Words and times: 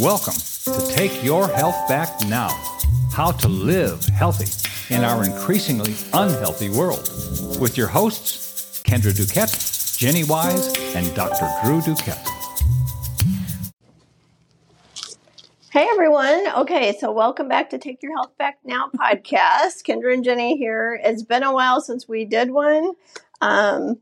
Welcome 0.00 0.34
to 0.34 0.94
Take 0.94 1.24
Your 1.24 1.48
Health 1.48 1.88
Back 1.88 2.10
Now 2.28 2.50
How 3.14 3.30
to 3.30 3.48
Live 3.48 4.04
Healthy 4.04 4.94
in 4.94 5.02
Our 5.02 5.24
Increasingly 5.24 5.94
Unhealthy 6.12 6.68
World 6.68 7.08
with 7.58 7.78
your 7.78 7.86
hosts, 7.86 8.82
Kendra 8.82 9.10
Duquette, 9.10 9.56
Jenni 9.96 10.28
Wise, 10.28 10.76
and 10.94 11.14
Dr. 11.14 11.48
Drew 11.64 11.80
Duquette. 11.80 12.28
Hey 15.72 15.88
everyone. 15.90 16.46
Okay, 16.58 16.94
so 17.00 17.10
welcome 17.10 17.48
back 17.48 17.70
to 17.70 17.78
Take 17.78 18.02
Your 18.02 18.14
Health 18.16 18.36
Back 18.36 18.58
Now 18.66 18.90
podcast. 18.94 19.82
Kendra 19.82 20.12
and 20.12 20.22
Jenni 20.22 20.58
here. 20.58 21.00
It's 21.02 21.22
been 21.22 21.42
a 21.42 21.54
while 21.54 21.80
since 21.80 22.06
we 22.06 22.26
did 22.26 22.50
one. 22.50 22.92
Um, 23.40 23.98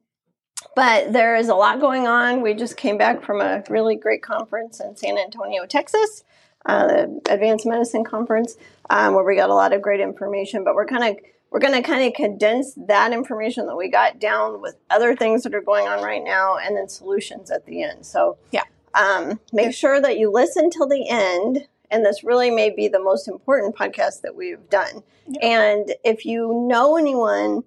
but 0.75 1.13
there 1.13 1.37
is 1.37 1.49
a 1.49 1.55
lot 1.55 1.81
going 1.81 2.07
on. 2.07 2.41
We 2.41 2.55
just 2.55 2.77
came 2.77 2.99
back 2.99 3.23
from 3.23 3.41
a 3.41 3.63
really 3.69 3.97
great 3.97 4.23
conference 4.23 4.81
in 4.81 4.97
San 4.97 5.19
Antonio, 5.19 5.67
Texas, 5.67 6.25
uh, 6.67 6.87
the 6.87 7.21
Advanced 7.29 7.67
Medicine 7.67 8.05
Conference, 8.05 8.57
um, 8.91 9.15
where 9.15 9.25
we 9.25 9.37
got 9.37 9.51
a 9.51 9.55
lot 9.55 9.73
of 9.73 9.83
great 9.83 10.01
information. 10.01 10.65
But 10.65 10.75
we're 10.75 10.87
kind 10.87 11.05
of 11.05 11.17
we're 11.51 11.61
going 11.61 11.75
to 11.75 11.83
kind 11.83 12.05
of 12.05 12.15
condense 12.15 12.75
that 12.89 13.13
information 13.13 13.67
that 13.67 13.77
we 13.77 13.89
got 13.89 14.19
down 14.19 14.61
with 14.61 14.77
other 14.91 15.15
things 15.15 15.45
that 15.45 15.55
are 15.55 15.61
going 15.61 15.87
on 15.87 16.03
right 16.03 16.23
now, 16.25 16.57
and 16.57 16.77
then 16.77 16.89
solutions 16.89 17.51
at 17.51 17.65
the 17.67 17.83
end. 17.83 18.05
So 18.05 18.39
yeah, 18.51 18.65
um, 18.95 19.41
make 19.53 19.75
sure 19.75 20.01
that 20.01 20.19
you 20.19 20.33
listen 20.33 20.71
till 20.71 20.89
the 20.89 21.09
end. 21.09 21.69
And 21.91 22.05
this 22.05 22.25
really 22.25 22.51
may 22.51 22.71
be 22.75 22.89
the 22.89 22.99
most 22.99 23.29
important 23.29 23.77
podcast 23.77 24.23
that 24.23 24.35
we've 24.35 24.69
done. 24.69 25.05
And 25.41 25.95
if 26.03 26.25
you 26.25 26.67
know 26.67 26.97
anyone 26.97 27.63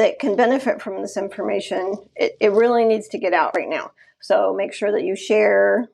that 0.00 0.18
can 0.18 0.34
benefit 0.34 0.80
from 0.80 1.02
this 1.02 1.18
information, 1.18 1.94
it, 2.16 2.34
it 2.40 2.52
really 2.52 2.86
needs 2.86 3.06
to 3.08 3.18
get 3.18 3.34
out 3.34 3.54
right 3.54 3.68
now. 3.68 3.92
So 4.22 4.54
make 4.56 4.72
sure 4.72 4.90
that 4.92 5.04
you 5.04 5.14
share, 5.14 5.90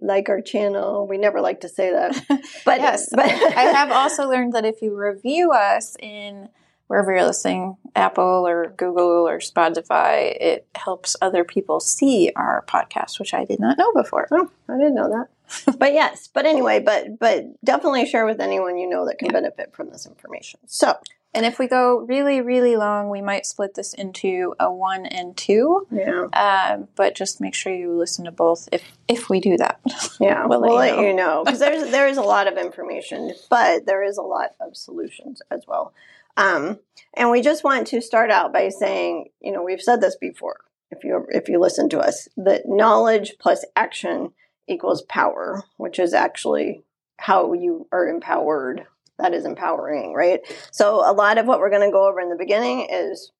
like 0.00 0.28
our 0.28 0.40
channel. 0.40 1.08
We 1.08 1.18
never 1.18 1.40
like 1.40 1.62
to 1.62 1.68
say 1.68 1.90
that, 1.90 2.24
but 2.64 2.78
yes, 2.78 3.08
but 3.10 3.24
I 3.26 3.62
have 3.62 3.90
also 3.90 4.28
learned 4.28 4.52
that 4.52 4.64
if 4.64 4.80
you 4.80 4.96
review 4.96 5.50
us 5.50 5.96
in 5.98 6.50
wherever 6.86 7.12
you're 7.12 7.26
listening, 7.26 7.78
Apple 7.96 8.46
or 8.46 8.74
Google 8.76 9.26
or 9.26 9.40
Spotify, 9.40 10.36
it 10.40 10.68
helps 10.76 11.16
other 11.20 11.42
people 11.42 11.80
see 11.80 12.30
our 12.36 12.64
podcast, 12.68 13.18
which 13.18 13.34
I 13.34 13.44
did 13.44 13.58
not 13.58 13.76
know 13.76 13.92
before. 13.92 14.28
Oh, 14.30 14.48
I 14.68 14.78
didn't 14.78 14.94
know 14.94 15.08
that. 15.08 15.78
but 15.80 15.94
yes, 15.94 16.28
but 16.32 16.46
anyway, 16.46 16.78
but 16.78 17.18
but 17.18 17.46
definitely 17.64 18.06
share 18.06 18.24
with 18.24 18.40
anyone 18.40 18.78
you 18.78 18.88
know 18.88 19.04
that 19.06 19.18
can 19.18 19.26
yeah. 19.26 19.32
benefit 19.32 19.74
from 19.74 19.90
this 19.90 20.06
information. 20.06 20.60
So 20.68 20.94
and 21.34 21.46
if 21.46 21.58
we 21.58 21.66
go 21.66 21.98
really, 21.98 22.42
really 22.42 22.76
long, 22.76 23.08
we 23.08 23.22
might 23.22 23.46
split 23.46 23.74
this 23.74 23.94
into 23.94 24.54
a 24.60 24.70
one 24.70 25.06
and 25.06 25.34
two. 25.34 25.86
Yeah. 25.90 26.26
Um, 26.32 26.88
but 26.94 27.14
just 27.14 27.40
make 27.40 27.54
sure 27.54 27.74
you 27.74 27.96
listen 27.96 28.26
to 28.26 28.30
both 28.30 28.68
if 28.70 28.82
if 29.08 29.30
we 29.30 29.40
do 29.40 29.56
that. 29.56 29.80
Yeah, 30.20 30.44
we'll, 30.46 30.60
we'll 30.62 30.74
let 30.74 30.98
you 30.98 31.14
know 31.14 31.42
because 31.44 31.60
there's 31.60 31.90
there 31.90 32.06
is 32.06 32.18
a 32.18 32.22
lot 32.22 32.48
of 32.48 32.58
information, 32.58 33.32
but 33.48 33.86
there 33.86 34.02
is 34.02 34.18
a 34.18 34.22
lot 34.22 34.50
of 34.60 34.76
solutions 34.76 35.40
as 35.50 35.64
well. 35.66 35.94
Um, 36.36 36.78
and 37.14 37.30
we 37.30 37.40
just 37.40 37.64
want 37.64 37.86
to 37.88 38.02
start 38.02 38.30
out 38.30 38.52
by 38.52 38.68
saying, 38.68 39.28
you 39.40 39.52
know, 39.52 39.62
we've 39.62 39.82
said 39.82 40.00
this 40.00 40.16
before. 40.16 40.60
If 40.90 41.02
you 41.02 41.26
if 41.30 41.48
you 41.48 41.58
listen 41.58 41.88
to 41.90 41.98
us, 41.98 42.28
that 42.36 42.62
knowledge 42.66 43.36
plus 43.38 43.64
action 43.74 44.32
equals 44.68 45.00
power, 45.02 45.64
which 45.78 45.98
is 45.98 46.12
actually 46.12 46.84
how 47.16 47.54
you 47.54 47.86
are 47.90 48.06
empowered 48.06 48.86
that 49.22 49.34
is 49.34 49.44
empowering, 49.44 50.12
right? 50.14 50.40
So 50.70 51.08
a 51.08 51.12
lot 51.12 51.38
of 51.38 51.46
what 51.46 51.60
we're 51.60 51.70
going 51.70 51.88
to 51.88 51.92
go 51.92 52.06
over 52.08 52.20
in 52.20 52.28
the 52.28 52.36
beginning 52.36 52.88
is 52.90 53.32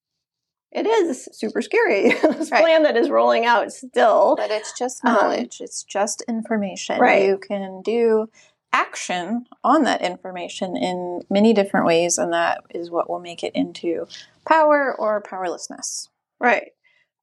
it 0.70 0.86
is 0.86 1.28
super 1.32 1.60
scary. 1.60 2.10
this 2.22 2.50
right. 2.50 2.62
plan 2.62 2.82
that 2.84 2.96
is 2.96 3.10
rolling 3.10 3.44
out 3.44 3.72
still. 3.72 4.36
But 4.36 4.50
it's 4.50 4.76
just 4.78 5.04
knowledge. 5.04 5.60
Um, 5.60 5.64
it's 5.64 5.82
just 5.82 6.22
information. 6.28 6.98
Right. 6.98 7.26
You 7.26 7.38
can 7.38 7.82
do 7.82 8.28
action 8.72 9.46
on 9.62 9.84
that 9.84 10.00
information 10.00 10.76
in 10.76 11.22
many 11.28 11.52
different 11.52 11.84
ways, 11.84 12.16
and 12.16 12.32
that 12.32 12.62
is 12.70 12.90
what 12.90 13.10
will 13.10 13.20
make 13.20 13.44
it 13.44 13.54
into 13.54 14.06
power 14.46 14.94
or 14.98 15.20
powerlessness. 15.20 16.08
Right. 16.40 16.72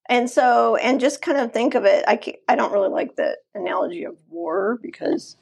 And 0.07 0.29
so, 0.29 0.75
and 0.75 0.99
just 0.99 1.21
kind 1.21 1.37
of 1.37 1.51
think 1.51 1.75
of 1.75 1.85
it. 1.85 2.03
I, 2.07 2.19
I 2.47 2.55
don't 2.55 2.71
really 2.73 2.89
like 2.89 3.15
the 3.15 3.37
analogy 3.53 4.03
of 4.03 4.15
war 4.29 4.79
because 4.81 5.37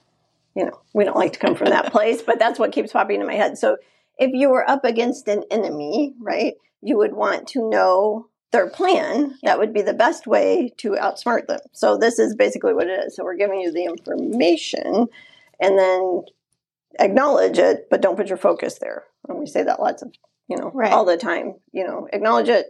you 0.57 0.65
know, 0.65 0.81
we 0.93 1.03
don't 1.03 1.15
like 1.15 1.33
to 1.33 1.39
come 1.39 1.53
from 1.53 1.69
that 1.69 1.91
place, 1.91 2.23
but 2.23 2.39
that's 2.39 2.57
what 2.57 2.71
keeps 2.71 2.91
popping 2.91 3.21
in 3.21 3.27
my 3.27 3.35
head. 3.35 3.59
So 3.59 3.77
if 4.17 4.31
you 4.33 4.49
were 4.49 4.67
up 4.67 4.83
against 4.83 5.27
an 5.27 5.43
enemy, 5.51 6.15
right, 6.19 6.55
you 6.81 6.97
would 6.97 7.13
want 7.13 7.47
to 7.49 7.69
know 7.69 8.27
their 8.51 8.67
plan. 8.67 9.37
That 9.43 9.59
would 9.59 9.71
be 9.71 9.83
the 9.83 9.93
best 9.93 10.25
way 10.25 10.73
to 10.77 10.91
outsmart 10.91 11.45
them. 11.45 11.59
So 11.73 11.95
this 11.95 12.17
is 12.17 12.35
basically 12.35 12.73
what 12.73 12.87
it 12.87 13.05
is. 13.05 13.15
So 13.15 13.23
we're 13.23 13.35
giving 13.35 13.59
you 13.59 13.71
the 13.71 13.83
information 13.83 15.05
and 15.59 15.77
then 15.77 16.23
acknowledge 16.99 17.59
it, 17.59 17.87
but 17.91 18.01
don't 18.01 18.17
put 18.17 18.29
your 18.29 18.37
focus 18.37 18.79
there. 18.79 19.03
And 19.27 19.37
we 19.37 19.45
say 19.45 19.61
that 19.61 19.79
lots 19.79 20.01
of, 20.01 20.11
you 20.47 20.57
know, 20.57 20.71
right. 20.73 20.91
all 20.91 21.05
the 21.05 21.17
time, 21.17 21.55
you 21.71 21.85
know, 21.85 22.07
acknowledge 22.11 22.49
it, 22.49 22.67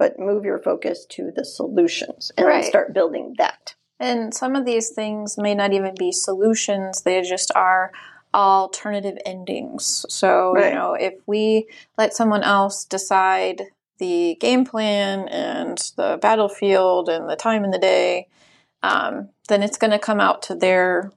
but 0.00 0.18
move 0.18 0.44
your 0.44 0.58
focus 0.58 1.06
to 1.10 1.30
the 1.34 1.44
solutions 1.44 2.32
and 2.36 2.46
right. 2.46 2.64
start 2.64 2.92
building 2.92 3.34
that. 3.38 3.76
And 4.00 4.32
some 4.32 4.54
of 4.54 4.64
these 4.64 4.90
things 4.90 5.36
may 5.36 5.54
not 5.54 5.72
even 5.72 5.94
be 5.98 6.12
solutions, 6.12 7.02
they 7.02 7.20
just 7.22 7.50
are 7.54 7.92
alternative 8.34 9.18
endings. 9.24 10.04
So, 10.08 10.52
right. 10.52 10.68
you 10.68 10.74
know, 10.74 10.94
if 10.94 11.14
we 11.26 11.66
let 11.96 12.14
someone 12.14 12.42
else 12.42 12.84
decide 12.84 13.62
the 13.98 14.36
game 14.40 14.64
plan 14.64 15.28
and 15.28 15.78
the 15.96 16.18
battlefield 16.20 17.08
and 17.08 17.28
the 17.28 17.36
time 17.36 17.64
in 17.64 17.70
the 17.70 17.78
day, 17.78 18.28
um, 18.82 19.30
then 19.48 19.62
it's 19.62 19.78
going 19.78 19.90
to 19.90 19.98
come 19.98 20.20
out 20.20 20.42
to 20.42 20.54
their 20.54 21.10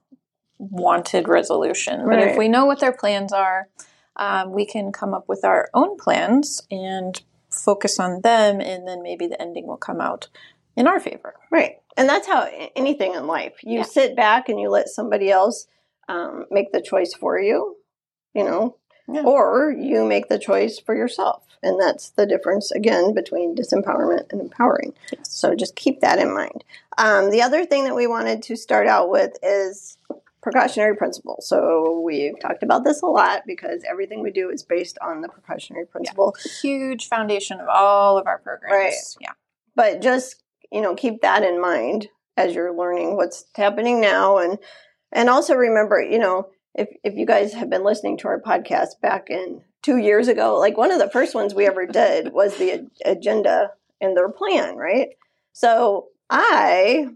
wanted 0.57 1.27
resolution. 1.27 2.01
Right. 2.01 2.19
But 2.19 2.27
if 2.29 2.37
we 2.37 2.47
know 2.47 2.65
what 2.65 2.79
their 2.79 2.93
plans 2.93 3.33
are, 3.33 3.67
um, 4.15 4.51
we 4.51 4.65
can 4.65 4.91
come 4.91 5.13
up 5.13 5.27
with 5.27 5.43
our 5.43 5.69
own 5.73 5.97
plans 5.97 6.61
and 6.71 7.21
focus 7.49 7.99
on 7.99 8.21
them, 8.21 8.61
and 8.61 8.87
then 8.87 9.03
maybe 9.03 9.27
the 9.27 9.41
ending 9.41 9.67
will 9.67 9.77
come 9.77 9.99
out 9.99 10.29
in 10.75 10.87
our 10.87 10.99
favor. 10.99 11.35
Right. 11.49 11.80
And 11.97 12.07
that's 12.07 12.27
how 12.27 12.49
anything 12.75 13.15
in 13.15 13.27
life. 13.27 13.55
You 13.63 13.79
yeah. 13.79 13.83
sit 13.83 14.15
back 14.15 14.49
and 14.49 14.59
you 14.59 14.69
let 14.69 14.87
somebody 14.87 15.29
else 15.29 15.67
um, 16.07 16.45
make 16.49 16.71
the 16.71 16.81
choice 16.81 17.13
for 17.13 17.39
you, 17.39 17.77
you 18.33 18.43
know, 18.43 18.77
yeah. 19.07 19.23
or 19.23 19.71
you 19.71 20.05
make 20.05 20.29
the 20.29 20.39
choice 20.39 20.79
for 20.79 20.95
yourself. 20.95 21.43
And 21.63 21.79
that's 21.79 22.09
the 22.09 22.25
difference, 22.25 22.71
again, 22.71 23.13
between 23.13 23.55
disempowerment 23.55 24.31
and 24.31 24.41
empowering. 24.41 24.93
Yes. 25.13 25.31
So 25.31 25.53
just 25.53 25.75
keep 25.75 26.01
that 26.01 26.17
in 26.17 26.33
mind. 26.33 26.63
Um, 26.97 27.29
the 27.29 27.43
other 27.43 27.65
thing 27.65 27.83
that 27.83 27.95
we 27.95 28.07
wanted 28.07 28.41
to 28.43 28.55
start 28.55 28.87
out 28.87 29.11
with 29.11 29.37
is 29.43 29.97
precautionary 30.41 30.95
principle. 30.95 31.37
So 31.39 32.01
we've 32.03 32.39
talked 32.39 32.63
about 32.63 32.83
this 32.83 33.03
a 33.03 33.05
lot 33.05 33.43
because 33.45 33.83
everything 33.87 34.23
we 34.23 34.31
do 34.31 34.49
is 34.49 34.63
based 34.63 34.97
on 35.03 35.21
the 35.21 35.29
precautionary 35.29 35.85
principle. 35.85 36.35
Yeah. 36.43 36.51
Huge 36.61 37.07
foundation 37.07 37.59
of 37.59 37.67
all 37.67 38.17
of 38.17 38.25
our 38.25 38.39
programs. 38.39 38.73
Right. 38.73 38.93
Yeah. 39.19 39.33
But 39.75 40.01
just 40.01 40.41
you 40.71 40.81
know, 40.81 40.95
keep 40.95 41.21
that 41.21 41.43
in 41.43 41.61
mind 41.61 42.07
as 42.37 42.55
you're 42.55 42.75
learning 42.75 43.15
what's 43.15 43.45
happening 43.55 44.01
now 44.01 44.37
and 44.37 44.57
and 45.11 45.29
also 45.29 45.55
remember, 45.55 46.01
you 46.01 46.19
know, 46.19 46.47
if 46.73 46.87
if 47.03 47.15
you 47.15 47.25
guys 47.25 47.53
have 47.53 47.69
been 47.69 47.83
listening 47.83 48.17
to 48.19 48.27
our 48.27 48.41
podcast 48.41 48.99
back 49.01 49.29
in 49.29 49.61
2 49.83 49.97
years 49.97 50.27
ago, 50.27 50.57
like 50.57 50.77
one 50.77 50.91
of 50.91 50.99
the 50.99 51.09
first 51.09 51.35
ones 51.35 51.53
we 51.53 51.67
ever 51.67 51.85
did 51.85 52.31
was 52.31 52.57
the 52.57 52.87
agenda 53.03 53.71
and 53.99 54.15
their 54.15 54.29
plan, 54.29 54.75
right? 54.75 55.09
So, 55.53 56.07
I 56.29 57.07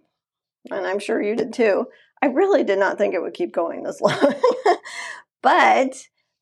and 0.71 0.85
I'm 0.85 0.99
sure 0.99 1.21
you 1.21 1.35
did 1.35 1.53
too. 1.53 1.85
I 2.21 2.27
really 2.27 2.63
did 2.63 2.79
not 2.79 2.97
think 2.97 3.13
it 3.13 3.21
would 3.21 3.33
keep 3.33 3.53
going 3.53 3.83
this 3.83 4.01
long. 4.01 4.33
but 5.41 5.95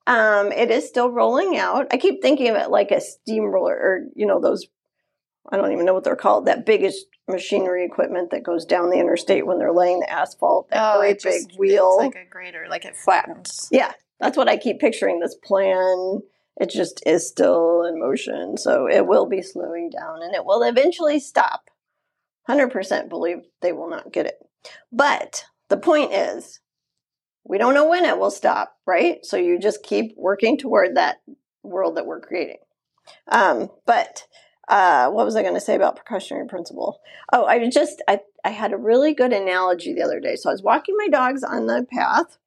um, 0.08 0.52
it 0.52 0.72
is 0.72 0.88
still 0.88 1.10
rolling 1.10 1.58
out. 1.58 1.88
I 1.92 1.98
keep 1.98 2.22
thinking 2.22 2.50
of 2.50 2.56
it 2.56 2.70
like 2.70 2.92
a 2.92 3.02
steamroller 3.02 3.76
or, 3.76 4.06
you 4.16 4.26
know, 4.26 4.42
those 4.42 4.66
I 5.52 5.58
don't 5.58 5.72
even 5.72 5.86
know 5.86 5.94
what 5.94 6.04
they're 6.04 6.16
called, 6.16 6.46
that 6.46 6.66
biggest 6.66 7.06
machinery 7.28 7.86
equipment 7.86 8.32
that 8.32 8.44
goes 8.44 8.66
down 8.66 8.90
the 8.90 9.00
interstate 9.00 9.46
when 9.46 9.60
they're 9.60 9.74
laying 9.74 10.00
the 10.00 10.10
asphalt, 10.10 10.70
that 10.70 10.96
oh, 10.96 11.00
great 11.00 11.20
just, 11.20 11.50
big 11.50 11.58
wheel. 11.60 11.98
like 11.98 12.16
a 12.16 12.30
grader, 12.30 12.66
like 12.70 12.86
it 12.86 12.96
flattens. 12.96 13.68
Yeah, 13.72 13.92
that's 14.20 14.38
what 14.38 14.50
I 14.50 14.58
keep 14.58 14.80
picturing 14.80 15.20
this 15.20 15.36
plan. 15.36 16.22
It 16.58 16.70
just 16.70 17.02
is 17.06 17.28
still 17.28 17.84
in 17.84 18.00
motion. 18.00 18.58
So 18.58 18.88
it 18.88 19.08
will 19.08 19.26
be 19.26 19.42
slowing 19.42 19.90
down 19.90 20.22
and 20.22 20.36
it 20.36 20.46
will 20.46 20.64
eventually 20.64 21.20
stop. 21.20 21.70
100% 22.48 23.10
believe 23.10 23.38
they 23.62 23.72
will 23.72 23.90
not 23.90 24.12
get 24.12 24.26
it. 24.26 24.38
But 24.92 25.46
the 25.70 25.78
point 25.78 26.14
is, 26.14 26.60
we 27.46 27.58
don't 27.58 27.74
know 27.74 27.90
when 27.90 28.06
it 28.06 28.18
will 28.18 28.32
stop, 28.32 28.78
right? 28.86 29.26
So 29.26 29.38
you 29.38 29.60
just 29.60 29.84
keep 29.84 30.14
working 30.18 30.58
toward 30.58 30.96
that 30.96 31.22
world 31.64 31.98
that 31.98 32.06
we're 32.06 32.22
creating. 32.22 32.60
Um, 33.28 33.70
but 33.86 34.26
uh, 34.74 35.08
what 35.12 35.24
was 35.24 35.36
I 35.36 35.44
going 35.44 35.54
to 35.54 35.62
say 35.62 35.76
about 35.76 35.96
precautionary 35.96 36.48
principle? 36.48 37.00
Oh, 37.32 37.46
I 37.46 37.70
just 37.70 38.02
I 38.08 38.22
I 38.44 38.50
had 38.50 38.74
a 38.74 38.78
really 38.78 39.14
good 39.14 39.32
analogy 39.32 39.94
the 39.94 40.02
other 40.02 40.20
day. 40.20 40.36
So 40.36 40.50
I 40.50 40.52
was 40.52 40.64
walking 40.64 40.96
my 40.98 41.10
dogs 41.10 41.44
on 41.44 41.68
the 41.68 41.86
path, 41.92 42.40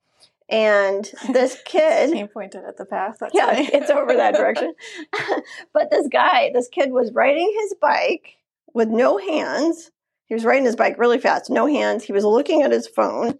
and 0.49 1.09
this 1.33 1.57
kid 1.65 2.13
he 2.13 2.27
pointed 2.27 2.65
at 2.65 2.79
the 2.79 2.85
path. 2.85 3.19
That's 3.21 3.33
yeah, 3.33 3.53
it's 3.57 3.91
over 3.91 4.17
that 4.17 4.35
direction. 4.35 4.75
but 5.73 5.93
this 5.93 6.09
guy, 6.09 6.51
this 6.53 6.67
kid 6.67 6.91
was 6.91 7.13
riding 7.13 7.55
his 7.61 7.77
bike 7.81 8.35
with 8.75 8.89
no 8.89 9.19
hands. 9.19 9.93
He 10.27 10.35
was 10.35 10.45
riding 10.45 10.65
his 10.65 10.75
bike 10.75 10.99
really 10.99 11.21
fast, 11.21 11.49
no 11.49 11.69
hands. 11.69 12.03
He 12.03 12.13
was 12.13 12.25
looking 12.25 12.63
at 12.63 12.73
his 12.73 12.89
phone, 12.89 13.39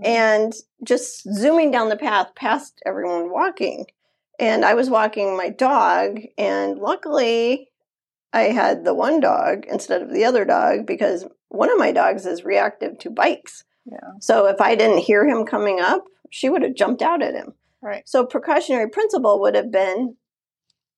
and 0.00 0.54
just 0.84 1.24
zooming 1.34 1.72
down 1.72 1.88
the 1.88 1.96
path 1.96 2.36
past 2.36 2.80
everyone 2.86 3.32
walking. 3.32 3.86
And 4.38 4.64
I 4.64 4.74
was 4.74 4.88
walking 4.88 5.36
my 5.36 5.50
dog, 5.50 6.20
and 6.38 6.78
luckily 6.78 7.71
I 8.32 8.42
had 8.44 8.84
the 8.84 8.94
one 8.94 9.20
dog 9.20 9.66
instead 9.68 10.02
of 10.02 10.12
the 10.12 10.24
other 10.24 10.44
dog 10.44 10.86
because 10.86 11.26
one 11.48 11.70
of 11.70 11.78
my 11.78 11.92
dogs 11.92 12.24
is 12.26 12.44
reactive 12.44 12.98
to 13.00 13.10
bikes. 13.10 13.64
Yeah. 13.84 14.12
So 14.20 14.46
if 14.46 14.60
I 14.60 14.74
didn't 14.74 14.98
hear 14.98 15.26
him 15.26 15.44
coming 15.44 15.80
up, 15.80 16.04
she 16.30 16.48
would 16.48 16.62
have 16.62 16.74
jumped 16.74 17.02
out 17.02 17.22
at 17.22 17.34
him. 17.34 17.54
Right. 17.82 18.08
So 18.08 18.24
precautionary 18.24 18.88
principle 18.88 19.40
would 19.40 19.54
have 19.54 19.70
been 19.70 20.16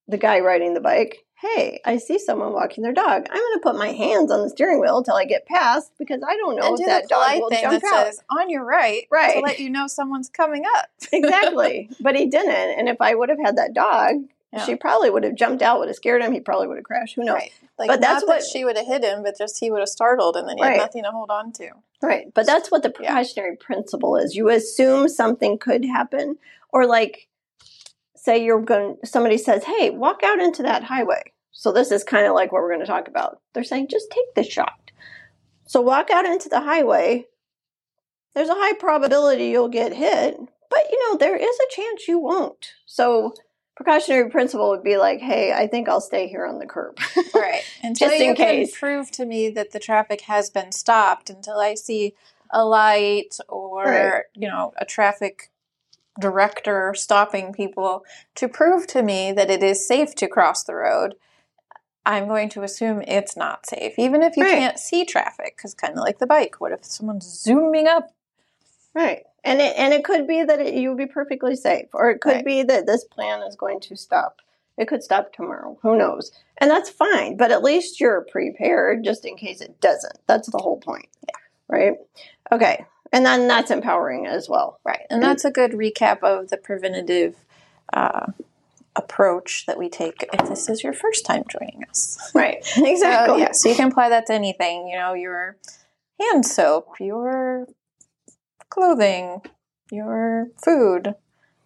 the 0.07 0.19
guy 0.19 0.41
riding 0.41 0.75
the 0.75 0.81
bike. 0.81 1.19
Hey, 1.35 1.81
I 1.85 1.99
see 1.99 2.19
someone 2.19 2.53
walking 2.53 2.85
their 2.85 2.93
dog. 2.93 3.27
I'm 3.29 3.41
going 3.41 3.55
to 3.55 3.61
put 3.63 3.77
my 3.77 3.89
hands 3.89 4.31
on 4.31 4.43
the 4.43 4.49
steering 4.49 4.81
wheel 4.81 4.99
until 4.99 5.17
I 5.17 5.25
get 5.25 5.47
past 5.47 5.93
because 5.99 6.23
I 6.27 6.37
don't 6.37 6.57
know 6.57 6.69
and 6.69 6.81
if 6.81 6.87
that 6.87 7.09
dog 7.09 7.41
will 7.41 7.51
thing 7.51 7.63
jump 7.63 7.83
that 7.83 7.93
out. 7.93 8.07
says 8.07 8.21
on 8.31 8.49
your 8.49 8.65
right, 8.65 9.07
right, 9.11 9.35
to 9.35 9.41
let 9.41 9.59
you 9.59 9.69
know 9.69 9.87
someone's 9.87 10.31
coming 10.31 10.65
up. 10.77 10.89
exactly. 11.13 11.91
But 12.01 12.17
he 12.17 12.27
didn't. 12.27 12.79
And 12.79 12.89
if 12.89 12.99
I 13.01 13.15
would 13.15 13.29
have 13.29 13.39
had 13.45 13.59
that 13.59 13.75
dog, 13.75 14.15
Yeah. 14.55 14.65
she 14.65 14.77
probably 14.77 15.11
would 15.11 15.25
have 15.25 15.35
jumped 15.35 15.63
out, 15.63 15.79
would 15.79 15.89
have 15.89 15.97
scared 15.97 16.23
him. 16.23 16.33
He 16.33 16.41
probably 16.41 16.67
would 16.69 16.77
have 16.77 16.85
crashed. 16.85 17.17
Who 17.17 17.25
knows? 17.25 17.35
Right. 17.37 17.53
Like 17.79 17.89
But 17.89 18.01
that's 18.01 18.23
not 18.23 18.29
what- 18.29 18.41
that 18.41 18.47
she 18.49 18.65
would 18.65 18.77
have 18.77 18.87
hit 18.87 19.03
him, 19.05 19.23
but 19.23 19.37
just 19.37 19.59
he 19.59 19.71
would 19.71 19.81
have 19.81 19.89
startled, 19.89 20.37
and 20.37 20.49
then 20.49 20.57
he 20.59 20.63
Right. 20.63 20.73
had 20.75 20.81
nothing 20.83 21.03
to 21.05 21.11
hold 21.11 21.31
on 21.31 21.53
to. 21.53 21.71
Right. 22.03 22.33
But 22.33 22.47
that's 22.47 22.71
what 22.71 22.83
the 22.83 22.89
Yeah. 23.01 23.11
precautionary 23.15 23.57
principle 23.57 24.17
is. 24.17 24.37
You 24.37 24.49
assume 24.51 25.09
something 25.09 25.59
could 25.59 25.85
happen, 25.85 26.39
or 26.73 26.87
like, 26.87 27.29
say 28.17 28.39
you're 28.39 28.61
going. 28.61 28.99
Somebody 29.05 29.37
says, 29.39 29.65
"Hey, 29.65 29.91
walk 29.91 30.23
out 30.23 30.41
into 30.41 30.63
that 30.63 30.85
highway." 30.85 31.33
So 31.53 31.73
this 31.73 31.91
is 31.91 32.05
kind 32.05 32.27
of 32.27 32.35
like 32.35 32.53
what 32.53 32.63
we're 32.63 32.69
going 32.69 32.81
to 32.81 32.87
talk 32.87 33.09
about. 33.09 33.41
They're 33.53 33.65
saying, 33.65 33.89
"Just 33.89 34.11
take 34.11 34.35
the 34.35 34.43
shot." 34.43 34.91
So 35.67 35.81
walk 35.81 36.11
out 36.11 36.27
into 36.27 36.49
the 36.49 36.61
highway. 36.61 37.27
There's 38.35 38.49
a 38.49 38.55
high 38.55 38.75
probability 38.75 39.47
you'll 39.47 39.69
get 39.69 39.93
hit, 39.95 40.37
but 40.69 40.91
you 40.91 40.99
know 41.11 41.17
there 41.17 41.37
is 41.37 41.57
a 41.59 41.75
chance 41.75 42.09
you 42.09 42.19
won't. 42.19 42.75
So 42.87 43.35
precautionary 43.77 44.31
principle 44.31 44.71
would 44.71 44.83
be 44.85 44.97
like, 44.97 45.21
"Hey, 45.21 45.53
I 45.53 45.67
think 45.67 45.89
I'll 45.89 46.01
stay 46.01 46.27
here 46.29 46.47
on 46.47 46.59
the 46.59 46.67
curb." 46.67 46.99
Right. 47.35 47.63
Until 47.83 48.11
Just 48.11 48.21
you 48.21 48.31
in 48.31 48.37
can 48.37 48.47
case. 48.47 48.79
prove 48.79 49.11
to 49.13 49.27
me 49.27 49.51
that 49.51 49.73
the 49.73 49.81
traffic 49.81 50.23
has 50.23 50.51
been 50.51 50.71
stopped, 50.73 51.31
until 51.31 51.59
I 51.59 51.75
see 51.75 52.15
a 52.51 52.65
light 52.65 53.37
or 53.49 53.85
Right. 53.85 54.23
you 54.35 54.49
know 54.49 54.73
a 54.79 54.85
traffic 54.85 55.51
director 56.21 56.95
stopping 56.97 57.53
people 57.53 58.05
to 58.37 58.47
prove 58.49 58.87
to 58.89 59.03
me 59.03 59.33
that 59.33 59.51
it 59.51 59.63
is 59.65 59.87
safe 59.87 60.15
to 60.17 60.29
cross 60.29 60.63
the 60.63 60.75
road. 60.77 61.17
I'm 62.07 62.29
going 62.29 62.51
to 62.51 62.63
assume 62.63 63.03
it's 63.03 63.37
not 63.37 63.67
safe, 63.67 63.95
even 63.99 64.23
if 64.23 64.37
you 64.37 64.45
Right. 64.45 64.59
can't 64.59 64.79
see 64.79 65.05
traffic, 65.05 65.57
because 65.57 65.75
kind 65.75 65.95
of 65.95 66.01
like 66.05 66.19
the 66.19 66.27
bike. 66.27 66.61
What 66.61 66.71
if 66.73 66.85
someone's 66.85 67.27
zooming 67.27 67.89
up? 67.89 68.11
Right. 68.95 69.23
And 69.43 69.61
it 69.61 69.75
and 69.77 69.93
it 69.93 70.05
could 70.05 70.27
be 70.27 70.43
that 70.43 70.61
it, 70.61 70.75
you'll 70.75 70.97
be 70.97 71.07
perfectly 71.07 71.57
safe, 71.57 71.89
or 71.93 72.11
it 72.11 72.21
could 72.21 72.37
Right. 72.37 72.45
be 72.45 72.63
that 72.63 72.87
this 72.87 73.05
plan 73.05 73.43
is 73.43 73.57
going 73.57 73.81
to 73.81 73.97
stop. 73.97 74.41
It 74.79 74.89
could 74.89 75.03
stop 75.03 75.33
tomorrow. 75.33 75.79
Who 75.83 75.97
knows? 75.97 76.33
And 76.59 76.71
that's 76.71 76.91
fine. 76.91 77.37
But 77.37 77.53
at 77.53 77.63
least 77.63 78.01
you're 78.01 78.23
prepared 78.31 79.05
just 79.05 79.25
in 79.25 79.37
case 79.37 79.61
it 79.61 79.81
doesn't. 79.81 80.19
That's 80.27 80.51
the 80.51 80.59
whole 80.59 80.79
point. 80.81 81.07
Yeah. 81.29 81.37
Right. 81.69 81.95
Okay. 82.51 82.85
And 83.13 83.25
then 83.25 83.47
that's 83.47 83.71
empowering 83.71 84.27
as 84.27 84.49
well. 84.49 84.81
Right. 84.85 85.03
And 85.11 85.23
that's 85.23 85.45
a 85.45 85.51
good 85.51 85.73
recap 85.73 86.21
of 86.25 86.49
the 86.49 86.57
preventative 86.57 87.37
uh, 87.93 88.27
approach 88.97 89.67
that 89.67 89.79
we 89.79 89.89
take 89.89 90.25
if 90.33 90.49
this 90.49 90.69
is 90.69 90.83
your 90.83 90.93
first 90.93 91.25
time 91.27 91.45
joining 91.49 91.85
us. 91.89 92.19
Right. 92.35 92.65
So, 92.65 92.85
Exactly. 92.87 93.41
yeah, 93.41 93.53
so 93.53 93.69
you 93.69 93.77
can 93.77 93.89
apply 93.93 94.09
that 94.09 94.27
to 94.27 94.33
anything, 94.35 94.89
you 94.89 94.97
know, 94.97 95.15
your 95.15 95.57
hand 96.21 96.45
soap, 96.45 96.89
your 96.99 97.69
clothing, 98.75 99.41
your 99.91 100.49
food, 100.63 101.15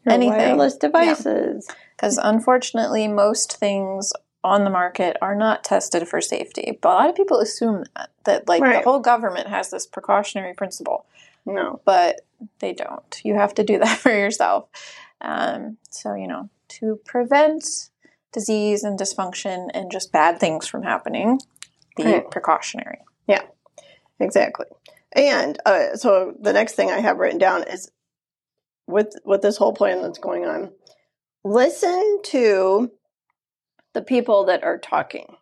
Your 0.05 0.14
anything. 0.14 0.37
Wireless 0.38 0.76
devices. 0.76 1.66
Because 1.96 2.19
unfortunately, 2.19 3.08
most 3.08 3.56
things 3.56 4.12
on 4.44 4.64
the 4.64 4.70
market 4.70 5.16
are 5.20 5.34
not 5.34 5.64
tested 5.64 6.06
for 6.06 6.20
safety. 6.20 6.78
But 6.81 6.90
a 6.90 6.94
lot 6.94 7.08
of 7.10 7.16
people 7.16 7.40
assume 7.40 7.84
that, 7.96 8.10
that 8.25 8.49
like 8.49 8.62
Right. 8.62 8.84
the 8.84 8.88
whole 8.90 9.00
government 9.00 9.49
has 9.49 9.70
this 9.70 9.87
precautionary 9.87 10.55
principle, 10.55 11.06
No. 11.44 11.81
but 11.84 12.20
they 12.60 12.72
don't. 12.72 13.20
You 13.25 13.34
have 13.34 13.55
to 13.55 13.64
do 13.64 13.78
that 13.78 13.99
for 14.05 14.12
yourself. 14.12 14.69
Um, 15.20 15.78
so, 15.90 16.14
you 16.14 16.28
know, 16.28 16.50
to 16.69 17.00
prevent 17.05 17.90
disease 18.32 18.84
and 18.84 18.99
dysfunction 18.99 19.69
and 19.75 19.90
just 19.90 20.12
bad 20.12 20.38
things 20.38 20.69
from 20.69 20.82
happening, 20.82 21.40
be 21.96 22.05
Right. 22.05 22.31
precautionary. 22.31 23.00
Yeah, 23.26 23.43
exactly. 24.20 24.66
And 25.12 25.58
uh, 25.64 25.96
so 25.96 26.34
the 26.40 26.52
next 26.52 26.75
thing 26.75 26.90
I 26.90 27.00
have 27.00 27.19
written 27.19 27.38
down 27.38 27.64
is 27.64 27.90
with 28.87 29.14
with 29.25 29.43
this 29.43 29.56
whole 29.56 29.72
plan 29.72 30.02
that's 30.02 30.19
going 30.19 30.44
on, 30.44 30.72
listen 31.44 32.20
to 32.25 32.90
the 33.94 34.02
people 34.02 34.44
that 34.44 34.64
are 34.64 34.78
talking. 34.78 35.37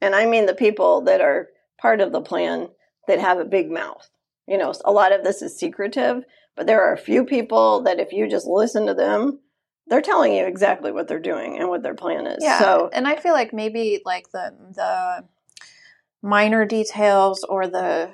And 0.00 0.14
I 0.14 0.26
mean 0.26 0.46
the 0.46 0.54
people 0.54 1.02
that 1.02 1.20
are 1.20 1.48
part 1.80 2.00
of 2.00 2.12
the 2.12 2.20
plan 2.20 2.68
that 3.08 3.20
have 3.20 3.38
a 3.38 3.44
big 3.44 3.70
mouth. 3.70 4.08
You 4.46 4.58
know, 4.58 4.72
a 4.84 4.92
lot 4.92 5.12
of 5.12 5.22
this 5.24 5.42
is 5.42 5.58
secretive, 5.58 6.24
but 6.56 6.66
there 6.66 6.82
are 6.82 6.92
a 6.92 6.98
few 6.98 7.24
people 7.24 7.82
that 7.82 8.00
if 8.00 8.12
you 8.12 8.28
just 8.28 8.46
listen 8.46 8.86
to 8.86 8.94
them, 8.94 9.40
they're 9.86 10.00
telling 10.00 10.32
you 10.32 10.46
exactly 10.46 10.92
what 10.92 11.08
they're 11.08 11.18
doing 11.18 11.58
and 11.58 11.68
what 11.68 11.82
their 11.82 11.94
plan 11.94 12.26
is. 12.26 12.38
Yeah, 12.40 12.58
So 12.58 12.90
and 12.92 13.06
I 13.06 13.16
feel 13.16 13.32
like 13.32 13.52
maybe 13.52 14.02
like 14.04 14.30
the 14.30 14.54
the 14.74 15.24
minor 16.22 16.64
details 16.64 17.44
or 17.44 17.66
the 17.66 18.10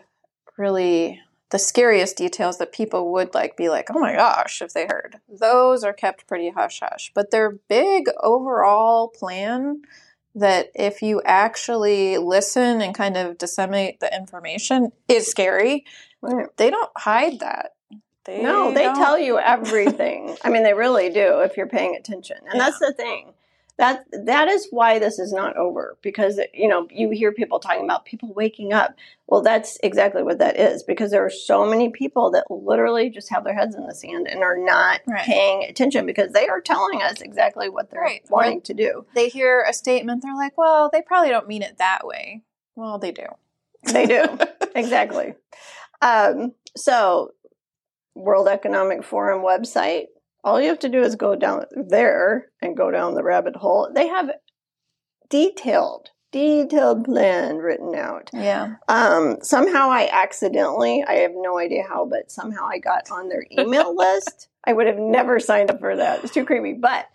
really 0.56 1.20
the 1.50 1.58
scariest 1.58 2.17
details 2.17 2.58
that 2.58 2.73
people 2.73 3.12
would 3.12 3.32
like 3.35 3.56
be 3.56 3.69
like, 3.69 3.88
oh 3.91 4.00
my 4.00 4.14
gosh, 4.14 4.61
if 4.61 4.73
they 4.73 4.87
heard 4.87 5.20
those 5.29 5.85
are 5.85 5.93
kept 5.93 6.26
pretty 6.26 6.50
hush 6.50 6.81
hush. 6.81 7.12
But 7.14 7.31
their 7.31 7.50
big 7.69 8.06
overall 8.23 9.08
plan 9.08 9.82
that 10.35 10.70
if 10.75 11.00
you 11.03 11.23
actually 11.25 12.19
listen 12.19 12.82
and 12.82 12.94
kind 12.94 13.17
of 13.17 13.38
disseminate 13.38 14.00
the 14.00 14.14
information 14.14 14.91
is 15.08 15.26
scary. 15.26 15.85
Right. 16.20 16.47
They 16.56 16.69
don't 16.70 16.91
hide 16.97 17.41
that. 17.41 17.73
They 18.25 18.43
No, 18.43 18.73
they 18.73 18.82
don't- 18.82 18.97
tell 18.97 19.19
you 19.19 19.38
everything. 19.38 20.37
I 20.44 20.50
mean, 20.50 20.62
they 20.64 20.75
really 20.75 21.11
do 21.11 21.41
if 21.41 21.56
you're 21.56 21.69
paying 21.69 21.94
attention. 21.97 22.38
And 22.50 22.61
that's 22.61 22.79
the 22.81 22.93
thing. 22.93 23.32
That 23.78 24.05
that 24.25 24.49
is 24.49 24.69
why 24.70 24.99
this 24.99 25.19
is 25.19 25.34
not 25.34 25.56
over 25.58 25.99
because 26.00 26.40
you 26.55 26.67
know 26.67 26.88
you 26.90 27.11
hear 27.11 27.31
people 27.31 27.58
talking 27.61 27.84
about 27.84 28.06
people 28.06 28.32
waking 28.32 28.73
up. 28.73 28.94
Well, 29.26 29.43
that's 29.43 29.78
exactly 29.82 30.23
what 30.23 30.38
that 30.38 30.58
is 30.58 30.82
because 30.82 31.11
there 31.11 31.25
are 31.26 31.31
so 31.31 31.67
many 31.67 31.90
people 31.90 32.31
that 32.31 32.50
literally 32.50 33.11
just 33.11 33.28
have 33.31 33.44
their 33.44 33.55
heads 33.55 33.75
in 33.75 33.87
the 33.87 33.94
sand 33.94 34.28
and 34.28 34.43
are 34.43 34.56
not 34.56 35.01
Right. 35.06 35.24
paying 35.27 35.65
attention 35.65 36.06
because 36.06 36.32
they 36.32 36.48
are 36.48 36.60
telling 36.62 37.03
us 37.03 37.20
exactly 37.20 37.69
what 37.69 37.91
they're 37.91 38.01
Right. 38.01 38.24
Wanting 38.31 38.62
to 38.62 38.72
do. 38.74 39.05
They 39.15 39.29
hear 39.29 39.62
a 39.69 39.74
statement, 39.74 40.22
they're 40.22 40.34
like, 40.34 40.56
well, 40.56 40.89
they 40.91 41.03
probably 41.03 41.29
don't 41.31 41.48
mean 41.48 41.62
it 41.62 41.77
that 41.79 42.06
way. 42.06 42.43
Well, 42.77 42.98
they 42.98 43.12
do. 43.12 43.27
They 43.93 44.06
do 44.06 44.39
exactly. 44.74 45.34
Um, 46.01 46.53
so, 46.77 47.32
World 48.15 48.48
Economic 48.48 49.05
Forum 49.05 49.43
website. 49.43 50.06
All 50.46 50.60
you 50.60 50.69
have 50.69 50.79
to 50.79 50.88
do 50.88 51.03
is 51.03 51.17
go 51.17 51.34
down 51.34 51.65
there 51.72 52.46
and 52.62 52.76
go 52.76 52.93
down 52.93 53.15
the 53.15 53.24
rabbit 53.24 53.56
hole. 53.56 53.91
They 53.93 54.06
have 54.06 54.31
detailed, 55.29 56.10
detailed 56.31 57.05
plan 57.05 57.56
written 57.56 57.96
out. 57.96 58.31
Yeah. 58.32 58.76
Um, 58.86 59.38
somehow 59.43 59.91
I 59.91 60.08
accidentally, 60.10 61.03
I 61.03 61.15
have 61.15 61.32
no 61.34 61.58
idea 61.58 61.82
how, 61.88 62.06
but 62.06 62.31
somehow 62.31 62.65
I 62.65 62.79
got 62.79 63.10
on 63.10 63.29
their 63.29 63.44
email 63.50 63.96
list. 63.96 64.46
I 64.62 64.72
would 64.72 64.86
have 64.86 64.98
never 64.98 65.41
signed 65.41 65.69
up 65.69 65.81
for 65.81 65.96
that. 65.96 66.22
It's 66.22 66.32
too 66.32 66.44
creepy, 66.44 66.74
but 66.74 67.06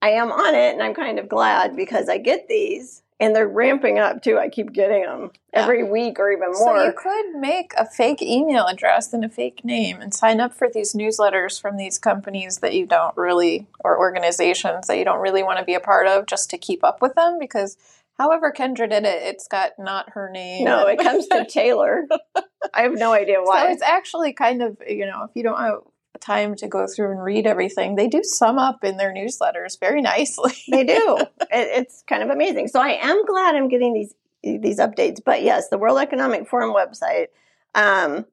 I 0.00 0.12
am 0.12 0.32
on 0.32 0.54
it 0.54 0.72
and 0.72 0.82
I'm 0.82 0.94
kind 0.94 1.18
of 1.18 1.28
glad 1.28 1.76
because 1.76 2.08
I 2.08 2.16
get 2.16 2.48
these 2.48 3.02
and 3.20 3.34
they're 3.34 3.48
ramping 3.48 3.98
up 3.98 4.22
too. 4.22 4.38
I 4.38 4.48
keep 4.48 4.72
getting 4.72 5.02
them 5.02 5.30
Yeah. 5.52 5.62
every 5.62 5.82
week 5.82 6.18
or 6.20 6.30
even 6.30 6.52
more. 6.52 6.54
So 6.78 6.84
you 6.84 6.92
could 6.92 7.32
make 7.40 7.72
a 7.76 7.84
fake 7.84 8.22
email 8.22 8.66
address 8.66 9.12
and 9.12 9.24
a 9.24 9.28
fake 9.28 9.64
name 9.64 10.00
and 10.00 10.14
sign 10.14 10.40
up 10.40 10.54
for 10.54 10.68
these 10.72 10.94
newsletters 10.94 11.60
from 11.60 11.76
these 11.76 11.98
companies 11.98 12.58
that 12.58 12.74
you 12.74 12.86
don't 12.86 13.16
really 13.16 13.66
or 13.80 13.98
organizations 13.98 14.86
that 14.86 14.98
you 14.98 15.04
don't 15.04 15.20
really 15.20 15.42
want 15.42 15.58
to 15.58 15.64
be 15.64 15.74
a 15.74 15.80
part 15.80 16.06
of 16.06 16.26
just 16.26 16.50
to 16.50 16.58
keep 16.58 16.84
up 16.84 17.02
with 17.02 17.14
them 17.14 17.38
because 17.38 17.76
however 18.18 18.52
Kendra 18.56 18.88
did 18.90 19.04
it, 19.04 19.22
it's 19.22 19.48
got 19.48 19.72
not 19.78 20.10
her 20.10 20.28
name. 20.30 20.64
no, 20.64 20.86
it 20.86 20.98
comes 20.98 21.26
to 21.28 21.44
Taylor. 21.44 22.06
I 22.74 22.82
have 22.82 22.92
no 22.94 23.12
idea 23.12 23.38
why. 23.42 23.66
So 23.66 23.72
it's 23.72 23.82
actually 23.82 24.32
kind 24.32 24.62
of, 24.62 24.76
you 24.88 25.06
know, 25.06 25.24
if 25.24 25.30
you 25.34 25.42
don't 25.42 25.58
have 25.58 25.80
time 26.20 26.54
to 26.56 26.68
go 26.68 26.86
through 26.86 27.12
and 27.12 27.22
read 27.22 27.46
everything, 27.46 27.94
they 27.94 28.08
do 28.08 28.22
sum 28.22 28.58
up 28.58 28.84
in 28.84 28.96
their 28.96 29.12
newsletters 29.12 29.78
very 29.78 30.02
nicely. 30.14 30.52
they 30.70 30.84
do. 30.84 31.18
It, 31.50 31.68
it's 31.80 32.04
kind 32.06 32.22
of 32.22 32.28
amazing. 32.28 32.68
So 32.68 32.78
I 32.78 32.98
am 33.00 33.24
glad 33.24 33.54
I'm 33.54 33.68
getting 33.68 33.94
these 33.94 34.14
these 34.42 34.78
updates. 34.78 35.18
But 35.24 35.42
yes, 35.42 35.68
the 35.68 35.78
World 35.78 35.98
Economic 35.98 36.48
Forum 36.48 36.74
website. 36.74 37.28
Um, 37.74 38.26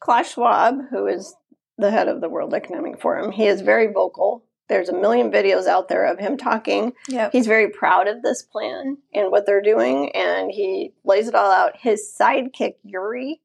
Klaus 0.00 0.32
Schwab, 0.32 0.76
who 0.90 1.06
is 1.06 1.34
the 1.78 1.90
head 1.90 2.08
of 2.08 2.20
the 2.20 2.28
World 2.28 2.54
Economic 2.54 3.00
Forum, 3.00 3.32
he 3.32 3.46
is 3.46 3.60
very 3.60 3.92
vocal. 3.92 4.44
There's 4.68 4.88
a 4.88 4.96
million 4.96 5.32
videos 5.32 5.66
out 5.66 5.88
there 5.88 6.06
of 6.06 6.20
him 6.20 6.36
talking. 6.36 6.92
Yep. 7.08 7.32
He's 7.32 7.46
very 7.48 7.70
proud 7.70 8.06
of 8.06 8.22
this 8.22 8.42
plan 8.42 8.98
and 9.12 9.30
what 9.32 9.44
they're 9.44 9.62
doing, 9.62 10.10
and 10.14 10.50
he 10.50 10.92
lays 11.04 11.26
it 11.26 11.34
all 11.34 11.50
out. 11.50 11.76
His 11.76 12.16
sidekick 12.18 12.74
Yuri, 12.84 13.40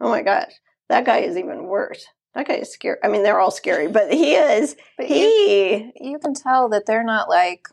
oh 0.00 0.08
my 0.08 0.22
gosh, 0.22 0.52
that 0.88 1.04
guy 1.04 1.18
is 1.18 1.36
even 1.36 1.64
worse. 1.64 2.06
Is 2.36 2.72
scary. 2.72 2.98
I 3.02 3.08
mean, 3.08 3.22
they're 3.22 3.40
all 3.40 3.50
scary, 3.50 3.88
but 3.88 4.12
he 4.12 4.34
is. 4.34 4.76
But 4.96 5.06
he. 5.06 5.74
you, 5.76 5.92
you 6.00 6.18
can 6.18 6.34
tell 6.34 6.68
that 6.70 6.86
they're 6.86 7.04
not 7.04 7.28
like, 7.28 7.68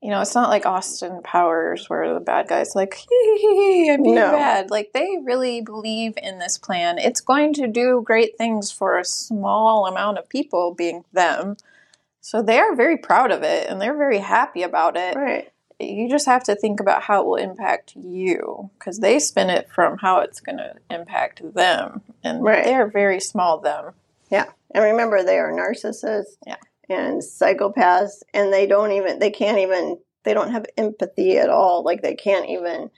you 0.00 0.10
know, 0.10 0.20
it's 0.20 0.34
not 0.34 0.48
like 0.48 0.66
Austin 0.66 1.20
Powers 1.22 1.88
where 1.88 2.12
the 2.14 2.20
bad 2.20 2.48
guy's 2.48 2.74
like, 2.74 2.94
hee 2.94 3.38
hee 3.40 3.56
hee, 3.84 3.90
I'm 3.92 4.02
being 4.02 4.14
No. 4.16 4.32
bad. 4.32 4.70
Like 4.70 4.92
they 4.92 5.18
really 5.22 5.60
believe 5.60 6.14
in 6.16 6.38
this 6.38 6.58
plan. 6.58 6.98
It's 6.98 7.20
going 7.20 7.52
to 7.54 7.68
do 7.68 8.02
great 8.04 8.36
things 8.36 8.72
for 8.72 8.98
a 8.98 9.04
small 9.04 9.86
amount 9.86 10.18
of 10.18 10.28
people, 10.28 10.74
being 10.74 11.04
them. 11.12 11.56
So 12.20 12.40
they 12.42 12.58
are 12.58 12.74
very 12.74 12.96
proud 12.96 13.30
of 13.30 13.42
it 13.42 13.68
and 13.68 13.80
they're 13.80 13.96
very 13.96 14.18
happy 14.18 14.62
about 14.62 14.96
it. 14.96 15.16
right. 15.16 15.52
You 15.82 16.08
just 16.08 16.26
have 16.26 16.44
to 16.44 16.54
think 16.54 16.80
about 16.80 17.02
how 17.02 17.22
it 17.22 17.26
will 17.26 17.36
impact 17.36 17.94
you 17.96 18.70
because 18.78 19.00
they 19.00 19.18
spin 19.18 19.50
it 19.50 19.68
from 19.74 19.98
how 19.98 20.20
it's 20.20 20.40
going 20.40 20.58
to 20.58 20.74
impact 20.90 21.42
them. 21.54 22.02
And 22.22 22.42
Right. 22.42 22.64
they're 22.64 22.86
very 22.88 23.20
small 23.20 23.58
them. 23.58 23.94
Yeah. 24.30 24.46
And 24.74 24.84
remember, 24.84 25.22
they 25.22 25.38
are 25.38 25.52
narcissists. 25.52 26.36
Yeah. 26.46 26.56
And 26.88 27.20
psychopaths, 27.22 28.22
and 28.34 28.52
they 28.52 28.66
don't 28.66 28.92
even, 28.92 29.18
they 29.18 29.30
can't 29.30 29.58
even, 29.58 29.98
they 30.24 30.34
don't 30.34 30.50
have 30.50 30.66
empathy 30.76 31.38
at 31.38 31.48
all. 31.48 31.82
Like 31.82 32.02
they 32.02 32.14
can't 32.14 32.48
even, 32.50 32.90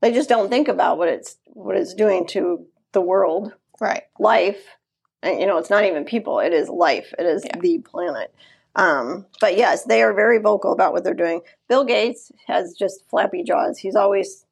they 0.00 0.12
just 0.12 0.28
don't 0.28 0.48
think 0.48 0.68
about 0.68 0.98
what 0.98 1.08
it's, 1.08 1.36
what 1.46 1.76
it's 1.76 1.94
doing 1.94 2.26
to 2.28 2.66
the 2.92 3.00
world, 3.00 3.52
Right. 3.80 4.04
life. 4.18 4.76
And, 5.22 5.38
you 5.38 5.46
know, 5.46 5.58
it's 5.58 5.70
not 5.70 5.84
even 5.84 6.04
people, 6.04 6.40
it 6.40 6.52
is 6.52 6.68
life, 6.68 7.12
it 7.18 7.26
is 7.26 7.44
Yeah. 7.44 7.58
the 7.60 7.78
planet. 7.78 8.34
Um, 8.76 9.26
but 9.40 9.56
yes, 9.56 9.84
they 9.84 10.02
are 10.02 10.12
very 10.12 10.38
vocal 10.38 10.72
about 10.72 10.92
what 10.92 11.02
they're 11.04 11.14
doing. 11.14 11.40
Bill 11.68 11.84
Gates 11.84 12.30
has 12.46 12.74
just 12.78 13.04
flappy 13.10 13.42
jaws. 13.42 13.78
He's 13.78 13.96
always, 13.96 14.44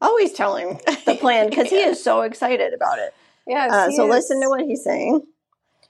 always 0.00 0.32
telling 0.32 0.80
the 1.06 1.16
plan 1.20 1.50
because 1.50 1.68
he 1.68 1.80
is 1.80 2.02
so 2.02 2.22
excited 2.22 2.72
about 2.72 2.98
it. 2.98 3.14
Yes. 3.46 3.70
Uh, 3.72 3.90
so 3.90 4.06
is. 4.06 4.10
listen 4.10 4.40
to 4.40 4.48
what 4.48 4.62
he's 4.62 4.82
saying. 4.82 5.22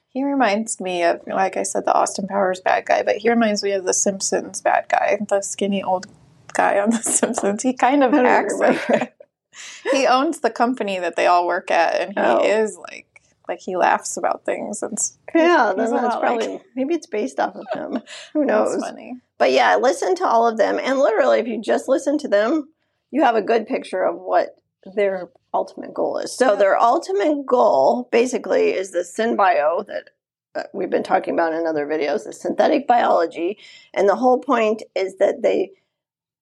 He 0.09 0.23
reminds 0.23 0.79
me 0.79 1.03
of, 1.03 1.21
like 1.25 1.57
I 1.57 1.63
said, 1.63 1.85
the 1.85 1.93
Austin 1.93 2.27
Powers 2.27 2.59
bad 2.61 2.85
guy, 2.85 3.01
but 3.01 3.15
he 3.17 3.29
reminds 3.29 3.63
me 3.63 3.71
of 3.71 3.83
the 3.85 3.93
Simpsons 3.95 4.61
bad 4.61 4.85
guy, 4.89 5.17
the 5.27 5.41
skinny 5.41 5.81
old 5.81 6.05
guy 6.53 6.79
on 6.79 6.89
the 6.91 6.97
Simpsons. 7.01 7.63
He 7.63 7.73
kind 7.73 8.03
of 8.03 8.13
acts 8.13 8.55
like 8.59 9.15
he 9.91 10.05
owns 10.05 10.39
the 10.41 10.51
company 10.51 10.99
that 10.99 11.15
they 11.15 11.25
all 11.25 11.47
work 11.47 11.71
at, 11.71 11.99
and 11.99 12.09
he 12.13 12.19
Oh. 12.23 12.43
is 12.43 12.77
like 12.77 13.12
like 13.47 13.59
he 13.59 13.75
laughs 13.75 14.17
about 14.17 14.45
things. 14.45 14.81
And 14.83 14.97
Yeah, 15.35 15.73
He's 15.75 15.89
then 15.89 15.97
a 15.99 16.01
that's 16.01 16.15
like- 16.15 16.21
probably 16.21 16.61
maybe 16.75 16.93
it's 16.95 17.07
based 17.07 17.39
off 17.39 17.55
of 17.55 17.65
him. 17.73 18.01
Who 18.33 18.45
knows? 18.51 18.75
funny. 18.81 19.17
But 19.37 19.51
yeah, 19.51 19.75
listen 19.75 20.15
to 20.15 20.25
all 20.25 20.47
of 20.47 20.57
them, 20.57 20.79
and 20.81 20.99
literally, 20.99 21.39
if 21.39 21.47
you 21.47 21.61
just 21.61 21.87
listen 21.89 22.17
to 22.19 22.27
them, 22.27 22.69
you 23.11 23.23
have 23.23 23.35
a 23.35 23.41
good 23.41 23.67
picture 23.67 24.03
of 24.03 24.15
what 24.19 24.55
their 24.95 25.29
ultimate 25.53 25.93
goal 25.93 26.17
is. 26.17 26.35
So 26.35 26.51
Yeah. 26.51 26.55
their 26.55 26.77
ultimate 26.81 27.45
goal, 27.45 28.07
basically, 28.11 28.71
is 28.71 28.91
the 28.91 28.99
synbio 28.99 29.85
that 29.87 30.09
uh, 30.55 30.63
we've 30.73 30.89
been 30.89 31.03
talking 31.03 31.33
about 31.33 31.53
in 31.53 31.65
other 31.65 31.85
videos, 31.87 32.25
the 32.25 32.33
synthetic 32.33 32.87
biology, 32.87 33.57
and 33.93 34.07
the 34.07 34.15
whole 34.15 34.39
point 34.39 34.83
is 34.95 35.17
that 35.17 35.41
they 35.41 35.71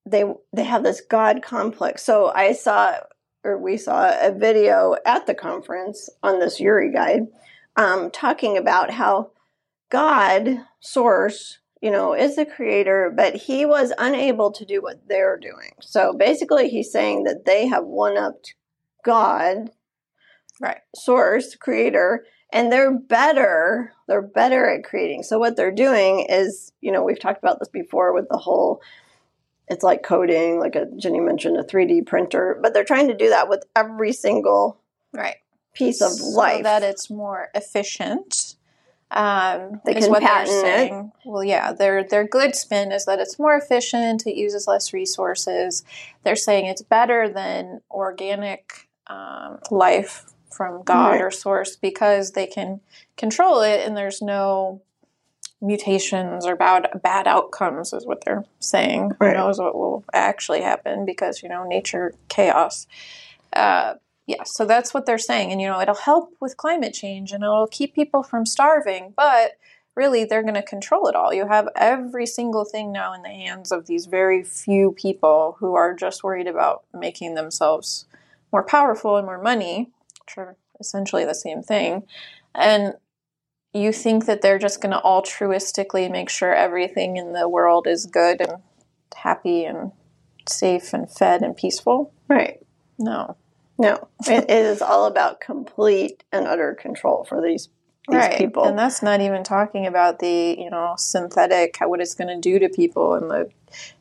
they 0.05 0.24
they 0.53 0.63
have 0.63 0.84
this 0.84 1.01
god 1.01 1.41
complex. 1.43 2.03
So 2.03 2.31
I 2.36 2.51
saw 2.53 2.96
or 3.43 3.57
we 3.57 3.77
saw 3.77 4.13
a 4.19 4.31
video 4.31 4.95
at 5.05 5.25
the 5.27 5.33
conference 5.33 6.10
on 6.21 6.39
this 6.39 6.60
Yuri 6.60 6.91
guide 6.91 7.27
um, 7.75 8.12
talking 8.12 8.57
about 8.57 8.91
how 8.91 9.31
God, 9.89 10.60
source, 10.79 11.60
you 11.81 11.91
know, 11.91 12.13
is 12.13 12.36
the 12.36 12.45
creator, 12.45 13.12
but 13.15 13.36
he 13.36 13.65
was 13.65 13.91
unable 13.98 14.51
to 14.51 14.65
do 14.65 14.81
what 14.81 15.07
they're 15.07 15.38
doing. 15.38 15.71
So 15.81 16.13
basically, 16.13 16.69
he's 16.69 16.91
saying 16.91 17.24
that 17.24 17.45
they 17.45 17.67
have 17.67 17.86
one 17.86 18.17
upped 18.17 18.55
God, 19.03 19.71
Right. 20.62 20.77
source, 20.95 21.55
creator, 21.55 22.24
and 22.53 22.71
they're 22.71 22.95
better. 22.95 23.93
They're 24.07 24.21
better 24.21 24.69
at 24.69 24.83
creating. 24.83 25.24
So 25.24 25.39
what 25.39 25.55
they're 25.55 25.71
doing 25.71 26.27
is, 26.29 26.71
you 26.81 26.91
know, 26.91 27.03
we've 27.03 27.19
talked 27.19 27.41
about 27.41 27.57
this 27.60 27.69
before 27.69 28.13
with 28.13 28.27
the 28.29 28.38
whole 28.38 28.81
it's 29.72 29.84
like 29.84 30.04
coding, 30.04 30.60
like 30.60 30.75
a 30.75 30.86
Jenni 30.86 31.24
mentioned, 31.24 31.58
a 31.58 31.63
3D 31.63 32.06
printer, 32.06 32.60
but 32.62 32.74
they're 32.74 32.84
trying 32.84 33.08
to 33.08 33.16
do 33.16 33.30
that 33.30 33.50
with 33.50 33.63
every 33.75 34.12
single 34.13 34.78
Right. 35.13 35.38
piece 35.74 36.01
of 36.01 36.12
so 36.12 36.38
life. 36.38 36.63
that 36.63 36.84
it's 36.84 37.10
more 37.10 37.50
efficient. 37.56 38.56
Um, 39.12 39.82
They 39.86 39.96
is 39.96 40.08
what 40.08 40.20
they're 40.20 40.28
patent 40.30 40.50
it. 40.50 40.62
saying. 40.62 41.12
Well, 41.25 41.44
yeah, 41.44 41.74
their 41.74 42.04
their 42.04 42.25
good 42.25 42.56
spin 42.56 42.92
is 42.92 43.06
that 43.06 43.20
it's 43.20 43.38
more 43.40 43.56
efficient. 43.56 44.25
It 44.28 44.36
uses 44.36 44.68
less 44.68 44.94
resources. 44.94 45.84
They're 46.24 46.36
saying 46.36 46.66
it's 46.68 46.82
better 46.82 47.28
than 47.28 47.82
organic 47.92 48.88
um, 49.08 49.60
life 49.70 50.25
from 50.50 50.84
God 50.84 51.12
Right. 51.13 51.22
or 51.22 51.32
source 51.32 51.75
because 51.75 52.32
they 52.32 52.48
can 52.48 52.82
control 53.18 53.62
it, 53.62 53.86
and 53.86 53.96
there's 53.98 54.22
no 54.22 54.82
mutations 55.62 56.46
or 56.46 56.56
bad 56.56 56.88
bad 57.03 57.27
outcomes 57.27 57.94
is 57.94 58.06
what 58.06 58.25
they're 58.25 58.46
saying. 58.60 59.12
Right. 59.20 59.36
Who 59.36 59.38
knows 59.44 59.60
what 59.60 59.75
will 59.75 60.03
actually 60.13 60.62
happen 60.62 61.06
because 61.06 61.44
you 61.44 61.50
know 61.50 61.63
nature 61.63 62.13
chaos. 62.30 62.88
Uh, 63.53 63.96
yeah, 64.27 64.44
so 64.46 64.65
that's 64.65 64.94
what 64.94 65.06
they're 65.06 65.18
saying, 65.18 65.51
and 65.51 65.62
you 65.62 65.68
know 65.68 65.80
it'll 65.80 65.96
help 65.96 66.34
with 66.39 66.58
climate 66.58 66.94
change 66.94 67.32
and 67.32 67.44
it'll 67.44 67.68
keep 67.68 67.94
people 67.94 68.24
from 68.24 68.46
starving, 68.46 69.13
but 69.15 69.53
really 69.96 70.24
they're 70.24 70.44
going 70.44 70.53
to 70.56 70.63
control 70.63 71.08
it 71.08 71.15
all. 71.15 71.34
You 71.34 71.48
have 71.48 71.68
every 71.75 72.25
single 72.25 72.65
thing 72.65 72.91
now 72.91 73.13
in 73.13 73.24
the 73.24 73.30
hands 73.30 73.72
of 73.72 73.88
these 73.88 74.06
very 74.06 74.44
few 74.44 74.94
people 74.94 75.58
who 75.60 75.75
are 75.75 75.94
just 75.94 76.24
worried 76.24 76.48
about 76.48 76.84
making 76.94 77.36
themselves 77.36 78.06
more 78.51 78.63
powerful 78.63 79.18
and 79.18 79.25
more 79.25 79.41
money, 79.41 79.91
which 80.25 80.38
are 80.38 80.56
essentially 80.80 81.25
the 81.25 81.36
same 81.36 81.62
thing. 81.62 82.03
And 82.56 82.94
you 83.74 83.94
think 83.94 84.25
that 84.25 84.42
they're 84.42 84.60
just 84.60 84.82
going 84.82 84.92
to 84.92 85.00
altruistically 85.00 86.12
make 86.12 86.30
sure 86.30 86.54
everything 86.54 87.18
in 87.18 87.34
the 87.34 87.48
world 87.48 87.88
is 87.88 88.06
good 88.06 88.42
and 88.42 88.62
happy 89.16 89.63
and 89.63 89.92
safe 90.48 90.94
and 90.94 91.10
fed 91.10 91.42
and 91.42 91.56
peaceful? 91.56 92.13
right. 92.28 92.60
No. 93.00 93.36
No, 93.80 94.10
it, 94.28 94.48
is 94.51 94.80
all 94.80 95.06
about 95.06 95.42
complete 95.42 96.24
and 96.32 96.46
utter 96.46 96.75
control 96.75 97.24
for 97.24 97.42
these 97.42 97.70
these 98.08 98.18
right. 98.18 98.38
people. 98.38 98.63
And 98.63 98.78
that's 98.78 99.01
not 99.01 99.22
even 99.22 99.44
talking 99.44 99.88
about 99.88 100.20
the, 100.20 100.56
you 100.60 100.70
know, 100.70 100.94
synthetic, 100.98 101.78
how, 101.78 101.90
what 101.90 102.00
it's 102.00 102.13
going 102.13 102.28
to 102.28 102.40
do 102.40 102.60
to 102.60 102.70
people 102.70 103.16
and 103.16 103.30
the 103.30 103.50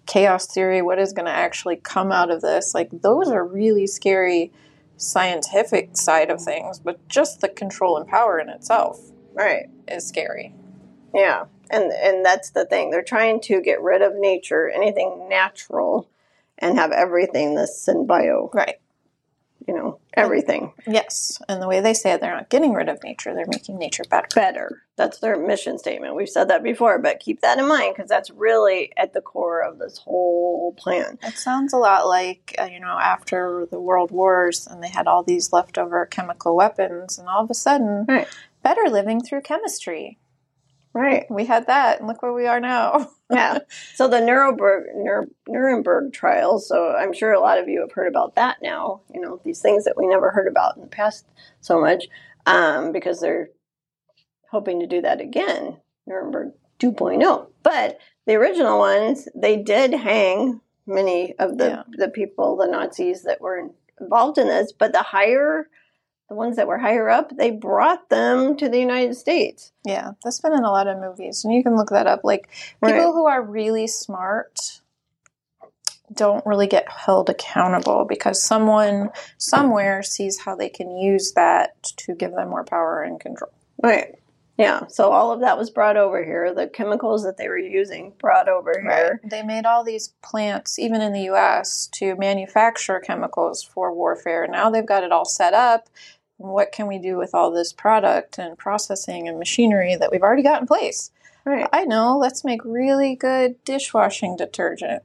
chaos 0.06 0.46
theory, 0.46 0.82
what 0.82 0.98
is 0.98 1.12
going 1.12 1.26
to 1.26 1.32
actually 1.32 1.76
come 1.76 2.12
out 2.12 2.30
of 2.30 2.40
this. 2.40 2.74
Like, 2.74 2.88
those 2.90 3.28
are 3.28 3.44
really 3.46 3.86
scary 3.86 4.52
scientific 4.96 5.96
side 5.96 6.30
of 6.30 6.42
things, 6.42 6.78
but 6.78 7.06
just 7.08 7.40
the 7.40 7.48
control 7.48 7.96
and 7.96 8.06
power 8.06 8.38
in 8.38 8.48
itself 8.48 9.00
right. 9.32 9.68
is 9.88 10.06
scary. 10.06 10.54
Yeah, 11.14 11.44
and 11.70 11.90
and 11.92 12.24
that's 12.24 12.50
the 12.50 12.64
thing. 12.64 12.90
They're 12.90 13.02
trying 13.02 13.40
to 13.42 13.60
get 13.60 13.82
rid 13.82 14.02
of 14.02 14.14
nature, 14.16 14.68
anything 14.68 15.28
natural, 15.28 16.08
and 16.58 16.78
have 16.78 16.92
everything 16.92 17.54
the 17.54 17.62
synbio. 17.62 18.52
Right. 18.54 18.76
You 19.66 19.74
know, 19.74 19.98
everything 20.14 20.72
Yes. 20.86 21.40
And 21.48 21.62
the 21.62 21.68
way 21.68 21.80
they 21.80 21.94
say 21.94 22.12
it, 22.12 22.20
they're 22.20 22.34
not 22.34 22.48
getting 22.48 22.72
rid 22.72 22.88
of 22.88 23.02
nature, 23.04 23.34
they're 23.34 23.44
making 23.46 23.78
nature 23.78 24.02
better. 24.08 24.26
better. 24.34 24.82
That's 24.96 25.18
their 25.18 25.38
mission 25.38 25.78
statement. 25.78 26.16
We've 26.16 26.28
said 26.28 26.48
that 26.48 26.62
before, 26.62 26.98
but 26.98 27.20
keep 27.20 27.42
that 27.42 27.58
in 27.58 27.68
mind 27.68 27.94
because 27.94 28.08
that's 28.08 28.30
really 28.30 28.90
at 28.96 29.12
the 29.12 29.20
core 29.20 29.62
of 29.62 29.78
this 29.78 29.98
whole 29.98 30.74
plan. 30.76 31.18
It 31.22 31.36
sounds 31.36 31.72
a 31.72 31.76
lot 31.76 32.08
like, 32.08 32.54
uh, 32.58 32.64
you 32.64 32.80
know, 32.80 32.98
after 32.98 33.66
the 33.70 33.78
world 33.78 34.10
wars 34.10 34.66
and 34.66 34.82
they 34.82 34.88
had 34.88 35.06
all 35.06 35.22
these 35.22 35.52
leftover 35.52 36.06
chemical 36.06 36.56
weapons, 36.56 37.18
and 37.18 37.28
all 37.28 37.44
of 37.44 37.50
a 37.50 37.54
sudden, 37.54 38.06
Right. 38.08 38.28
Better 38.62 38.88
living 38.88 39.20
through 39.22 39.42
chemistry. 39.42 40.18
Right. 40.92 41.24
We 41.30 41.46
had 41.46 41.68
that, 41.68 42.00
and 42.00 42.08
look 42.08 42.20
where 42.22 42.32
we 42.32 42.46
are 42.46 42.60
now. 42.60 43.08
Yeah. 43.32 43.58
So 43.94 44.08
the 44.08 44.20
Nuremberg 44.20 44.86
Nuremberg 45.48 46.12
trials. 46.12 46.66
So 46.66 46.88
I'm 46.96 47.12
sure 47.12 47.32
a 47.32 47.38
lot 47.38 47.58
of 47.58 47.68
you 47.68 47.78
have 47.80 47.92
heard 47.92 48.08
about 48.08 48.34
that 48.34 48.56
now. 48.60 49.02
You 49.14 49.20
know 49.20 49.40
these 49.44 49.60
things 49.60 49.84
that 49.84 49.96
we 49.96 50.08
never 50.08 50.32
heard 50.32 50.48
about 50.48 50.74
in 50.74 50.82
the 50.82 50.88
past 50.88 51.26
so 51.60 51.80
much 51.80 52.06
um, 52.46 52.90
because 52.90 53.20
they're 53.20 53.50
hoping 54.50 54.80
to 54.80 54.88
do 54.88 55.00
that 55.02 55.20
again. 55.20 55.76
Nuremberg 56.08 56.54
2.0. 56.80 57.46
But 57.62 57.98
the 58.26 58.34
original 58.34 58.80
ones, 58.80 59.28
they 59.36 59.56
did 59.58 59.92
hang 59.92 60.60
many 60.84 61.36
of 61.38 61.56
the 61.56 61.68
Yeah. 61.68 61.82
the 61.92 62.08
people, 62.08 62.56
the 62.56 62.66
Nazis 62.66 63.22
that 63.22 63.40
were 63.40 63.70
involved 64.00 64.38
in 64.38 64.48
this. 64.48 64.72
But 64.72 64.92
the 64.92 65.02
higher, 65.04 65.68
the 66.30 66.36
ones 66.36 66.54
that 66.56 66.68
were 66.68 66.78
higher 66.78 67.10
up, 67.10 67.36
they 67.36 67.50
brought 67.50 68.08
them 68.08 68.56
to 68.56 68.68
the 68.68 68.78
United 68.78 69.16
States. 69.16 69.72
Yeah, 69.84 70.12
that's 70.22 70.40
been 70.40 70.52
in 70.52 70.62
a 70.62 70.70
lot 70.70 70.86
of 70.86 70.96
movies, 70.98 71.44
and 71.44 71.52
you 71.52 71.64
can 71.64 71.76
look 71.76 71.90
that 71.90 72.06
up. 72.06 72.20
Like 72.22 72.48
people 72.82 72.92
Right. 72.92 73.12
who 73.12 73.26
are 73.26 73.42
really 73.42 73.88
smart 73.88 74.80
don't 76.12 76.46
really 76.46 76.68
get 76.68 76.88
held 76.88 77.28
accountable 77.28 78.04
because 78.04 78.42
someone 78.42 79.10
somewhere 79.38 80.04
sees 80.04 80.38
how 80.38 80.54
they 80.54 80.68
can 80.68 80.96
use 80.96 81.32
that 81.32 81.82
to 81.82 82.14
give 82.14 82.32
them 82.32 82.48
more 82.50 82.64
power 82.64 83.02
and 83.02 83.18
control. 83.18 83.52
Right. 83.82 84.16
Yeah. 84.56 84.86
So 84.88 85.10
all 85.10 85.32
of 85.32 85.40
that 85.40 85.56
was 85.56 85.70
brought 85.70 85.96
over 85.96 86.22
here. 86.22 86.52
The 86.52 86.68
chemicals 86.68 87.22
that 87.24 87.38
they 87.38 87.48
were 87.48 87.58
using 87.58 88.12
brought 88.20 88.46
over 88.48 88.78
here. 88.78 89.20
They 89.24 89.42
made 89.42 89.64
all 89.64 89.82
these 89.82 90.08
plants, 90.22 90.78
even 90.78 91.00
in 91.00 91.12
the 91.12 91.22
U.S., 91.22 91.88
to 91.94 92.14
manufacture 92.16 93.00
chemicals 93.00 93.62
for 93.62 93.94
warfare. 93.94 94.46
Now 94.46 94.68
they've 94.68 94.86
got 94.86 95.02
it 95.02 95.12
all 95.12 95.24
set 95.24 95.54
up. 95.54 95.88
What 96.48 96.72
can 96.72 96.86
we 96.86 96.98
do 96.98 97.16
with 97.16 97.34
all 97.34 97.50
this 97.50 97.72
product 97.72 98.38
and 98.38 98.56
processing 98.56 99.28
and 99.28 99.38
machinery 99.38 99.94
that 99.96 100.10
we've 100.10 100.22
already 100.22 100.42
got 100.42 100.60
in 100.60 100.66
place? 100.66 101.10
Right. 101.44 101.68
I 101.72 101.84
know, 101.84 102.18
let's 102.18 102.44
make 102.44 102.64
really 102.64 103.14
good 103.14 103.62
dishwashing 103.64 104.36
detergent. 104.36 105.02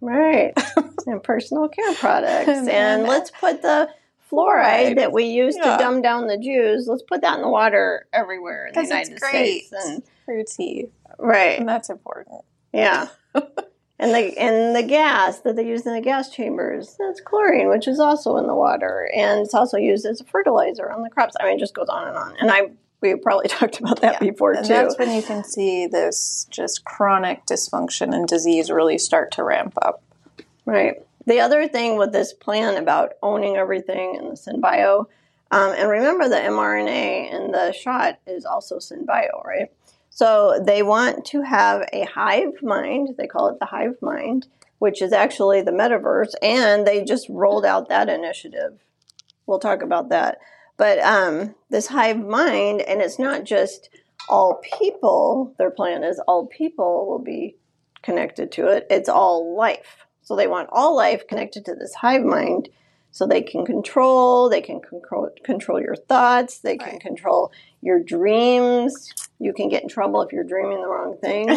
Right. 0.00 0.52
and 1.06 1.22
personal 1.22 1.68
care 1.68 1.94
products. 1.94 2.48
And 2.48 2.68
and 2.68 3.02
let's 3.04 3.30
put 3.30 3.62
the 3.62 3.88
fluoride 4.30 4.92
Fluoride. 4.92 4.96
that 4.96 5.12
we 5.12 5.24
use 5.24 5.56
Yeah. 5.56 5.76
to 5.76 5.82
dumb 5.82 6.02
down 6.02 6.26
the 6.26 6.36
Jews, 6.38 6.86
let's 6.86 7.02
put 7.02 7.22
that 7.22 7.36
in 7.36 7.42
the 7.42 7.48
water 7.48 8.06
everywhere 8.12 8.66
in 8.66 8.74
the 8.74 8.82
United 8.82 9.18
great 9.20 9.64
States. 9.66 9.72
And, 9.72 10.02
for 10.24 10.34
your 10.34 10.44
teeth. 10.44 10.90
right. 11.18 11.58
And 11.58 11.68
that's 11.68 11.88
important. 11.90 12.42
Yeah. 12.72 13.08
and 13.98 14.12
the 14.14 14.38
and 14.38 14.74
the 14.76 14.82
gas 14.82 15.40
that 15.40 15.56
they 15.56 15.66
use 15.66 15.86
in 15.86 15.94
the 15.94 16.00
gas 16.00 16.30
chambers, 16.30 16.96
that's 16.98 17.20
chlorine, 17.20 17.68
which 17.68 17.88
is 17.88 17.98
also 18.00 18.36
in 18.36 18.46
the 18.46 18.54
water. 18.54 19.10
And 19.14 19.40
it's 19.40 19.54
also 19.54 19.76
used 19.76 20.06
as 20.06 20.20
a 20.20 20.24
fertilizer 20.24 20.90
on 20.90 21.02
the 21.02 21.10
crops. 21.10 21.34
I 21.40 21.44
mean 21.46 21.56
it 21.56 21.60
just 21.60 21.74
goes 21.74 21.88
on 21.88 22.08
and 22.08 22.16
on. 22.16 22.36
And 22.40 22.50
I 22.50 22.70
we 23.00 23.14
probably 23.16 23.48
talked 23.48 23.80
about 23.80 24.00
that 24.00 24.14
Yeah. 24.22 24.30
before 24.30 24.52
And 24.52 24.64
too. 24.66 24.72
that's 24.74 24.98
when 24.98 25.10
you 25.12 25.22
can 25.22 25.44
see 25.44 25.86
this 25.86 26.46
just 26.50 26.84
chronic 26.84 27.46
dysfunction 27.46 28.14
and 28.14 28.26
disease 28.26 28.70
really 28.70 28.98
start 28.98 29.32
to 29.32 29.44
ramp 29.44 29.74
up. 29.82 30.02
Right. 30.64 30.96
The 31.26 31.40
other 31.40 31.68
thing 31.68 31.98
with 31.98 32.12
this 32.12 32.32
plan 32.32 32.76
about 32.76 33.12
owning 33.22 33.56
everything 33.56 34.16
and 34.16 34.30
the 34.30 34.34
synbio, 34.34 35.06
um, 35.50 35.74
and 35.76 35.88
remember 35.90 36.28
the 36.28 36.36
mRNA 36.36 37.34
and 37.34 37.52
the 37.54 37.72
shot 37.72 38.18
is 38.26 38.44
also 38.44 38.76
synbio, 38.78 39.44
right? 39.44 39.70
So 40.18 40.60
they 40.60 40.82
want 40.82 41.24
to 41.26 41.42
have 41.42 41.88
a 41.92 42.02
hive 42.02 42.60
mind. 42.60 43.10
They 43.16 43.28
call 43.28 43.50
it 43.50 43.60
the 43.60 43.66
hive 43.66 43.94
mind, 44.02 44.48
which 44.80 45.00
is 45.00 45.12
actually 45.12 45.62
the 45.62 45.70
metaverse, 45.70 46.32
and 46.42 46.84
they 46.84 47.04
just 47.04 47.28
rolled 47.28 47.64
out 47.64 47.88
that 47.88 48.08
initiative. 48.08 48.80
We'll 49.46 49.60
talk 49.60 49.80
about 49.80 50.08
that. 50.08 50.38
But 50.76 50.98
um, 50.98 51.54
this 51.70 51.86
hive 51.86 52.18
mind, 52.18 52.80
and 52.80 53.00
it's 53.00 53.20
not 53.20 53.44
just 53.44 53.90
all 54.28 54.60
people. 54.78 55.54
Their 55.56 55.70
plan 55.70 56.02
is 56.02 56.20
all 56.26 56.48
people 56.48 57.06
will 57.06 57.22
be 57.22 57.54
connected 58.02 58.50
to 58.52 58.66
it. 58.66 58.88
It's 58.90 59.08
all 59.08 59.56
life. 59.56 60.04
So 60.22 60.34
they 60.34 60.48
want 60.48 60.68
all 60.72 60.96
life 60.96 61.28
connected 61.28 61.64
to 61.66 61.76
this 61.76 61.94
hive 61.94 62.24
mind 62.24 62.70
so 63.12 63.24
they 63.24 63.42
can 63.42 63.64
control, 63.64 64.48
they 64.48 64.60
can 64.60 64.80
control 64.80 65.30
control 65.44 65.80
your 65.80 65.96
thoughts, 65.96 66.58
they 66.58 66.76
can 66.76 66.94
Right. 66.94 67.00
control 67.00 67.52
your 67.82 68.00
dreams. 68.00 69.12
You 69.40 69.52
can 69.52 69.68
get 69.68 69.84
in 69.84 69.88
trouble 69.88 70.20
if 70.22 70.32
you're 70.32 70.42
dreaming 70.44 70.80
the 70.80 70.88
wrong 70.88 71.16
thing. 71.18 71.48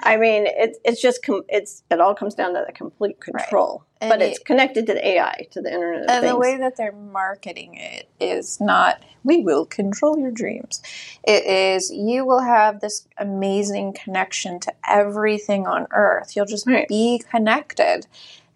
I 0.00 0.16
mean, 0.16 0.46
it's 0.46 0.78
it's 0.84 1.02
just 1.02 1.22
com- 1.22 1.44
it's 1.48 1.82
it 1.90 2.00
all 2.00 2.14
comes 2.14 2.34
down 2.34 2.54
to 2.54 2.64
the 2.66 2.72
complete 2.72 3.20
control. 3.20 3.84
And 4.00 4.08
But 4.10 4.22
it- 4.22 4.30
it's 4.30 4.38
connected 4.38 4.86
to 4.86 4.94
the 4.94 5.06
AI, 5.06 5.46
to 5.50 5.60
the 5.60 5.70
Internet 5.72 6.04
of 6.04 6.08
And 6.10 6.20
Things. 6.22 6.32
the 6.32 6.38
way 6.38 6.56
that 6.56 6.76
they're 6.76 6.92
marketing 6.92 7.74
it 7.74 8.08
is 8.20 8.58
not, 8.60 9.02
we 9.24 9.42
will 9.42 9.64
control 9.66 10.18
your 10.18 10.30
dreams. 10.30 10.82
It 11.24 11.44
is, 11.44 11.90
you 11.90 12.24
will 12.24 12.40
have 12.42 12.80
this 12.80 13.06
amazing 13.18 13.92
connection 13.94 14.58
to 14.60 14.72
everything 14.88 15.66
on 15.66 15.86
earth. 15.92 16.36
You'll 16.36 16.46
just 16.46 16.66
Right. 16.66 16.88
be 16.88 17.22
connected. 17.30 18.06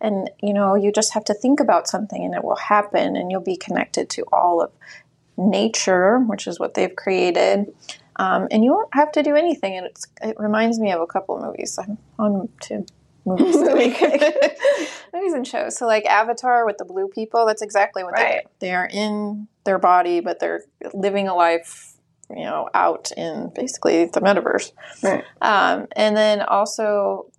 And, 0.00 0.30
you 0.42 0.54
know, 0.54 0.74
you 0.74 0.90
just 0.92 1.12
have 1.14 1.24
to 1.24 1.34
think 1.34 1.60
about 1.60 1.86
something 1.86 2.24
and 2.24 2.34
it 2.34 2.42
will 2.44 2.56
happen 2.56 3.16
and 3.16 3.30
you'll 3.30 3.40
be 3.42 3.56
connected 3.56 4.08
to 4.10 4.22
all 4.32 4.62
of 4.62 4.72
nature, 5.40 6.18
which 6.18 6.46
is 6.46 6.60
what 6.60 6.74
they've 6.74 6.94
created. 6.94 7.72
Um, 8.16 8.48
and 8.50 8.62
you 8.62 8.72
won't 8.72 8.94
have 8.94 9.10
to 9.12 9.22
do 9.22 9.34
anything. 9.34 9.76
And 9.76 9.86
it's, 9.86 10.06
it 10.22 10.36
reminds 10.38 10.78
me 10.78 10.92
of 10.92 11.00
a 11.00 11.06
couple 11.06 11.36
of 11.36 11.42
movies. 11.42 11.78
I'm 11.78 11.96
on 12.18 12.48
to 12.62 12.84
movies. 13.24 13.56
Movie 13.56 13.90
kick. 13.90 14.20
movies 15.14 15.32
and 15.32 15.46
shows. 15.46 15.76
So 15.78 15.86
like 15.86 16.04
Avatar 16.06 16.66
with 16.66 16.78
the 16.78 16.84
blue 16.84 17.08
people, 17.08 17.46
that's 17.46 17.62
exactly 17.62 18.04
what 18.04 18.12
Right. 18.12 18.44
they 18.58 18.68
they 18.68 18.74
are 18.74 18.88
in 18.90 19.48
their 19.64 19.78
body, 19.78 20.20
but 20.20 20.38
they're 20.40 20.62
living 20.92 21.28
a 21.28 21.34
life, 21.34 21.94
you 22.28 22.44
know, 22.44 22.68
out 22.74 23.10
in 23.16 23.50
basically 23.54 24.06
the 24.06 24.20
metaverse. 24.20 24.72
Right. 25.02 25.24
Um, 25.40 25.86
and 25.96 26.16
then 26.16 26.40
also 26.42 27.30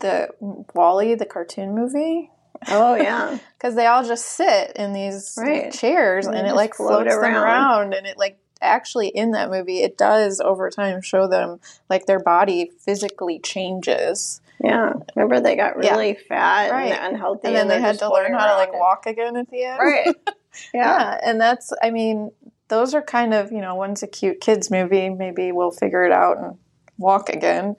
the 0.00 0.28
WALL-E, 0.74 1.14
the 1.14 1.26
cartoon 1.26 1.74
movie, 1.74 2.30
Oh 2.68 2.94
yeah. 2.94 3.38
because 3.58 3.74
they 3.74 3.86
all 3.86 4.04
just 4.04 4.26
sit 4.26 4.72
in 4.76 4.92
these 4.92 5.34
Right. 5.38 5.72
chairs 5.72 6.26
And 6.26 6.36
and, 6.36 6.46
it 6.46 6.54
like 6.54 6.74
float 6.74 7.04
floats 7.04 7.14
them 7.14 7.34
around. 7.34 7.42
around 7.42 7.94
and 7.94 8.06
it 8.06 8.18
like 8.18 8.38
actually 8.60 9.08
in 9.08 9.32
that 9.32 9.50
movie 9.50 9.82
it 9.82 9.98
does 9.98 10.40
over 10.40 10.70
time 10.70 11.00
show 11.02 11.26
them 11.26 11.58
like 11.90 12.06
their 12.06 12.20
body 12.20 12.70
physically 12.80 13.38
changes 13.40 14.40
Yeah. 14.62 14.92
Remember 15.16 15.40
they 15.40 15.56
got 15.56 15.74
Yeah. 15.82 15.90
really 15.94 16.14
fat 16.14 16.70
Right. 16.70 16.92
and 16.92 17.14
unhealthy 17.14 17.48
and 17.48 17.56
then 17.56 17.68
they 17.68 17.74
they're 17.78 17.80
had 17.88 17.98
to 17.98 18.12
learn 18.12 18.32
how 18.32 18.46
to 18.46 18.54
like 18.54 18.72
walk 18.72 19.06
again 19.06 19.36
at 19.36 19.50
the 19.50 19.64
end 19.64 19.78
Right. 19.80 20.14
Yeah. 20.74 20.80
yeah 20.98 21.20
and 21.24 21.40
that's 21.40 21.72
i 21.82 21.90
mean 21.90 22.30
those 22.68 22.94
are 22.94 23.00
kind 23.02 23.32
of 23.34 23.50
you 23.52 23.60
know 23.62 23.74
one's 23.74 24.02
a 24.02 24.06
cute 24.06 24.40
kids 24.40 24.70
movie 24.70 25.08
maybe 25.08 25.50
we'll 25.50 25.70
figure 25.70 26.04
it 26.04 26.12
out 26.12 26.36
and 26.38 26.58
walk 26.98 27.30
again 27.30 27.74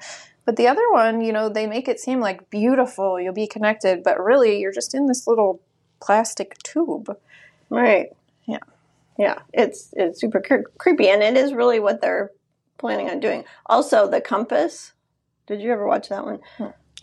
but 0.45 0.55
the 0.55 0.67
other 0.67 0.89
one 0.91 1.21
you 1.21 1.33
know 1.33 1.49
they 1.49 1.67
make 1.67 1.87
it 1.87 1.99
seem 1.99 2.19
like 2.19 2.49
beautiful 2.49 3.19
you'll 3.19 3.33
be 3.33 3.47
connected 3.47 4.03
but 4.03 4.23
really 4.23 4.59
you're 4.59 4.71
just 4.71 4.93
in 4.93 5.07
this 5.07 5.27
little 5.27 5.61
plastic 5.99 6.57
tube 6.63 7.15
Right. 7.73 8.09
Yeah. 8.45 8.59
Yeah. 9.17 9.39
It's 9.51 9.93
it's 9.93 10.21
super 10.21 10.41
cre- 10.41 10.69
creepy, 10.77 11.09
and 11.09 11.23
it 11.23 11.35
is 11.35 11.53
really 11.53 11.79
what 11.79 12.01
they're 12.01 12.31
planning 12.77 13.09
on 13.09 13.19
doing. 13.19 13.45
Also, 13.65 14.07
the 14.07 14.21
compass. 14.21 14.93
Did 15.47 15.61
you 15.61 15.71
ever 15.73 15.87
watch 15.87 16.09
that 16.09 16.23
one? 16.23 16.39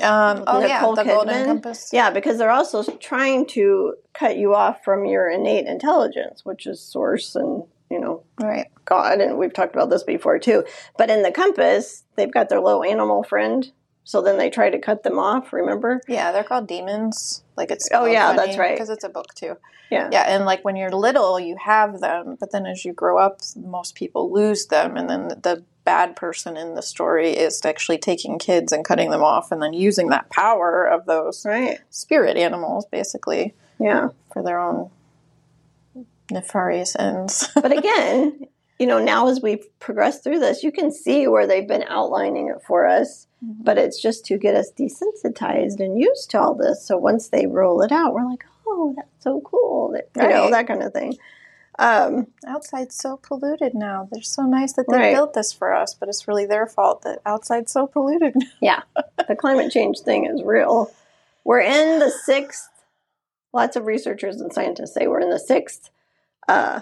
um, 0.03 0.45
oh 0.47 0.65
yeah 0.67 0.81
Nicole 0.81 0.95
the 0.97 1.05
golden 1.05 1.45
compass 1.45 1.91
Yeah, 1.93 2.11
because 2.11 2.39
they're 2.39 2.51
also 2.51 2.83
trying 2.83 3.47
to 3.49 3.97
cut 4.15 4.39
you 4.39 4.55
off 4.55 4.83
from 4.83 5.05
your 5.05 5.29
innate 5.29 5.67
intelligence, 5.67 6.43
which 6.45 6.67
is 6.67 6.81
source 6.81 7.35
and 7.35 7.65
you 7.91 7.99
know 8.01 8.23
right 8.41 8.67
God, 8.87 9.21
and 9.21 9.39
we've 9.39 9.53
talked 9.53 9.75
about 9.75 9.89
this 9.91 10.03
before 10.03 10.39
too. 10.41 10.65
But 10.99 11.11
in 11.11 11.23
the 11.23 11.31
compass, 11.31 12.03
they've 12.17 12.33
got 12.33 12.49
their 12.49 12.61
little 12.61 12.83
animal 12.83 13.23
friend. 13.23 13.71
So 14.03 14.21
then 14.21 14.37
they 14.39 14.51
try 14.51 14.69
to 14.71 14.81
cut 14.81 15.05
them 15.05 15.19
off. 15.19 15.53
Remember? 15.53 16.01
yeah 16.09 16.33
they're 16.33 16.43
called 16.43 16.67
daemons 16.67 17.45
like 17.57 17.71
it's 17.71 17.89
Oh, 17.93 18.07
yeah, 18.07 18.33
that's 18.35 18.57
right. 18.59 18.75
because 18.75 18.91
it's 18.91 19.05
a 19.05 19.09
book 19.09 19.35
too 19.35 19.57
Yeah. 19.91 20.09
yeah 20.11 20.23
and 20.35 20.45
like 20.45 20.65
when 20.65 20.75
you're 20.77 20.91
little 20.91 21.39
you 21.39 21.57
have 21.63 22.01
them 22.01 22.37
but 22.41 22.51
then 22.53 22.67
as 22.67 22.85
you 22.85 22.93
grow 22.93 23.19
up 23.19 23.41
most 23.57 23.95
people 23.95 24.33
lose 24.33 24.67
them 24.67 24.97
and 24.97 25.09
then 25.11 25.29
the 25.29 25.63
bad 25.85 26.17
person 26.17 26.57
in 26.57 26.75
the 26.75 26.83
story 26.83 27.31
is 27.31 27.61
actually 27.65 27.99
taking 27.99 28.39
kids 28.39 28.73
and 28.73 28.85
cutting 28.85 29.11
them 29.11 29.23
off 29.23 29.53
and 29.53 29.63
then 29.63 29.73
using 29.73 30.09
that 30.09 30.29
power 30.31 30.85
of 30.85 31.07
those 31.07 31.45
Right. 31.47 31.79
spirit 31.91 32.37
animals 32.37 32.87
basically 32.87 33.55
Yeah. 33.79 34.09
for 34.33 34.43
their 34.43 34.59
own 34.59 34.91
nefarious 36.31 36.97
ends 36.99 37.49
but 37.55 37.77
again, 37.77 38.47
you 38.79 38.87
know, 38.87 38.99
now 38.99 39.29
as 39.29 39.41
we've 39.43 39.65
progressed 39.79 40.25
through 40.25 40.39
this, 40.39 40.63
you 40.63 40.73
can 40.73 40.91
see 40.91 41.27
where 41.29 41.47
they've 41.47 41.69
been 41.69 41.85
outlining 41.89 42.49
it 42.49 42.63
for 42.67 42.87
us, 42.87 43.27
Mhm. 43.45 43.65
but 43.65 43.77
it's 43.79 44.01
just 44.01 44.25
to 44.27 44.39
get 44.39 44.55
us 44.55 44.71
desensitized 44.73 45.81
and 45.81 45.99
used 46.01 46.31
to 46.31 46.41
all 46.41 46.55
this. 46.55 46.85
So 46.87 46.97
once 46.97 47.29
they 47.29 47.47
roll 47.47 47.83
it 47.83 47.93
out, 47.93 48.15
we're 48.15 48.25
like, 48.29 48.45
oh, 48.67 48.93
that's 48.97 49.09
so 49.25 49.41
cool. 49.43 49.93
That, 49.93 50.09
you 50.23 50.29
know, 50.29 50.51
that 50.51 50.67
kind 50.67 50.83
of 50.83 50.93
thing. 50.93 51.17
Um, 51.79 52.27
outside's 52.47 52.95
so 52.97 53.17
polluted 53.17 53.75
now 53.75 54.07
they're 54.13 54.23
so 54.23 54.43
nice 54.43 54.75
that 54.75 54.85
they 54.91 54.97
Right. 54.99 55.15
built 55.15 55.33
this 55.33 55.51
for 55.51 55.73
us 55.73 55.95
but 55.95 56.11
it's 56.11 56.29
really 56.29 56.45
their 56.45 56.67
fault 56.67 57.01
that 57.03 57.21
outside's 57.25 57.73
so 57.73 57.87
polluted 57.87 58.35
yeah, 58.61 58.83
the 59.27 59.35
climate 59.35 59.73
change 59.73 60.01
thing 60.01 60.27
is 60.27 60.43
real. 60.43 60.91
We're 61.45 61.61
in 61.61 61.99
the 62.01 62.11
sixth, 62.11 62.69
lots 63.55 63.77
of 63.77 63.87
researchers 63.87 64.43
and 64.43 64.53
scientists 64.53 64.93
say 64.93 65.07
we're 65.07 65.21
in 65.21 65.31
the 65.31 65.39
sixth, 65.39 65.89
uh, 66.49 66.81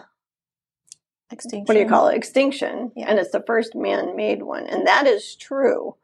extinction 1.31 1.65
what 1.67 1.75
do 1.75 1.81
you 1.81 1.89
call 1.89 2.09
it? 2.09 2.17
Extinction. 2.17 2.93
Yeah. 2.97 3.07
And 3.09 3.19
it's 3.19 3.33
the 3.33 3.45
first 3.47 3.75
man 3.75 4.17
made 4.17 4.43
one. 4.43 4.67
And 4.67 4.87
that 4.87 5.07
is 5.07 5.37
true. 5.37 5.97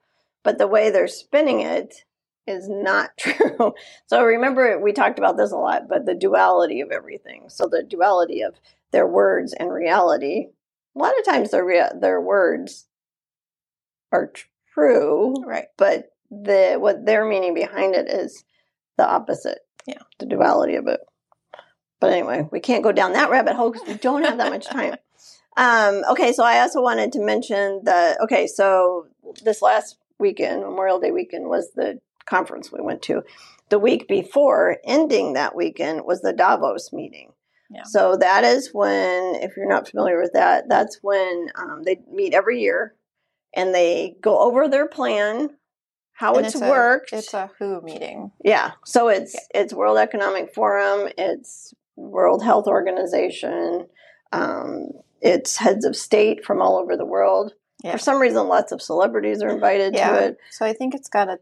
But 0.42 0.58
the 0.58 0.66
way 0.66 0.90
they're 0.90 1.08
spinning 1.08 1.60
it 1.60 2.04
is 2.46 2.68
not 2.68 3.10
true. 3.18 3.74
so 4.06 4.22
remember, 4.22 4.78
we 4.78 4.92
talked 4.92 5.18
about 5.18 5.36
this 5.36 5.52
a 5.52 5.56
lot, 5.56 5.88
but 5.88 6.06
the 6.06 6.14
duality 6.14 6.80
of 6.80 6.90
everything. 6.90 7.44
So 7.48 7.66
the 7.66 7.82
duality 7.82 8.42
of 8.42 8.54
their 8.92 9.06
words 9.06 9.54
and 9.54 9.72
reality. 9.72 10.48
A 10.94 10.98
lot 10.98 11.18
of 11.18 11.24
times 11.24 11.50
their, 11.50 11.64
rea- 11.64 11.90
their 12.00 12.20
words 12.20 12.86
are 14.12 14.30
true, 14.72 15.34
right 15.44 15.66
but 15.76 16.12
the 16.30 16.76
what 16.78 17.04
their 17.04 17.24
meaning 17.24 17.54
behind 17.54 17.94
it 17.94 18.08
is 18.08 18.44
the 18.96 19.08
opposite. 19.08 19.58
Yeah. 19.86 20.02
The 20.18 20.26
duality 20.26 20.76
of 20.76 20.86
it. 20.86 21.00
But 22.04 22.12
anyway, 22.12 22.48
we 22.50 22.60
can't 22.60 22.82
go 22.84 22.92
down 22.92 23.12
that 23.12 23.30
rabbit 23.30 23.54
hole 23.56 23.70
because 23.70 23.86
we 23.88 23.94
don't 23.94 24.22
have 24.24 24.38
that 24.38 24.50
much 24.50 24.66
time. 24.66 24.96
Um, 25.56 26.02
okay, 26.10 26.32
so 26.32 26.42
I 26.44 26.60
also 26.60 26.82
wanted 26.82 27.12
to 27.12 27.20
mention 27.20 27.82
that. 27.84 28.20
okay, 28.20 28.46
so 28.46 29.06
this 29.44 29.62
last 29.62 29.98
weekend, 30.18 30.62
Memorial 30.62 30.98
Day 31.00 31.10
weekend, 31.12 31.48
was 31.48 31.70
the 31.74 32.00
conference 32.26 32.72
we 32.72 32.80
went 32.80 33.02
to. 33.02 33.22
The 33.68 33.78
week 33.78 34.08
before, 34.08 34.78
ending 34.84 35.34
that 35.34 35.54
weekend, 35.54 36.04
was 36.04 36.20
the 36.22 36.32
Davos 36.32 36.92
meeting. 36.92 37.32
Yeah. 37.70 37.82
So 37.84 38.16
that 38.16 38.44
is 38.44 38.70
when, 38.72 39.36
if 39.36 39.56
you're 39.56 39.68
not 39.68 39.88
familiar 39.88 40.20
with 40.20 40.32
that, 40.34 40.68
that's 40.68 40.98
when 41.02 41.48
um, 41.56 41.82
they 41.84 42.00
meet 42.12 42.34
every 42.34 42.60
year 42.60 42.94
and 43.56 43.74
they 43.74 44.16
go 44.20 44.38
over 44.40 44.68
their 44.68 44.86
plan, 44.86 45.50
how 46.12 46.34
And 46.34 46.46
it's, 46.46 46.60
a- 46.60 46.68
worked. 46.68 47.12
it's 47.12 47.32
a 47.34 47.50
who 47.58 47.80
meeting 47.80 48.30
Yeah. 48.44 48.72
So 48.84 49.08
it's 49.08 49.34
it's 49.54 49.72
World 49.72 49.98
Economic 49.98 50.52
Forum, 50.54 51.08
it's 51.18 51.72
World 51.96 52.42
Health 52.42 52.66
Organization, 52.66 53.86
Um, 54.32 54.88
it's 55.20 55.56
heads 55.56 55.84
of 55.84 55.96
state 55.96 56.44
from 56.44 56.60
all 56.60 56.76
over 56.76 56.96
the 56.96 57.04
world. 57.04 57.52
Yeah. 57.82 57.92
For 57.92 57.98
some 57.98 58.20
reason, 58.20 58.48
lots 58.48 58.72
of 58.72 58.82
celebrities 58.82 59.42
are 59.42 59.48
invited 59.48 59.94
yeah. 59.94 60.10
to 60.10 60.24
it. 60.26 60.38
So 60.50 60.66
I 60.66 60.72
think 60.72 60.94
it's 60.94 61.08
got 61.08 61.28
a, 61.28 61.38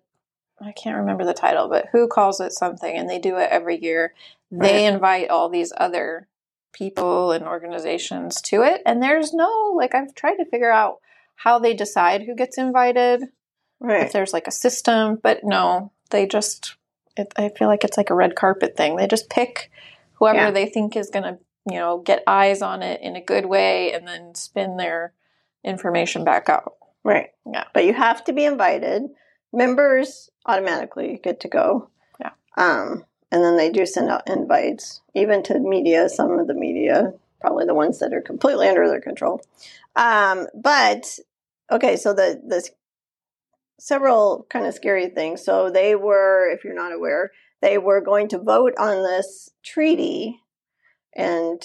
I 0.60 0.72
can't 0.72 0.98
remember 0.98 1.24
the 1.24 1.34
title, 1.34 1.68
but 1.68 1.86
who 1.92 2.06
calls 2.06 2.40
it 2.40 2.52
something, 2.52 2.96
and 2.96 3.08
they 3.08 3.18
do 3.18 3.38
it 3.38 3.48
every 3.50 3.82
year. 3.82 4.14
They 4.50 4.84
right. 4.84 4.94
invite 4.94 5.30
all 5.30 5.48
these 5.48 5.72
other 5.76 6.28
people 6.72 7.32
and 7.32 7.44
organizations 7.44 8.40
to 8.42 8.62
it, 8.62 8.82
and 8.84 9.02
there's 9.02 9.32
no 9.32 9.72
like 9.76 9.94
I've 9.94 10.14
tried 10.14 10.36
to 10.36 10.44
figure 10.44 10.70
out 10.70 10.98
how 11.36 11.58
they 11.58 11.74
decide 11.74 12.22
who 12.22 12.36
gets 12.36 12.58
invited. 12.58 13.24
Right. 13.80 14.04
If 14.04 14.12
there's 14.12 14.32
like 14.32 14.46
a 14.46 14.52
system, 14.52 15.18
but 15.22 15.40
no, 15.42 15.92
they 16.10 16.26
just. 16.26 16.76
It, 17.16 17.32
I 17.36 17.50
feel 17.50 17.68
like 17.68 17.84
it's 17.84 17.96
like 17.96 18.10
a 18.10 18.14
red 18.14 18.36
carpet 18.36 18.76
thing. 18.76 18.96
They 18.96 19.06
just 19.06 19.28
pick 19.28 19.70
whoever 20.14 20.38
yeah. 20.38 20.50
they 20.50 20.66
think 20.66 20.96
is 20.96 21.10
going 21.10 21.24
to 21.24 21.38
you 21.70 21.78
know, 21.78 21.98
get 21.98 22.24
eyes 22.26 22.62
on 22.62 22.82
it 22.82 23.00
in 23.02 23.16
a 23.16 23.20
good 23.20 23.46
way 23.46 23.92
and 23.92 24.06
then 24.06 24.34
spin 24.34 24.76
their 24.76 25.12
information 25.64 26.24
back 26.24 26.48
out. 26.48 26.74
Right. 27.04 27.30
Yeah. 27.50 27.64
But 27.72 27.84
you 27.84 27.94
have 27.94 28.24
to 28.24 28.32
be 28.32 28.44
invited. 28.44 29.02
Members 29.52 30.30
automatically 30.46 31.20
get 31.22 31.40
to 31.40 31.48
go. 31.48 31.88
Yeah. 32.20 32.30
Um, 32.56 33.04
and 33.30 33.42
then 33.42 33.56
they 33.56 33.70
do 33.70 33.86
send 33.86 34.10
out 34.10 34.28
invites, 34.28 35.00
even 35.14 35.42
to 35.44 35.58
media, 35.58 36.08
some 36.08 36.38
of 36.38 36.46
the 36.46 36.54
media, 36.54 37.12
probably 37.40 37.64
the 37.64 37.74
ones 37.74 37.98
that 38.00 38.12
are 38.12 38.20
completely 38.20 38.68
under 38.68 38.88
their 38.88 39.00
control. 39.00 39.40
Um, 39.94 40.48
but 40.54 41.18
okay, 41.70 41.96
so 41.96 42.12
the 42.12 42.40
the 42.46 42.68
several 43.78 44.46
kind 44.48 44.66
of 44.66 44.74
scary 44.74 45.08
things. 45.08 45.44
So 45.44 45.70
they 45.70 45.94
were, 45.94 46.50
if 46.50 46.64
you're 46.64 46.74
not 46.74 46.92
aware, 46.92 47.32
they 47.62 47.78
were 47.78 48.00
going 48.00 48.28
to 48.28 48.38
vote 48.38 48.74
on 48.78 49.02
this 49.02 49.50
treaty 49.62 50.40
and 51.16 51.62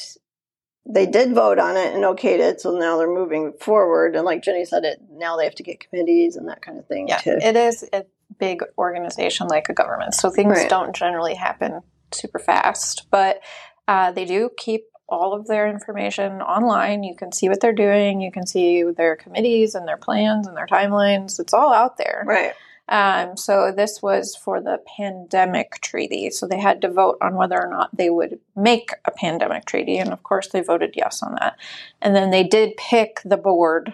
they 0.90 1.06
did 1.06 1.34
vote 1.34 1.60
on 1.60 1.76
it 1.76 1.94
and 1.94 2.04
okayed 2.04 2.40
it, 2.40 2.62
so 2.62 2.78
now 2.78 2.98
they're 2.98 3.14
moving 3.14 3.54
forward. 3.60 4.16
And 4.16 4.24
like 4.24 4.42
Jenni 4.42 4.66
said, 4.66 4.86
it 4.86 5.02
now 5.12 5.36
they 5.36 5.44
have 5.44 5.56
to 5.56 5.64
get 5.64 5.82
committees 5.82 6.36
and 6.36 6.48
that 6.48 6.62
kind 6.62 6.78
of 6.78 6.88
thing. 6.88 7.10
Yeah, 7.10 7.18
too. 7.18 7.38
it 7.42 7.56
is 7.58 7.88
a 7.92 8.06
big 8.40 8.64
organization 8.78 9.48
like 9.48 9.68
a 9.70 9.74
government, 9.74 10.14
so 10.14 10.30
things 10.30 10.58
right. 10.58 10.70
don't 10.70 10.96
generally 10.96 11.36
happen 11.36 11.82
super 12.14 12.40
fast. 12.40 13.08
But 13.12 13.42
uh, 13.88 14.12
they 14.12 14.24
do 14.24 14.50
keep 14.56 14.86
all 15.10 15.34
of 15.34 15.48
their 15.48 15.68
information 15.68 16.42
online. 16.42 17.04
You 17.04 17.16
can 17.16 17.32
see 17.32 17.50
what 17.50 17.60
they're 17.60 17.74
doing. 17.74 18.22
You 18.22 18.32
can 18.32 18.46
see 18.46 18.84
their 18.84 19.16
committees 19.16 19.76
and 19.76 19.88
their 19.88 19.98
plans 19.98 20.48
and 20.48 20.56
their 20.56 20.68
timelines. 20.68 21.40
It's 21.40 21.54
all 21.54 21.74
out 21.74 21.98
there. 21.98 22.24
Right. 22.26 22.54
Um, 22.89 23.36
so 23.36 23.73
this 23.76 24.02
was 24.02 24.36
for 24.36 24.62
the 24.62 24.80
pandemic 24.97 25.82
treaty. 25.82 26.30
So 26.30 26.47
they 26.47 26.60
had 26.60 26.82
to 26.82 26.89
vote 26.89 27.17
on 27.21 27.36
whether 27.36 27.62
or 27.62 27.69
not 27.69 27.95
they 27.95 28.10
would 28.10 28.39
make 28.56 28.91
a 29.06 29.12
pandemic 29.12 29.65
treaty, 29.65 29.97
and 29.97 30.13
of 30.13 30.23
course 30.23 30.47
they 30.47 30.62
voted 30.62 30.93
yes 30.95 31.21
on 31.21 31.36
that. 31.36 31.58
And 32.02 32.15
then 32.15 32.32
they 32.32 32.43
did 32.43 32.78
pick 32.78 33.19
the 33.26 33.38
board. 33.38 33.93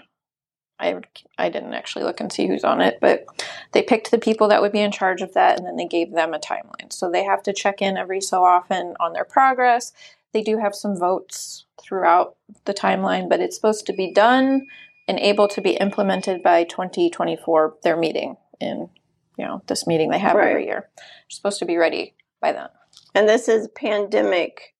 I 0.80 1.02
I 1.38 1.50
didn't 1.50 1.74
actually 1.74 2.06
look 2.06 2.20
and 2.20 2.32
see 2.32 2.48
who's 2.48 2.64
on 2.64 2.82
it, 2.82 3.00
but 3.02 3.26
they 3.72 3.82
picked 3.82 4.12
the 4.12 4.20
people 4.20 4.48
that 4.50 4.62
would 4.62 4.72
be 4.72 4.82
in 4.82 4.92
charge 4.92 5.22
of 5.22 5.34
that, 5.34 5.58
and 5.58 5.66
then 5.66 5.76
they 5.76 5.88
gave 5.88 6.12
them 6.12 6.34
a 6.34 6.40
timeline. 6.40 6.92
So 6.92 7.10
they 7.10 7.24
have 7.24 7.42
to 7.44 7.54
check 7.54 7.82
in 7.82 7.98
every 7.98 8.22
so 8.22 8.44
often 8.44 8.96
on 9.00 9.14
their 9.14 9.26
progress. 9.26 9.92
They 10.34 10.44
do 10.44 10.58
have 10.58 10.76
some 10.76 10.98
votes 10.98 11.66
throughout 11.82 12.36
the 12.66 12.74
timeline, 12.74 13.30
but 13.30 13.40
it's 13.40 13.56
supposed 13.56 13.86
to 13.88 13.94
be 13.94 14.12
done 14.12 14.68
and 15.08 15.20
able 15.20 15.48
to 15.50 15.62
be 15.62 15.72
implemented 15.72 16.42
by 16.42 16.64
2024, 16.64 17.76
their 17.84 17.98
meeting 17.98 18.38
in 18.60 18.90
you 19.38 19.46
know 19.46 19.62
this 19.68 19.88
meeting 19.88 20.10
they 20.10 20.20
have 20.20 20.36
right. 20.36 20.50
every 20.50 20.66
year. 20.66 20.90
They're 20.98 21.06
supposed 21.30 21.60
to 21.60 21.66
be 21.66 21.78
ready 21.78 22.16
by 22.42 22.52
then. 22.52 22.70
And 23.16 23.28
this 23.28 23.48
is 23.48 23.68
pandemic, 23.76 24.76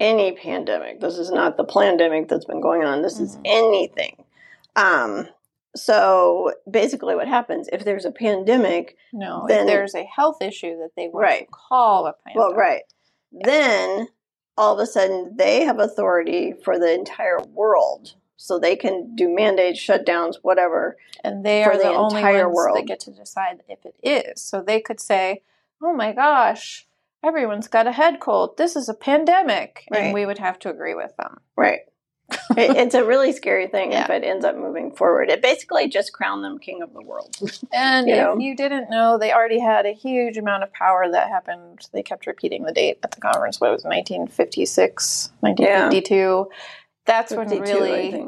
any 0.00 0.32
pandemic. 0.32 1.00
This 1.00 1.18
is 1.18 1.30
not 1.30 1.56
the 1.56 1.64
pandemic 1.64 2.28
that's 2.28 2.44
been 2.44 2.60
going 2.60 2.84
on. 2.84 3.02
This 3.02 3.14
mm-hmm. 3.14 3.24
is 3.24 3.38
anything. 3.44 4.24
Um, 4.76 5.28
so 5.76 6.52
basically, 6.70 7.14
what 7.14 7.28
happens 7.28 7.68
if 7.72 7.84
there's 7.84 8.04
a 8.04 8.12
pandemic? 8.12 8.96
No, 9.12 9.44
then 9.48 9.66
there's 9.66 9.94
a 9.94 10.04
health 10.04 10.40
issue 10.40 10.76
that 10.78 10.90
they 10.96 11.08
want 11.08 11.24
right. 11.24 11.40
to 11.40 11.52
call 11.52 12.06
a 12.06 12.14
pandemic. 12.24 12.36
Well, 12.36 12.54
right. 12.54 12.82
Yeah. 13.32 13.46
Then 13.46 14.08
all 14.56 14.74
of 14.74 14.78
a 14.78 14.86
sudden, 14.86 15.34
they 15.36 15.64
have 15.64 15.80
authority 15.80 16.54
for 16.64 16.78
the 16.78 16.92
entire 16.94 17.38
world 17.52 18.14
so 18.36 18.58
they 18.58 18.76
can 18.76 19.14
do 19.14 19.34
mandates, 19.34 19.80
shutdowns, 19.80 20.36
whatever. 20.42 20.96
And 21.22 21.44
they 21.44 21.64
are 21.64 21.76
the, 21.76 21.84
the 21.84 21.88
only 21.88 22.22
ones 22.22 22.54
world. 22.54 22.76
that 22.76 22.86
get 22.86 23.00
to 23.00 23.10
decide 23.10 23.62
if 23.68 23.84
it 23.84 23.96
is. 24.02 24.42
So 24.42 24.60
they 24.60 24.80
could 24.80 25.00
say, 25.00 25.42
"Oh 25.82 25.92
my 25.92 26.12
gosh, 26.12 26.86
everyone's 27.22 27.68
got 27.68 27.86
a 27.86 27.92
head 27.92 28.20
cold. 28.20 28.56
This 28.56 28.76
is 28.76 28.88
a 28.88 28.94
pandemic," 28.94 29.86
right. 29.90 29.98
and 29.98 30.14
we 30.14 30.26
would 30.26 30.38
have 30.38 30.58
to 30.60 30.70
agree 30.70 30.94
with 30.94 31.16
them. 31.16 31.40
Right. 31.56 31.80
it, 32.56 32.76
it's 32.76 32.94
a 32.94 33.04
really 33.04 33.32
scary 33.32 33.66
thing 33.66 33.92
yeah. 33.92 34.04
if 34.04 34.10
it 34.10 34.24
ends 34.24 34.44
up 34.44 34.56
moving 34.56 34.90
forward. 34.90 35.28
It 35.28 35.42
basically 35.42 35.88
just 35.88 36.12
crowned 36.12 36.42
them 36.42 36.58
king 36.58 36.82
of 36.82 36.92
the 36.94 37.02
world. 37.02 37.36
and 37.72 38.08
you 38.08 38.14
if 38.14 38.18
know? 38.18 38.38
you 38.38 38.56
didn't 38.56 38.90
know, 38.90 39.18
they 39.18 39.32
already 39.32 39.60
had 39.60 39.84
a 39.84 39.92
huge 39.92 40.38
amount 40.38 40.62
of 40.62 40.72
power 40.72 41.10
that 41.10 41.28
happened. 41.28 41.86
They 41.92 42.02
kept 42.02 42.26
repeating 42.26 42.64
the 42.64 42.72
date 42.72 42.98
at 43.02 43.10
the 43.10 43.20
conference. 43.20 43.60
What 43.60 43.72
was 43.72 43.84
it, 43.84 43.88
1956, 43.88 45.32
1952? 45.40 46.14
Yeah. 46.14 46.44
That's 47.06 47.32
when 47.32 47.48
really 47.48 48.26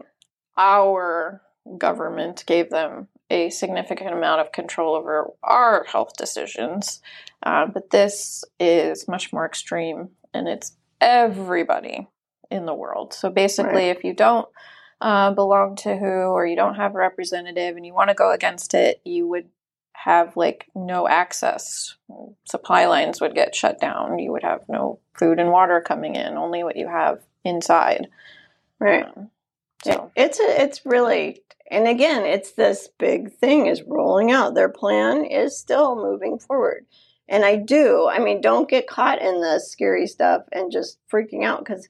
our 0.56 1.42
government 1.78 2.44
gave 2.46 2.70
them 2.70 3.08
a 3.30 3.50
significant 3.50 4.12
amount 4.12 4.40
of 4.40 4.52
control 4.52 4.94
over 4.94 5.30
our 5.42 5.84
health 5.84 6.16
decisions. 6.16 7.00
Uh, 7.42 7.66
but 7.66 7.90
this 7.90 8.44
is 8.60 9.08
much 9.08 9.32
more 9.32 9.44
extreme 9.44 10.10
and 10.32 10.48
it's 10.48 10.76
everybody 11.00 12.08
in 12.50 12.66
the 12.66 12.74
world. 12.74 13.12
So 13.12 13.30
basically, 13.30 13.86
right. 13.86 13.96
if 13.96 14.04
you 14.04 14.14
don't 14.14 14.48
uh, 15.00 15.32
belong 15.32 15.76
to 15.76 15.96
who 15.96 16.06
or 16.06 16.46
you 16.46 16.56
don't 16.56 16.76
have 16.76 16.94
a 16.94 16.98
representative 16.98 17.76
and 17.76 17.84
you 17.84 17.92
want 17.92 18.10
to 18.10 18.14
go 18.14 18.32
against 18.32 18.74
it, 18.74 19.00
you 19.04 19.26
would 19.26 19.48
have 19.92 20.36
like 20.36 20.66
no 20.74 21.08
access. 21.08 21.96
Supply 22.44 22.86
lines 22.86 23.20
would 23.20 23.34
get 23.34 23.54
shut 23.54 23.80
down. 23.80 24.18
You 24.18 24.32
would 24.32 24.44
have 24.44 24.60
no 24.68 25.00
food 25.14 25.40
and 25.40 25.50
water 25.50 25.80
coming 25.80 26.14
in, 26.14 26.36
only 26.36 26.62
what 26.62 26.76
you 26.76 26.86
have 26.86 27.20
inside. 27.44 28.08
Right. 28.78 29.06
Um, 29.16 29.30
so 29.84 30.10
it's 30.16 30.40
a, 30.40 30.62
it's 30.62 30.84
really 30.84 31.42
and 31.70 31.88
again, 31.88 32.24
it's 32.24 32.52
this 32.52 32.88
big 32.98 33.32
thing 33.32 33.66
is 33.66 33.82
rolling 33.82 34.30
out. 34.30 34.54
Their 34.54 34.68
plan 34.68 35.24
is 35.24 35.58
still 35.58 35.96
moving 35.96 36.38
forward. 36.38 36.86
And 37.28 37.44
I 37.44 37.56
do. 37.56 38.08
I 38.08 38.20
mean, 38.20 38.40
don't 38.40 38.68
get 38.68 38.86
caught 38.86 39.20
in 39.20 39.40
the 39.40 39.58
scary 39.58 40.06
stuff 40.06 40.42
and 40.52 40.70
just 40.70 40.98
freaking 41.12 41.44
out 41.44 41.64
because 41.64 41.88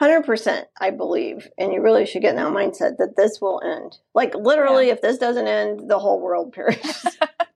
100% 0.00 0.64
I 0.80 0.90
believe, 0.90 1.48
and 1.56 1.72
you 1.72 1.80
really 1.80 2.04
should 2.04 2.22
get 2.22 2.30
in 2.30 2.36
that 2.36 2.48
mindset 2.48 2.96
that 2.98 3.14
this 3.16 3.40
will 3.40 3.62
end. 3.64 3.98
Like 4.14 4.34
literally, 4.34 4.88
yeah. 4.88 4.94
if 4.94 5.02
this 5.02 5.18
doesn't 5.18 5.46
end, 5.46 5.88
the 5.88 6.00
whole 6.00 6.20
world 6.20 6.52
perishes. 6.52 7.06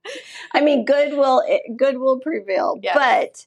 I 0.53 0.61
mean, 0.61 0.85
good 0.85 1.17
will 1.17 1.43
good 1.75 1.97
will 1.97 2.19
prevail, 2.19 2.79
yes. 2.81 2.95
but 2.95 3.45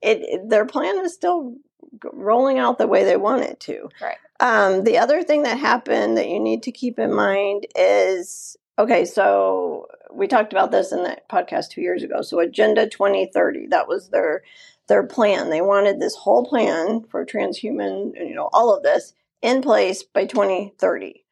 it, 0.00 0.22
it, 0.22 0.48
their 0.48 0.64
plan 0.64 1.04
is 1.04 1.12
still 1.12 1.56
rolling 2.02 2.58
out 2.58 2.78
the 2.78 2.86
way 2.86 3.04
they 3.04 3.18
want 3.18 3.42
it 3.42 3.60
to. 3.60 3.90
Right. 4.00 4.16
Um, 4.40 4.84
the 4.84 4.98
other 4.98 5.22
thing 5.22 5.42
that 5.42 5.58
happened 5.58 6.16
that 6.16 6.28
you 6.28 6.38
need 6.38 6.62
to 6.64 6.72
keep 6.72 6.98
in 6.98 7.12
mind 7.12 7.66
is 7.74 8.56
okay, 8.78 9.04
so 9.04 9.86
we 10.12 10.28
talked 10.28 10.52
about 10.52 10.70
this 10.70 10.92
in 10.92 11.02
that 11.02 11.28
podcast 11.28 11.70
two 11.70 11.80
years 11.80 12.02
ago. 12.02 12.22
So 12.22 12.38
Agenda 12.38 12.88
2030, 12.88 13.66
that 13.68 13.88
was 13.88 14.10
their 14.10 14.42
their 14.86 15.02
plan. 15.06 15.50
They 15.50 15.60
wanted 15.60 16.00
this 16.00 16.14
whole 16.14 16.46
plan 16.46 17.04
for 17.10 17.26
transhuman, 17.26 18.14
you 18.14 18.34
know, 18.34 18.48
all 18.52 18.74
of 18.74 18.82
this 18.82 19.12
in 19.42 19.60
place 19.60 20.02
by 20.02 20.24
2030. 20.24 21.24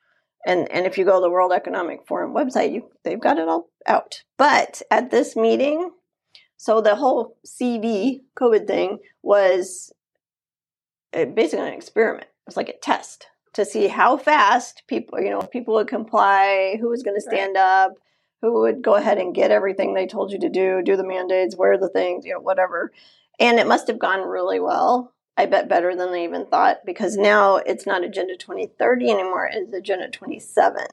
And 0.45 0.71
and 0.71 0.87
if 0.87 0.99
you 0.99 1.05
go 1.05 1.17
to 1.17 1.21
the 1.21 1.31
World 1.31 1.53
Economic 1.53 2.07
Forum 2.07 2.35
website, 2.35 2.73
you 2.73 2.91
they've 3.05 3.21
got 3.21 3.39
it 3.39 3.49
all 3.49 3.71
out. 3.87 4.23
But 4.37 4.83
at 4.91 5.11
this 5.11 5.37
meeting, 5.37 5.91
so 6.57 6.81
the 6.81 6.97
whole 6.97 7.37
CV 7.47 8.23
COVID 8.39 8.67
thing 8.67 8.99
was 9.23 9.93
basically 11.13 11.67
an 11.67 11.75
experiment. 11.75 12.27
It 12.47 12.51
was 12.51 12.57
like 12.57 12.69
a 12.69 12.79
test 12.79 13.27
to 13.55 13.65
see 13.65 13.89
how 13.89 14.17
fast 14.17 14.83
people, 14.87 15.21
you 15.21 15.31
know, 15.31 15.41
people 15.41 15.75
would 15.75 15.89
comply, 15.89 16.77
who 16.81 16.89
was 16.89 17.03
going 17.03 17.17
to 17.17 17.21
stand 17.21 17.55
right. 17.57 17.85
up, 17.85 17.95
who 18.43 18.61
would 18.61 18.83
go 18.83 18.95
ahead 18.95 19.19
and 19.19 19.35
get 19.35 19.51
everything 19.51 19.95
they 19.95 20.07
told 20.07 20.31
you 20.31 20.39
to 20.39 20.49
do, 20.49 20.83
do 20.83 20.97
the 20.97 21.07
mandates, 21.07 21.57
wear 21.57 21.77
the 21.79 21.89
things, 21.89 22.25
you 22.25 22.33
know, 22.33 22.41
whatever. 22.41 22.93
And 23.41 23.59
it 23.59 23.67
must 23.67 23.89
have 23.89 23.99
gone 23.99 24.21
really 24.21 24.61
well. 24.61 25.13
I 25.37 25.47
bet 25.47 25.69
better 25.69 25.95
than 25.97 26.13
they 26.13 26.25
even 26.25 26.47
thought 26.47 26.79
because 26.87 27.17
now 27.17 27.57
it's 27.57 27.87
not 27.87 28.05
Agenda 28.05 28.37
2030 28.37 29.11
anymore, 29.11 29.51
it's 29.53 29.73
Agenda 29.73 30.09
27. 30.09 30.87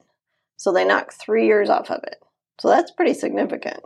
So 0.57 0.71
they 0.71 0.85
knocked 0.85 1.13
three 1.13 1.45
years 1.45 1.69
off 1.69 1.89
of 1.91 2.03
it. 2.03 2.21
So 2.59 2.69
that's 2.69 2.91
pretty 2.91 3.13
significant. 3.13 3.81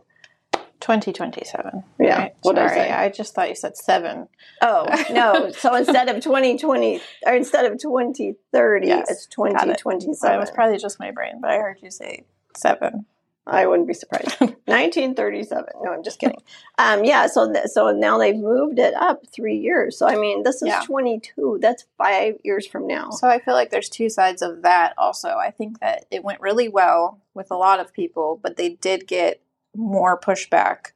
2027. 0.87 1.83
Yeah. 1.99 2.17
Right? 2.17 2.35
What 2.43 2.55
Sorry, 2.55 2.79
I, 2.79 3.05
I 3.05 3.09
just 3.09 3.35
thought 3.35 3.49
you 3.49 3.55
said 3.55 3.75
seven. 3.75 4.29
Oh, 4.61 4.85
no. 5.11 5.51
so 5.57 5.75
instead 5.75 6.07
of 6.07 6.23
2020, 6.23 7.01
or 7.25 7.33
instead 7.33 7.65
of 7.65 7.77
2030, 7.77 8.87
yes, 8.87 9.11
it's 9.11 9.25
2027. 9.25 9.75
It. 10.09 10.17
Well, 10.23 10.33
it 10.33 10.39
was 10.39 10.49
probably 10.49 10.77
just 10.77 10.97
my 10.97 11.11
brain, 11.11 11.41
but 11.41 11.51
I 11.51 11.57
heard 11.57 11.79
you 11.81 11.91
say 11.91 12.23
seven. 12.55 13.05
I 13.45 13.65
wouldn't 13.65 13.87
be 13.87 13.93
surprised. 13.93 14.39
1937. 14.39 15.65
No, 15.83 15.91
I'm 15.91 16.03
just 16.03 16.19
kidding. 16.19 16.41
Um, 16.77 17.03
yeah, 17.03 17.27
so 17.27 17.51
th- 17.51 17.67
so 17.67 17.91
now 17.91 18.17
they've 18.17 18.35
moved 18.35 18.79
it 18.79 18.93
up 18.93 19.23
three 19.33 19.57
years. 19.57 19.97
So 19.97 20.07
I 20.07 20.15
mean, 20.15 20.43
this 20.43 20.61
is 20.61 20.67
Yeah. 20.69 20.83
22. 20.85 21.59
That's 21.61 21.85
five 21.97 22.35
years 22.43 22.65
from 22.65 22.87
now. 22.87 23.09
So 23.11 23.27
I 23.27 23.39
feel 23.39 23.53
like 23.53 23.71
there's 23.71 23.89
two 23.89 24.09
sides 24.09 24.41
of 24.41 24.61
that 24.63 24.93
also. 24.97 25.29
I 25.29 25.51
think 25.51 25.79
that 25.79 26.05
it 26.11 26.23
went 26.23 26.41
really 26.41 26.67
well 26.69 27.19
with 27.33 27.51
a 27.51 27.55
lot 27.55 27.79
of 27.79 27.93
people, 27.93 28.39
but 28.41 28.57
they 28.57 28.69
did 28.69 29.07
get 29.07 29.41
more 29.77 30.19
pushback, 30.19 30.87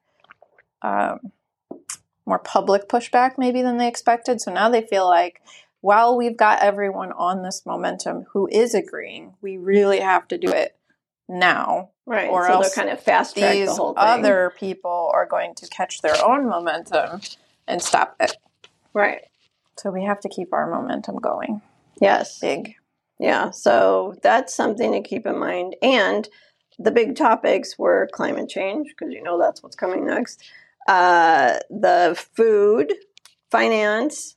um, 0.82 1.32
more 2.26 2.39
public 2.39 2.89
pushback 2.89 3.38
maybe 3.38 3.62
than 3.62 3.78
they 3.78 3.88
expected. 3.88 4.41
So 4.41 4.52
now 4.54 4.70
they 4.70 4.82
feel 4.82 5.08
like 5.08 5.41
while 5.82 6.17
we've 6.17 6.38
got 6.38 6.62
everyone 6.62 7.12
on 7.13 7.44
this 7.44 7.63
momentum 7.65 8.26
who 8.34 8.48
is 8.52 8.74
agreeing, 8.74 9.34
we 9.41 9.58
really 9.58 10.00
have 10.00 10.28
to 10.30 10.38
do 10.38 10.50
it 10.50 10.76
now. 11.30 11.89
right. 12.06 12.30
or 12.30 12.46
so 12.46 12.54
else 12.54 12.76
kind 12.76 12.89
of 12.89 13.00
fast 13.02 13.36
the 13.36 13.41
These 13.41 13.76
thing. 13.78 13.94
other 13.98 14.52
people 14.58 15.10
are 15.13 15.26
going 15.26 15.56
to 15.56 15.67
catch 15.67 16.02
their 16.02 16.15
own 16.26 16.48
momentum 16.50 17.22
and 17.67 17.82
stop 17.82 18.15
it. 18.20 18.36
right. 18.94 19.22
So 19.78 19.89
we 19.89 20.04
have 20.04 20.20
to 20.22 20.30
keep 20.30 20.54
our 20.54 20.70
momentum 20.70 21.15
going 21.17 21.62
Yes. 22.00 22.38
big. 22.39 22.76
Yeah, 23.20 23.52
so 23.52 24.15
that's 24.22 24.54
something 24.54 24.91
to 24.91 25.02
keep 25.02 25.26
in 25.26 25.38
mind. 25.39 25.76
And 25.82 26.28
the 26.84 26.91
big 26.91 27.15
topics 27.15 27.78
were 27.78 28.10
climate 28.13 28.50
change, 28.50 28.89
because 28.89 29.13
you 29.13 29.22
know 29.22 29.39
that's 29.39 29.62
what's 29.62 29.76
coming 29.76 30.06
next. 30.06 30.44
Uh, 30.88 31.60
the 31.70 32.20
food, 32.36 32.94
finance, 33.50 34.36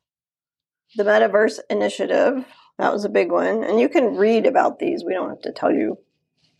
the 0.97 1.05
metaverse 1.05 1.61
initiative. 1.71 2.45
That 2.79 2.93
was 2.93 3.05
a 3.05 3.09
big 3.09 3.31
one. 3.31 3.63
And 3.63 3.79
you 3.81 3.89
can 3.89 4.17
read 4.17 4.47
about 4.47 4.79
these. 4.79 5.05
We 5.05 5.15
don't 5.15 5.29
have 5.29 5.43
to 5.43 5.53
tell 5.53 5.73
you 5.73 5.99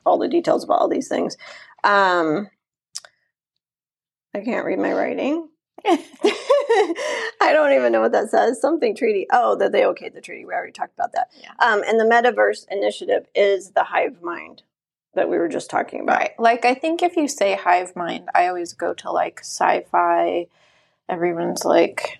all 0.07 0.19
the 0.19 0.29
details 0.29 0.65
about 0.65 0.81
all 0.81 0.89
these 0.89 1.09
things. 1.09 1.37
Um, 1.83 2.49
I 4.35 4.41
can't 4.41 4.65
read 4.65 4.79
my 4.79 4.93
writing. 4.93 5.49
I 5.87 7.53
don't 7.53 7.73
even 7.73 7.93
know 7.93 8.01
what 8.01 8.13
that 8.13 8.31
says. 8.31 8.61
Something 8.61 8.97
treaty. 8.97 9.27
Oh, 9.31 9.57
that 9.57 9.73
they 9.73 9.83
okayed 9.83 10.15
the 10.15 10.21
treaty. 10.21 10.45
We 10.45 10.55
already 10.55 10.73
talked 10.73 10.95
about 10.95 11.13
that. 11.13 11.29
Yeah. 11.41 11.51
Um, 11.59 11.83
and 11.87 12.01
the 12.01 12.05
metaverse 12.05 12.67
initiative 12.71 13.27
is 13.35 13.73
the 13.73 13.85
hive 13.85 14.23
mind 14.23 14.63
that 15.15 15.29
we 15.29 15.39
were 15.39 15.49
just 15.49 15.71
talking 15.71 16.01
about. 16.01 16.19
Right. 16.19 16.31
Like 16.39 16.65
I 16.65 16.75
think 16.75 17.03
if 17.03 17.17
you 17.17 17.29
say 17.29 17.55
hive 17.57 17.95
mind, 17.97 18.29
I 18.35 18.47
always 18.49 18.73
go 18.73 18.95
to 18.95 19.11
like 19.11 19.41
sci-fi. 19.41 20.47
Everyone's 21.09 21.65
like 21.65 22.19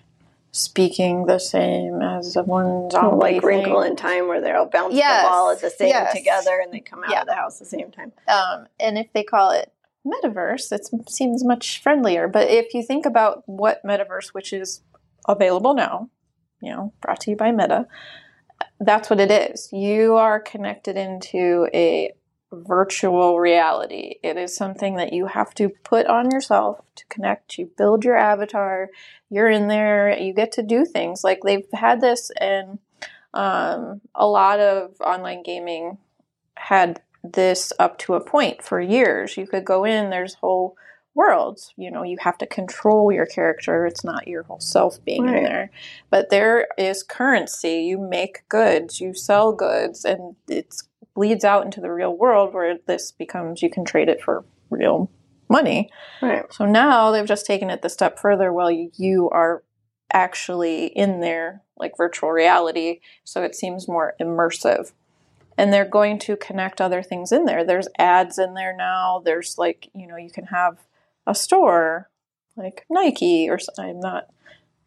speaking 0.51 1.25
the 1.25 1.39
same 1.39 2.01
as 2.01 2.33
the 2.35 2.43
one 2.43 2.89
zombie. 2.89 3.17
like 3.17 3.43
Wrinkle 3.43 3.81
in 3.81 3.95
Time, 3.95 4.27
where 4.27 4.39
they 4.39 4.51
all 4.51 4.67
bounce 4.67 4.93
Yes, 4.95 5.23
the 5.23 5.27
ball 5.29 5.49
at 5.51 5.59
the 5.61 5.69
same 5.69 5.89
yes. 5.89 6.15
together 6.15 6.61
and 6.63 6.71
they 6.71 6.79
come 6.79 7.03
out 7.03 7.09
Yeah. 7.11 7.21
of 7.21 7.27
the 7.27 7.35
house 7.35 7.55
at 7.61 7.69
the 7.69 7.77
same 7.77 7.91
time. 7.91 8.13
Um, 8.27 8.67
and 8.79 8.97
if 8.97 9.11
they 9.13 9.23
call 9.23 9.51
it 9.51 9.71
metaverse, 10.05 10.71
it 10.71 10.87
seems 11.09 11.43
much 11.43 11.81
friendlier. 11.81 12.27
But 12.27 12.49
if 12.49 12.73
you 12.73 12.83
think 12.83 13.05
about 13.05 13.43
what 13.47 13.81
metaverse, 13.83 14.27
which 14.33 14.53
is 14.53 14.81
available 15.27 15.73
now, 15.73 16.09
you 16.61 16.71
know, 16.71 16.93
brought 17.01 17.19
to 17.21 17.31
you 17.31 17.35
by 17.35 17.51
Meta, 17.51 17.87
that's 18.79 19.09
what 19.09 19.19
it 19.19 19.31
is. 19.31 19.69
You 19.73 20.15
are 20.15 20.39
connected 20.39 20.95
into 20.95 21.67
a 21.73 22.13
virtual 22.63 23.39
reality. 23.39 24.15
It 24.23 24.37
is 24.37 24.55
something 24.55 24.95
that 24.95 25.13
you 25.13 25.27
have 25.27 25.53
to 25.55 25.69
put 25.69 26.05
on 26.07 26.31
yourself 26.31 26.81
to 26.95 27.05
connect. 27.07 27.57
You 27.57 27.71
build 27.77 28.03
your 28.03 28.17
avatar. 28.17 28.89
You're 29.29 29.49
in 29.49 29.67
there. 29.67 30.17
You 30.17 30.33
get 30.33 30.51
to 30.53 30.63
do 30.63 30.85
things 30.85 31.23
like 31.23 31.41
they've 31.43 31.67
had 31.73 32.01
this, 32.01 32.31
in 32.39 32.79
um, 33.33 34.01
a 34.15 34.25
lot 34.25 34.59
of 34.59 34.95
online 35.01 35.43
gaming 35.43 35.97
had 36.55 37.01
this 37.23 37.73
up 37.79 37.97
to 37.99 38.13
a 38.13 38.23
point 38.23 38.61
for 38.61 38.79
years. 38.79 39.35
You 39.35 39.47
could 39.47 39.65
go 39.65 39.83
in, 39.83 40.09
there's 40.09 40.35
whole 40.35 40.77
worlds. 41.13 41.73
You 41.77 41.91
know, 41.91 42.03
you 42.03 42.17
have 42.21 42.37
to 42.39 42.45
control 42.45 43.11
your 43.11 43.25
character. 43.25 43.85
It's 43.85 44.03
not 44.03 44.27
your 44.27 44.43
whole 44.43 44.59
self 44.59 45.03
being 45.03 45.23
Right. 45.23 45.37
in 45.37 45.43
there. 45.43 45.71
But 46.09 46.29
there 46.29 46.67
is 46.77 47.03
currency. 47.03 47.83
You 47.83 47.97
make 47.97 48.47
goods, 48.49 49.01
you 49.01 49.13
sell 49.13 49.51
goods, 49.53 50.05
and 50.05 50.35
it 50.47 50.75
bleeds 51.15 51.43
out 51.43 51.65
into 51.65 51.81
the 51.81 51.91
real 51.91 52.15
world 52.15 52.53
where 52.53 52.77
this 52.85 53.11
becomes 53.11 53.61
you 53.61 53.69
can 53.69 53.85
trade 53.85 54.09
it 54.09 54.21
for 54.21 54.45
real 54.69 55.09
money. 55.49 55.89
Right. 56.21 56.51
So 56.53 56.65
now 56.65 57.11
they've 57.11 57.25
just 57.25 57.45
taken 57.45 57.69
it 57.69 57.81
the 57.81 57.89
step 57.89 58.19
further 58.19 58.51
while 58.51 58.69
you, 58.69 58.91
you 58.95 59.29
are 59.29 59.63
actually 60.11 60.87
in 60.87 61.21
there, 61.21 61.63
like 61.77 61.97
virtual 61.97 62.31
reality. 62.31 62.99
So 63.23 63.43
it 63.43 63.55
seems 63.55 63.87
more 63.87 64.13
immersive. 64.21 64.91
And 65.57 65.71
they're 65.71 65.85
going 65.85 66.19
to 66.19 66.35
connect 66.35 66.81
other 66.81 67.01
things 67.01 67.31
in 67.31 67.45
there. 67.45 67.63
There's 67.63 67.87
ads 67.97 68.37
in 68.37 68.55
there 68.55 68.75
now. 68.75 69.21
There's 69.23 69.57
like, 69.57 69.89
you 69.93 70.05
know, 70.05 70.17
you 70.17 70.29
can 70.29 70.45
have 70.45 70.79
a 71.25 71.33
store 71.33 72.09
like 72.57 72.85
Nike 72.89 73.49
or 73.49 73.57
I'm 73.77 73.99
not, 73.99 74.27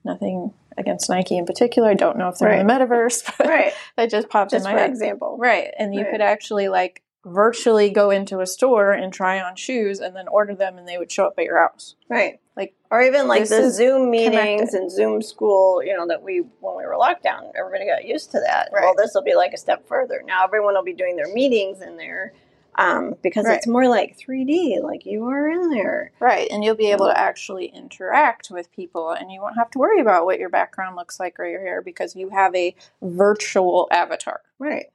nothing 0.08 0.52
against 0.76 1.08
Nike 1.10 1.36
in 1.36 1.44
particular. 1.46 1.90
I 1.90 1.94
don't 1.94 2.16
know 2.18 2.28
if 2.28 2.38
they're 2.38 2.50
in 2.52 2.66
the 2.66 2.72
metaverse, 2.72 3.24
but 3.38 3.46
Right. 3.46 3.72
that 3.96 4.10
just 4.10 4.28
popped 4.28 4.50
Just 4.52 4.66
in 4.66 4.72
my 4.72 4.80
head. 4.80 4.90
example. 4.90 5.36
Right. 5.38 5.68
And 5.78 5.94
you 5.94 6.02
Right. 6.02 6.10
could 6.12 6.20
actually 6.20 6.68
like 6.68 7.02
virtually 7.24 7.90
go 7.90 8.10
into 8.10 8.40
a 8.40 8.46
store 8.46 8.92
and 8.92 9.12
try 9.12 9.40
on 9.40 9.54
shoes 9.56 10.00
and 10.00 10.16
then 10.16 10.26
order 10.28 10.54
them 10.54 10.78
and 10.78 10.88
they 10.88 10.96
would 10.98 11.12
show 11.12 11.26
up 11.26 11.34
at 11.38 11.44
your 11.44 11.58
house. 11.58 11.94
Right. 12.08 12.40
Like, 12.56 12.74
or 12.90 13.02
even 13.02 13.28
like 13.28 13.46
the 13.48 13.70
Zoom 13.70 14.10
meetings 14.10 14.34
connected. 14.36 14.74
and 14.80 14.90
Zoom 14.90 15.20
school, 15.22 15.82
you 15.82 15.96
know, 15.96 16.06
that 16.08 16.22
we 16.22 16.38
when 16.60 16.76
we 16.76 16.84
were 16.86 16.96
locked 16.96 17.22
down, 17.22 17.52
everybody 17.58 17.86
got 17.86 18.04
used 18.04 18.30
to 18.32 18.40
that. 18.40 18.70
Right. 18.72 18.82
Well, 18.82 18.94
this 18.96 19.12
will 19.14 19.22
be 19.22 19.34
like 19.34 19.52
a 19.52 19.58
step 19.58 19.86
further. 19.86 20.22
Now 20.26 20.42
everyone 20.44 20.74
will 20.74 20.82
be 20.84 20.94
doing 20.94 21.16
their 21.16 21.32
meetings 21.32 21.82
in 21.82 21.96
there. 21.96 22.32
Um, 22.78 23.16
because 23.22 23.44
Right. 23.44 23.56
it's 23.56 23.66
more 23.66 23.88
like 23.88 24.16
3D, 24.16 24.80
like 24.80 25.04
you 25.04 25.26
are 25.26 25.48
in 25.50 25.68
there. 25.70 26.12
Right. 26.20 26.48
And 26.48 26.62
you'll 26.62 26.76
be 26.76 26.92
able 26.92 27.06
to 27.06 27.18
actually 27.18 27.66
interact 27.66 28.50
with 28.52 28.70
people 28.70 29.10
and 29.10 29.32
you 29.32 29.40
won't 29.40 29.56
have 29.56 29.70
to 29.72 29.78
worry 29.80 30.00
about 30.00 30.24
what 30.26 30.38
your 30.38 30.48
background 30.48 30.94
looks 30.94 31.18
like 31.18 31.40
or 31.40 31.44
your 31.44 31.60
hair 31.60 31.82
because 31.82 32.14
you 32.14 32.28
have 32.30 32.54
a 32.54 32.76
virtual 33.02 33.88
avatar. 33.90 34.42
Right. 34.60 34.86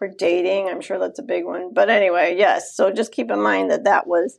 Or 0.00 0.08
dating, 0.08 0.68
I'm 0.68 0.82
sure 0.82 0.98
that's 0.98 1.18
a 1.18 1.22
big 1.22 1.46
one. 1.46 1.72
But 1.72 1.88
anyway, 1.88 2.36
yes. 2.38 2.76
So 2.76 2.92
just 2.92 3.10
keep 3.10 3.30
in 3.30 3.40
mind 3.40 3.70
that 3.70 3.84
that 3.84 4.06
was 4.06 4.38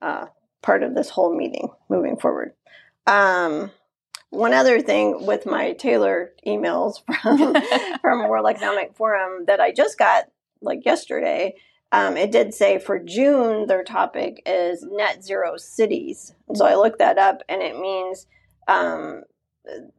uh, 0.00 0.26
part 0.62 0.82
of 0.82 0.94
this 0.94 1.10
whole 1.10 1.36
meeting 1.36 1.68
moving 1.90 2.16
forward. 2.16 2.54
Um, 3.06 3.70
one 4.30 4.54
other 4.54 4.80
thing 4.80 5.26
with 5.26 5.44
my 5.44 5.72
Taylor 5.72 6.32
emails 6.46 7.02
from 7.22 7.54
from 8.00 8.28
World 8.28 8.46
Economic 8.48 8.96
Forum 8.96 9.44
that 9.46 9.60
I 9.60 9.70
just 9.70 9.98
got 9.98 10.28
like 10.62 10.84
yesterday, 10.84 11.54
um, 11.92 12.16
it 12.16 12.30
did 12.30 12.54
say 12.54 12.78
for 12.78 12.98
June 12.98 13.66
their 13.66 13.82
topic 13.82 14.42
is 14.46 14.84
net 14.88 15.24
zero 15.24 15.56
cities. 15.56 16.34
So 16.54 16.64
I 16.64 16.74
looked 16.76 16.98
that 16.98 17.18
up, 17.18 17.42
and 17.48 17.62
it 17.62 17.78
means 17.78 18.26
um, 18.68 19.22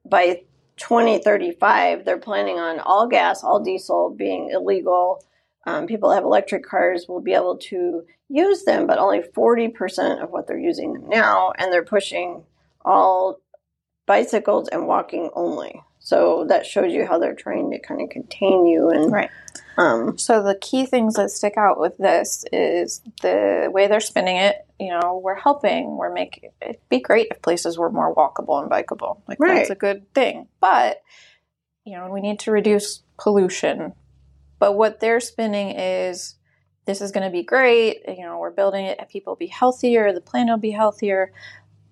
by 0.05 0.43
2035 0.77 2.05
they're 2.05 2.17
planning 2.17 2.59
on 2.59 2.79
all 2.79 3.07
gas, 3.07 3.43
all 3.43 3.59
diesel 3.59 4.09
being 4.09 4.51
illegal. 4.51 5.23
Um, 5.67 5.85
people 5.85 6.09
that 6.09 6.15
have 6.15 6.23
electric 6.23 6.65
cars 6.65 7.05
will 7.07 7.21
be 7.21 7.33
able 7.33 7.57
to 7.57 8.03
use 8.29 8.63
them, 8.63 8.87
but 8.87 8.97
only 8.97 9.19
40% 9.19 10.23
of 10.23 10.31
what 10.31 10.47
they're 10.47 10.57
using 10.57 10.93
them 10.93 11.07
now, 11.07 11.51
and 11.57 11.71
they're 11.71 11.83
pushing 11.83 12.43
all 12.83 13.39
bicycles 14.07 14.69
and 14.69 14.87
walking 14.87 15.29
only. 15.35 15.83
So 16.03 16.45
that 16.49 16.65
shows 16.65 16.91
you 16.91 17.05
how 17.05 17.19
they're 17.19 17.35
trying 17.35 17.69
to 17.71 17.79
kind 17.79 18.01
of 18.01 18.09
contain 18.09 18.65
you 18.65 18.89
and 18.89 19.11
Right. 19.11 19.29
um, 19.77 20.17
So 20.17 20.41
the 20.41 20.55
key 20.55 20.87
things 20.87 21.13
that 21.13 21.29
stick 21.29 21.53
out 21.57 21.79
with 21.79 21.95
this 21.99 22.43
is 22.51 23.01
the 23.21 23.69
way 23.71 23.87
they're 23.87 23.99
spinning 23.99 24.37
it. 24.37 24.65
You 24.79 24.89
know, 24.89 25.21
we're 25.23 25.35
helping. 25.35 25.95
We're 25.97 26.11
making. 26.11 26.49
It'd 26.59 26.77
be 26.89 26.99
great 26.99 27.27
if 27.29 27.41
places 27.43 27.77
were 27.77 27.91
more 27.91 28.13
walkable 28.15 28.61
and 28.61 28.69
bikeable. 28.69 29.21
Like 29.27 29.39
Right. 29.39 29.57
that's 29.57 29.69
a 29.69 29.75
good 29.75 30.11
thing. 30.13 30.47
But 30.59 31.01
you 31.85 31.95
know, 31.95 32.09
we 32.11 32.19
need 32.21 32.39
to 32.39 32.51
reduce 32.51 33.03
pollution. 33.19 33.93
But 34.59 34.73
what 34.73 34.99
they're 34.99 35.19
spinning 35.19 35.71
is 35.71 36.35
this 36.85 37.01
is 37.01 37.11
going 37.11 37.25
to 37.25 37.31
be 37.31 37.43
great. 37.43 38.01
You 38.07 38.23
know, 38.23 38.37
we're 38.39 38.51
building 38.51 38.85
it. 38.85 38.99
People 39.09 39.31
will 39.31 39.37
be 39.37 39.47
healthier. 39.47 40.13
The 40.13 40.21
planet 40.21 40.51
will 40.53 40.59
be 40.59 40.71
healthier. 40.71 41.31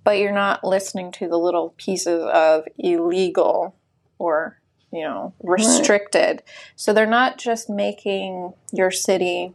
But 0.03 0.17
you're 0.17 0.31
not 0.31 0.63
listening 0.63 1.11
to 1.13 1.27
the 1.27 1.37
little 1.37 1.73
pieces 1.77 2.23
of 2.23 2.65
illegal 2.77 3.75
or 4.19 4.59
you 4.91 5.01
know 5.01 5.33
restricted. 5.41 6.43
So 6.75 6.93
they're 6.93 7.05
not 7.07 7.37
just 7.37 7.69
making 7.69 8.53
your 8.71 8.91
city 8.91 9.53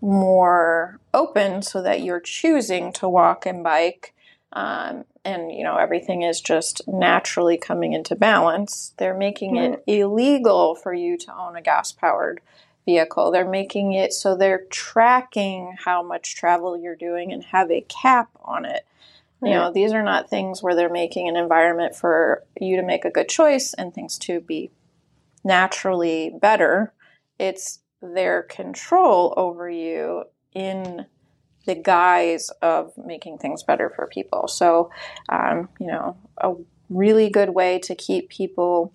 more 0.00 0.98
open 1.12 1.62
so 1.62 1.82
that 1.82 2.02
you're 2.02 2.20
choosing 2.20 2.92
to 2.94 3.08
walk 3.08 3.44
and 3.44 3.62
bike 3.62 4.14
um, 4.52 5.04
and 5.24 5.52
you 5.52 5.62
know 5.62 5.76
everything 5.76 6.22
is 6.22 6.40
just 6.40 6.82
naturally 6.88 7.56
coming 7.56 7.92
into 7.92 8.16
balance. 8.16 8.94
They're 8.96 9.16
making 9.16 9.56
it 9.56 9.82
illegal 9.86 10.74
for 10.74 10.92
you 10.92 11.16
to 11.18 11.36
own 11.36 11.56
a 11.56 11.62
gas 11.62 11.92
powered 11.92 12.40
vehicle. 12.84 13.30
They're 13.30 13.48
making 13.48 13.92
it 13.92 14.12
so 14.12 14.36
they're 14.36 14.64
tracking 14.70 15.76
how 15.84 16.02
much 16.02 16.34
travel 16.34 16.76
you're 16.76 16.96
doing 16.96 17.32
and 17.32 17.44
have 17.44 17.70
a 17.70 17.82
cap 17.82 18.30
on 18.42 18.64
it 18.64 18.86
you 19.42 19.50
know 19.50 19.72
these 19.72 19.92
are 19.92 20.02
not 20.02 20.28
things 20.28 20.62
where 20.62 20.74
they're 20.74 20.90
making 20.90 21.28
an 21.28 21.36
environment 21.36 21.94
for 21.94 22.44
you 22.60 22.76
to 22.76 22.82
make 22.82 23.04
a 23.04 23.10
good 23.10 23.28
choice 23.28 23.74
and 23.74 23.94
things 23.94 24.18
to 24.18 24.40
be 24.40 24.70
naturally 25.44 26.32
better 26.40 26.92
it's 27.38 27.80
their 28.02 28.42
control 28.42 29.34
over 29.36 29.68
you 29.68 30.24
in 30.54 31.06
the 31.66 31.74
guise 31.74 32.50
of 32.62 32.92
making 32.96 33.38
things 33.38 33.62
better 33.62 33.90
for 33.90 34.06
people. 34.06 34.48
So, 34.48 34.90
um, 35.28 35.68
you 35.78 35.86
know, 35.86 36.16
a 36.38 36.54
really 36.88 37.30
good 37.30 37.50
way 37.50 37.78
to 37.80 37.94
keep 37.94 38.28
people 38.28 38.92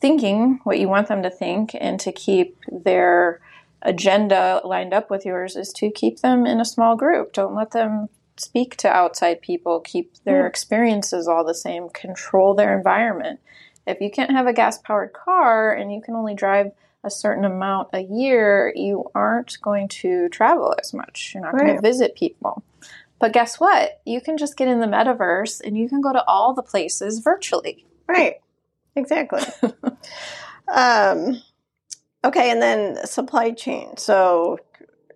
thinking 0.00 0.60
what 0.64 0.78
you 0.78 0.88
want 0.88 1.08
them 1.08 1.22
to 1.22 1.30
think 1.30 1.76
and 1.78 2.00
to 2.00 2.10
keep 2.10 2.58
their 2.70 3.40
agenda 3.82 4.60
lined 4.64 4.92
up 4.92 5.10
with 5.10 5.24
yours 5.24 5.56
is 5.56 5.72
to 5.74 5.90
keep 5.90 6.20
them 6.20 6.46
in 6.46 6.60
a 6.60 6.64
small 6.64 6.96
group. 6.96 7.32
Don't 7.32 7.54
let 7.54 7.70
them 7.70 8.08
speak 8.42 8.76
to 8.78 8.88
outside 8.88 9.40
people, 9.40 9.80
keep 9.80 10.14
their 10.24 10.44
mm. 10.44 10.48
experiences 10.48 11.28
all 11.28 11.44
the 11.44 11.54
same, 11.54 11.88
control 11.90 12.54
their 12.54 12.76
environment. 12.76 13.40
If 13.86 14.00
you 14.00 14.10
can't 14.10 14.30
have 14.30 14.46
a 14.46 14.52
gas 14.52 14.78
powered 14.78 15.12
car 15.12 15.72
and 15.72 15.92
you 15.92 16.00
can 16.00 16.14
only 16.14 16.34
drive 16.34 16.72
a 17.04 17.10
certain 17.10 17.44
amount 17.44 17.88
a 17.92 18.00
year, 18.00 18.72
you 18.76 19.04
aren't 19.14 19.58
going 19.60 19.88
to 19.88 20.28
travel 20.28 20.74
as 20.80 20.94
much. 20.94 21.32
You're 21.34 21.42
not 21.42 21.54
right. 21.54 21.66
going 21.66 21.76
to 21.76 21.82
visit 21.82 22.14
people. 22.14 22.62
But 23.18 23.32
guess 23.32 23.58
what? 23.58 24.00
You 24.04 24.20
can 24.20 24.36
just 24.36 24.56
get 24.56 24.68
in 24.68 24.80
the 24.80 24.86
metaverse 24.86 25.60
and 25.64 25.76
you 25.76 25.88
can 25.88 26.00
go 26.00 26.12
to 26.12 26.24
all 26.26 26.54
the 26.54 26.62
places 26.62 27.20
virtually. 27.20 27.86
Right. 28.08 28.36
Exactly. 28.94 29.42
um, 30.72 31.40
okay, 32.24 32.50
and 32.50 32.60
then 32.60 33.06
supply 33.06 33.52
chain. 33.52 33.96
So 33.96 34.58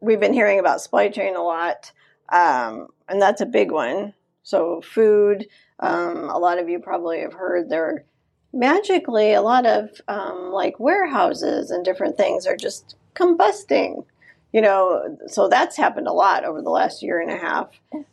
we've 0.01 0.21
been 0.21 0.33
hearing 0.33 0.59
about 0.59 0.81
supply 0.81 1.09
chain 1.09 1.37
a 1.37 1.43
lot, 1.43 1.93
um, 2.31 2.89
and 3.09 3.21
that's 3.21 3.41
a 3.41 3.47
big 3.47 3.71
one. 3.71 4.15
So 4.43 4.81
food. 4.81 5.49
Um, 5.79 6.31
a 6.31 6.39
lot 6.39 6.59
of 6.59 6.69
you 6.69 6.79
probably 6.79 7.21
have 7.21 7.35
heard 7.35 7.69
there 7.69 8.07
magically 8.53 9.35
a 9.35 9.43
lot 9.43 9.67
of 9.67 10.01
um, 10.09 10.51
like 10.53 10.81
warehouses 10.81 11.71
and 11.71 11.85
different 11.85 12.17
things 12.17 12.47
are 12.47 12.57
just 12.57 12.97
combusting 13.15 14.05
you 14.53 14.61
know 14.61 15.17
so 15.27 15.49
that's 15.49 15.77
happened 15.77 16.07
a 16.07 16.13
lot 16.13 16.45
over 16.45 16.63
the 16.63 16.71
last 16.71 17.03
year 17.03 17.21
and 17.21 17.31
a 17.31 17.37
half 17.37 17.69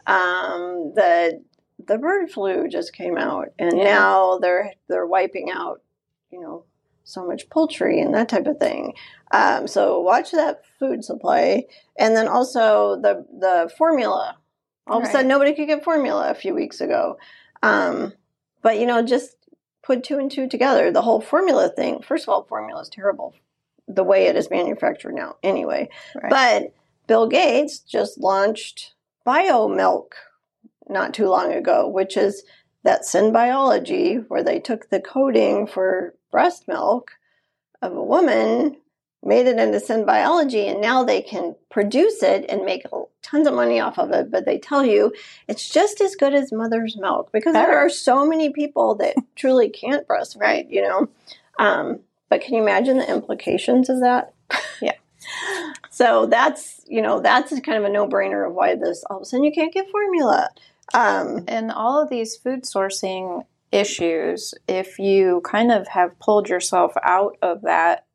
um, 0.07 0.91
the 0.95 1.41
the 1.87 1.97
bird 1.97 2.29
flu 2.29 2.67
just 2.67 2.93
came 2.93 3.17
out 3.17 3.49
and 3.57 3.77
yeah. 3.77 3.83
now 3.83 4.37
they're 4.39 4.73
they're 4.89 5.07
wiping 5.07 5.49
out 5.51 5.81
you 6.31 6.41
know 6.41 6.63
so 7.05 7.25
much 7.25 7.49
poultry 7.49 7.99
and 7.99 8.13
that 8.13 8.29
type 8.29 8.45
of 8.45 8.57
thing 8.57 8.93
um, 9.31 9.67
so 9.67 9.99
watch 10.01 10.31
that 10.31 10.63
food 10.79 11.03
supply 11.03 11.63
and 11.97 12.15
then 12.15 12.27
also 12.27 12.99
the 13.01 13.25
the 13.39 13.71
formula 13.77 14.37
all 14.87 14.99
right. 14.99 15.03
of 15.03 15.09
a 15.09 15.11
sudden 15.11 15.27
nobody 15.27 15.53
could 15.53 15.67
get 15.67 15.83
formula 15.83 16.29
a 16.29 16.35
few 16.35 16.53
weeks 16.53 16.81
ago 16.81 17.17
um, 17.61 18.13
but 18.61 18.79
you 18.79 18.85
know 18.85 19.01
just 19.01 19.37
put 19.83 20.03
two 20.03 20.17
and 20.17 20.31
two 20.31 20.47
together. 20.47 20.89
The 20.91 21.01
whole 21.01 21.21
formula 21.21 21.69
thing, 21.69 22.01
first 22.01 22.23
of 22.23 22.29
all, 22.29 22.45
formula 22.45 22.81
is 22.81 22.89
terrible 22.89 23.35
the 23.87 24.03
way 24.03 24.27
it 24.27 24.37
is 24.37 24.49
manufactured 24.49 25.13
now, 25.13 25.35
anyway. 25.43 25.89
Right. 26.15 26.29
But 26.29 26.73
Bill 27.05 27.27
Gates 27.27 27.79
just 27.79 28.17
launched 28.17 28.93
Biomilq 29.27 30.13
not 30.87 31.13
too 31.13 31.27
long 31.27 31.51
ago, 31.51 31.87
which 31.87 32.15
is 32.15 32.43
that 32.83 33.01
synbiology 33.01 34.23
where 34.29 34.43
they 34.43 34.59
took 34.59 34.89
the 34.89 35.01
coding 35.01 35.67
for 35.67 36.15
breast 36.31 36.67
milk 36.67 37.11
of 37.81 37.93
a 37.93 38.03
woman 38.03 38.77
made 39.25 39.47
it 39.47 39.57
into 39.57 39.77
synbiology 39.79 40.69
and 40.69 40.81
now 40.81 41.03
they 41.03 41.21
can 41.21 41.55
produce 41.69 42.21
it 42.21 42.45
and 42.49 42.65
make 42.65 42.83
tons 43.21 43.47
of 43.47 43.53
money 43.53 43.79
off 43.79 43.97
of 43.97 44.11
it. 44.11 44.29
But 44.29 44.45
they 44.45 44.59
tell 44.59 44.85
you 44.85 45.13
it's 45.47 45.69
just 45.69 46.01
as 46.01 46.15
good 46.15 46.33
as 46.33 46.51
mother's 46.51 46.97
milk 46.97 47.31
because 47.31 47.53
Better. 47.53 47.71
there 47.71 47.79
are 47.79 47.89
so 47.89 48.25
many 48.25 48.51
people 48.51 48.95
that 48.95 49.15
truly 49.35 49.69
can't 49.69 50.07
breastfeed 50.07 50.41
right. 50.41 50.69
you 50.69 50.81
know? 50.81 51.09
Um, 51.59 51.99
but 52.29 52.41
can 52.41 52.55
you 52.55 52.61
imagine 52.61 52.97
the 52.97 53.09
implications 53.09 53.89
of 53.89 54.01
that? 54.01 54.33
Yeah. 54.81 54.93
So 55.93 56.25
that's 56.25 56.81
you 56.87 57.03
know 57.03 57.19
that's 57.19 57.51
kind 57.59 57.77
of 57.77 57.83
a 57.83 57.89
no-brainer 57.89 58.47
of 58.47 58.55
why 58.55 58.73
this 58.73 59.03
all 59.11 59.17
of 59.17 59.21
a 59.21 59.25
sudden 59.25 59.43
you 59.43 59.51
can't 59.51 59.71
get 59.71 59.91
formula. 59.91 60.49
Um, 60.91 61.45
and 61.47 61.71
all 61.71 62.01
of 62.01 62.09
these 62.09 62.35
food 62.35 62.63
sourcing 62.63 63.45
issues 63.71 64.55
if 64.67 64.97
you 64.97 65.41
kind 65.45 65.71
of 65.71 65.87
have 65.89 66.17
pulled 66.19 66.49
yourself 66.49 66.93
out 67.03 67.37
of 67.43 67.61
that 67.61 68.05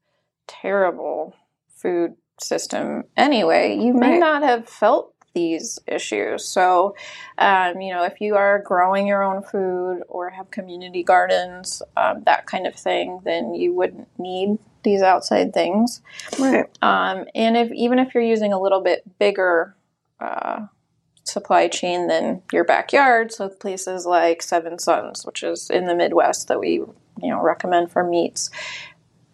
terrible 0.48 1.36
food 1.76 2.14
system 2.40 3.04
anyway, 3.16 3.76
you 3.78 3.94
may 3.94 4.12
right. 4.12 4.20
not 4.20 4.42
have 4.42 4.68
felt 4.68 5.14
these 5.34 5.78
issues. 5.86 6.44
So, 6.44 6.96
um, 7.38 7.80
you 7.80 7.92
know, 7.92 8.04
if 8.04 8.20
you 8.20 8.34
are 8.34 8.60
growing 8.60 9.06
your 9.06 9.22
own 9.22 9.42
food 9.42 10.02
or 10.08 10.30
have 10.30 10.50
community 10.50 11.02
gardens, 11.02 11.82
um, 11.96 12.22
that 12.24 12.46
kind 12.46 12.66
of 12.66 12.74
thing, 12.74 13.20
then 13.24 13.54
you 13.54 13.72
wouldn't 13.72 14.08
need 14.18 14.58
these 14.82 15.02
outside 15.02 15.52
things. 15.52 16.00
Right. 16.38 16.66
Um, 16.82 17.26
and 17.34 17.56
if 17.56 17.70
even 17.72 17.98
if 17.98 18.14
you're 18.14 18.22
using 18.22 18.52
a 18.52 18.60
little 18.60 18.80
bit 18.80 19.02
bigger 19.18 19.76
uh, 20.20 20.66
supply 21.24 21.68
chain 21.68 22.08
than 22.08 22.42
your 22.52 22.64
backyard, 22.64 23.32
so 23.32 23.48
places 23.48 24.06
like 24.06 24.42
Seven 24.42 24.78
Sons, 24.78 25.24
which 25.24 25.42
is 25.42 25.70
in 25.70 25.86
the 25.86 25.94
Midwest 25.94 26.48
that 26.48 26.58
we 26.58 26.82
you 27.22 27.30
know 27.30 27.42
recommend 27.42 27.90
for 27.90 28.04
meats 28.04 28.50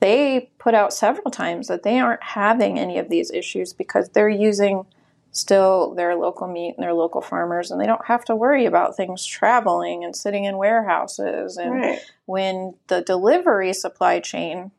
they 0.05 0.51
put 0.59 0.75
out 0.75 0.93
several 0.93 1.31
times 1.31 1.67
that 1.69 1.83
they 1.83 1.99
aren't 1.99 2.23
having 2.23 2.79
any 2.79 2.99
of 2.99 3.09
these 3.09 3.31
issues 3.31 3.73
because 3.73 4.11
they're 4.11 4.29
using 4.29 4.85
still 5.33 5.95
their 5.95 6.15
local 6.15 6.47
meat 6.47 6.75
and 6.77 6.85
their 6.85 6.93
local 6.93 7.23
farmers 7.23 7.71
and 7.71 7.81
they 7.81 7.87
don't 7.87 8.05
have 8.05 8.23
to 8.23 8.37
worry 8.37 8.67
about 8.67 8.95
things 8.95 9.25
traveling 9.25 10.05
and 10.05 10.15
sitting 10.15 10.45
in 10.45 10.59
warehouses. 10.59 11.57
And 11.57 11.73
right. 11.73 11.99
when 12.27 12.75
the 12.89 13.01
delivery 13.01 13.73
supply 13.73 14.21
chain 14.21 14.73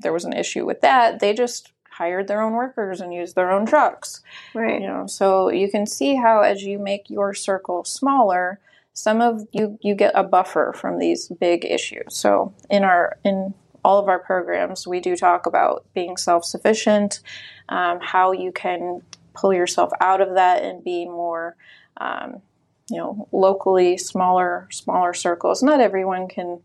there 0.00 0.12
was 0.12 0.26
an 0.26 0.34
issue 0.34 0.66
with 0.66 0.82
that 0.82 1.20
they 1.20 1.32
just 1.32 1.72
hired 1.88 2.28
their 2.28 2.42
own 2.42 2.52
workers 2.52 3.00
and 3.00 3.14
used 3.14 3.34
their 3.34 3.50
own 3.50 3.64
trucks. 3.64 4.20
Right. 4.52 4.82
You 4.82 4.86
know 4.86 5.06
so 5.06 5.50
you 5.50 5.70
can 5.70 5.86
see 5.86 6.14
how 6.14 6.42
as 6.42 6.62
you 6.62 6.78
make 6.78 7.08
your 7.08 7.32
circle 7.32 7.84
smaller 7.84 8.60
some 8.92 9.22
of 9.22 9.48
you 9.52 9.78
you 9.80 9.94
get 9.94 10.12
a 10.14 10.22
buffer 10.22 10.74
from 10.76 10.98
these 10.98 11.28
big 11.40 11.64
issues. 11.64 12.14
So 12.14 12.52
in 12.68 12.84
our 12.84 13.16
in 13.24 13.54
all 13.84 13.98
of 13.98 14.08
our 14.08 14.18
programs, 14.18 14.86
we 14.86 15.00
do 15.00 15.16
talk 15.16 15.46
about 15.46 15.84
being 15.94 16.16
self 16.16 16.44
sufficient, 16.44 17.20
um, 17.68 17.98
how 18.00 18.32
you 18.32 18.52
can 18.52 19.02
pull 19.34 19.52
yourself 19.52 19.90
out 20.00 20.20
of 20.20 20.34
that 20.34 20.62
and 20.62 20.84
be 20.84 21.04
more, 21.04 21.56
um, 21.96 22.42
you 22.90 22.98
know, 22.98 23.28
locally 23.32 23.96
smaller, 23.96 24.68
smaller 24.70 25.14
circles. 25.14 25.62
Not 25.62 25.80
everyone 25.80 26.28
can 26.28 26.60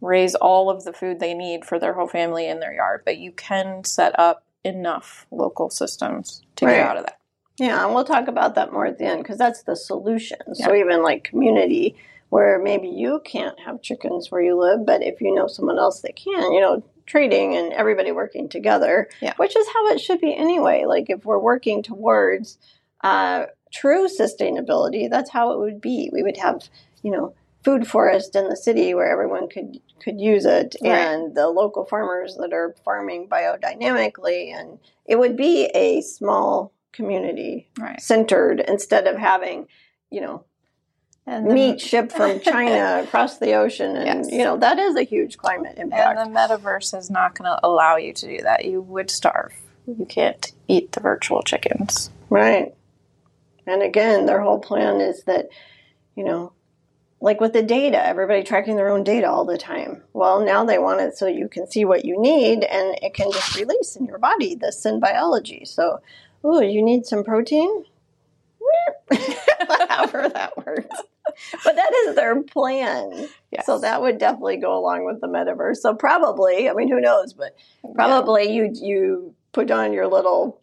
raise 0.00 0.34
all 0.34 0.70
of 0.70 0.84
the 0.84 0.92
food 0.92 1.20
they 1.20 1.34
need 1.34 1.64
for 1.64 1.78
their 1.78 1.92
whole 1.92 2.08
family 2.08 2.46
in 2.46 2.60
their 2.60 2.72
yard, 2.72 3.02
but 3.04 3.18
you 3.18 3.32
can 3.32 3.84
set 3.84 4.18
up 4.18 4.44
enough 4.64 5.26
local 5.30 5.70
systems 5.70 6.42
to 6.56 6.66
right. 6.66 6.76
get 6.76 6.88
out 6.88 6.96
of 6.96 7.04
that. 7.04 7.18
Yeah, 7.58 7.84
and 7.84 7.94
we'll 7.94 8.04
talk 8.04 8.28
about 8.28 8.54
that 8.54 8.72
more 8.72 8.86
at 8.86 8.98
the 8.98 9.04
end 9.04 9.22
because 9.22 9.38
that's 9.38 9.64
the 9.64 9.74
solution. 9.74 10.38
Yeah. 10.54 10.66
So 10.66 10.74
even 10.74 11.02
like 11.02 11.24
community 11.24 11.96
where 12.28 12.58
maybe 12.58 12.88
you 12.88 13.20
can't 13.24 13.58
have 13.60 13.82
chickens 13.82 14.30
where 14.30 14.42
you 14.42 14.58
live, 14.58 14.84
but 14.84 15.02
if 15.02 15.20
you 15.20 15.34
know 15.34 15.46
someone 15.46 15.78
else 15.78 16.02
that 16.02 16.16
can, 16.16 16.52
you 16.52 16.60
know, 16.60 16.82
trading 17.06 17.56
and 17.56 17.72
everybody 17.72 18.12
working 18.12 18.48
together, 18.48 19.08
yeah. 19.20 19.32
which 19.38 19.56
is 19.56 19.66
how 19.68 19.88
it 19.88 20.00
should 20.00 20.20
be 20.20 20.34
anyway. 20.34 20.84
Like 20.86 21.08
if 21.08 21.24
we're 21.24 21.38
working 21.38 21.82
towards 21.82 22.58
uh, 23.02 23.46
true 23.72 24.06
sustainability, 24.06 25.08
that's 25.08 25.30
how 25.30 25.52
it 25.52 25.58
would 25.58 25.80
be. 25.80 26.10
We 26.12 26.22
would 26.22 26.36
have, 26.36 26.68
you 27.02 27.10
know, 27.10 27.34
food 27.64 27.86
forest 27.86 28.36
in 28.36 28.48
the 28.48 28.56
city 28.56 28.94
where 28.94 29.10
everyone 29.10 29.48
could 29.48 29.78
could 30.00 30.20
use 30.20 30.44
it, 30.44 30.76
right. 30.82 30.90
and 30.90 31.34
the 31.34 31.48
local 31.48 31.84
farmers 31.84 32.36
that 32.36 32.52
are 32.52 32.74
farming 32.84 33.28
biodynamically, 33.28 34.54
and 34.54 34.78
it 35.06 35.18
would 35.18 35.36
be 35.36 35.66
a 35.74 36.00
small 36.02 36.72
community 36.92 37.68
right. 37.78 38.00
centered 38.00 38.60
instead 38.60 39.06
of 39.06 39.16
having, 39.16 39.66
you 40.10 40.20
know, 40.20 40.44
and 41.28 41.46
meat 41.46 41.80
shipped 41.80 42.12
from 42.12 42.40
China 42.44 43.02
across 43.04 43.38
the 43.38 43.52
ocean, 43.52 43.96
and 43.96 44.24
yes. 44.24 44.32
you 44.32 44.42
know 44.42 44.56
that 44.56 44.78
is 44.78 44.96
a 44.96 45.02
huge 45.02 45.36
climate 45.36 45.74
impact. 45.76 46.18
And 46.18 46.34
the 46.34 46.38
metaverse 46.38 46.96
is 46.96 47.10
not 47.10 47.36
going 47.36 47.50
to 47.50 47.60
allow 47.62 47.96
you 47.96 48.12
to 48.14 48.26
do 48.26 48.42
that. 48.42 48.64
You 48.64 48.80
would 48.80 49.10
starve. 49.10 49.52
You 49.86 50.06
can't 50.06 50.52
eat 50.68 50.92
the 50.92 51.00
virtual 51.00 51.42
chickens, 51.42 52.10
right? 52.30 52.74
And 53.66 53.82
again, 53.82 54.24
their 54.24 54.40
whole 54.40 54.58
plan 54.58 55.00
is 55.00 55.24
that 55.24 55.50
you 56.16 56.24
know, 56.24 56.52
like 57.20 57.40
with 57.40 57.52
the 57.52 57.62
data, 57.62 58.04
everybody 58.04 58.42
tracking 58.42 58.76
their 58.76 58.88
own 58.88 59.04
data 59.04 59.28
all 59.28 59.44
the 59.44 59.58
time. 59.58 60.02
Well, 60.14 60.44
now 60.44 60.64
they 60.64 60.78
want 60.78 61.00
it 61.00 61.16
so 61.16 61.26
you 61.26 61.48
can 61.48 61.70
see 61.70 61.84
what 61.84 62.06
you 62.06 62.18
need, 62.20 62.64
and 62.64 62.98
it 63.02 63.12
can 63.12 63.30
just 63.30 63.54
release 63.54 63.96
in 63.96 64.06
your 64.06 64.18
body 64.18 64.54
the 64.54 64.68
synbiology. 64.68 65.68
So, 65.68 66.00
oh, 66.42 66.62
you 66.62 66.82
need 66.82 67.04
some 67.04 67.22
protein. 67.22 67.84
However 69.88 70.28
that 70.28 70.56
works 70.66 71.02
but 71.64 71.76
that 71.76 71.92
is 72.06 72.14
their 72.14 72.42
plan. 72.42 73.28
Yes. 73.50 73.66
So 73.66 73.78
that 73.78 74.02
would 74.02 74.18
definitely 74.18 74.58
go 74.58 74.78
along 74.78 75.04
with 75.04 75.20
the 75.20 75.26
metaverse. 75.26 75.76
So 75.76 75.94
probably, 75.94 76.68
I 76.68 76.72
mean, 76.72 76.88
who 76.88 77.00
knows? 77.00 77.32
But 77.32 77.56
probably 77.94 78.46
yeah. 78.46 78.52
you 78.52 78.70
you 78.74 79.34
put 79.52 79.70
on 79.70 79.92
your 79.92 80.06
little. 80.06 80.60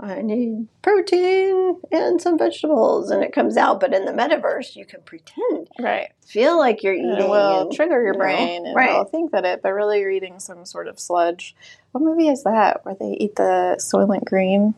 Uh, 0.00 0.06
I 0.06 0.22
need 0.22 0.68
protein 0.80 1.80
and 1.90 2.22
some 2.22 2.38
vegetables, 2.38 3.10
and 3.10 3.24
it 3.24 3.32
comes 3.32 3.56
out. 3.56 3.80
But 3.80 3.92
in 3.92 4.04
the 4.04 4.12
metaverse, 4.12 4.76
you 4.76 4.84
can 4.84 5.00
pretend, 5.02 5.68
right? 5.80 6.10
Feel 6.24 6.56
like 6.56 6.84
you're 6.84 6.94
eating. 6.94 7.16
It 7.18 7.28
will 7.28 7.62
and, 7.62 7.72
trigger 7.72 8.00
your 8.02 8.14
brain, 8.14 8.62
know, 8.62 8.68
and 8.68 8.76
right. 8.76 8.92
will 8.92 9.06
think 9.06 9.32
that 9.32 9.44
it, 9.44 9.60
but 9.60 9.72
really 9.72 9.98
you're 9.98 10.10
eating 10.10 10.38
some 10.38 10.64
sort 10.64 10.86
of 10.86 11.00
sludge. 11.00 11.56
What 11.90 12.04
movie 12.04 12.28
is 12.28 12.44
that 12.44 12.84
where 12.84 12.94
they 12.94 13.16
eat 13.18 13.34
the 13.34 13.76
Soylent 13.80 14.24
Green? 14.24 14.74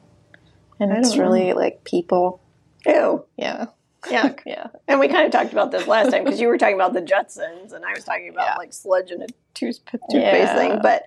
And 0.79 0.93
it's 0.93 1.19
really 1.19 1.51
know. 1.51 1.57
like 1.57 1.85
people. 1.85 2.41
Ew. 2.87 3.27
Yeah. 3.37 3.67
Yeah. 4.09 4.35
yeah. 4.47 4.69
And 4.89 5.01
we 5.01 5.09
kind 5.09 5.27
of 5.27 5.33
talked 5.33 5.53
about 5.53 5.71
this 5.71 5.87
last 5.87 6.11
time 6.11 6.25
because 6.25 6.41
you 6.41 6.49
were 6.49 6.59
talking 6.59 6.75
about 6.75 6.93
the 6.93 7.03
Jetsons 7.03 7.73
and 7.73 7.85
I 7.85 7.93
was 7.93 8.05
talking 8.05 8.29
about 8.29 8.47
yeah. 8.47 8.57
like 8.57 8.73
sludge 8.73 9.11
and 9.11 9.23
a 9.23 9.27
tooth, 9.55 9.81
toothpaste 9.85 10.13
yeah. 10.13 10.57
thing. 10.57 10.79
But 10.83 11.05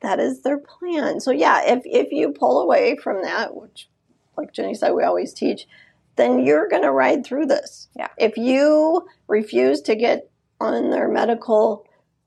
that 0.00 0.20
is 0.20 0.42
their 0.42 0.58
plan. 0.58 1.20
So 1.20 1.30
yeah, 1.30 1.62
if 1.64 1.82
if 1.84 2.12
you 2.12 2.30
pull 2.30 2.60
away 2.60 2.96
from 2.96 3.22
that, 3.22 3.56
which 3.56 3.88
like 4.36 4.52
Jenni 4.52 4.76
said, 4.76 4.92
we 4.92 5.02
always 5.02 5.32
teach, 5.32 5.66
then 6.16 6.44
you're 6.44 6.68
going 6.68 6.82
to 6.82 6.92
ride 6.92 7.24
through 7.24 7.46
this. 7.46 7.88
Yeah. 7.96 8.08
If 8.18 8.36
you 8.36 9.06
refuse 9.28 9.80
to 9.82 9.94
get 9.94 10.30
on 10.60 10.90
their 10.90 11.08
medical 11.08 11.86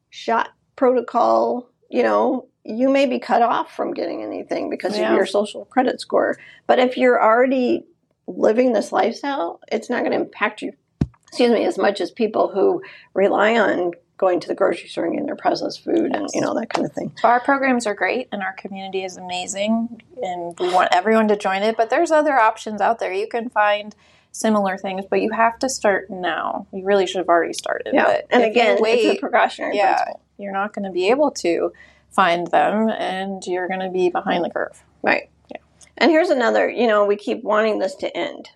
shot 0.10 0.50
protocol, 0.76 1.70
you 1.90 2.04
know, 2.04 2.48
you 2.64 2.90
may 2.90 3.06
be 3.06 3.20
cut 3.20 3.42
off 3.42 3.76
from 3.76 3.94
getting 3.94 4.24
anything 4.24 4.70
because 4.70 4.98
yeah. 4.98 5.12
of 5.12 5.16
your 5.16 5.26
social 5.26 5.66
credit 5.66 6.02
score. 6.02 6.38
But 6.68 6.80
if 6.80 6.98
you're 6.98 7.22
already 7.22 7.86
living 8.38 8.74
this 8.74 8.92
lifestyle, 8.92 9.60
it's 9.72 9.90
not 9.90 10.00
going 10.00 10.12
to 10.12 10.18
impact 10.18 10.62
you, 10.62 10.74
excuse 11.28 11.52
me, 11.52 11.66
as 11.66 11.78
much 11.78 12.02
as 12.02 12.12
people 12.12 12.50
who 12.50 12.82
rely 13.14 13.58
on 13.58 13.94
going 14.18 14.40
to 14.42 14.48
the 14.50 14.56
grocery 14.56 14.90
store 14.90 15.06
and 15.06 15.14
getting 15.14 15.26
their 15.26 15.36
processed 15.36 15.82
food 15.82 16.12
yes. 16.12 16.16
and 16.16 16.30
you 16.34 16.42
know 16.42 16.54
that 16.54 16.70
kind 16.70 16.86
of 16.86 16.92
thing. 16.92 17.12
So 17.18 17.30
our 17.30 17.40
programs 17.40 17.88
are 17.88 17.94
great 17.94 18.28
and 18.34 18.44
our 18.44 18.54
community 18.54 19.04
is 19.04 19.16
amazing 19.16 20.02
and 20.22 20.60
we 20.60 20.72
want 20.74 20.90
everyone 20.92 21.30
to 21.30 21.38
join 21.38 21.64
it, 21.64 21.78
but 21.78 21.90
there's 21.90 22.12
other 22.12 22.38
options 22.38 22.82
out 22.82 23.00
there. 23.00 23.14
You 23.14 23.28
can 23.28 23.50
find 23.50 23.96
similar 24.32 24.78
things, 24.78 25.06
but 25.10 25.22
you 25.22 25.32
have 25.32 25.58
to 25.60 25.70
start 25.70 26.10
now. 26.10 26.68
You 26.74 26.86
really 26.86 27.08
should 27.08 27.20
have 27.20 27.30
already 27.30 27.54
started. 27.54 27.94
Yeah. 27.94 28.06
But 28.06 28.28
and 28.30 28.44
again, 28.44 28.78
wait, 28.82 29.06
it's 29.06 29.18
a 29.18 29.20
precautionary 29.22 29.78
yeah, 29.78 29.96
principle. 29.96 30.22
You're 30.38 30.54
not 30.54 30.74
going 30.74 30.86
to 30.86 30.92
be 30.92 31.10
able 31.10 31.32
to 31.32 31.72
find 32.12 32.48
them 32.48 32.90
and 32.90 33.42
you're 33.46 33.70
going 33.70 33.80
to 33.80 33.90
be 33.90 34.10
behind 34.10 34.44
the 34.44 34.50
curve. 34.50 34.84
Right. 35.02 35.30
And 36.00 36.10
here's 36.10 36.30
another, 36.30 36.70
you 36.70 36.88
know, 36.88 37.06
we 37.06 37.16
keep 37.16 37.44
wanting 37.44 37.80
this 37.80 37.96
to 37.96 38.18
end. 38.18 38.50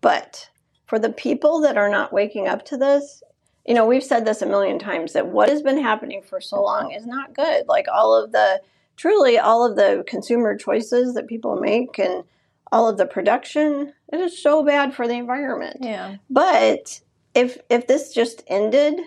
But 0.00 0.50
for 0.86 0.98
the 0.98 1.12
people 1.12 1.60
that 1.60 1.78
are 1.78 1.88
not 1.88 2.12
waking 2.12 2.48
up 2.48 2.64
to 2.66 2.76
this, 2.76 3.22
you 3.66 3.74
know, 3.74 3.86
we've 3.86 4.04
said 4.04 4.24
this 4.24 4.42
a 4.42 4.46
million 4.46 4.78
times 4.78 5.12
that 5.12 5.28
what 5.28 5.48
has 5.48 5.62
been 5.62 5.80
happening 5.80 6.22
for 6.22 6.40
so 6.40 6.62
long 6.62 6.92
is 6.92 7.06
not 7.06 7.34
good. 7.34 7.68
Like 7.68 7.86
all 7.92 8.14
of 8.14 8.32
the, 8.32 8.60
truly, 8.96 9.38
all 9.38 9.64
of 9.64 9.76
the 9.76 10.04
consumer 10.06 10.56
choices 10.56 11.14
that 11.14 11.28
people 11.28 11.60
make 11.60 11.98
and 11.98 12.24
all 12.72 12.88
of 12.88 12.96
the 12.96 13.06
production, 13.06 13.92
it 14.12 14.20
is 14.20 14.40
so 14.40 14.64
bad 14.64 14.94
for 14.94 15.06
the 15.06 15.14
environment. 15.14 15.78
Yeah. 15.80 16.16
But 16.28 17.00
if 17.34 17.58
if 17.68 17.86
this 17.86 18.12
just 18.12 18.42
ended, 18.46 19.00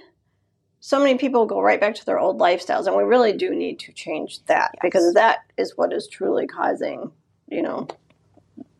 so 0.80 1.00
many 1.00 1.18
people 1.18 1.46
go 1.46 1.62
right 1.62 1.80
back 1.80 1.96
to 1.96 2.06
their 2.06 2.20
old 2.20 2.39
lifestyles, 2.39 2.88
and 2.88 2.96
we 2.96 3.04
really 3.04 3.34
do 3.34 3.52
need 3.52 3.80
to 3.80 3.94
change 3.94 4.44
that 4.46 4.72
yes. 4.76 4.82
because 4.82 5.14
that 5.14 5.39
is 5.58 5.78
what 5.78 5.94
is 5.94 6.08
truly 6.08 6.46
causing, 6.48 7.12
you 7.48 7.62
know, 7.62 7.88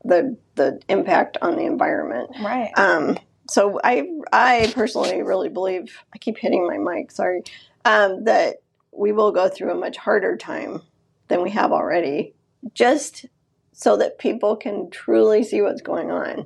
the 0.04 0.38
the 0.56 0.80
impact 0.90 1.38
on 1.42 1.56
the 1.56 1.66
environment. 1.66 2.32
Right. 2.42 2.72
Um, 2.78 3.18
so 3.50 3.80
I 3.84 4.10
I 4.32 4.72
personally 4.74 5.22
really 5.22 5.50
believe 5.50 5.98
I 6.14 6.18
keep 6.18 6.38
hitting 6.38 6.68
my 6.68 6.78
mic. 6.78 7.12
Sorry, 7.12 7.44
um, 7.86 8.26
that 8.26 8.58
we 8.92 9.12
will 9.12 9.32
go 9.32 9.50
through 9.50 9.72
a 9.72 9.76
much 9.76 9.98
harder 9.98 10.38
time 10.38 10.82
than 11.28 11.42
we 11.42 11.50
have 11.52 11.72
already, 11.72 12.34
just 12.74 13.26
so 13.74 13.98
that 13.98 14.20
people 14.20 14.56
can 14.56 14.90
truly 14.90 15.44
see 15.44 15.62
what's 15.62 15.82
going 15.82 16.12
on 16.12 16.46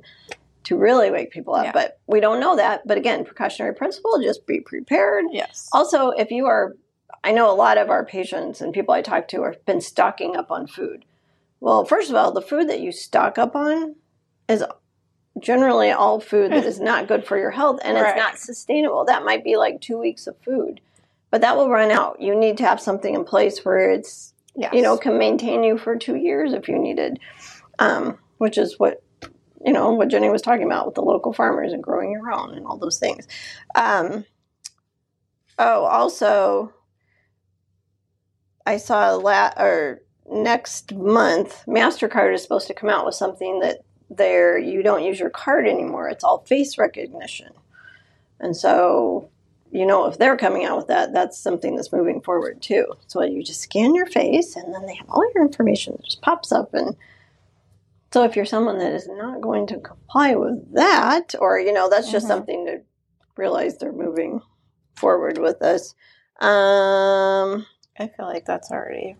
to 0.64 0.76
really 0.76 1.10
wake 1.10 1.30
people 1.30 1.54
up. 1.54 1.66
Yeah. 1.66 1.72
But 1.72 2.00
we 2.06 2.20
don't 2.20 2.40
know 2.40 2.56
that. 2.56 2.86
But 2.86 2.98
again, 2.98 3.24
precautionary 3.24 3.74
principle: 3.74 4.20
just 4.20 4.46
be 4.46 4.60
prepared. 4.60 5.24
Yes. 5.30 5.68
Also, 5.72 6.10
if 6.10 6.30
you 6.30 6.46
are, 6.46 6.76
I 7.22 7.32
know 7.32 7.50
a 7.50 7.54
lot 7.54 7.78
of 7.78 7.90
our 7.90 8.04
patients 8.04 8.60
and 8.60 8.72
people 8.72 8.94
I 8.94 9.02
talk 9.02 9.28
to 9.28 9.44
have 9.44 9.64
been 9.66 9.80
stocking 9.80 10.36
up 10.36 10.50
on 10.50 10.66
food. 10.66 11.04
Well, 11.60 11.84
first 11.84 12.10
of 12.10 12.16
all, 12.16 12.32
the 12.32 12.42
food 12.42 12.68
that 12.68 12.80
you 12.80 12.92
stock 12.92 13.38
up 13.38 13.56
on 13.56 13.96
is 14.48 14.64
generally 15.40 15.90
all 15.90 16.20
food 16.20 16.52
that 16.52 16.64
is 16.64 16.80
not 16.80 17.08
good 17.08 17.24
for 17.24 17.38
your 17.38 17.50
health 17.50 17.80
and 17.84 17.96
right. 17.96 18.10
it's 18.10 18.16
not 18.16 18.38
sustainable. 18.38 19.04
That 19.04 19.24
might 19.24 19.44
be 19.44 19.56
like 19.56 19.80
two 19.80 19.98
weeks 19.98 20.26
of 20.26 20.36
food, 20.42 20.80
but 21.30 21.40
that 21.40 21.56
will 21.56 21.70
run 21.70 21.90
out. 21.90 22.20
You 22.20 22.34
need 22.34 22.58
to 22.58 22.66
have 22.66 22.80
something 22.80 23.14
in 23.14 23.24
place 23.24 23.64
where 23.64 23.90
it's, 23.90 24.34
yes. 24.56 24.72
you 24.72 24.82
know, 24.82 24.96
can 24.96 25.18
maintain 25.18 25.64
you 25.64 25.78
for 25.78 25.96
two 25.96 26.16
years 26.16 26.52
if 26.52 26.68
you 26.68 26.78
needed, 26.78 27.18
um, 27.78 28.18
which 28.38 28.58
is 28.58 28.78
what, 28.78 29.02
you 29.64 29.72
know, 29.72 29.90
what 29.90 30.08
Jenni 30.08 30.30
was 30.30 30.42
talking 30.42 30.66
about 30.66 30.86
with 30.86 30.94
the 30.94 31.02
local 31.02 31.32
farmers 31.32 31.72
and 31.72 31.82
growing 31.82 32.10
your 32.10 32.32
own 32.32 32.54
and 32.54 32.66
all 32.66 32.78
those 32.78 32.98
things. 32.98 33.26
Um, 33.74 34.24
oh, 35.58 35.84
also, 35.84 36.72
I 38.64 38.76
saw 38.76 39.14
a 39.14 39.16
la- 39.16 39.52
or 39.56 40.02
next 40.30 40.94
month, 40.94 41.64
MasterCard 41.66 42.34
is 42.34 42.42
supposed 42.42 42.66
to 42.68 42.74
come 42.74 42.90
out 42.90 43.06
with 43.06 43.14
something 43.14 43.60
that 43.60 43.82
there 44.10 44.58
you 44.58 44.82
don't 44.82 45.04
use 45.04 45.20
your 45.20 45.30
card 45.30 45.66
anymore. 45.66 46.08
It's 46.08 46.24
all 46.24 46.38
face 46.38 46.78
recognition. 46.78 47.52
And 48.40 48.56
so, 48.56 49.30
you 49.70 49.84
know, 49.84 50.06
if 50.06 50.18
they're 50.18 50.36
coming 50.36 50.64
out 50.64 50.76
with 50.76 50.86
that, 50.88 51.12
that's 51.12 51.38
something 51.38 51.76
that's 51.76 51.92
moving 51.92 52.20
forward 52.20 52.62
too. 52.62 52.86
So 53.06 53.22
you 53.22 53.42
just 53.42 53.60
scan 53.60 53.94
your 53.94 54.06
face 54.06 54.56
and 54.56 54.74
then 54.74 54.86
they 54.86 54.94
have 54.94 55.10
all 55.10 55.30
your 55.34 55.44
information 55.44 55.94
that 55.96 56.04
just 56.04 56.22
pops 56.22 56.52
up. 56.52 56.72
And 56.72 56.96
so 58.12 58.24
if 58.24 58.36
you're 58.36 58.46
someone 58.46 58.78
that 58.78 58.92
is 58.92 59.08
not 59.08 59.40
going 59.40 59.66
to 59.68 59.80
comply 59.80 60.34
with 60.34 60.74
that, 60.74 61.34
or, 61.38 61.58
you 61.58 61.72
know, 61.72 61.90
that's 61.90 62.10
just 62.10 62.24
mm-hmm. 62.24 62.34
something 62.34 62.66
to 62.66 62.80
realize 63.36 63.76
they're 63.76 63.92
moving 63.92 64.40
forward 64.96 65.38
with 65.38 65.58
this. 65.58 65.94
Um, 66.40 67.66
I 67.98 68.06
feel 68.16 68.26
like 68.26 68.46
that's 68.46 68.70
already 68.70 69.16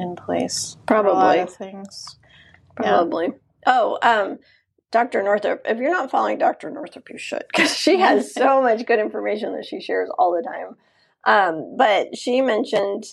in 0.00 0.16
place. 0.16 0.76
Probably. 0.86 1.46
things. 1.46 2.18
Probably. 2.76 3.26
Yeah. 3.26 3.32
Oh, 3.66 3.98
um, 4.02 4.38
Dr. 4.90 5.22
Northrup. 5.22 5.62
If 5.64 5.78
you're 5.78 5.90
not 5.90 6.10
following 6.10 6.38
Dr. 6.38 6.70
Northrup, 6.70 7.10
you 7.10 7.18
should 7.18 7.44
because 7.46 7.76
she 7.76 7.98
has 8.00 8.34
so 8.34 8.62
much 8.62 8.86
good 8.86 8.98
information 8.98 9.54
that 9.54 9.66
she 9.66 9.80
shares 9.80 10.10
all 10.18 10.32
the 10.32 10.42
time. 10.42 10.76
Um, 11.24 11.76
but 11.76 12.16
she 12.16 12.40
mentioned 12.40 13.04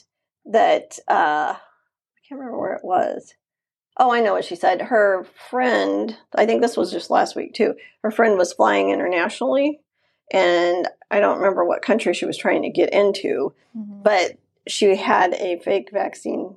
that 0.46 0.98
uh, 1.08 1.54
I 1.54 2.20
can't 2.28 2.40
remember 2.40 2.60
where 2.60 2.74
it 2.74 2.84
was. 2.84 3.34
Oh, 4.00 4.12
I 4.12 4.22
know 4.22 4.34
what 4.34 4.46
she 4.46 4.56
said. 4.56 4.82
Her 4.82 5.26
friend, 5.50 6.16
I 6.36 6.46
think 6.46 6.62
this 6.62 6.78
was 6.78 6.92
just 6.92 7.10
last 7.10 7.36
week 7.36 7.54
too. 7.54 7.76
Her 8.04 8.12
friend 8.12 8.38
was 8.38 8.54
flying 8.54 8.92
internationally, 8.92 9.82
and 10.32 10.88
I 11.10 11.20
don't 11.20 11.38
remember 11.38 11.66
what 11.66 11.82
country 11.82 12.14
she 12.14 12.26
was 12.26 12.38
trying 12.38 12.62
to 12.64 12.70
get 12.70 12.94
into, 12.94 13.54
mm-hmm. 13.76 14.04
but 14.04 14.38
she 14.68 14.96
had 14.96 15.34
a 15.34 15.60
fake 15.60 15.90
vaccine 15.92 16.56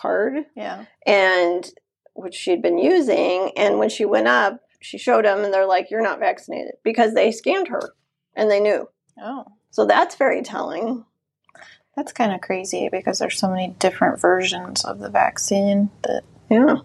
card. 0.00 0.44
Yeah. 0.56 0.84
And 1.06 1.68
which 2.14 2.34
she'd 2.34 2.62
been 2.62 2.78
using. 2.78 3.52
And 3.56 3.78
when 3.78 3.88
she 3.88 4.04
went 4.04 4.28
up, 4.28 4.60
she 4.80 4.98
showed 4.98 5.24
them, 5.24 5.44
and 5.44 5.52
they're 5.52 5.66
like, 5.66 5.90
"You're 5.90 6.02
not 6.02 6.20
vaccinated," 6.20 6.74
because 6.82 7.14
they 7.14 7.32
scanned 7.32 7.68
her 7.68 7.92
and 8.34 8.50
they 8.50 8.60
knew. 8.60 8.88
Oh, 9.20 9.44
so 9.70 9.84
that's 9.84 10.14
very 10.14 10.42
telling. 10.42 11.04
That's 11.96 12.12
kind 12.12 12.32
of 12.32 12.40
crazy 12.40 12.88
because 12.90 13.18
there's 13.18 13.38
so 13.38 13.50
many 13.50 13.74
different 13.78 14.20
versions 14.20 14.84
of 14.84 14.98
the 14.98 15.10
vaccine 15.10 15.90
that. 16.02 16.22
Yeah. 16.48 16.76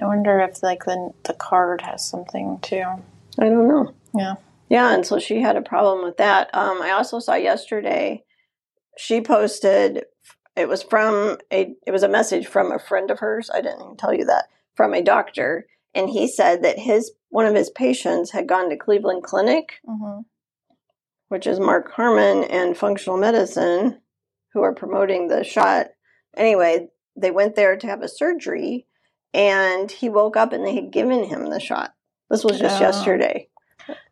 I 0.00 0.06
wonder 0.06 0.40
if 0.40 0.62
like 0.62 0.84
the 0.84 1.12
the 1.22 1.34
card 1.34 1.82
has 1.82 2.04
something 2.04 2.58
too. 2.60 2.84
I 3.38 3.44
don't 3.44 3.68
know. 3.68 3.94
Yeah. 4.14 4.34
Yeah, 4.68 4.92
and 4.92 5.06
so 5.06 5.18
she 5.18 5.40
had 5.40 5.56
a 5.56 5.62
problem 5.62 6.04
with 6.04 6.16
that. 6.16 6.52
Um, 6.54 6.82
I 6.82 6.90
also 6.90 7.20
saw 7.20 7.34
yesterday 7.34 8.24
she 8.96 9.20
posted 9.20 10.04
it 10.56 10.68
was 10.68 10.82
from 10.82 11.38
a 11.52 11.74
it 11.86 11.90
was 11.90 12.02
a 12.02 12.08
message 12.08 12.46
from 12.46 12.70
a 12.70 12.78
friend 12.78 13.10
of 13.10 13.18
hers. 13.18 13.50
I 13.52 13.60
didn't 13.60 13.82
even 13.82 13.96
tell 13.96 14.14
you 14.14 14.24
that 14.26 14.46
from 14.74 14.94
a 14.94 15.02
doctor, 15.02 15.66
and 15.94 16.08
he 16.08 16.28
said 16.28 16.62
that 16.62 16.78
his 16.78 17.12
one 17.28 17.46
of 17.46 17.54
his 17.54 17.70
patients 17.70 18.30
had 18.30 18.48
gone 18.48 18.70
to 18.70 18.76
Cleveland 18.76 19.24
Clinic, 19.24 19.80
mm-hmm. 19.86 20.20
which 21.28 21.46
is 21.46 21.58
Mark 21.58 21.90
Hyman 21.92 22.44
and 22.44 22.76
functional 22.76 23.18
medicine, 23.18 24.00
who 24.52 24.62
are 24.62 24.74
promoting 24.74 25.28
the 25.28 25.42
shot. 25.42 25.88
Anyway, 26.36 26.88
they 27.16 27.30
went 27.30 27.56
there 27.56 27.76
to 27.76 27.86
have 27.86 28.02
a 28.02 28.08
surgery, 28.08 28.86
and 29.32 29.90
he 29.90 30.08
woke 30.08 30.36
up 30.36 30.52
and 30.52 30.64
they 30.64 30.74
had 30.74 30.92
given 30.92 31.24
him 31.24 31.50
the 31.50 31.60
shot. 31.60 31.94
This 32.30 32.44
was 32.44 32.58
just 32.58 32.80
oh. 32.80 32.84
yesterday. 32.84 33.48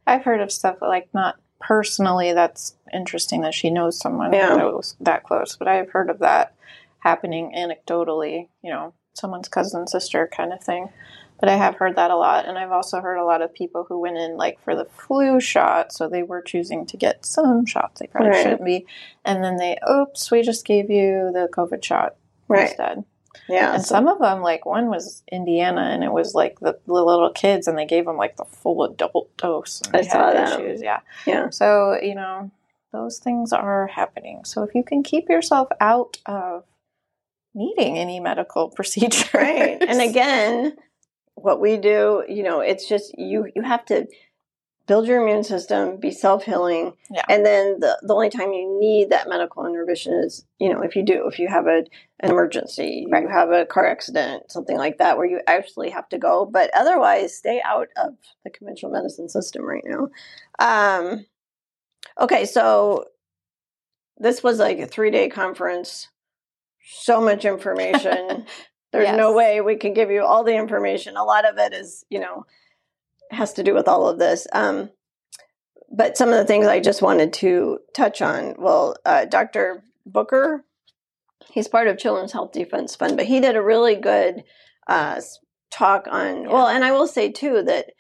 I've 0.07 0.25
heard 0.25 0.41
of 0.41 0.51
stuff 0.51 0.79
like 0.81 1.09
not 1.15 1.37
personally, 1.63 2.33
that's 2.33 2.75
interesting 2.93 3.41
that 3.43 3.55
she 3.55 3.71
knows 3.71 3.99
someone 3.99 4.33
yeah. 4.33 4.57
that 4.57 4.75
was 4.75 4.97
that 5.01 5.23
close. 5.23 5.57
But 5.57 5.69
I've 5.69 5.91
heard 5.91 6.11
of 6.11 6.19
that 6.19 6.55
happening 6.99 7.53
anecdotally, 7.57 8.49
you 8.63 8.71
know, 8.71 8.93
someone's 9.15 9.49
cousin, 9.49 9.87
sister 9.87 10.29
kind 10.31 10.53
of 10.53 10.63
thing. 10.63 10.91
But 11.41 11.49
I 11.49 11.57
have 11.57 11.77
heard 11.77 11.97
that 11.97 12.13
a 12.13 12.17
lot. 12.17 12.47
And 12.47 12.57
I've 12.57 12.71
also 12.71 13.01
heard 13.01 13.17
a 13.17 13.25
lot 13.25 13.43
of 13.43 13.53
people 13.53 13.85
who 13.89 13.99
went 13.99 14.17
in 14.17 14.37
like 14.37 14.63
for 14.63 14.77
the 14.77 14.85
flu 14.85 15.41
shot. 15.41 15.93
So 15.93 16.09
they 16.09 16.23
were 16.23 16.41
choosing 16.41 16.87
to 16.87 16.97
get 16.97 17.27
some 17.27 17.67
shots 17.67 18.01
they 18.01 18.07
probably 18.07 18.31
right. 18.31 18.43
shouldn't 18.43 18.65
be. 18.65 18.87
And 19.25 19.43
then 19.43 19.57
they, 19.57 19.79
oops, 19.91 20.31
we 20.31 20.43
just 20.43 20.65
gave 20.65 20.89
you 20.89 21.31
the 21.33 21.49
COVID 21.53 21.83
shot 21.83 22.15
right. 22.47 22.69
instead. 22.69 23.05
Yeah. 23.49 23.75
And 23.75 23.85
some 23.85 24.09
of 24.09 24.19
them, 24.19 24.43
like 24.43 24.67
one 24.67 24.89
was 24.89 25.23
Indiana, 25.31 25.83
and 25.83 26.05
it 26.05 26.13
was 26.13 26.35
like 26.35 26.61
the, 26.61 26.79
the 26.87 26.93
little 26.93 27.31
kids, 27.31 27.67
and 27.67 27.77
they 27.77 27.87
gave 27.87 28.05
them 28.05 28.17
like 28.17 28.37
the 28.37 28.45
full 28.45 28.85
adult 28.85 29.37
dose. 29.37 29.83
And 29.87 29.97
I 29.97 30.03
saw 30.03 30.33
that. 30.33 30.61
Issues. 30.61 30.83
Yeah. 30.83 31.01
Yeah. 31.27 31.51
So 31.51 31.99
you 32.01 32.15
know, 32.15 32.51
those 32.93 33.19
things 33.19 33.53
are 33.53 33.87
happening. 33.87 34.45
So 34.45 34.63
if 34.63 34.75
you 34.75 34.85
can 34.85 35.03
keep 35.03 35.29
yourself 35.29 35.69
out 35.81 36.19
of 36.27 36.65
needing 37.55 37.99
any 37.99 38.21
medical 38.21 38.69
procedure, 38.75 39.29
right? 39.37 39.83
And 39.83 40.01
again, 40.01 40.77
what 41.35 41.61
we 41.61 41.77
do, 41.77 42.25
you 42.29 42.43
know, 42.43 42.61
it's 42.61 42.89
just 42.89 43.19
you 43.19 43.51
you 43.55 43.63
have 43.63 43.85
to 43.87 44.07
build 44.93 45.07
your 45.07 45.23
immune 45.23 45.43
system, 45.43 45.97
be 45.97 46.11
self 46.11 46.45
healing, 46.45 46.93
Yeah. 47.11 47.25
and 47.31 47.47
then 47.47 47.81
the 47.81 47.99
the 48.03 48.13
only 48.13 48.29
time 48.29 48.53
you 48.53 48.79
need 48.79 49.09
that 49.09 49.27
medical 49.27 49.65
intervention 49.65 50.13
is 50.13 50.45
you 50.59 50.71
know 50.71 50.83
if 50.83 50.95
you 50.95 51.03
do 51.03 51.27
if 51.29 51.39
you 51.39 51.49
have 51.49 51.67
a 51.67 51.85
an 52.21 52.31
emergency, 52.31 53.07
Right. 53.11 53.23
you 53.23 53.29
have 53.31 53.51
a 53.51 53.65
car 53.65 53.87
accident, 53.87 54.53
something 54.53 54.77
like 54.77 54.99
that, 54.99 55.17
where 55.17 55.25
you 55.27 55.41
actually 55.47 55.89
have 55.89 56.11
to 56.11 56.19
go. 56.19 56.45
But 56.45 56.71
otherwise, 56.75 57.35
stay 57.35 57.63
out 57.65 57.89
of 57.97 58.17
the 58.45 58.51
conventional 58.51 58.93
medicine 58.93 59.31
system 59.31 59.63
right 59.65 59.83
now. 59.87 60.09
Um, 60.59 61.25
okay, 62.21 62.45
so 62.45 63.07
this 64.19 64.43
was 64.43 64.59
like 64.59 64.79
a 64.79 64.87
three 64.87 65.11
day 65.11 65.31
conference. 65.31 66.09
So 66.85 67.19
much 67.23 67.47
information. 67.47 68.45
There's 68.93 69.17
no 69.17 69.33
way 69.33 69.63
we 69.63 69.77
can 69.77 69.95
give 69.95 70.11
you 70.11 70.23
all 70.23 70.45
the 70.45 70.55
information. 70.55 71.17
A 71.17 71.25
lot 71.25 71.49
of 71.49 71.57
it 71.57 71.73
is, 71.73 72.05
you 72.11 72.21
know, 72.21 72.45
has 73.33 73.53
to 73.55 73.63
do 73.63 73.75
with 73.75 73.89
all 73.89 74.09
of 74.09 74.19
this. 74.19 74.47
Um, 74.53 74.91
but 75.95 76.17
some 76.17 76.31
of 76.31 76.37
the 76.37 76.45
things 76.45 76.67
I 76.67 76.81
just 76.81 77.03
wanted 77.03 77.33
to 77.35 77.79
touch 77.95 78.23
on. 78.23 78.55
Well, 78.59 78.97
uh, 79.05 79.27
Dr. 79.27 79.83
Hooker, 80.13 80.65
he's 81.51 81.69
part 81.69 81.87
of 81.89 81.99
Children's 81.99 82.33
Health 82.33 82.53
Defense 82.53 82.97
Fund, 82.97 83.17
but 83.17 83.27
he 83.27 83.41
did 83.41 83.57
a 83.57 83.63
really 83.63 83.95
good 83.97 84.45
uh, 84.87 85.21
talk 85.71 86.07
on. 86.11 86.49
Well, 86.49 86.69
and 86.69 86.85
I 86.85 86.93
will 86.93 87.07
say 87.07 87.31
too 87.31 87.63
that 87.65 87.91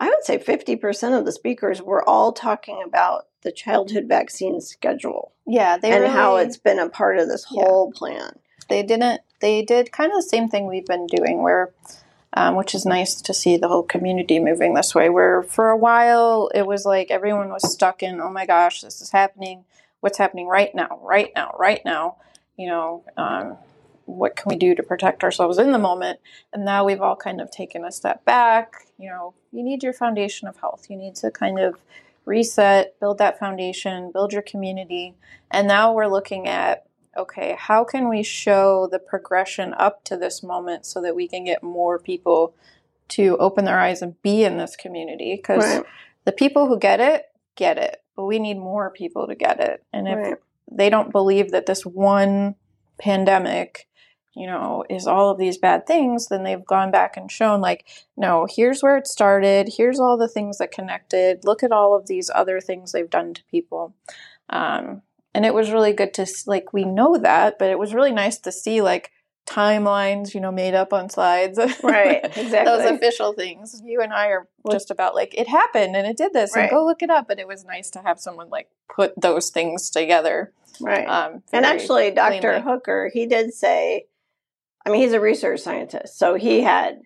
I 0.00 0.08
would 0.08 0.24
say 0.24 0.38
50% 0.38 1.18
of 1.18 1.24
the 1.24 1.32
speakers 1.32 1.80
were 1.82 2.08
all 2.08 2.32
talking 2.32 2.82
about 2.86 3.24
the 3.42 3.52
childhood 3.52 4.04
vaccine 4.08 4.60
schedule 4.60 5.32
Yeah, 5.46 5.76
they 5.76 5.90
and 5.92 6.06
how 6.06 6.36
it's 6.36 6.56
been 6.56 6.78
a 6.78 6.88
part 6.88 7.18
of 7.18 7.28
this 7.28 7.46
Yeah. 7.50 7.62
whole 7.64 7.92
plan. 7.92 8.38
they 8.68 8.82
didn't 8.82 9.20
they 9.40 9.60
did 9.62 9.92
kind 9.92 10.10
of 10.10 10.16
the 10.16 10.22
same 10.22 10.48
thing 10.48 10.66
we've 10.66 10.86
been 10.86 11.06
doing 11.06 11.42
where 11.42 11.74
um, 12.34 12.56
which 12.56 12.74
is 12.74 12.84
nice 12.84 13.14
to 13.14 13.32
see 13.32 13.56
the 13.56 13.68
whole 13.68 13.84
community 13.84 14.40
moving 14.40 14.74
this 14.74 14.94
way 14.94 15.08
where 15.08 15.42
for 15.42 15.70
a 15.70 15.76
while 15.76 16.50
it 16.54 16.66
was 16.66 16.84
like 16.84 17.10
everyone 17.10 17.48
was 17.48 17.72
stuck 17.72 18.02
in 18.02 18.20
oh 18.20 18.30
my 18.30 18.44
gosh 18.44 18.82
this 18.82 19.00
is 19.00 19.10
happening. 19.10 19.64
What's 20.00 20.18
happening 20.18 20.48
right 20.48 20.74
now 20.74 21.00
right 21.02 21.30
now 21.34 21.54
right 21.58 21.80
now? 21.84 22.16
You 22.56 22.68
know 22.68 23.04
um, 23.16 23.56
what 24.04 24.36
can 24.36 24.50
we 24.50 24.56
do 24.56 24.74
to 24.74 24.82
protect 24.82 25.24
ourselves 25.24 25.58
in 25.58 25.72
the 25.72 25.78
moment? 25.78 26.20
And 26.52 26.64
now 26.64 26.84
we've 26.84 27.00
all 27.00 27.16
kind 27.16 27.40
of 27.40 27.50
taken 27.50 27.84
a 27.84 27.92
step 27.92 28.24
back. 28.24 28.74
You 28.98 29.08
know 29.08 29.34
you 29.52 29.62
need 29.62 29.82
your 29.82 29.92
foundation 29.94 30.48
of 30.48 30.56
health. 30.58 30.86
You 30.90 30.96
need 30.96 31.14
to 31.16 31.30
kind 31.30 31.58
of 31.58 31.76
reset 32.24 32.98
build 33.00 33.18
that 33.18 33.38
foundation 33.38 34.10
build 34.12 34.32
your 34.32 34.42
community. 34.42 35.14
And 35.50 35.68
now 35.68 35.92
we're 35.92 36.08
looking 36.08 36.48
at 36.48 36.86
okay, 37.16 37.56
how 37.58 37.84
can 37.84 38.08
we 38.08 38.22
show 38.22 38.88
the 38.90 38.98
progression 38.98 39.74
up 39.74 40.04
to 40.04 40.16
this 40.16 40.42
moment 40.42 40.86
so 40.86 41.00
that 41.02 41.14
we 41.14 41.28
can 41.28 41.44
get 41.44 41.62
more 41.62 41.98
people 41.98 42.54
to 43.08 43.36
open 43.38 43.64
their 43.64 43.78
eyes 43.78 44.02
and 44.02 44.20
be 44.22 44.44
in 44.44 44.56
this 44.56 44.76
community? 44.76 45.34
Because 45.36 45.64
Right. 45.64 45.84
the 46.24 46.32
people 46.32 46.66
who 46.66 46.78
get 46.78 47.00
it, 47.00 47.26
get 47.56 47.78
it, 47.78 48.02
but 48.16 48.24
we 48.24 48.38
need 48.38 48.58
more 48.58 48.90
people 48.90 49.26
to 49.26 49.34
get 49.34 49.60
it. 49.60 49.82
And 49.92 50.08
if 50.08 50.18
Right. 50.18 50.36
they 50.70 50.90
don't 50.90 51.12
believe 51.12 51.50
that 51.52 51.66
this 51.66 51.84
one 51.84 52.54
pandemic, 52.98 53.88
you 54.34 54.46
know, 54.46 54.84
is 54.88 55.06
all 55.06 55.30
of 55.30 55.38
these 55.38 55.58
bad 55.58 55.86
things, 55.86 56.28
then 56.28 56.42
they've 56.42 56.64
gone 56.64 56.90
back 56.90 57.16
and 57.16 57.30
shown, 57.30 57.60
like, 57.60 57.86
no, 58.16 58.46
here's 58.50 58.82
where 58.82 58.96
it 58.96 59.06
started. 59.06 59.74
Here's 59.76 60.00
all 60.00 60.16
the 60.16 60.28
things 60.28 60.58
that 60.58 60.72
connected. 60.72 61.44
Look 61.44 61.62
at 61.62 61.72
all 61.72 61.94
of 61.94 62.06
these 62.06 62.30
other 62.34 62.60
things 62.60 62.92
they've 62.92 63.10
done 63.10 63.34
to 63.34 63.44
people. 63.44 63.94
Um, 64.50 65.02
and 65.34 65.44
it 65.44 65.54
was 65.54 65.70
really 65.70 65.92
good 65.92 66.14
to 66.14 66.26
like 66.46 66.72
we 66.72 66.84
know 66.84 67.18
that, 67.18 67.58
but 67.58 67.70
it 67.70 67.78
was 67.78 67.94
really 67.94 68.12
nice 68.12 68.38
to 68.40 68.52
see 68.52 68.80
like 68.80 69.10
timelines, 69.46 70.32
you 70.34 70.40
know, 70.40 70.50
made 70.52 70.74
up 70.74 70.92
on 70.92 71.08
slides. 71.10 71.58
Right, 71.82 72.24
exactly 72.24 72.64
Those 72.64 72.90
official 72.90 73.32
things. 73.32 73.82
You 73.84 74.00
and 74.00 74.12
I 74.12 74.28
are 74.28 74.48
just 74.70 74.90
about 74.90 75.14
like 75.14 75.34
it 75.36 75.48
happened 75.48 75.96
and 75.96 76.06
it 76.06 76.16
did 76.16 76.32
this 76.32 76.54
Right. 76.54 76.62
and 76.62 76.70
go 76.70 76.84
look 76.84 77.02
it 77.02 77.10
up. 77.10 77.28
But 77.28 77.38
it 77.38 77.46
was 77.46 77.64
nice 77.64 77.90
to 77.90 78.00
have 78.00 78.18
someone 78.18 78.48
like 78.48 78.68
put 78.94 79.12
those 79.20 79.50
things 79.50 79.90
together. 79.90 80.52
Right. 80.80 81.06
Um, 81.06 81.42
and 81.52 81.64
actually, 81.64 82.10
Dr. 82.10 82.60
Hooker, 82.60 83.10
he 83.12 83.26
did 83.26 83.54
say, 83.54 84.06
I 84.84 84.90
mean, 84.90 85.00
he's 85.02 85.12
a 85.12 85.20
research 85.20 85.60
scientist, 85.60 86.18
so 86.18 86.34
he 86.34 86.62
had. 86.62 87.02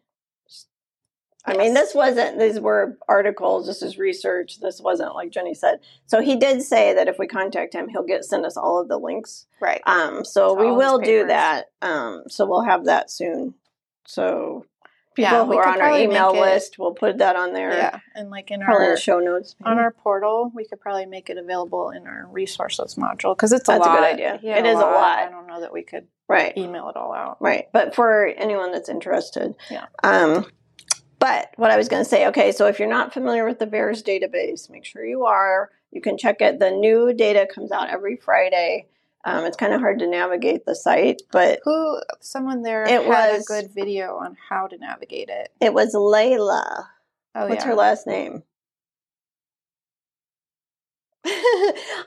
I 1.44 1.56
mean, 1.56 1.72
this 1.72 1.94
wasn't, 1.94 2.38
these 2.38 2.60
were 2.60 2.98
articles, 3.08 3.66
this 3.66 3.80
is 3.80 3.96
research. 3.96 4.60
This 4.60 4.80
wasn't 4.80 5.14
like 5.14 5.30
Jenni 5.30 5.56
said. 5.56 5.78
So 6.06 6.20
he 6.20 6.36
did 6.36 6.62
say 6.62 6.92
that 6.94 7.08
if 7.08 7.18
we 7.18 7.26
contact 7.26 7.72
him, 7.74 7.88
he'll 7.88 8.02
get 8.04 8.24
send 8.24 8.44
us 8.44 8.56
all 8.56 8.80
of 8.80 8.88
the 8.88 8.98
links. 8.98 9.46
right. 9.60 9.80
Um, 9.86 10.24
so 10.24 10.54
To 10.54 10.60
we 10.60 10.70
will 10.70 10.98
do 10.98 11.26
that. 11.26 11.66
Um, 11.80 12.24
so 12.28 12.44
we'll 12.44 12.64
have 12.64 12.84
that 12.86 13.10
soon. 13.10 13.54
So 14.06 14.66
people 15.14 15.32
Yeah, 15.32 15.44
who 15.46 15.56
are 15.56 15.68
on 15.68 15.80
our 15.80 15.98
email 15.98 16.32
list, 16.32 16.76
we'll 16.78 16.94
put 16.94 17.18
that 17.18 17.36
on 17.36 17.52
there. 17.52 17.72
Yeah, 17.72 18.00
and 18.14 18.30
like 18.30 18.50
in 18.50 18.62
our 18.62 18.96
show 18.96 19.18
notes. 19.20 19.54
on 19.64 19.78
our 19.78 19.90
portal, 19.90 20.50
we 20.54 20.64
could 20.66 20.80
probably 20.80 21.06
make 21.06 21.30
it 21.30 21.38
available 21.38 21.90
in 21.90 22.06
our 22.06 22.26
resources 22.30 22.96
module 22.96 23.34
because 23.34 23.52
it's 23.52 23.68
a 23.68 23.72
That's 23.72 23.86
a 23.86 23.90
good 23.90 24.04
idea. 24.04 24.30
Had 24.32 24.64
It 24.64 24.66
is 24.66 24.76
a 24.76 24.80
lot. 24.80 25.18
I 25.18 25.28
don't 25.30 25.46
know 25.46 25.60
that 25.60 25.72
we 25.72 25.82
could 25.82 26.08
right. 26.28 26.56
email 26.58 26.88
it 26.88 26.96
all 26.96 27.14
out. 27.14 27.38
Right. 27.40 27.66
But 27.72 27.94
for 27.94 28.26
anyone 28.26 28.72
that's 28.72 28.88
interested. 28.88 29.54
Yeah. 29.70 29.86
Um, 30.04 30.46
but 31.18 31.50
what 31.56 31.70
I 31.70 31.76
was 31.76 31.88
going 31.88 32.02
to 32.02 32.08
say, 32.08 32.26
okay, 32.28 32.52
so 32.52 32.66
if 32.66 32.78
you're 32.78 32.88
not 32.88 33.12
familiar 33.12 33.44
with 33.46 33.58
the 33.58 33.66
VAERS 33.66 34.02
database, 34.04 34.70
make 34.70 34.84
sure 34.84 35.04
you 35.04 35.24
are. 35.26 35.70
You 35.90 36.00
can 36.00 36.18
check 36.18 36.40
it. 36.40 36.58
The 36.58 36.70
new 36.70 37.12
data 37.14 37.46
comes 37.52 37.72
out 37.72 37.88
every 37.90 38.16
Friday. 38.16 38.86
Um, 39.24 39.44
it's 39.44 39.56
kind 39.56 39.72
of 39.74 39.80
hard 39.80 39.98
to 39.98 40.06
navigate 40.06 40.64
the 40.64 40.74
site, 40.76 41.22
but 41.32 41.60
Who? 41.64 42.00
Someone 42.20 42.62
there 42.62 42.84
It 42.84 43.02
had 43.04 43.32
was- 43.34 43.42
a 43.42 43.46
good 43.62 43.70
video 43.74 44.16
on 44.16 44.36
how 44.48 44.66
to 44.68 44.78
navigate 44.78 45.28
it. 45.28 45.50
it 45.60 45.74
was 45.74 45.92
Leila. 45.94 46.90
Oh 47.34 47.48
What's 47.48 47.64
yeah. 47.64 47.68
her 47.70 47.74
last 47.74 48.06
name? 48.06 48.42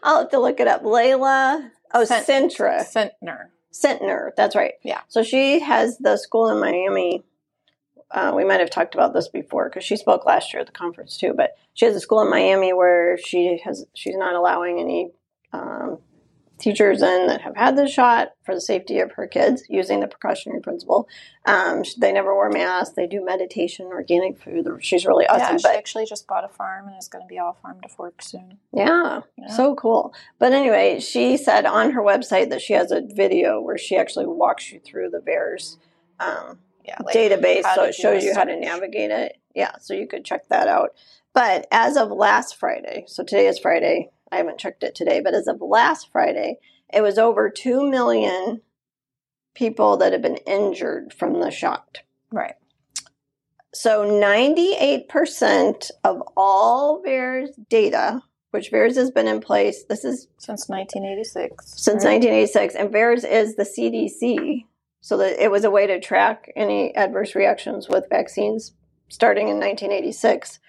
I'll 0.03 0.21
have 0.21 0.29
to 0.31 0.39
look 0.39 0.59
it 0.59 0.67
up. 0.67 0.83
Leila. 0.83 1.71
Oh, 1.93 2.05
Cent- 2.05 2.27
Centra. 2.27 2.79
Centner. 2.85 3.47
Centner. 3.73 4.31
That's 4.35 4.55
right. 4.55 4.73
Yeah. 4.83 5.01
So 5.09 5.23
she 5.23 5.59
has 5.59 5.97
the 5.97 6.17
school 6.17 6.49
in 6.49 6.59
Miami. 6.59 7.23
Uh, 8.13 8.33
we 8.35 8.43
might 8.43 8.59
have 8.59 8.69
talked 8.69 8.93
about 8.93 9.13
this 9.13 9.27
before 9.27 9.69
because 9.69 9.83
she 9.83 9.95
spoke 9.95 10.25
last 10.25 10.53
year 10.53 10.59
at 10.61 10.65
the 10.65 10.71
conference 10.73 11.17
too. 11.17 11.33
But 11.35 11.51
she 11.73 11.85
has 11.85 11.95
a 11.95 11.99
school 11.99 12.21
in 12.21 12.29
Miami 12.29 12.73
where 12.73 13.17
she 13.17 13.59
has 13.63 13.85
she's 13.93 14.17
not 14.17 14.35
allowing 14.35 14.79
any 14.79 15.11
um, 15.53 15.99
teachers 16.61 17.01
in 17.01 17.27
that 17.27 17.41
have 17.41 17.55
had 17.55 17.75
the 17.75 17.87
shot 17.87 18.29
for 18.43 18.53
the 18.53 18.61
safety 18.61 18.99
of 18.99 19.11
her 19.13 19.27
kids 19.27 19.63
using 19.67 19.99
the 19.99 20.07
precautionary 20.07 20.61
principle. 20.61 21.07
Um, 21.45 21.83
they 21.99 22.11
never 22.11 22.35
wear 22.37 22.49
masks. 22.49 22.93
They 22.95 23.07
do 23.07 23.25
meditation, 23.25 23.87
organic 23.87 24.37
food. 24.39 24.67
She's 24.79 25.05
really 25.05 25.25
awesome. 25.27 25.39
yeah, 25.41 25.57
she 25.57 25.63
but 25.63 25.75
actually 25.75 26.05
just 26.05 26.27
bought 26.27 26.45
a 26.45 26.49
farm 26.49 26.87
and 26.87 26.97
is 26.97 27.07
going 27.07 27.23
to 27.23 27.27
be 27.27 27.39
all 27.39 27.57
farm 27.61 27.81
to 27.81 27.89
fork 27.89 28.21
soon. 28.21 28.59
yeah, 28.73 29.21
Yeah. 29.37 29.47
so 29.49 29.73
cool. 29.75 30.13
But 30.37 30.53
anyway, 30.53 30.99
she 30.99 31.35
said 31.35 31.65
on 31.65 31.91
her 31.91 32.01
website 32.01 32.49
that 32.51 32.61
she 32.61 32.73
has 32.73 32.91
a 32.91 33.01
video 33.01 33.59
where 33.59 33.77
she 33.77 33.97
actually 33.97 34.27
walks 34.27 34.71
you 34.71 34.79
through 34.79 35.09
the 35.09 35.19
VAERS 35.19 35.77
um, 36.19 36.59
yeah, 36.85 36.97
like 37.03 37.15
database, 37.15 37.63
so 37.75 37.83
it 37.83 37.95
shows 37.95 38.23
you 38.23 38.33
how 38.33 38.43
to 38.43 38.57
navigate 38.57 39.11
it. 39.11 39.37
Yeah, 39.55 39.77
so 39.79 39.93
you 39.93 40.07
could 40.07 40.25
check 40.25 40.47
that 40.49 40.67
out. 40.67 40.91
But 41.33 41.67
as 41.71 41.97
of 41.97 42.11
last 42.11 42.57
Friday, 42.57 43.05
so 43.07 43.23
today 43.23 43.47
is 43.47 43.59
Friday. 43.59 44.11
I 44.31 44.37
haven't 44.37 44.59
checked 44.59 44.83
it 44.83 44.95
today, 44.95 45.21
but 45.21 45.33
as 45.33 45.47
of 45.47 45.61
last 45.61 46.09
Friday, 46.11 46.59
it 46.93 47.01
was 47.01 47.17
over 47.17 47.49
2 47.49 47.89
million 47.89 48.61
people 49.53 49.97
that 49.97 50.13
have 50.13 50.21
been 50.21 50.37
injured 50.37 51.13
from 51.13 51.41
the 51.41 51.51
shot. 51.51 51.99
Right. 52.31 52.55
So 53.73 54.05
98% 54.05 55.91
of 56.03 56.21
all 56.35 57.01
VAERS 57.03 57.49
data, 57.69 58.21
which 58.51 58.71
VAERS 58.71 58.95
has 58.95 59.11
been 59.11 59.27
in 59.27 59.39
place, 59.39 59.83
this 59.83 60.03
is 60.03 60.27
Since 60.37 60.67
1986. 60.67 61.81
since 61.81 62.03
right? 62.05 62.21
1986, 62.21 62.75
and 62.75 62.89
VAERS 62.89 63.29
is 63.29 63.55
the 63.55 63.63
CDC, 63.63 64.65
so 65.01 65.17
that 65.17 65.43
it 65.43 65.51
was 65.51 65.63
a 65.63 65.71
way 65.71 65.87
to 65.87 65.99
track 65.99 66.51
any 66.55 66.95
adverse 66.95 67.35
reactions 67.35 67.89
with 67.89 68.05
vaccines 68.09 68.73
starting 69.09 69.47
in 69.49 69.55
1986. 69.59 70.59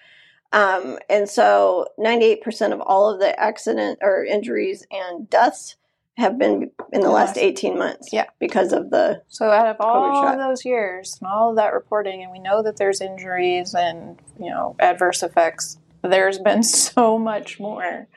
Um, 0.51 0.99
and 1.09 1.29
so 1.29 1.87
98% 1.99 2.73
of 2.73 2.81
all 2.81 3.09
of 3.11 3.19
the 3.19 3.39
accident 3.39 3.99
or 4.01 4.23
injuries 4.25 4.85
and 4.91 5.29
deaths 5.29 5.77
have 6.17 6.37
been 6.37 6.69
in 6.91 7.01
the 7.01 7.09
last 7.09 7.37
18 7.37 7.75
months 7.77 8.09
Yeah. 8.13 8.25
because 8.39 8.71
of 8.71 8.91
the 8.91 9.23
So 9.29 9.49
out 9.49 9.67
of 9.67 9.77
all 9.79 10.27
of 10.27 10.37
those 10.37 10.63
years 10.63 11.17
and 11.19 11.27
all 11.31 11.49
of 11.51 11.55
that 11.55 11.73
reporting, 11.73 12.21
and 12.21 12.31
we 12.31 12.37
know 12.37 12.61
that 12.61 12.77
there's 12.77 13.01
injuries 13.01 13.73
and 13.73 14.19
you 14.39 14.51
know 14.51 14.75
adverse 14.79 15.23
effects. 15.23 15.79
There's 16.03 16.37
been 16.37 16.61
so 16.63 17.17
much 17.17 17.59
more 17.59 18.07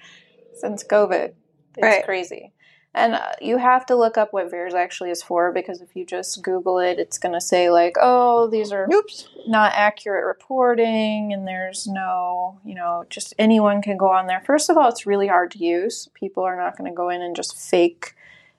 since 0.54 0.84
COVID. 0.84 1.32
It's 1.78 1.82
Right. 1.82 2.04
crazy, 2.04 2.52
and 2.96 3.14
uh, 3.14 3.32
you 3.40 3.58
have 3.58 3.86
to 3.86 3.94
look 3.94 4.18
up 4.18 4.32
what 4.32 4.50
VAERS 4.50 4.74
actually 4.74 5.10
is 5.10 5.22
for 5.22 5.52
because 5.52 5.80
if 5.80 5.94
you 5.94 6.04
just 6.04 6.42
Google 6.42 6.78
it, 6.78 6.98
it's 6.98 7.18
going 7.18 7.34
to 7.34 7.40
say 7.40 7.70
like, 7.70 7.94
"Oh, 8.00 8.48
these 8.48 8.72
are 8.72 8.88
oops 8.92 9.28
not 9.46 9.72
accurate 9.74 10.24
reporting 10.24 11.32
and 11.32 11.46
there's 11.46 11.86
no, 11.86 12.58
you 12.64 12.74
know, 12.74 13.04
just 13.08 13.34
anyone 13.38 13.82
can 13.82 13.96
go 13.96 14.10
on 14.10 14.26
there. 14.26 14.42
First 14.44 14.70
of 14.70 14.76
all, 14.76 14.88
it's 14.88 15.06
really 15.06 15.28
hard 15.28 15.52
to 15.52 15.58
use. 15.58 16.08
People 16.14 16.42
are 16.42 16.56
not 16.56 16.76
going 16.76 16.90
to 16.90 16.96
go 16.96 17.08
in 17.08 17.22
and 17.22 17.36
just 17.36 17.56
fake 17.56 18.14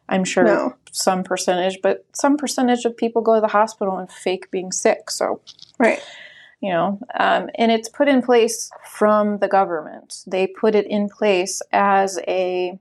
I'm 0.09 0.23
sure 0.23 0.43
no. 0.43 0.75
some 0.91 1.23
percentage, 1.23 1.79
but 1.81 2.05
some 2.13 2.37
percentage 2.37 2.85
of 2.85 2.95
people 2.95 3.21
go 3.21 3.35
to 3.35 3.41
the 3.41 3.47
hospital 3.47 3.97
and 3.97 4.11
fake 4.11 4.49
being 4.51 4.71
sick. 4.71 5.09
So, 5.09 5.41
right. 5.79 6.01
You 6.61 6.71
know, 6.71 6.99
um, 7.19 7.49
and 7.55 7.71
it's 7.71 7.89
put 7.89 8.07
in 8.07 8.21
place 8.23 8.71
from 8.89 9.37
the 9.39 9.47
government. 9.47 10.23
They 10.25 10.47
put 10.47 10.73
it 10.73 10.87
in 10.87 11.07
place 11.07 11.61
as 11.71 12.19
a, 12.27 12.79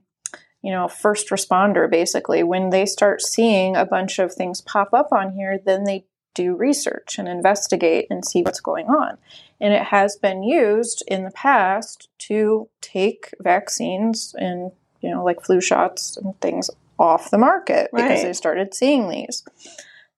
you 0.61 0.71
know, 0.71 0.87
first 0.87 1.29
responder 1.29 1.89
basically. 1.89 2.43
When 2.43 2.69
they 2.69 2.85
start 2.85 3.21
seeing 3.21 3.75
a 3.75 3.85
bunch 3.85 4.19
of 4.19 4.33
things 4.33 4.61
pop 4.61 4.93
up 4.93 5.11
on 5.11 5.33
here, 5.33 5.59
then 5.63 5.83
they 5.83 6.05
do 6.33 6.55
research 6.55 7.17
and 7.17 7.27
investigate 7.27 8.07
and 8.09 8.23
see 8.23 8.43
what's 8.43 8.59
going 8.59 8.87
on. 8.87 9.17
And 9.59 9.73
it 9.73 9.83
has 9.83 10.15
been 10.15 10.43
used 10.43 11.03
in 11.07 11.23
the 11.23 11.31
past 11.31 12.09
to 12.19 12.69
take 12.79 13.33
vaccines 13.41 14.35
and, 14.37 14.71
you 15.01 15.09
know, 15.09 15.23
like 15.23 15.43
flu 15.43 15.59
shots 15.59 16.15
and 16.15 16.39
things 16.39 16.69
off 16.99 17.31
the 17.31 17.37
market 17.37 17.89
right. 17.91 18.03
because 18.03 18.23
they 18.23 18.33
started 18.33 18.73
seeing 18.73 19.09
these. 19.09 19.43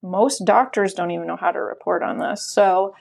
Most 0.01 0.45
doctors 0.45 0.93
don't 0.93 1.11
even 1.11 1.27
know 1.27 1.37
how 1.37 1.51
to 1.51 1.59
report 1.59 2.03
on 2.03 2.17
this. 2.17 2.41
So 2.41 2.95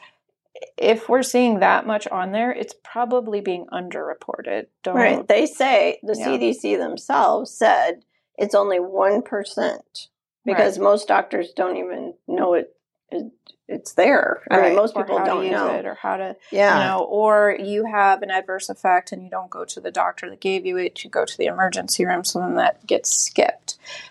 if 0.76 1.08
we're 1.08 1.22
seeing 1.22 1.60
that 1.60 1.86
much 1.86 2.06
on 2.08 2.32
there, 2.32 2.52
it's 2.52 2.74
probably 2.84 3.40
being 3.40 3.66
underreported. 3.72 4.66
Don't 4.82 4.96
right. 4.96 5.26
They 5.26 5.46
say 5.46 5.98
the 6.02 6.16
yeah. 6.16 6.28
CDC 6.28 6.78
themselves 6.78 7.52
said 7.52 8.04
it's 8.36 8.54
only 8.54 8.78
1% 8.78 9.80
because 10.44 10.78
right. 10.78 10.84
most 10.84 11.08
doctors 11.08 11.52
don't 11.54 11.76
even 11.76 12.14
know 12.26 12.54
it 12.54 12.74
it, 13.10 13.32
it's 13.68 13.92
there. 13.92 14.42
I 14.50 14.62
mean, 14.62 14.76
most 14.76 14.94
people 14.94 15.18
don't 15.18 15.50
know 15.50 15.74
it 15.74 15.84
or 15.84 15.94
how 15.94 16.16
to, 16.16 16.36
yeah. 16.50 16.78
you 16.78 16.84
know, 16.84 17.04
or 17.04 17.56
you 17.58 17.84
have 17.84 18.22
an 18.22 18.30
adverse 18.30 18.68
effect 18.68 19.12
and 19.12 19.22
you 19.22 19.30
don't 19.30 19.50
go 19.50 19.64
to 19.64 19.80
the 19.80 19.90
doctor 19.90 20.28
that 20.30 20.40
gave 20.40 20.64
you 20.64 20.78
it. 20.78 21.04
You 21.04 21.10
go 21.10 21.24
to 21.24 21.38
the 21.38 21.46
emergency 21.46 22.06
room, 22.06 22.24
so 22.24 22.40
then 22.40 22.54
that 22.56 22.86
gets 22.86 23.10
skipped. 23.10 23.67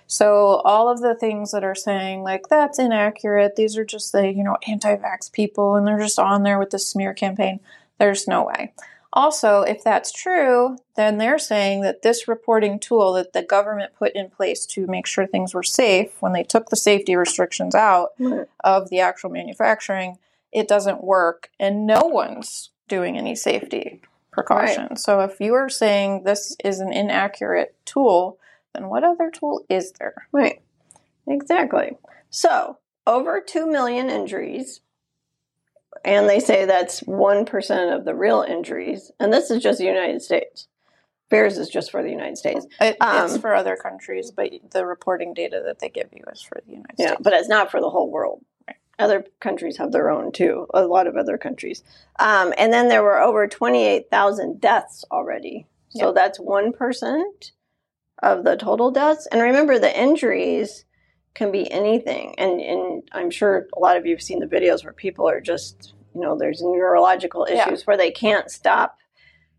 So 0.08 0.62
all 0.64 0.90
of 0.90 1.02
the 1.02 1.16
things 1.16 1.52
that 1.52 1.64
are 1.64 1.76
saying 1.76 2.24
like 2.24 2.48
that's 2.50 2.80
inaccurate. 2.80 3.56
These 3.56 3.78
are 3.78 3.86
just 3.86 4.12
the 4.12 4.32
you 4.32 4.44
know 4.44 4.58
anti-vax 4.68 5.32
people, 5.32 5.76
and 5.76 5.88
they're 5.88 6.00
just 6.00 6.20
on 6.20 6.44
there 6.44 6.60
with 6.60 6.70
the 6.70 6.80
smear 6.80 7.14
campaign. 7.14 7.60
There's 7.98 8.28
no 8.28 8.44
way. 8.44 8.74
Also, 9.14 9.62
if 9.62 9.84
that's 9.84 10.12
true, 10.12 10.78
then 10.96 11.18
they're 11.18 11.40
saying 11.40 11.82
that 11.82 12.02
this 12.02 12.28
reporting 12.28 12.78
tool 12.78 13.14
that 13.14 13.34
the 13.34 13.42
government 13.42 13.94
put 13.98 14.14
in 14.14 14.30
place 14.30 14.66
to 14.68 14.86
make 14.86 15.08
sure 15.08 15.26
things 15.26 15.54
were 15.54 15.64
safe 15.64 16.12
when 16.20 16.34
they 16.34 16.44
took 16.44 16.70
the 16.70 16.76
safety 16.76 17.16
restrictions 17.16 17.74
out 17.74 18.10
of 18.64 18.90
the 18.90 19.00
actual 19.00 19.30
manufacturing, 19.30 20.18
it 20.52 20.68
doesn't 20.68 21.04
work 21.04 21.50
and 21.60 21.88
no 21.88 22.02
one's 22.02 22.70
doing 22.88 23.18
any 23.18 23.36
safety 23.36 24.02
precautions. 24.32 24.90
Right. 24.90 25.00
So 25.00 25.22
if 25.22 25.40
you 25.40 25.56
are 25.56 25.70
saying 25.70 26.24
this 26.24 26.56
is 26.64 26.80
an 26.80 26.94
inaccurate 26.94 27.76
tool, 27.86 28.38
then 28.78 28.90
what 28.90 29.04
other 29.04 29.32
tool 29.32 29.66
is 29.70 29.92
there? 29.94 30.28
Right. 30.32 30.62
Exactly. 31.28 31.98
So, 32.30 32.78
over 33.06 33.42
2 33.42 33.68
million 33.68 34.10
injuries 34.10 34.82
and 36.06 36.30
they 36.30 36.40
say 36.40 36.66
that's 36.66 37.02
1% 37.02 37.96
of 37.96 38.06
the 38.06 38.16
real 38.16 38.46
injuries. 38.48 39.12
And 39.20 39.34
this 39.34 39.50
is 39.50 39.64
just 39.64 39.80
the 39.80 39.86
United 39.86 40.22
States. 40.22 40.68
VAERS 41.32 41.58
is 41.58 41.70
just 41.70 41.92
for 41.92 42.02
the 42.02 42.10
United 42.10 42.38
States. 42.38 42.66
It, 42.80 42.96
um, 43.02 43.26
it's 43.26 43.38
for 43.38 43.54
other 43.54 43.76
countries, 43.76 44.32
but 44.32 44.52
the 44.72 44.86
reporting 44.86 45.34
data 45.34 45.62
that 45.66 45.80
they 45.80 45.90
give 45.90 46.10
you 46.14 46.24
is 46.32 46.42
for 46.42 46.62
the 46.66 46.72
United 46.72 46.96
yeah, 46.98 47.08
States. 47.08 47.22
but 47.24 47.34
it's 47.34 47.50
not 47.50 47.70
for 47.70 47.82
the 47.82 47.90
whole 47.90 48.10
world. 48.10 48.46
Right. 48.68 48.78
Other 49.00 49.26
countries 49.42 49.78
have 49.78 49.92
their 49.92 50.10
own 50.10 50.32
too, 50.32 50.68
a 50.74 50.86
lot 50.86 51.08
of 51.08 51.18
other 51.18 51.38
countries. 51.38 51.84
Um, 52.20 52.54
and 52.58 52.72
then 52.72 52.88
there 52.88 53.04
were 53.04 53.20
over 53.20 53.48
28,000 53.48 54.62
deaths 54.62 55.04
already. 55.12 55.68
So 55.90 56.08
yep. 56.08 56.16
that's 56.16 56.40
1% 56.40 57.52
of 58.24 58.44
the 58.44 58.56
total 58.56 58.92
deaths. 58.92 59.28
And 59.32 59.42
remember, 59.42 59.80
the 59.80 60.00
injuries 60.00 60.86
can 61.34 61.52
be 61.52 61.72
anything. 61.72 62.36
And, 62.38 62.60
and 62.60 63.04
I'm 63.12 63.30
sure 63.30 63.68
a 63.76 63.80
lot 63.80 63.98
of 63.98 64.06
you 64.06 64.14
have 64.14 64.22
seen 64.22 64.40
the 64.40 64.48
videos 64.48 64.84
where 64.84 64.94
people 64.94 65.30
are 65.30 65.40
just, 65.40 65.94
you 66.16 66.22
know, 66.22 66.38
there's 66.38 66.62
neurological 66.62 67.46
issues 67.46 67.80
yeah. 67.80 67.86
where 67.86 67.98
they 67.98 68.12
can't 68.12 68.50
stop, 68.50 68.98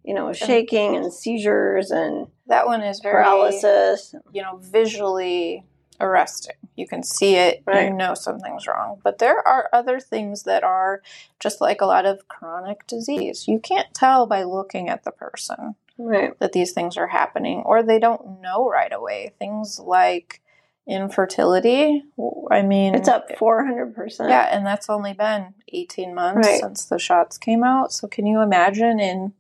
you 0.04 0.12
know, 0.12 0.32
shaking 0.32 0.96
and 0.96 1.12
seizures 1.12 1.90
and 1.90 2.26
that 2.48 2.66
one 2.66 2.82
is 2.82 3.00
very 3.00 3.22
paralysis. 3.22 4.14
You 4.32 4.42
know, 4.42 4.59
visually 4.61 5.64
arresting. 6.00 6.56
You 6.76 6.86
can 6.86 7.02
see 7.02 7.36
it, 7.36 7.62
right. 7.66 7.88
you 7.88 7.94
know 7.94 8.14
something's 8.14 8.66
wrong. 8.66 9.00
But 9.02 9.18
there 9.18 9.46
are 9.46 9.68
other 9.72 10.00
things 10.00 10.44
that 10.44 10.64
are 10.64 11.02
just 11.40 11.61
like 11.61 11.80
a 11.80 11.86
lot 11.86 12.06
of 12.06 12.28
chronic 12.28 12.86
disease. 12.86 13.46
You 13.48 13.59
can't 13.59 13.92
tell 13.94 14.26
by 14.26 14.44
looking 14.44 14.88
at 14.88 15.04
the 15.04 15.11
person 15.11 15.74
right. 15.99 16.38
that 16.38 16.53
these 16.53 16.72
things 16.72 16.96
are 16.96 17.07
happening, 17.07 17.62
or 17.64 17.82
they 17.82 17.99
don't 17.99 18.40
know 18.40 18.68
right 18.68 18.92
away. 18.92 19.32
Things 19.38 19.78
like 19.78 20.40
infertility. 20.88 22.03
I 22.51 22.62
mean, 22.62 22.94
it's 22.94 23.09
up 23.09 23.26
eh, 23.30 23.36
400%. 23.36 24.28
Yeah, 24.28 24.49
and 24.51 24.66
that's 24.66 24.88
only 24.88 25.12
been 25.12 25.55
18 25.68 26.14
months 26.14 26.49
right. 26.49 26.61
since 26.61 26.86
the 26.86 26.99
shots 26.99 27.36
came 27.36 27.62
out. 27.62 27.92
So 27.92 28.09
can 28.09 28.26
you 28.26 28.40
imagine 28.40 28.99
in, 28.99 29.34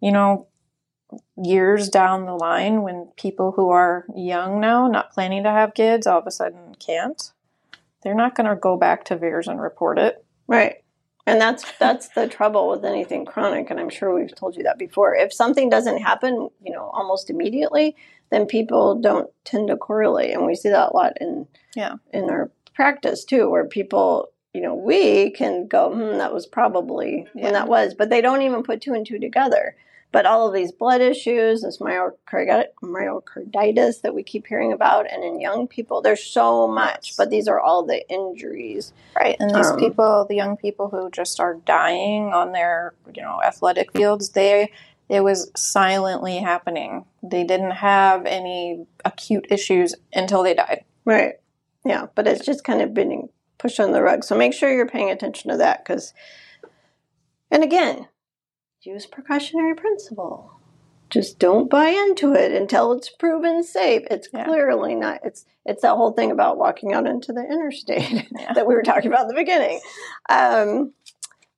you 0.00 0.12
know, 0.12 0.46
years 1.36 1.88
down 1.88 2.24
the 2.24 2.34
line 2.34 2.82
when 2.82 3.08
people 3.16 3.52
who 3.52 3.70
are 3.70 4.06
young 4.14 4.60
now, 4.60 4.86
not 4.86 5.12
planning 5.12 5.42
to 5.42 5.50
have 5.50 5.74
kids, 5.74 6.06
all 6.06 6.20
of 6.20 6.26
a 6.26 6.30
sudden 6.30 6.76
can't? 6.78 7.32
They're 8.02 8.14
not 8.14 8.36
going 8.36 8.48
to 8.48 8.56
go 8.56 8.76
back 8.76 9.04
to 9.06 9.16
VAERS 9.16 9.48
and 9.48 9.60
report 9.60 9.98
it. 9.98 10.24
Right. 10.46 10.84
And 11.26 11.40
that's 11.40 11.64
that's 11.78 12.08
the 12.10 12.28
trouble 12.28 12.68
with 12.68 12.84
anything 12.84 13.24
chronic 13.24 13.68
and 13.68 13.80
I'm 13.80 13.90
sure 13.90 14.14
we've 14.14 14.34
told 14.34 14.56
you 14.56 14.62
that 14.62 14.78
before. 14.78 15.14
If 15.14 15.32
something 15.32 15.68
doesn't 15.68 15.98
happen, 15.98 16.48
you 16.64 16.72
know, 16.72 16.90
almost 16.94 17.30
immediately, 17.30 17.96
then 18.30 18.46
people 18.46 18.94
don't 19.00 19.30
tend 19.44 19.68
to 19.68 19.76
correlate, 19.76 20.32
and 20.32 20.46
we 20.46 20.54
see 20.54 20.68
that 20.68 20.90
a 20.92 20.96
lot 20.96 21.14
in 21.20 21.46
yeah 21.74 21.94
in 22.12 22.30
our 22.30 22.50
practice 22.74 23.24
too, 23.24 23.50
where 23.50 23.66
people 23.66 24.28
you 24.54 24.60
know 24.60 24.74
we 24.74 25.30
can 25.30 25.66
go, 25.66 25.92
hmm, 25.92 26.18
that 26.18 26.32
was 26.32 26.46
probably 26.46 27.26
yeah. 27.34 27.44
when 27.44 27.52
that 27.54 27.68
was, 27.68 27.94
but 27.94 28.08
they 28.08 28.20
don't 28.20 28.42
even 28.42 28.62
put 28.62 28.80
two 28.80 28.94
and 28.94 29.06
two 29.06 29.18
together. 29.18 29.76
But 30.16 30.24
all 30.24 30.48
of 30.48 30.54
these 30.54 30.72
blood 30.72 31.02
issues, 31.02 31.60
this 31.60 31.76
myocarditis 31.76 32.70
that 34.00 34.14
we 34.14 34.22
keep 34.22 34.46
hearing 34.46 34.72
about, 34.72 35.04
and 35.12 35.22
in 35.22 35.42
young 35.42 35.68
people, 35.68 36.00
there's 36.00 36.24
so 36.24 36.66
much. 36.66 37.18
But 37.18 37.28
these 37.28 37.46
are 37.46 37.60
all 37.60 37.84
the 37.84 38.02
injuries, 38.08 38.94
right? 39.14 39.36
And 39.38 39.54
these 39.54 39.66
um, 39.66 39.78
people, 39.78 40.24
the 40.26 40.34
young 40.34 40.56
people 40.56 40.88
who 40.88 41.10
just 41.10 41.38
are 41.38 41.56
dying 41.66 42.32
on 42.32 42.52
their, 42.52 42.94
you 43.14 43.20
know, 43.20 43.42
athletic 43.44 43.92
fields, 43.92 44.30
they 44.30 44.72
it 45.10 45.20
was 45.20 45.50
silently 45.54 46.38
happening. 46.38 47.04
They 47.22 47.44
didn't 47.44 47.72
have 47.72 48.24
any 48.24 48.86
acute 49.04 49.46
issues 49.50 49.94
until 50.14 50.42
they 50.42 50.54
died. 50.54 50.86
Right. 51.04 51.34
Yeah, 51.84 52.06
but 52.14 52.26
it's 52.26 52.46
just 52.46 52.64
kind 52.64 52.80
of 52.80 52.94
been 52.94 53.28
pushed 53.58 53.80
on 53.80 53.92
the 53.92 54.00
rug. 54.00 54.24
So 54.24 54.34
make 54.34 54.54
sure 54.54 54.72
you're 54.74 54.88
paying 54.88 55.10
attention 55.10 55.50
to 55.50 55.58
that 55.58 55.84
because, 55.84 56.14
and 57.50 57.62
again, 57.62 58.08
use 58.86 59.06
precautionary 59.06 59.74
principle. 59.74 60.52
Just 61.08 61.38
don't 61.38 61.70
buy 61.70 61.88
into 61.88 62.34
it 62.34 62.52
until 62.52 62.92
it's 62.92 63.08
proven 63.08 63.62
safe. 63.62 64.02
It's 64.10 64.28
yeah. 64.32 64.44
clearly 64.44 64.94
not. 64.94 65.20
It's 65.24 65.44
it's 65.64 65.82
that 65.82 65.96
whole 65.96 66.12
thing 66.12 66.30
about 66.30 66.58
walking 66.58 66.92
out 66.92 67.06
into 67.06 67.32
the 67.32 67.42
interstate 67.42 68.28
yeah. 68.38 68.52
that 68.54 68.66
we 68.66 68.74
were 68.74 68.82
talking 68.82 69.06
about 69.06 69.22
in 69.22 69.28
the 69.28 69.34
beginning. 69.34 69.80
Um, 70.28 70.92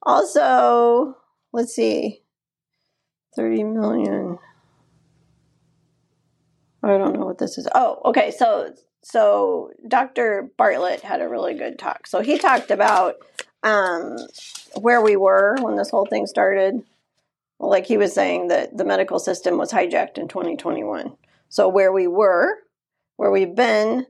also, 0.03 1.17
let's 1.53 1.75
see 1.75 2.23
30 3.37 3.65
million. 3.65 4.39
I 6.83 6.97
don't 6.97 7.15
know 7.15 7.27
what 7.27 7.39
this 7.39 7.59
is. 7.59 7.69
Oh, 7.75 8.01
okay. 8.07 8.31
So, 8.31 8.75
so 9.03 9.71
Dr. 9.87 10.51
Bartlett 10.57 11.01
had 11.01 11.21
a 11.21 11.29
really 11.29 11.55
good 11.55 11.79
talk. 11.79 12.07
So 12.07 12.21
he 12.21 12.39
talked 12.39 12.71
about 12.71 13.17
um, 13.63 14.17
where 14.81 15.03
we 15.03 15.17
were 15.17 15.57
when 15.61 15.77
this 15.77 15.91
whole 15.91 16.07
thing 16.07 16.27
started. 16.27 16.83
Like 17.61 17.87
he 17.87 17.97
was 17.97 18.15
saying 18.15 18.49
that 18.49 18.77
the 18.77 18.85
medical 18.85 19.19
system 19.19 19.59
was 19.59 19.73
hijacked 19.73 20.19
in 20.19 20.29
2021. 20.29 21.17
So 21.49 21.69
where 21.69 21.93
we 21.93 22.07
were, 22.07 22.55
where 23.17 23.31
we've 23.31 23.55
been, 23.55 24.07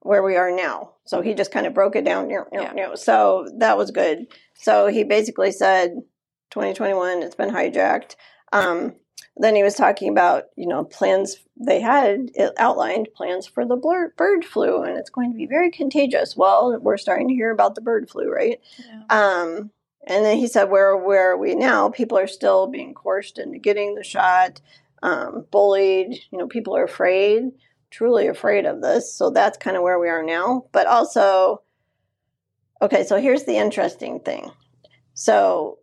where 0.00 0.22
we 0.22 0.36
are 0.36 0.54
now. 0.54 0.92
So 1.04 1.20
he 1.20 1.34
just 1.34 1.52
kind 1.52 1.66
of 1.66 1.74
broke 1.74 1.96
it 1.96 2.04
down. 2.04 2.30
Yeah. 2.30 2.94
So 2.94 3.48
that 3.58 3.76
was 3.76 3.90
good. 3.90 4.26
So 4.54 4.86
he 4.86 5.04
basically 5.04 5.52
said 5.52 5.90
2021, 6.50 7.22
it's 7.22 7.34
been 7.34 7.50
hijacked. 7.50 8.16
Um, 8.52 8.94
then 9.36 9.56
he 9.56 9.62
was 9.62 9.74
talking 9.74 10.08
about 10.10 10.44
you 10.56 10.66
know 10.66 10.84
plans 10.84 11.36
they 11.58 11.80
had 11.80 12.30
outlined 12.58 13.08
plans 13.14 13.46
for 13.46 13.64
the 13.64 13.76
bird 13.76 14.44
flu 14.44 14.82
and 14.82 14.98
it's 14.98 15.10
going 15.10 15.30
to 15.30 15.36
be 15.36 15.46
very 15.46 15.70
contagious 15.70 16.36
well 16.36 16.78
we're 16.80 16.96
starting 16.96 17.28
to 17.28 17.34
hear 17.34 17.50
about 17.50 17.74
the 17.74 17.80
bird 17.80 18.08
flu 18.10 18.30
right 18.30 18.60
yeah. 18.78 19.02
um, 19.08 19.70
and 20.06 20.24
then 20.24 20.36
he 20.36 20.46
said 20.46 20.64
where 20.64 20.96
where 20.96 21.32
are 21.32 21.36
we 21.36 21.54
now? 21.54 21.90
People 21.90 22.18
are 22.18 22.26
still 22.26 22.66
being 22.66 22.94
coerced 22.94 23.38
into 23.38 23.58
getting 23.58 23.94
the 23.94 24.04
shot 24.04 24.60
um, 25.02 25.46
bullied 25.50 26.16
you 26.30 26.38
know 26.38 26.46
people 26.46 26.76
are 26.76 26.84
afraid 26.84 27.50
truly 27.90 28.26
afraid 28.26 28.64
of 28.64 28.80
this. 28.80 29.14
So 29.14 29.30
that's 29.30 29.58
kind 29.58 29.76
of 29.76 29.82
where 29.82 29.98
we 29.98 30.08
are 30.08 30.22
now. 30.22 30.64
But 30.72 30.86
also 30.86 31.62
okay 32.80 33.04
so 33.04 33.20
here's 33.20 33.44
the 33.44 33.56
interesting 33.56 34.20
thing. 34.20 34.50
So 35.14 35.78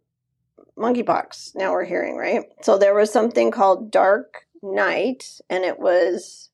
monkeypox 0.77 1.55
now 1.55 1.71
we're 1.71 1.85
hearing 1.85 2.17
right? 2.17 2.43
So 2.61 2.77
there 2.77 2.95
was 2.95 3.11
something 3.11 3.51
called 3.51 3.91
dark 3.91 4.45
night 4.61 5.39
and 5.49 5.63
it 5.63 5.79
was 5.79 6.49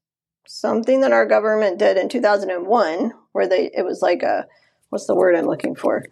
something 0.47 1.01
that 1.01 1.11
our 1.11 1.25
government 1.25 1.79
did 1.79 1.97
in 1.97 2.09
2001 2.09 3.13
where 3.31 3.47
they 3.47 3.71
it 3.73 3.83
was 3.83 4.01
like 4.01 4.23
a 4.23 4.45
what's 4.89 5.07
the 5.07 5.15
word 5.15 5.35
I'm 5.35 5.45
looking 5.45 5.75
for? 5.75 6.03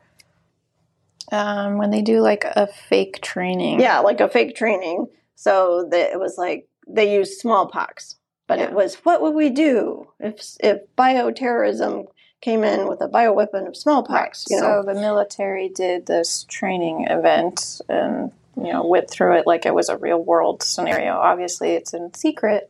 Um, 1.34 1.79
when 1.79 1.89
they 1.89 2.03
do 2.03 2.21
like 2.21 2.43
a 2.45 2.67
fake 2.67 3.19
training. 3.23 3.79
Yeah, 3.81 3.99
like 4.01 4.19
a 4.19 4.29
fake 4.29 4.55
training. 4.55 5.07
So 5.34 5.88
that 5.89 6.11
it 6.11 6.19
was 6.19 6.38
like 6.38 6.67
they 6.88 7.15
used 7.15 7.39
smallpox, 7.39 8.17
but 8.47 8.59
yeah. 8.59 8.65
it 8.65 8.73
was 8.73 8.95
what 8.97 9.19
would 9.23 9.34
we 9.34 9.49
do 9.49 10.09
if 10.19 10.55
if 10.59 10.81
bioterrorism 10.95 12.05
came 12.41 12.63
in 12.63 12.88
with 12.88 13.01
a 13.01 13.07
bioweapon 13.07 13.67
of 13.67 13.75
smallpox? 13.75 14.45
Right. 14.51 14.55
You 14.55 14.61
know? 14.61 14.84
So 14.84 14.93
the 14.93 14.99
military 14.99 15.69
did 15.69 16.05
this 16.05 16.43
training 16.43 17.07
event 17.09 17.81
and 17.89 18.31
you 18.55 18.71
know 18.71 18.86
went 18.86 19.09
through 19.09 19.38
it 19.38 19.47
like 19.47 19.65
it 19.65 19.73
was 19.73 19.89
a 19.89 19.97
real 19.97 20.23
world 20.23 20.61
scenario. 20.61 21.13
Obviously, 21.13 21.71
it's 21.71 21.95
in 21.95 22.13
secret, 22.13 22.69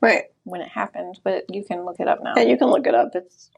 right? 0.00 0.24
When 0.44 0.62
it 0.62 0.68
happened, 0.68 1.20
but 1.24 1.44
you 1.54 1.62
can 1.62 1.84
look 1.84 2.00
it 2.00 2.08
up 2.08 2.22
now. 2.22 2.32
And 2.38 2.48
you 2.48 2.56
can 2.56 2.68
look 2.68 2.86
it 2.86 2.94
up. 2.94 3.14
It's 3.14 3.50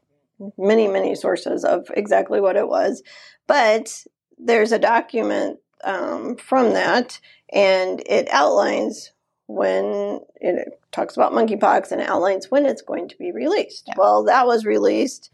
many 0.57 0.89
many 0.89 1.15
sources 1.15 1.63
of 1.63 1.89
exactly 1.95 2.41
what 2.41 2.57
it 2.57 2.67
was, 2.67 3.01
but 3.47 4.05
there's 4.43 4.71
a 4.71 4.79
document 4.79 5.59
um, 5.83 6.35
from 6.35 6.73
that, 6.73 7.19
and 7.51 8.01
it 8.05 8.27
outlines 8.31 9.11
when 9.47 10.19
it 10.35 10.79
talks 10.91 11.15
about 11.17 11.33
monkeypox 11.33 11.91
and 11.91 12.01
outlines 12.01 12.49
when 12.49 12.65
it's 12.65 12.81
going 12.81 13.07
to 13.09 13.17
be 13.17 13.31
released. 13.31 13.85
Yeah. 13.87 13.95
Well, 13.97 14.23
that 14.23 14.47
was 14.47 14.65
released 14.65 15.29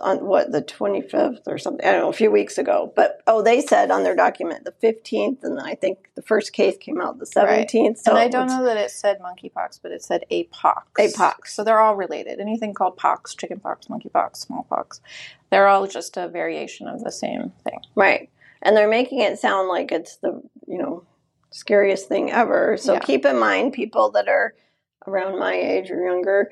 on 0.00 0.24
what 0.24 0.52
the 0.52 0.62
25th 0.62 1.42
or 1.46 1.58
something? 1.58 1.86
I 1.86 1.92
don't 1.92 2.02
know 2.02 2.08
a 2.08 2.12
few 2.12 2.30
weeks 2.30 2.58
ago. 2.58 2.92
But 2.94 3.22
oh 3.26 3.42
they 3.42 3.60
said 3.60 3.90
on 3.90 4.02
their 4.02 4.16
document 4.16 4.64
the 4.64 4.72
15th 4.72 5.42
and 5.42 5.60
i 5.60 5.74
think 5.74 6.10
the 6.14 6.22
first 6.22 6.52
case 6.52 6.76
came 6.78 7.00
out 7.00 7.18
the 7.18 7.26
17th 7.26 7.46
right. 7.46 7.98
so 7.98 8.10
and 8.10 8.18
i 8.18 8.28
don't 8.28 8.48
know 8.48 8.64
that 8.64 8.76
it 8.76 8.90
said 8.90 9.18
monkeypox 9.20 9.80
but 9.82 9.92
it 9.92 10.02
said 10.02 10.24
apox. 10.30 10.82
Apox. 10.98 11.48
So 11.48 11.64
they're 11.64 11.80
all 11.80 11.96
related. 11.96 12.40
Anything 12.40 12.74
called 12.74 12.96
pox 12.96 13.34
chickenpox 13.34 13.86
monkeypox 13.86 14.36
smallpox 14.36 15.00
they're 15.50 15.68
all 15.68 15.86
just 15.86 16.16
a 16.16 16.28
variation 16.28 16.88
of 16.88 17.02
the 17.02 17.12
same 17.12 17.52
thing. 17.64 17.80
Right. 17.94 18.30
And 18.62 18.76
they're 18.76 18.88
making 18.88 19.20
it 19.20 19.38
sound 19.38 19.68
like 19.68 19.92
it's 19.92 20.16
the 20.16 20.42
you 20.66 20.78
know 20.78 21.04
scariest 21.50 22.08
thing 22.08 22.30
ever. 22.30 22.76
So 22.76 22.94
yeah. 22.94 23.00
keep 23.00 23.24
in 23.24 23.38
mind 23.38 23.72
people 23.72 24.10
that 24.12 24.28
are 24.28 24.54
around 25.06 25.38
my 25.38 25.54
age 25.54 25.90
or 25.90 26.04
younger 26.04 26.50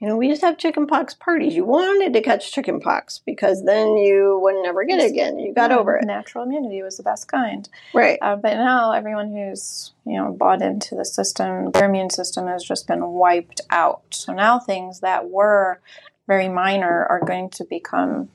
you 0.00 0.06
know, 0.06 0.16
we 0.16 0.28
used 0.28 0.40
to 0.40 0.46
have 0.46 0.58
chickenpox 0.58 1.14
parties. 1.14 1.54
You 1.54 1.64
wanted 1.64 2.12
to 2.12 2.20
catch 2.20 2.52
chickenpox 2.52 3.20
because 3.24 3.64
then 3.64 3.96
you 3.96 4.38
would 4.42 4.56
never 4.62 4.84
get 4.84 4.98
it 4.98 5.10
again. 5.10 5.38
You 5.38 5.54
got 5.54 5.70
yeah, 5.70 5.78
over 5.78 5.96
it. 5.96 6.04
Natural 6.04 6.44
immunity 6.44 6.82
was 6.82 6.98
the 6.98 7.02
best 7.02 7.28
kind. 7.28 7.66
Right. 7.94 8.18
Uh, 8.20 8.36
but 8.36 8.54
now 8.54 8.92
everyone 8.92 9.32
who's, 9.32 9.94
you 10.04 10.18
know, 10.18 10.32
bought 10.32 10.60
into 10.60 10.94
the 10.96 11.04
system, 11.04 11.70
their 11.70 11.88
immune 11.88 12.10
system 12.10 12.46
has 12.46 12.62
just 12.62 12.86
been 12.86 13.06
wiped 13.08 13.62
out. 13.70 14.02
So 14.10 14.34
now 14.34 14.58
things 14.58 15.00
that 15.00 15.30
were 15.30 15.80
very 16.26 16.50
minor 16.50 17.06
are 17.06 17.20
going 17.24 17.48
to 17.50 17.64
become 17.64 18.28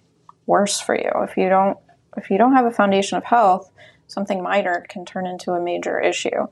worse 0.48 0.80
for 0.80 0.96
you. 0.96 1.12
If 1.18 1.38
you 1.38 1.48
don't 1.48 1.78
if 2.18 2.30
you 2.30 2.38
don't 2.38 2.54
have 2.54 2.66
a 2.66 2.72
foundation 2.72 3.18
of 3.18 3.24
health, 3.24 3.72
something 4.08 4.42
minor 4.44 4.86
can 4.90 5.06
turn 5.06 5.26
into 5.28 5.52
a 5.52 5.62
major 5.62 6.00
issue. 6.00 6.48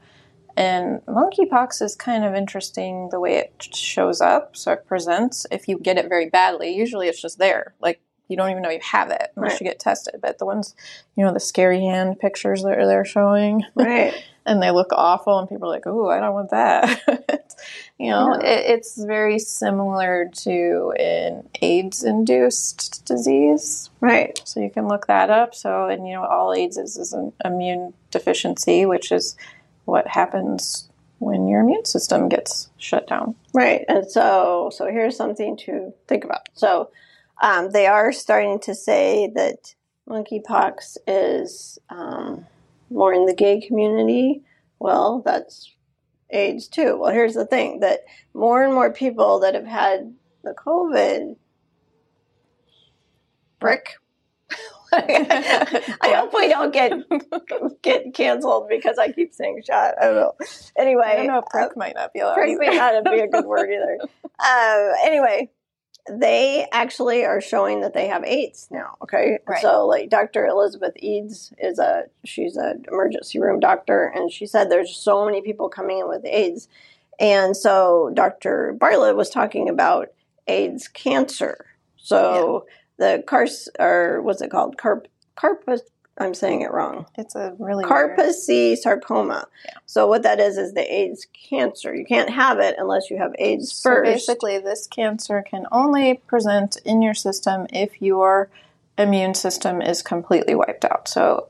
And 0.59 0.99
monkeypox 1.05 1.81
is 1.81 1.95
kind 1.95 2.25
of 2.25 2.35
interesting 2.35 3.07
the 3.11 3.19
way 3.21 3.37
it 3.37 3.69
shows 3.73 4.19
up. 4.19 4.57
So 4.57 4.73
it 4.73 4.85
presents 4.85 5.45
if 5.51 5.69
you 5.69 5.79
get 5.79 5.97
it 5.97 6.09
very 6.09 6.29
badly. 6.29 6.75
Usually 6.75 7.07
it's 7.07 7.21
just 7.21 7.39
there. 7.39 7.75
Like 7.79 8.01
you 8.27 8.35
don't 8.35 8.51
even 8.51 8.61
know 8.61 8.69
you 8.69 8.81
have 8.81 9.09
it 9.09 9.31
unless 9.37 9.53
right. 9.53 9.61
you 9.61 9.67
get 9.67 9.79
tested. 9.79 10.15
But 10.21 10.37
the 10.37 10.45
ones, 10.45 10.75
you 11.15 11.23
know, 11.23 11.33
the 11.33 11.39
scary 11.39 11.79
hand 11.79 12.19
pictures 12.19 12.63
that 12.63 12.75
they're 12.75 13.05
showing, 13.05 13.63
right? 13.73 14.13
and 14.45 14.61
they 14.61 14.71
look 14.71 14.89
awful, 14.91 15.39
and 15.39 15.47
people 15.47 15.69
are 15.69 15.73
like, 15.73 15.87
"Oh, 15.87 16.09
I 16.09 16.19
don't 16.19 16.33
want 16.33 16.49
that." 16.49 17.01
you 17.97 18.09
know, 18.09 18.37
yeah. 18.41 18.49
it, 18.49 18.65
it's 18.71 19.01
very 19.01 19.39
similar 19.39 20.29
to 20.43 20.93
an 20.99 21.47
AIDS-induced 21.61 23.05
disease, 23.05 23.89
right? 24.01 24.39
So 24.43 24.59
you 24.59 24.69
can 24.69 24.89
look 24.89 25.07
that 25.07 25.29
up. 25.29 25.55
So, 25.55 25.87
and 25.87 26.05
you 26.05 26.15
know, 26.15 26.25
all 26.25 26.53
AIDS 26.53 26.77
is 26.77 26.97
is 26.97 27.13
an 27.13 27.31
immune 27.45 27.93
deficiency, 28.11 28.85
which 28.85 29.11
is 29.11 29.37
what 29.89 30.07
happens 30.07 30.89
when 31.19 31.47
your 31.47 31.61
immune 31.61 31.85
system 31.85 32.29
gets 32.29 32.69
shut 32.77 33.07
down. 33.07 33.35
Right. 33.53 33.83
And 33.87 34.09
so, 34.09 34.69
so 34.73 34.85
here's 34.85 35.17
something 35.17 35.57
to 35.57 35.93
think 36.07 36.23
about. 36.23 36.47
So, 36.53 36.91
um, 37.41 37.71
they 37.71 37.87
are 37.87 38.11
starting 38.11 38.59
to 38.61 38.75
say 38.75 39.31
that 39.35 39.75
monkeypox 40.07 40.97
is 41.07 41.79
um, 41.89 42.45
more 42.89 43.13
in 43.13 43.25
the 43.25 43.33
gay 43.33 43.61
community. 43.61 44.41
Well, 44.79 45.21
that's 45.25 45.73
AIDS 46.31 46.67
too. 46.67 46.97
Well, 46.97 47.13
here's 47.13 47.33
the 47.33 47.45
thing 47.45 47.79
that 47.79 48.01
more 48.33 48.63
and 48.63 48.73
more 48.73 48.91
people 48.91 49.39
that 49.39 49.55
have 49.55 49.65
had 49.65 50.13
the 50.43 50.53
COVID 50.53 51.35
brick 53.59 53.98
I 54.93 56.13
hope 56.15 56.33
we 56.33 56.47
don't 56.47 56.73
get 56.73 56.93
get 57.81 58.13
canceled 58.13 58.69
because 58.69 58.97
I 58.97 59.11
keep 59.11 59.33
saying 59.33 59.61
shot. 59.65 59.95
I 60.01 60.05
don't 60.05 60.15
know. 60.15 60.35
Anyway, 60.77 61.03
I 61.05 61.15
don't 61.17 61.27
know. 61.27 61.43
Prick 61.49 61.71
uh, 61.71 61.73
might 61.75 61.95
not 61.95 62.13
be 62.13 62.19
allowed. 62.19 62.35
Prick 62.35 62.57
may 62.59 62.75
not 62.75 63.03
be 63.05 63.19
a 63.19 63.27
good 63.27 63.45
word 63.45 63.69
either. 63.69 63.97
Um, 64.01 64.93
anyway, 65.03 65.49
they 66.09 66.67
actually 66.71 67.23
are 67.25 67.41
showing 67.41 67.81
that 67.81 67.93
they 67.93 68.07
have 68.07 68.23
AIDS 68.23 68.67
now. 68.71 68.97
Okay, 69.03 69.39
right. 69.47 69.61
so 69.61 69.85
like 69.85 70.09
Dr. 70.09 70.47
Elizabeth 70.47 70.93
Eads 70.97 71.53
is 71.59 71.77
a 71.77 72.05
she's 72.25 72.55
an 72.55 72.85
emergency 72.91 73.39
room 73.39 73.59
doctor, 73.59 74.11
and 74.15 74.31
she 74.31 74.47
said 74.47 74.69
there's 74.69 74.95
so 74.95 75.25
many 75.25 75.41
people 75.41 75.69
coming 75.69 75.99
in 75.99 76.07
with 76.07 76.25
AIDS, 76.25 76.67
and 77.19 77.55
so 77.55 78.11
Dr. 78.13 78.75
Bartlett 78.79 79.15
was 79.15 79.29
talking 79.29 79.69
about 79.69 80.09
AIDS 80.47 80.87
cancer. 80.87 81.65
So. 81.97 82.65
Yeah 82.67 82.75
the 82.99 83.23
cars 83.25 83.69
or 83.79 84.21
what's 84.21 84.41
it 84.41 84.51
called? 84.51 84.77
Carp 84.77 85.07
carpus. 85.35 85.81
I'm 86.17 86.33
saying 86.33 86.61
it 86.61 86.71
wrong. 86.71 87.05
It's 87.17 87.33
a 87.35 87.55
really 87.59 87.85
Kaposi 87.85 88.75
sarcoma. 88.75 89.47
Yeah. 89.63 89.71
So 89.85 90.05
what 90.05 90.23
that 90.23 90.41
is 90.41 90.57
is 90.57 90.73
the 90.73 90.93
AIDS 90.93 91.25
cancer. 91.49 91.95
You 91.95 92.05
can't 92.05 92.29
have 92.29 92.59
it 92.59 92.75
unless 92.77 93.09
you 93.09 93.17
have 93.17 93.31
AIDS 93.39 93.71
so 93.71 93.89
first. 93.89 94.11
Basically, 94.27 94.59
this 94.59 94.85
cancer 94.85 95.41
can 95.41 95.65
only 95.71 96.15
present 96.27 96.75
in 96.83 97.01
your 97.01 97.13
system 97.13 97.67
if 97.71 98.01
your 98.01 98.49
immune 98.97 99.33
system 99.33 99.81
is 99.81 100.01
completely 100.01 100.55
wiped 100.55 100.83
out. 100.83 101.07
So 101.07 101.47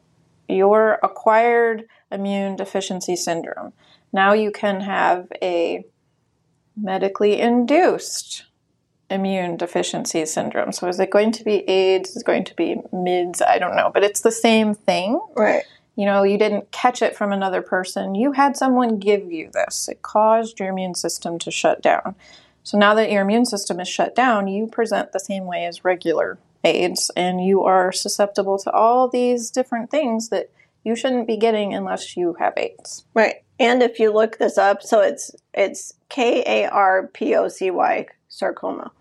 your 0.47 0.99
acquired 1.01 1.87
immune 2.11 2.55
deficiency 2.55 3.15
syndrome. 3.15 3.73
Now 4.13 4.33
you 4.33 4.51
can 4.51 4.81
have 4.81 5.31
a 5.41 5.83
medically 6.77 7.39
induced 7.39 8.45
immune 9.09 9.57
deficiency 9.57 10.25
syndrome. 10.25 10.71
So 10.71 10.87
is 10.87 10.99
it 10.99 11.09
going 11.09 11.31
to 11.33 11.43
be 11.43 11.67
AIDS? 11.69 12.11
Is 12.11 12.17
it 12.17 12.25
going 12.25 12.43
to 12.45 12.55
be 12.55 12.81
MIDS? 12.91 13.41
I 13.41 13.57
don't 13.59 13.75
know, 13.75 13.91
but 13.93 14.03
it's 14.03 14.21
the 14.21 14.31
same 14.31 14.73
thing. 14.73 15.19
Right. 15.35 15.63
You 15.95 16.05
know, 16.05 16.23
you 16.23 16.37
didn't 16.37 16.71
catch 16.71 17.01
it 17.01 17.15
from 17.15 17.31
another 17.31 17.61
person. 17.61 18.15
You 18.15 18.31
had 18.31 18.55
someone 18.55 18.99
give 18.99 19.31
you 19.31 19.49
this. 19.51 19.89
It 19.89 20.01
caused 20.01 20.59
your 20.59 20.69
immune 20.69 20.95
system 20.95 21.37
to 21.39 21.51
shut 21.51 21.81
down. 21.81 22.15
So 22.63 22.77
now 22.77 22.93
that 22.93 23.11
your 23.11 23.23
immune 23.23 23.45
system 23.45 23.79
is 23.79 23.87
shut 23.87 24.15
down, 24.15 24.47
you 24.47 24.67
present 24.67 25.11
the 25.11 25.19
same 25.19 25.45
way 25.45 25.65
as 25.65 25.83
regular 25.83 26.37
AIDS 26.63 27.09
and 27.15 27.43
you 27.43 27.63
are 27.63 27.91
susceptible 27.91 28.57
to 28.59 28.71
all 28.71 29.07
these 29.07 29.49
different 29.49 29.89
things 29.89 30.29
that 30.29 30.49
you 30.83 30.95
shouldn't 30.95 31.27
be 31.27 31.37
getting 31.37 31.73
unless 31.73 32.15
you 32.15 32.35
have 32.39 32.53
AIDS. 32.57 33.05
Right. 33.13 33.43
And 33.59 33.83
if 33.83 33.99
you 33.99 34.13
look 34.13 34.37
this 34.37 34.57
up, 34.57 34.81
so 34.81 35.01
it's 35.01 35.31
it's 35.53 35.93
K 36.07 36.43
A 36.45 36.69
R 36.69 37.07
P 37.07 37.35
O 37.35 37.47
C 37.49 37.69
Y 37.71 38.07
sarcoma. 38.29 38.91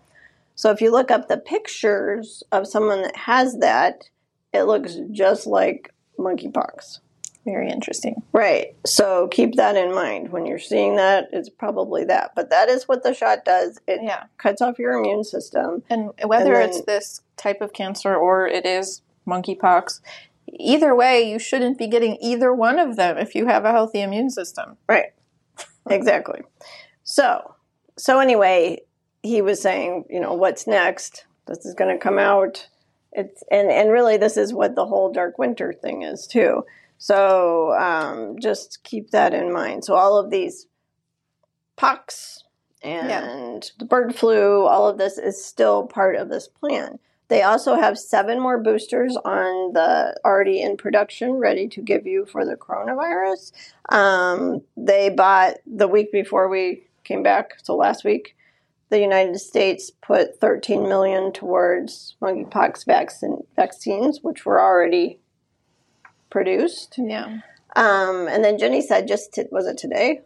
So 0.59 0.71
if 0.71 0.81
you 0.81 0.91
look 0.91 1.09
up 1.09 1.29
the 1.29 1.37
pictures 1.37 2.43
of 2.51 2.67
someone 2.67 3.01
that 3.03 3.15
has 3.15 3.59
that, 3.59 4.09
it 4.53 4.63
looks 4.63 4.97
just 5.09 5.47
like 5.47 5.93
monkeypox. 6.19 6.99
Very 7.45 7.71
interesting. 7.71 8.21
Right. 8.33 8.75
So 8.85 9.29
keep 9.29 9.55
that 9.55 9.77
in 9.77 9.95
mind. 9.95 10.33
When 10.33 10.45
you're 10.45 10.59
seeing 10.59 10.97
that, 10.97 11.29
it's 11.31 11.47
probably 11.47 12.03
that. 12.03 12.31
But 12.35 12.49
that 12.49 12.67
is 12.67 12.89
what 12.89 13.03
the 13.03 13.13
shot 13.13 13.45
does. 13.45 13.79
It 13.87 14.01
yeah. 14.03 14.25
cuts 14.37 14.61
off 14.61 14.77
your 14.79 14.99
immune 14.99 15.23
system. 15.23 15.81
And 15.89 16.11
whether 16.25 16.55
and 16.55 16.63
then, 16.63 16.69
it's 16.71 16.85
this 16.85 17.21
type 17.37 17.61
of 17.61 17.71
cancer 17.71 18.13
or 18.13 18.45
it 18.45 18.65
is 18.65 19.01
monkeypox, 19.25 20.01
either 20.59 20.93
way, 20.93 21.21
you 21.21 21.39
shouldn't 21.39 21.77
be 21.77 21.87
getting 21.87 22.17
either 22.19 22.53
one 22.53 22.79
of 22.79 22.97
them 22.97 23.17
if 23.17 23.33
you 23.33 23.45
have 23.45 23.63
a 23.63 23.71
healthy 23.71 24.01
immune 24.01 24.29
system. 24.29 24.75
Right. 24.89 25.13
exactly. 25.89 26.41
So, 27.05 27.55
so 27.97 28.19
anyway, 28.19 28.81
he 29.23 29.41
was 29.41 29.61
saying, 29.61 30.05
you 30.09 30.19
know, 30.19 30.33
what's 30.33 30.67
next? 30.67 31.25
This 31.47 31.65
is 31.65 31.73
going 31.73 31.95
to 31.95 32.01
come 32.01 32.19
out. 32.19 32.67
It's 33.11 33.43
and 33.51 33.71
and 33.71 33.91
really, 33.91 34.17
this 34.17 34.37
is 34.37 34.53
what 34.53 34.75
the 34.75 34.85
whole 34.85 35.11
dark 35.11 35.37
winter 35.39 35.73
thing 35.73 36.03
is 36.03 36.27
too. 36.27 36.63
So 36.97 37.73
um, 37.79 38.35
just 38.39 38.83
keep 38.83 39.11
that 39.11 39.33
in 39.33 39.51
mind. 39.51 39.85
So 39.85 39.95
all 39.95 40.17
of 40.17 40.29
these 40.29 40.67
pox 41.75 42.43
and 42.83 43.09
yeah. 43.09 43.59
the 43.79 43.85
bird 43.85 44.15
flu, 44.15 44.65
all 44.65 44.87
of 44.87 44.97
this 44.97 45.17
is 45.17 45.43
still 45.43 45.87
part 45.87 46.15
of 46.15 46.29
this 46.29 46.47
plan. 46.47 46.99
They 47.29 47.43
also 47.43 47.75
have 47.75 47.97
seven 47.97 48.39
more 48.39 48.61
boosters 48.61 49.15
on 49.23 49.73
the 49.73 50.19
already 50.25 50.61
in 50.61 50.77
production, 50.77 51.33
ready 51.33 51.67
to 51.69 51.81
give 51.81 52.07
you 52.07 52.25
for 52.25 52.43
the 52.43 52.55
coronavirus. 52.55 53.51
Um, 53.89 54.61
they 54.75 55.09
bought 55.09 55.57
the 55.65 55.87
week 55.87 56.11
before 56.11 56.49
we 56.49 56.87
came 57.03 57.21
back, 57.21 57.53
so 57.61 57.75
last 57.75 58.03
week, 58.03 58.35
the 58.89 58.99
United 58.99 59.39
States 59.39 59.91
put 60.01 60.39
13 60.39 60.83
million 60.83 61.31
towards 61.31 62.15
monkeypox 62.21 62.85
vaccine, 62.85 63.43
vaccines, 63.55 64.19
which 64.21 64.45
were 64.45 64.61
already 64.61 65.19
produced. 66.29 66.95
Yeah. 66.97 67.39
Um, 67.75 68.27
and 68.27 68.43
then 68.43 68.57
Jenni 68.57 68.81
said, 68.81 69.07
just 69.07 69.33
to, 69.33 69.47
was 69.51 69.67
it 69.67 69.77
today? 69.77 70.21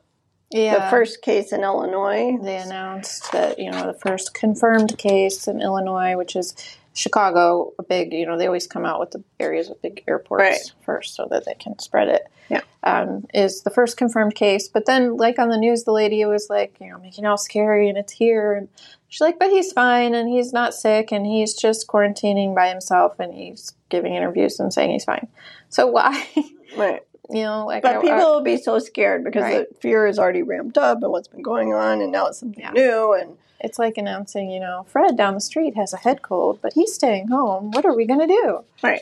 Yeah. 0.53 0.86
The 0.86 0.91
first 0.91 1.22
case 1.22 1.51
in 1.51 1.64
Illinois. 1.64 2.38
They 2.41 2.57
announced 2.57 3.32
that 3.32 3.57
you 3.57 3.72
know 3.72 3.88
the 3.88 3.97
first 3.97 4.36
confirmed 4.36 4.99
case 4.99 5.47
in 5.47 5.61
Illinois, 5.61 6.16
which 6.16 6.36
is 6.36 6.53
Chicago, 6.94 7.74
a 7.80 7.84
big, 7.84 8.14
you 8.14 8.26
know, 8.26 8.38
they 8.38 8.46
always 8.46 8.68
come 8.68 8.86
out 8.86 9.00
with 9.00 9.12
the 9.12 9.24
areas 9.39 9.68
with 9.70 9.82
big 9.82 10.04
airports 10.08 10.41
Right. 10.41 10.72
first 10.86 11.16
so 11.16 11.28
that 11.32 11.46
they 11.46 11.56
can 11.56 11.78
spread 11.80 12.08
it. 12.08 12.28
Yeah. 12.50 12.62
Um, 12.84 13.26
is 13.34 13.62
the 13.64 13.70
first 13.72 13.98
confirmed 13.98 14.36
case. 14.36 14.68
But 14.68 14.86
then, 14.86 15.18
like 15.18 15.39
on 15.39 15.50
the 15.50 15.58
news, 15.58 15.84
the 15.86 15.91
lady 15.91 16.24
was 16.26 16.50
like, 16.50 16.76
you 16.80 16.89
know, 16.89 17.00
making 17.00 17.24
it 17.24 17.28
all 17.28 17.38
scary 17.38 17.89
and 17.89 17.98
it's 17.98 18.14
here. 18.14 18.54
And 18.54 18.68
she's 19.10 19.22
like, 19.22 19.39
but 19.39 19.50
he's 19.50 19.72
fine 19.72 20.14
and 20.14 20.30
he's 20.30 20.54
not 20.54 20.74
sick 20.74 21.12
and 21.12 21.26
he's 21.26 21.54
just 21.56 21.88
quarantining 21.88 22.54
by 22.54 22.70
himself 22.70 23.20
and 23.20 23.34
he's 23.34 23.74
giving 23.89 24.14
interviews 24.14 24.60
and 24.60 24.72
saying 24.74 24.91
he's 24.91 25.06
fine. 25.06 25.28
So 25.70 25.88
why, 25.88 26.28
Right. 26.78 27.02
you 27.30 27.41
know, 27.44 27.66
like, 27.66 27.82
But 27.82 27.96
I- 27.98 28.02
people 28.02 28.18
I- 28.18 28.24
will 28.26 28.41
be 28.41 28.58
so 28.58 28.78
scared 28.80 29.24
because 29.24 29.44
Right. 29.44 29.68
the 29.70 29.76
fear 29.80 30.06
is 30.06 30.20
already 30.20 30.44
ramped 30.44 30.78
up 30.78 31.02
and 31.02 31.12
what's 31.12 31.28
been 31.30 31.41
going 31.41 31.74
on, 31.74 32.02
and 32.02 32.12
now 32.12 32.28
it's 32.28 32.39
something 32.39 32.60
Yeah. 32.62 32.72
new. 32.72 33.14
And 33.14 33.38
it's 33.64 33.80
like 33.80 33.97
announcing, 33.97 34.51
you 34.51 34.59
know, 34.59 34.86
Fred 34.89 35.18
down 35.18 35.34
the 35.34 35.41
street 35.41 35.76
has 35.76 35.93
a 35.93 35.97
head 35.97 36.22
cold, 36.22 36.59
but 36.61 36.74
he's 36.74 36.93
staying 36.93 37.30
home. 37.30 37.72
What 37.72 37.86
are 37.86 37.95
we 37.95 38.05
going 38.05 38.20
to 38.20 38.28
do? 38.28 38.64
right. 38.84 39.01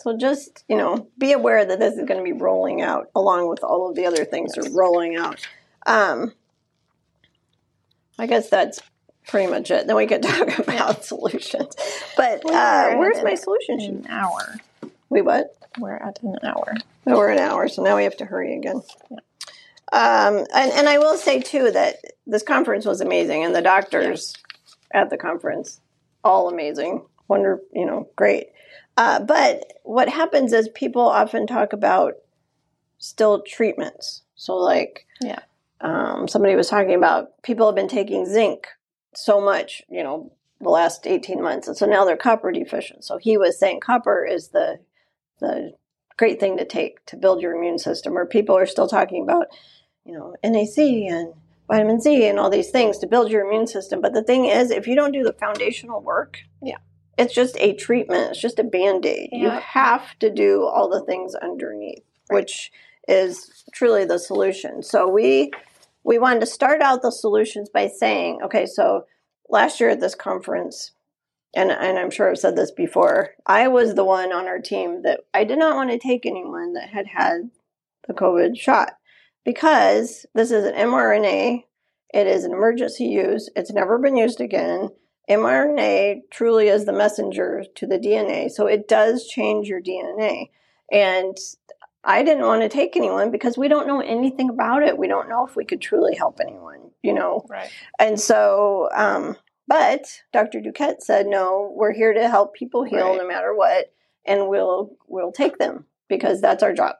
So 0.00 0.16
just 0.16 0.64
you 0.66 0.76
know, 0.76 1.08
be 1.18 1.32
aware 1.32 1.62
that 1.62 1.78
this 1.78 1.94
is 1.94 2.06
going 2.06 2.18
to 2.18 2.24
be 2.24 2.32
rolling 2.32 2.80
out 2.80 3.10
along 3.14 3.48
with 3.48 3.62
all 3.62 3.90
of 3.90 3.96
the 3.96 4.06
other 4.06 4.24
things 4.24 4.52
that 4.52 4.66
are 4.66 4.70
rolling 4.72 5.16
out. 5.16 5.46
Um, 5.86 6.32
I 8.18 8.26
guess 8.26 8.48
that's 8.48 8.80
pretty 9.26 9.50
much 9.50 9.70
it. 9.70 9.86
Then 9.86 9.96
we 9.96 10.06
could 10.06 10.22
talk 10.22 10.58
about 10.58 11.04
solutions. 11.04 11.74
But 12.16 12.50
uh, 12.50 12.96
where's 12.96 13.22
my 13.22 13.34
solution 13.34 13.78
sheet? 13.78 13.90
An 13.90 14.06
hour. 14.08 14.56
We 15.10 15.20
what? 15.20 15.54
We're 15.78 15.96
at 15.96 16.22
an 16.22 16.36
hour. 16.42 16.74
Oh, 17.06 17.16
we're 17.16 17.30
an 17.30 17.38
hour, 17.38 17.68
so 17.68 17.82
now 17.82 17.96
we 17.96 18.04
have 18.04 18.16
to 18.18 18.24
hurry 18.24 18.56
again. 18.56 18.82
Um, 19.92 20.46
and, 20.54 20.72
and 20.72 20.88
I 20.88 20.98
will 20.98 21.16
say 21.16 21.40
too 21.40 21.70
that 21.72 21.96
this 22.26 22.42
conference 22.42 22.86
was 22.86 23.00
amazing, 23.00 23.44
and 23.44 23.54
the 23.54 23.62
doctors 23.62 24.34
at 24.92 25.10
the 25.10 25.16
conference 25.16 25.80
all 26.22 26.48
amazing, 26.48 27.04
wonder, 27.28 27.60
you 27.72 27.86
know, 27.86 28.08
great. 28.16 28.48
Uh, 28.96 29.20
but 29.20 29.64
what 29.84 30.08
happens 30.08 30.52
is 30.52 30.68
people 30.68 31.02
often 31.02 31.46
talk 31.46 31.72
about 31.72 32.14
still 32.98 33.42
treatments. 33.42 34.22
So, 34.34 34.56
like, 34.56 35.06
Yeah. 35.22 35.40
um, 35.80 36.28
somebody 36.28 36.54
was 36.54 36.68
talking 36.68 36.94
about 36.94 37.42
people 37.42 37.66
have 37.66 37.74
been 37.74 37.88
taking 37.88 38.26
zinc 38.26 38.68
so 39.14 39.40
much, 39.40 39.82
you 39.88 40.02
know, 40.02 40.32
the 40.60 40.68
last 40.68 41.06
18 41.06 41.40
months. 41.42 41.66
And 41.66 41.76
so 41.76 41.86
now 41.86 42.04
they're 42.04 42.16
copper 42.16 42.52
deficient. 42.52 43.04
So 43.04 43.16
he 43.16 43.38
was 43.38 43.58
saying 43.58 43.80
copper 43.80 44.24
is 44.26 44.48
the, 44.48 44.78
the 45.40 45.72
great 46.18 46.38
thing 46.38 46.58
to 46.58 46.66
take 46.66 47.04
to 47.06 47.16
build 47.16 47.40
your 47.40 47.54
immune 47.54 47.78
system, 47.78 48.16
or 48.18 48.26
people 48.26 48.56
are 48.56 48.66
still 48.66 48.86
talking 48.88 49.22
about, 49.22 49.46
you 50.04 50.12
know, 50.12 50.34
NAC 50.42 50.78
and 50.78 51.34
vitamin 51.68 52.00
C 52.00 52.26
and 52.28 52.38
all 52.38 52.50
these 52.50 52.70
things 52.70 52.98
to 52.98 53.06
build 53.06 53.30
your 53.30 53.46
immune 53.46 53.66
system. 53.66 54.00
But 54.00 54.12
the 54.12 54.24
thing 54.24 54.46
is, 54.46 54.70
if 54.70 54.86
you 54.86 54.96
don't 54.96 55.12
do 55.12 55.22
the 55.22 55.32
foundational 55.34 56.00
work, 56.00 56.38
Yeah. 56.62 56.78
it's 57.16 57.34
just 57.34 57.56
a 57.60 57.74
treatment, 57.74 58.30
it's 58.30 58.40
just 58.40 58.58
a 58.58 58.64
band 58.64 59.06
aid. 59.06 59.28
You 59.32 59.50
have 59.50 60.18
to 60.18 60.30
do 60.30 60.64
all 60.64 60.88
the 60.88 61.04
things 61.04 61.34
underneath, 61.34 62.02
which 62.28 62.72
is 63.06 63.64
truly 63.72 64.04
the 64.04 64.18
solution. 64.18 64.82
So 64.82 65.08
we 65.08 65.50
we 66.02 66.18
wanted 66.18 66.40
to 66.40 66.46
start 66.46 66.80
out 66.80 67.02
the 67.02 67.12
solutions 67.12 67.68
by 67.68 67.86
saying, 67.86 68.40
okay, 68.42 68.64
so 68.64 69.04
last 69.50 69.80
year 69.80 69.90
at 69.90 70.00
this 70.00 70.14
conference, 70.14 70.92
and, 71.54 71.70
and 71.70 71.98
I'm 71.98 72.10
sure 72.10 72.30
I've 72.30 72.38
said 72.38 72.56
this 72.56 72.70
before, 72.70 73.34
I 73.46 73.68
was 73.68 73.94
the 73.94 74.04
one 74.04 74.32
on 74.32 74.46
our 74.46 74.60
team 74.60 75.02
that 75.02 75.20
I 75.34 75.44
did 75.44 75.58
not 75.58 75.76
want 75.76 75.90
to 75.90 75.98
take 75.98 76.24
anyone 76.24 76.72
that 76.72 76.88
had 76.88 77.06
had 77.06 77.50
the 78.08 78.14
COVID 78.14 78.58
shot 78.58 78.94
because 79.44 80.26
this 80.34 80.50
is 80.50 80.64
an 80.64 80.74
mRNA. 80.74 81.64
It 82.12 82.26
is 82.26 82.44
an 82.44 82.52
emergency 82.52 83.04
use. 83.04 83.48
It's 83.56 83.72
never 83.72 83.98
been 83.98 84.16
used 84.16 84.40
again. 84.40 84.88
mRNA 85.28 86.22
truly 86.30 86.68
is 86.68 86.84
the 86.84 86.92
messenger 86.92 87.64
to 87.76 87.86
the 87.86 87.98
DNA, 87.98 88.50
so 88.50 88.66
it 88.66 88.88
does 88.88 89.26
change 89.26 89.68
your 89.68 89.80
DNA. 89.80 90.50
And 90.90 91.36
I 92.02 92.22
didn't 92.22 92.46
want 92.46 92.62
to 92.62 92.68
take 92.68 92.96
anyone 92.96 93.30
because 93.30 93.56
we 93.58 93.68
don't 93.68 93.86
know 93.86 94.00
anything 94.00 94.48
about 94.50 94.82
it. 94.82 94.98
We 94.98 95.06
don't 95.06 95.28
know 95.28 95.46
if 95.46 95.54
we 95.54 95.64
could 95.64 95.80
truly 95.80 96.16
help 96.16 96.40
anyone, 96.40 96.90
you 97.02 97.12
know. 97.12 97.44
Right. 97.48 97.70
And 97.98 98.18
so, 98.18 98.88
um, 98.94 99.36
but 99.68 100.22
Dr. 100.32 100.60
Duquette 100.60 101.00
said, 101.02 101.26
no, 101.26 101.72
we're 101.76 101.92
here 101.92 102.12
to 102.12 102.28
help 102.28 102.54
people 102.54 102.82
heal 102.84 103.10
Right. 103.10 103.18
no 103.18 103.28
matter 103.28 103.54
what, 103.54 103.92
and 104.24 104.48
we'll 104.48 104.96
we'll 105.06 105.30
take 105.32 105.58
them 105.58 105.84
because 106.08 106.40
that's 106.40 106.62
our 106.64 106.72
job. 106.72 106.96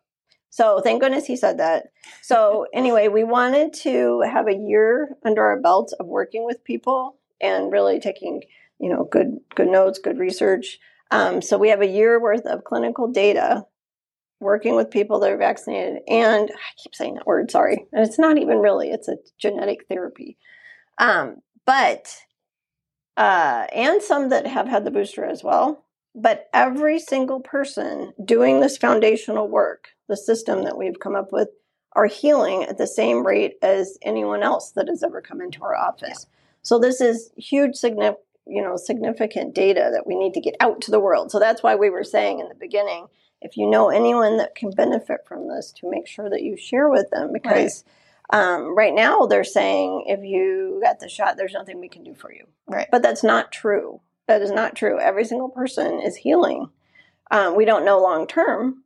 So 0.51 0.81
thank 0.81 1.01
goodness 1.01 1.27
he 1.27 1.37
said 1.37 1.59
that. 1.59 1.87
So 2.23 2.67
anyway, 2.75 3.09
we 3.09 3.25
wanted 3.25 3.73
to 3.83 4.23
have 4.23 4.49
a 4.49 4.55
year 4.55 5.17
under 5.25 5.43
our 5.45 5.61
belt 5.61 5.93
of 5.99 6.07
working 6.07 6.45
with 6.45 6.65
people 6.65 7.17
and 7.41 7.73
really 7.73 8.01
taking, 8.01 8.43
you 8.79 8.91
know, 8.91 9.05
good 9.05 9.39
good 9.55 9.69
notes, 9.69 9.99
good 9.99 10.19
research. 10.19 10.79
Um, 11.11 11.41
so 11.43 11.59
we 11.59 11.71
have 11.71 11.81
a 11.81 11.89
year 11.89 12.21
worth 12.21 12.47
of 12.47 12.65
clinical 12.65 13.11
data 13.11 13.65
working 14.41 14.75
with 14.75 14.91
people 14.91 15.21
that 15.21 15.31
are 15.31 15.37
vaccinated 15.37 15.99
and 16.09 16.51
i 16.51 16.83
keep 16.83 16.95
saying 16.95 17.15
that 17.15 17.27
word 17.27 17.51
sorry 17.51 17.87
and 17.93 18.07
it's 18.07 18.19
not 18.19 18.39
even 18.39 18.59
really 18.59 18.91
it's 18.91 19.09
a 19.09 19.19
genetic 19.39 19.87
therapy 19.89 20.37
um, 20.99 21.37
but 21.67 22.15
uh, 23.17 23.67
and 23.75 24.03
some 24.03 24.31
that 24.31 24.47
have 24.47 24.67
had 24.67 24.85
the 24.85 24.91
booster 24.91 25.25
as 25.25 25.45
well 25.45 25.85
but 26.15 26.49
every 26.53 26.99
single 26.99 27.41
person 27.41 28.13
doing 28.25 28.61
this 28.61 28.77
foundational 28.77 29.47
work 29.47 29.89
the 30.11 30.17
system 30.17 30.65
that 30.65 30.77
we've 30.77 30.99
come 30.99 31.15
up 31.15 31.33
with 31.33 31.49
are 31.93 32.07
healing 32.07 32.65
at 32.65 32.77
the 32.77 32.87
same 32.87 33.27
rate 33.27 33.55
as 33.63 33.97
anyone 34.03 34.43
else 34.43 34.73
that 34.73 34.89
has 34.89 35.03
ever 35.03 35.23
come 35.23 35.41
into 35.41 35.63
our 35.63 35.75
office. 35.75 36.27
So 36.63 36.79
this 36.79 37.01
is 37.01 37.31
huge 37.37 37.77
significant 37.77 38.19
you 38.47 38.63
know 38.63 38.77
significant 38.77 39.55
data 39.55 39.91
that 39.93 40.07
we 40.07 40.17
need 40.17 40.35
to 40.35 40.41
get 40.41 40.57
out 40.61 40.81
to 40.83 40.91
the 40.91 41.01
world. 41.01 41.31
So 41.31 41.39
that's 41.39 41.63
why 41.63 41.77
we 41.77 41.89
were 41.89 42.05
saying 42.05 42.41
in 42.41 42.49
the 42.49 42.55
beginning 42.55 43.07
if 43.41 43.57
you 43.57 43.69
know 43.71 43.89
anyone 43.89 44.37
that 44.39 44.55
can 44.55 44.71
benefit 44.71 45.21
from 45.27 45.49
this 45.49 45.73
to 45.77 45.91
make 45.91 46.07
sure 46.07 46.29
that 46.29 46.43
you 46.43 46.57
share 46.57 46.91
with 46.91 47.09
them 47.11 47.33
because 47.33 47.85
um, 48.31 48.77
right 48.77 48.95
now 48.95 49.27
they're 49.27 49.45
saying 49.45 50.05
if 50.07 50.21
you 50.25 50.81
got 50.83 51.01
the 51.01 51.09
shot 51.09 51.37
there's 51.37 51.55
nothing 51.55 51.81
we 51.81 51.89
can 51.89 52.03
do 52.03 52.15
for 52.15 52.33
you. 52.33 52.47
Right. 52.67 52.89
but 52.91 53.03
that's 53.03 53.23
not 53.23 53.53
true. 53.53 54.01
That 54.27 54.43
is 54.43 54.51
not 54.51 54.75
true. 54.75 54.99
Every 54.99 55.25
single 55.25 55.49
person 55.49 56.01
is 56.01 56.17
healing. 56.17 56.71
Um, 57.31 57.57
we 57.57 57.65
don't 57.65 57.85
know 57.85 58.01
long 58.01 58.27
term 58.27 58.83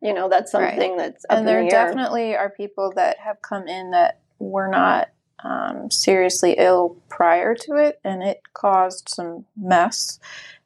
you 0.00 0.12
know 0.14 0.28
that's 0.28 0.54
Right. 0.54 0.70
something 0.70 0.96
that's 0.96 1.24
up 1.28 1.38
and 1.38 1.48
there 1.48 1.58
the 1.60 1.64
air. 1.64 1.70
definitely 1.86 2.36
are 2.36 2.50
people 2.50 2.92
that 2.96 3.18
have 3.18 3.40
come 3.42 3.66
in 3.68 3.90
that 3.92 4.20
were 4.38 4.68
not 4.68 5.08
um, 5.44 5.90
seriously 5.90 6.54
ill 6.58 6.96
prior 7.08 7.54
to 7.54 7.74
it, 7.76 8.00
and 8.04 8.22
it 8.22 8.42
caused 8.54 9.08
some 9.08 9.44
mess, 9.56 10.18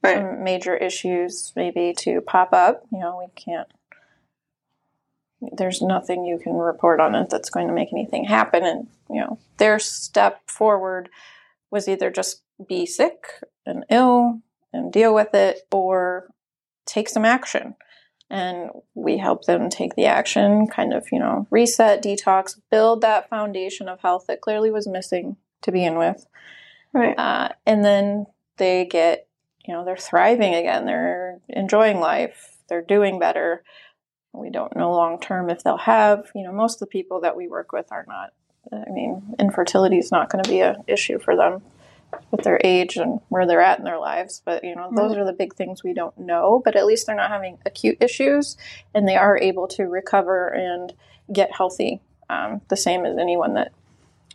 Right. 0.03 0.16
some 0.16 0.43
major 0.43 0.74
issues 0.76 1.53
maybe 1.55 1.93
to 1.99 2.20
pop 2.22 2.53
up. 2.55 2.85
You 2.91 2.99
know, 3.01 3.18
we 3.18 3.26
can't. 3.41 3.68
There's 5.41 5.83
nothing 5.83 6.24
you 6.24 6.39
can 6.39 6.55
report 6.55 7.01
on 7.01 7.14
it 7.14 7.28
that's 7.28 7.51
going 7.51 7.66
to 7.66 7.74
make 7.74 7.93
anything 7.93 8.24
happen, 8.24 8.64
and 8.64 8.87
you 9.11 9.20
know, 9.20 9.39
their 9.59 9.78
step 9.78 10.41
forward 10.49 11.09
was 11.70 11.89
either 11.89 12.11
just 12.11 12.43
be 12.66 12.87
sick 12.87 13.24
and 13.66 13.85
ill 13.91 14.41
and 14.72 14.93
deal 14.93 15.12
with 15.14 15.35
it, 15.35 15.66
or 15.72 16.28
take 16.87 17.09
some 17.09 17.24
action 17.24 17.74
and 18.33 18.70
we 18.95 19.18
help 19.18 19.45
them 19.45 19.68
take 19.68 19.95
the 19.95 20.07
action, 20.07 20.66
kind 20.66 20.95
of, 20.95 21.07
you 21.12 21.18
know, 21.18 21.47
reset, 21.51 22.03
detox, 22.03 22.59
build 22.70 23.03
that 23.03 23.28
foundation 23.28 23.91
of 23.91 24.01
health 24.01 24.24
that 24.26 24.41
clearly 24.41 24.70
was 24.70 24.89
missing 24.89 25.37
to 25.61 25.70
begin 25.70 25.99
with. 25.99 26.26
right. 26.95 27.16
Uh, 27.18 27.51
and 27.66 27.85
then 27.85 28.24
they 28.57 28.87
get, 28.87 29.28
you 29.66 29.74
know, 29.74 29.85
they're 29.85 29.99
thriving 29.99 30.55
again, 30.55 30.87
they're 30.87 31.41
enjoying 31.51 32.01
life, 32.01 32.57
they're 32.70 32.80
doing 32.80 33.18
better. 33.18 33.62
We 34.33 34.49
don't 34.49 34.74
know 34.74 34.93
long 34.93 35.20
term 35.20 35.51
if 35.51 35.62
they'll 35.62 35.76
have, 35.76 36.30
you 36.35 36.43
know, 36.43 36.53
most 36.53 36.76
of 36.76 36.80
the 36.80 36.87
people 36.87 37.20
that 37.20 37.37
we 37.37 37.49
work 37.49 37.70
with 37.70 37.93
are 37.93 38.07
not, 38.09 38.30
I 38.72 38.91
mean, 38.91 39.35
infertility 39.39 39.99
is 39.99 40.11
not 40.11 40.30
going 40.30 40.43
to 40.43 40.49
be 40.49 40.61
an 40.61 40.85
issue 40.87 41.18
for 41.18 41.37
them 41.37 41.61
with 42.31 42.43
their 42.43 42.61
age 42.63 42.97
and 42.97 43.21
where 43.29 43.47
they're 43.47 43.63
at 43.63 43.79
in 43.79 43.85
their 43.85 43.99
lives. 43.99 44.43
But, 44.45 44.65
you 44.65 44.75
know, 44.75 44.91
those 44.95 45.17
are 45.17 45.25
the 45.25 45.33
big 45.33 45.55
things 45.55 45.83
we 45.83 45.95
don't 45.95 46.17
know. 46.19 46.61
But 46.65 46.77
at 46.77 46.87
least 46.87 47.07
they're 47.07 47.17
not 47.17 47.31
having 47.31 47.59
acute 47.67 47.99
issues 48.01 48.57
and 48.95 49.09
they 49.09 49.17
are 49.17 49.39
able 49.39 49.69
to 49.69 49.85
recover 49.85 50.49
and 50.49 50.93
get 51.33 51.55
healthy, 51.55 52.01
um, 52.29 52.61
the 52.69 52.77
same 52.77 53.05
as 53.05 53.17
anyone 53.19 53.55
that 53.55 53.73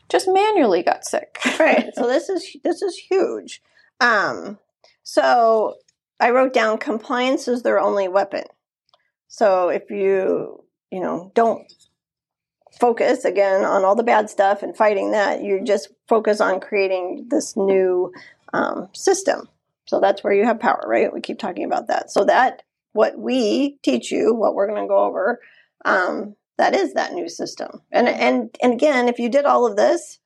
just 0.10 0.28
manually 0.28 0.84
got 0.84 1.06
sick. 1.06 1.38
right 1.60 1.90
so 1.96 2.08
this 2.08 2.30
is 2.30 2.56
this 2.64 2.82
is 2.82 2.96
huge 2.96 3.62
um 4.00 4.58
so 5.04 5.76
i 6.20 6.30
wrote 6.30 6.54
down 6.54 6.78
compliance 6.78 7.48
is 7.48 7.64
their 7.64 7.80
only 7.80 8.08
weapon 8.08 8.44
so 9.28 9.70
if 9.70 9.90
you 9.90 10.64
you 10.92 11.00
know 11.00 11.32
don't 11.36 11.72
focus 12.80 13.26
again 13.26 13.66
on 13.66 13.84
all 13.84 13.96
the 13.96 14.04
bad 14.04 14.30
stuff 14.30 14.64
and 14.64 14.76
fighting 14.76 15.12
that. 15.12 15.44
You 15.44 15.64
just 15.64 15.90
focus 16.08 16.42
on 16.42 16.60
creating 16.60 17.28
this 17.30 17.56
new 17.56 18.12
um, 18.54 18.90
system. 18.94 19.50
So 19.86 20.00
that's 20.00 20.24
where 20.24 20.34
you 20.34 20.46
have 20.46 20.60
power, 20.60 20.84
right? 20.86 21.14
We 21.14 21.22
keep 21.22 21.40
talking 21.40 21.66
about 21.66 21.88
that. 21.88 22.12
So 22.12 22.26
that 22.26 22.64
what 22.94 23.18
we 23.18 23.78
teach 23.84 24.12
you, 24.12 24.34
what 24.34 24.56
we're 24.56 24.68
going 24.68 24.82
to 24.82 24.88
go 24.88 24.98
over, 24.98 25.40
um, 25.86 26.36
that 26.58 26.76
is 26.76 26.94
that 26.94 27.14
new 27.14 27.30
system. 27.30 27.82
And 27.92 28.08
and 28.08 28.56
and 28.62 28.74
again, 28.74 29.08
if 29.08 29.20
you 29.20 29.30
did 29.30 29.46
all 29.46 29.66
of 29.66 29.78
this, 29.78 30.20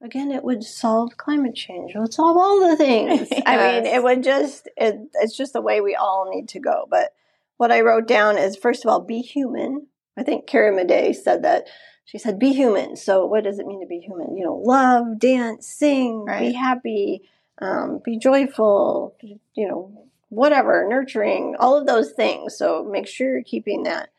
again, 0.00 0.30
it 0.30 0.44
would 0.44 0.62
solve 0.62 1.16
climate 1.16 1.54
change. 1.54 1.92
It 1.94 1.98
would 1.98 2.14
solve 2.14 2.36
all 2.36 2.68
the 2.68 2.76
things. 2.76 3.28
yes. 3.30 3.42
I 3.46 3.56
mean, 3.56 3.86
it 3.86 4.02
would 4.02 4.22
just 4.22 4.68
it, 4.76 4.96
it's 5.14 5.36
just 5.36 5.52
the 5.52 5.60
way 5.60 5.80
we 5.80 5.94
all 5.96 6.30
need 6.32 6.48
to 6.50 6.60
go. 6.60 6.86
But 6.88 7.12
what 7.56 7.72
I 7.72 7.80
wrote 7.80 8.06
down 8.06 8.38
is 8.38 8.56
first 8.56 8.84
of 8.84 8.90
all, 8.90 9.00
be 9.00 9.20
human. 9.20 9.88
I 10.16 10.22
think 10.22 10.46
Carrie 10.46 10.72
Madej 10.74 11.14
said 11.14 11.42
that. 11.42 11.66
She 12.04 12.18
said, 12.18 12.38
"Be 12.38 12.52
human." 12.52 12.96
So, 12.96 13.24
what 13.26 13.44
does 13.44 13.58
it 13.58 13.66
mean 13.66 13.80
to 13.80 13.86
be 13.86 13.98
human? 13.98 14.36
You 14.36 14.44
know, 14.44 14.56
love, 14.56 15.18
dance, 15.18 15.66
sing, 15.66 16.24
right. 16.24 16.40
be 16.40 16.52
happy, 16.52 17.22
um, 17.60 18.00
be 18.04 18.18
joyful. 18.18 19.16
You 19.54 19.68
know, 19.68 20.06
whatever, 20.28 20.86
nurturing, 20.88 21.56
all 21.58 21.76
of 21.76 21.86
those 21.86 22.12
things. 22.12 22.56
So, 22.56 22.84
make 22.84 23.06
sure 23.06 23.32
you're 23.32 23.42
keeping 23.42 23.84
that. 23.84 24.10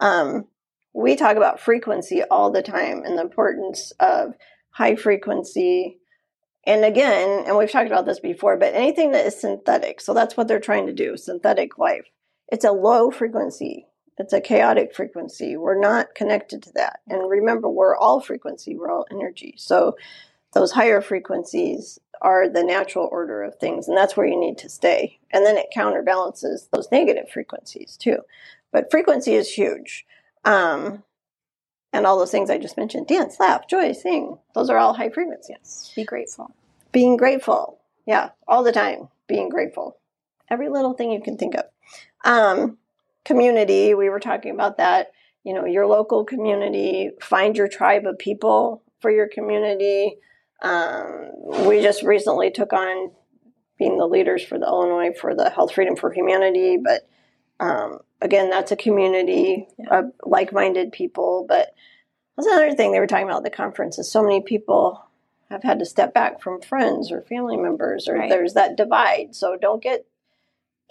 Um, 0.00 0.46
we 0.94 1.16
talk 1.16 1.36
about 1.36 1.60
frequency 1.60 2.22
all 2.22 2.50
the 2.50 2.62
time 2.62 3.02
and 3.04 3.18
the 3.18 3.22
importance 3.22 3.92
of 4.00 4.34
high 4.70 4.94
frequency. 4.94 5.98
And 6.66 6.84
again, 6.84 7.44
and 7.46 7.58
we've 7.58 7.70
talked 7.70 7.88
about 7.88 8.06
this 8.06 8.20
before, 8.20 8.56
but 8.56 8.74
anything 8.74 9.10
that 9.12 9.26
is 9.26 9.38
synthetic, 9.38 10.00
so 10.00 10.14
that's 10.14 10.36
what 10.36 10.48
they're 10.48 10.60
trying 10.60 10.86
to 10.86 10.94
do 10.94 11.16
synthetic 11.16 11.76
life. 11.78 12.06
It's 12.48 12.64
a 12.64 12.72
low 12.72 13.10
frequency, 13.10 13.86
it's 14.18 14.32
a 14.32 14.40
chaotic 14.40 14.94
frequency. 14.94 15.56
We're 15.56 15.78
not 15.78 16.14
connected 16.14 16.62
to 16.64 16.72
that. 16.74 17.00
And 17.08 17.28
remember, 17.28 17.68
we're 17.68 17.96
all 17.96 18.20
frequency, 18.20 18.76
we're 18.76 18.90
all 18.90 19.06
energy. 19.10 19.54
So 19.56 19.96
those 20.52 20.72
higher 20.72 21.00
frequencies 21.00 21.98
are 22.22 22.48
the 22.48 22.62
natural 22.62 23.08
order 23.10 23.42
of 23.42 23.56
things, 23.56 23.88
and 23.88 23.96
that's 23.96 24.16
where 24.16 24.26
you 24.26 24.38
need 24.38 24.56
to 24.58 24.68
stay. 24.68 25.18
And 25.32 25.44
then 25.44 25.56
it 25.56 25.66
counterbalances 25.74 26.68
those 26.72 26.88
negative 26.92 27.28
frequencies 27.28 27.96
too. 27.96 28.18
But 28.72 28.90
frequency 28.90 29.34
is 29.34 29.50
huge. 29.50 30.06
Um, 30.44 31.02
and 31.92 32.06
all 32.06 32.18
those 32.18 32.30
things 32.30 32.50
I 32.50 32.58
just 32.58 32.76
mentioned 32.76 33.06
dance, 33.06 33.38
laugh, 33.38 33.68
joy, 33.68 33.92
sing 33.92 34.38
those 34.54 34.70
are 34.70 34.78
all 34.78 34.94
high 34.94 35.10
frequencies. 35.10 35.92
Be 35.94 36.04
grateful. 36.04 36.54
Being 36.92 37.16
grateful. 37.16 37.80
Yeah, 38.06 38.30
all 38.46 38.62
the 38.62 38.72
time. 38.72 39.08
Being 39.26 39.48
grateful. 39.48 39.98
Every 40.50 40.68
little 40.68 40.94
thing 40.94 41.10
you 41.10 41.22
can 41.22 41.36
think 41.36 41.54
of. 41.54 41.64
Um, 42.24 42.78
community, 43.24 43.94
we 43.94 44.08
were 44.08 44.20
talking 44.20 44.52
about 44.52 44.76
that. 44.78 45.12
You 45.42 45.52
know, 45.54 45.66
your 45.66 45.86
local 45.86 46.24
community, 46.24 47.10
find 47.20 47.56
your 47.56 47.68
tribe 47.68 48.06
of 48.06 48.18
people 48.18 48.82
for 49.00 49.10
your 49.10 49.28
community. 49.28 50.16
Um, 50.62 51.30
we 51.66 51.82
just 51.82 52.02
recently 52.02 52.50
took 52.50 52.72
on 52.72 53.10
being 53.78 53.98
the 53.98 54.06
leaders 54.06 54.42
for 54.42 54.58
the 54.58 54.66
Illinois 54.66 55.12
for 55.20 55.34
the 55.34 55.50
Health 55.50 55.74
Freedom 55.74 55.96
for 55.96 56.12
Humanity, 56.12 56.78
but 56.82 57.06
um, 57.60 57.98
again, 58.22 58.48
that's 58.48 58.72
a 58.72 58.76
community 58.76 59.68
yeah. 59.78 59.98
of 59.98 60.12
like-minded 60.24 60.92
people. 60.92 61.44
But 61.46 61.74
that's 62.36 62.46
another 62.46 62.72
thing 62.72 62.92
they 62.92 63.00
were 63.00 63.06
talking 63.06 63.26
about 63.26 63.38
at 63.38 63.44
the 63.44 63.50
conference 63.50 63.98
is 63.98 64.10
so 64.10 64.22
many 64.22 64.40
people 64.40 65.04
have 65.50 65.62
had 65.62 65.78
to 65.80 65.84
step 65.84 66.14
back 66.14 66.40
from 66.40 66.62
friends 66.62 67.12
or 67.12 67.20
family 67.20 67.56
members, 67.56 68.08
or 68.08 68.14
right. 68.14 68.30
there's 68.30 68.54
that 68.54 68.76
divide. 68.76 69.34
So 69.34 69.56
don't 69.60 69.82
get 69.82 70.06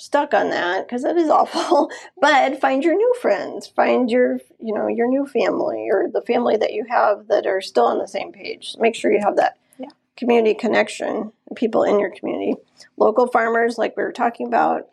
stuck 0.04 0.34
on 0.34 0.50
that 0.50 0.88
because 0.88 1.04
that 1.04 1.18
is 1.18 1.30
awful. 1.30 1.90
but 2.20 2.60
find 2.60 2.84
your 2.84 2.96
new 2.96 3.14
friends, 3.22 3.68
find 3.68 4.10
your 4.10 4.40
you 4.60 4.74
know 4.74 4.88
your 4.88 5.08
new 5.08 5.26
family 5.26 5.88
or 5.92 6.08
the 6.12 6.22
family 6.22 6.58
that 6.58 6.74
you 6.74 6.86
have 6.90 7.28
that 7.28 7.46
are 7.46 7.62
still 7.62 7.86
on 7.86 8.00
the 8.00 8.08
same 8.08 8.32
page. 8.32 8.76
Make 8.80 8.96
sure 8.96 9.12
you 9.12 9.22
have 9.24 9.38
that 9.38 9.58
yeah. 9.80 9.90
community 10.18 10.54
connection, 10.54 11.32
people 11.56 11.84
in 11.84 12.00
your 12.00 12.12
community, 12.12 12.56
local 12.98 13.28
farmers, 13.28 13.78
like 13.78 13.96
we 13.98 14.04
were 14.04 14.12
talking 14.12 14.48
about 14.48 14.88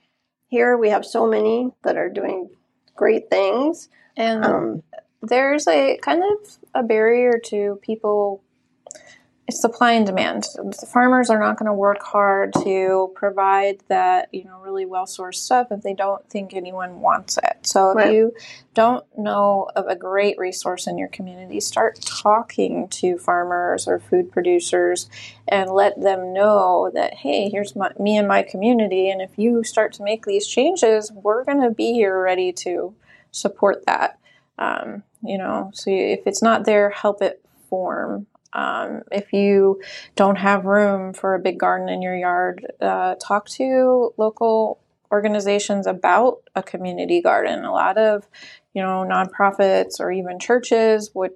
here 0.51 0.77
we 0.77 0.91
have 0.91 1.07
so 1.07 1.27
many 1.27 1.71
that 1.85 1.97
are 1.97 2.09
doing 2.09 2.51
great 2.97 3.31
things. 3.31 3.89
And 4.17 4.45
um, 4.45 4.83
there's 5.23 5.67
a 5.69 5.97
kind 6.03 6.23
of 6.23 6.59
a 6.75 6.83
barrier 6.83 7.41
to 7.47 7.79
people 7.83 8.43
supply 9.51 9.93
and 9.93 10.07
demand. 10.07 10.45
The 10.55 10.89
farmers 10.91 11.31
are 11.31 11.39
not 11.39 11.59
going 11.59 11.67
to 11.67 11.75
work 11.75 12.03
hard 12.03 12.53
to 12.63 13.13
provide 13.15 13.83
that, 13.89 14.29
you 14.33 14.45
know, 14.45 14.61
really 14.61 14.87
well 14.87 15.07
sourced 15.07 15.37
stuff 15.37 15.69
if 15.71 15.83
they 15.83 15.95
don't 15.95 16.29
think 16.29 16.55
anyone 16.55 17.01
wants 17.01 17.39
it. 17.39 17.59
So 17.63 17.91
if 17.91 17.97
right. 17.97 18.13
you 18.13 18.33
don't 18.75 19.05
know 19.19 19.69
of 19.77 19.87
a 19.87 19.97
great 19.97 20.39
resource 20.39 20.87
in 20.87 20.99
your 20.99 21.09
community, 21.09 21.61
start 21.61 22.01
talking 22.01 22.89
to 22.89 23.19
farmers 23.19 23.87
or 23.87 23.99
food 23.99 24.33
producers 24.33 25.09
and 25.49 25.71
let 25.71 26.01
them 26.01 26.33
know 26.33 26.91
that, 26.95 27.15
hey, 27.15 27.49
here's 27.49 27.75
my, 27.77 27.91
me 27.99 28.17
and 28.17 28.29
my 28.29 28.43
community. 28.43 29.11
And 29.11 29.21
if 29.21 29.37
you 29.37 29.65
start 29.65 29.93
to 29.95 30.03
make 30.03 30.25
these 30.25 30.47
changes, 30.47 31.11
we're 31.13 31.45
going 31.45 31.63
to 31.63 31.71
be 31.71 31.93
here 31.93 32.21
ready 32.23 32.53
to 32.53 32.95
support 33.31 33.85
that. 33.87 34.19
Um, 34.59 35.03
you 35.23 35.39
know, 35.39 35.71
so 35.75 35.91
if 35.91 36.21
it's 36.27 36.43
not 36.43 36.65
there, 36.65 36.91
help 36.91 37.23
it 37.23 37.45
form. 37.69 38.27
Um, 38.53 39.03
if 39.13 39.33
you 39.33 39.81
don't 40.17 40.37
have 40.37 40.65
room 40.65 41.13
for 41.13 41.35
a 41.35 41.39
big 41.39 41.59
garden 41.59 41.89
in 41.89 42.03
your 42.03 42.17
yard, 42.17 42.67
uh, 42.81 43.15
talk 43.17 43.49
to 43.51 44.13
local 44.17 44.81
organizations 45.13 45.87
about 45.87 46.43
a 46.55 46.63
community 46.63 47.21
garden. 47.21 47.65
A 47.65 47.73
lot 47.73 47.99
of, 47.99 48.27
you 48.75 48.83
know, 48.83 49.07
nonprofits 49.09 50.01
or 50.01 50.11
even 50.13 50.39
churches 50.39 51.11
would 51.15 51.33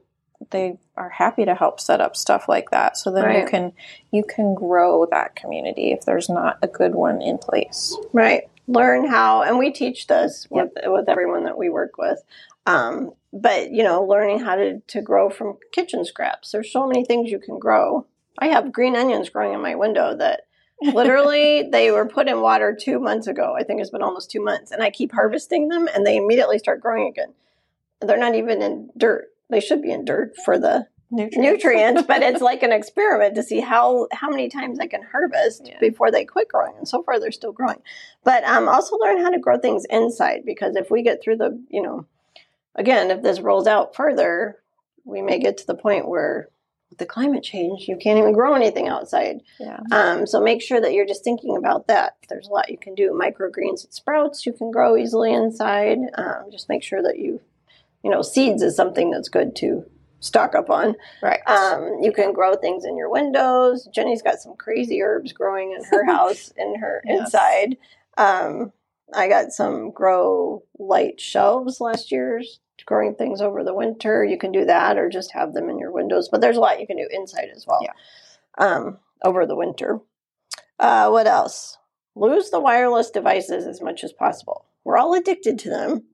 they 0.50 0.78
are 0.96 1.08
happy 1.08 1.44
to 1.44 1.54
help 1.54 1.80
set 1.80 2.00
up 2.00 2.16
stuff 2.16 2.48
like 2.48 2.70
that. 2.70 2.96
So 2.96 3.10
then 3.10 3.24
right. 3.24 3.42
you 3.42 3.48
can 3.48 3.72
you 4.10 4.24
can 4.24 4.54
grow 4.54 5.06
that 5.10 5.36
community 5.36 5.92
if 5.92 6.04
there's 6.04 6.28
not 6.28 6.58
a 6.62 6.68
good 6.68 6.94
one 6.94 7.22
in 7.22 7.38
place. 7.38 7.96
Right. 8.12 8.42
Learn 8.66 9.06
how, 9.06 9.42
and 9.42 9.58
we 9.58 9.70
teach 9.72 10.06
this 10.06 10.46
with 10.50 10.70
yep. 10.74 10.84
with 10.86 11.08
everyone 11.08 11.44
that 11.44 11.58
we 11.58 11.68
work 11.68 11.98
with. 11.98 12.22
Um, 12.66 13.12
but 13.32 13.72
you 13.72 13.82
know, 13.82 14.04
learning 14.04 14.40
how 14.40 14.54
to, 14.54 14.80
to 14.80 15.02
grow 15.02 15.28
from 15.28 15.58
kitchen 15.72 16.04
scraps. 16.04 16.52
There's 16.52 16.72
so 16.72 16.86
many 16.86 17.04
things 17.04 17.30
you 17.30 17.38
can 17.38 17.58
grow. 17.58 18.06
I 18.38 18.48
have 18.48 18.72
green 18.72 18.96
onions 18.96 19.28
growing 19.28 19.54
in 19.54 19.60
my 19.60 19.74
window 19.74 20.16
that 20.16 20.42
literally 20.80 21.68
they 21.72 21.90
were 21.90 22.06
put 22.06 22.28
in 22.28 22.40
water 22.40 22.76
two 22.78 22.98
months 22.98 23.26
ago. 23.26 23.54
I 23.58 23.64
think 23.64 23.80
it's 23.80 23.90
been 23.90 24.02
almost 24.02 24.30
two 24.30 24.42
months, 24.42 24.70
and 24.70 24.82
I 24.82 24.90
keep 24.90 25.12
harvesting 25.12 25.68
them, 25.68 25.88
and 25.94 26.06
they 26.06 26.16
immediately 26.16 26.58
start 26.58 26.80
growing 26.80 27.08
again. 27.08 27.34
They're 28.00 28.18
not 28.18 28.34
even 28.34 28.62
in 28.62 28.90
dirt. 28.96 29.28
They 29.50 29.60
should 29.60 29.82
be 29.82 29.92
in 29.92 30.04
dirt 30.04 30.34
for 30.44 30.58
the 30.58 30.88
nutrients, 31.10 31.36
nutrients 31.36 32.02
but 32.02 32.22
it's 32.22 32.40
like 32.42 32.62
an 32.62 32.72
experiment 32.72 33.34
to 33.36 33.42
see 33.42 33.60
how 33.60 34.08
how 34.12 34.28
many 34.28 34.48
times 34.48 34.80
I 34.80 34.86
can 34.86 35.02
harvest 35.02 35.62
yeah. 35.66 35.78
before 35.80 36.10
they 36.10 36.24
quit 36.24 36.48
growing. 36.48 36.74
And 36.76 36.88
so 36.88 37.02
far, 37.02 37.20
they're 37.20 37.30
still 37.30 37.52
growing. 37.52 37.82
But 38.24 38.44
um, 38.44 38.68
also 38.68 38.96
learn 38.96 39.20
how 39.20 39.30
to 39.30 39.38
grow 39.38 39.58
things 39.58 39.84
inside 39.90 40.42
because 40.44 40.76
if 40.76 40.90
we 40.90 41.02
get 41.02 41.22
through 41.22 41.36
the 41.36 41.62
you 41.68 41.82
know 41.82 42.06
again, 42.74 43.10
if 43.10 43.22
this 43.22 43.40
rolls 43.40 43.66
out 43.66 43.94
further, 43.94 44.58
we 45.04 45.22
may 45.22 45.38
get 45.38 45.58
to 45.58 45.66
the 45.66 45.74
point 45.74 46.08
where 46.08 46.48
with 46.90 46.98
the 46.98 47.06
climate 47.06 47.42
change, 47.42 47.88
you 47.88 47.96
can't 47.96 48.18
even 48.18 48.32
grow 48.32 48.54
anything 48.54 48.88
outside. 48.88 49.40
Yeah. 49.58 49.80
Um, 49.90 50.26
so 50.26 50.40
make 50.40 50.62
sure 50.62 50.80
that 50.80 50.92
you're 50.92 51.06
just 51.06 51.24
thinking 51.24 51.56
about 51.56 51.88
that. 51.88 52.16
There's 52.28 52.46
a 52.46 52.52
lot 52.52 52.70
you 52.70 52.78
can 52.78 52.94
do. 52.94 53.10
Microgreens 53.10 53.84
and 53.84 53.92
sprouts 53.92 54.46
you 54.46 54.52
can 54.52 54.70
grow 54.70 54.96
easily 54.96 55.32
inside. 55.32 55.98
Um, 56.16 56.50
just 56.52 56.68
make 56.68 56.82
sure 56.82 57.02
that 57.02 57.18
you, 57.18 57.40
you 58.02 58.10
know, 58.10 58.22
seeds 58.22 58.62
is 58.62 58.76
something 58.76 59.10
that's 59.10 59.28
good 59.28 59.56
to 59.56 59.84
stock 60.20 60.54
up 60.54 60.70
on. 60.70 60.94
Right. 61.20 61.40
Um, 61.48 61.98
you 62.00 62.12
can 62.12 62.32
grow 62.32 62.54
things 62.54 62.84
in 62.84 62.96
your 62.96 63.10
windows. 63.10 63.88
Jenni's 63.92 64.22
got 64.22 64.38
some 64.38 64.54
crazy 64.56 65.02
herbs 65.02 65.32
growing 65.32 65.72
in 65.72 65.84
her 65.90 66.04
house 66.10 66.52
in 66.56 66.76
her 66.78 67.02
yes. 67.04 67.20
inside. 67.20 67.76
Um, 68.16 68.72
I 69.12 69.28
got 69.28 69.52
some 69.52 69.90
grow 69.90 70.62
light 70.78 71.20
shelves 71.20 71.80
last 71.80 72.12
year 72.12 72.40
growing 72.86 73.14
things 73.14 73.40
over 73.40 73.64
the 73.64 73.74
winter, 73.74 74.24
you 74.24 74.38
can 74.38 74.52
do 74.52 74.64
that 74.64 74.98
or 74.98 75.08
just 75.08 75.32
have 75.32 75.54
them 75.54 75.68
in 75.68 75.78
your 75.78 75.92
windows. 75.92 76.28
But 76.30 76.40
there's 76.40 76.56
a 76.56 76.60
lot 76.60 76.80
you 76.80 76.86
can 76.86 76.96
do 76.96 77.08
inside 77.10 77.48
as 77.54 77.66
well. 77.66 77.80
Yeah. 77.82 77.92
Um, 78.58 78.98
over 79.24 79.46
the 79.46 79.56
winter. 79.56 80.00
Uh, 80.78 81.08
what 81.08 81.26
else? 81.26 81.78
Lose 82.14 82.50
the 82.50 82.60
wireless 82.60 83.10
devices 83.10 83.66
as 83.66 83.80
much 83.80 84.04
as 84.04 84.12
possible. 84.12 84.66
We're 84.84 84.98
all 84.98 85.14
addicted 85.14 85.58
to 85.60 85.70
them 85.70 86.04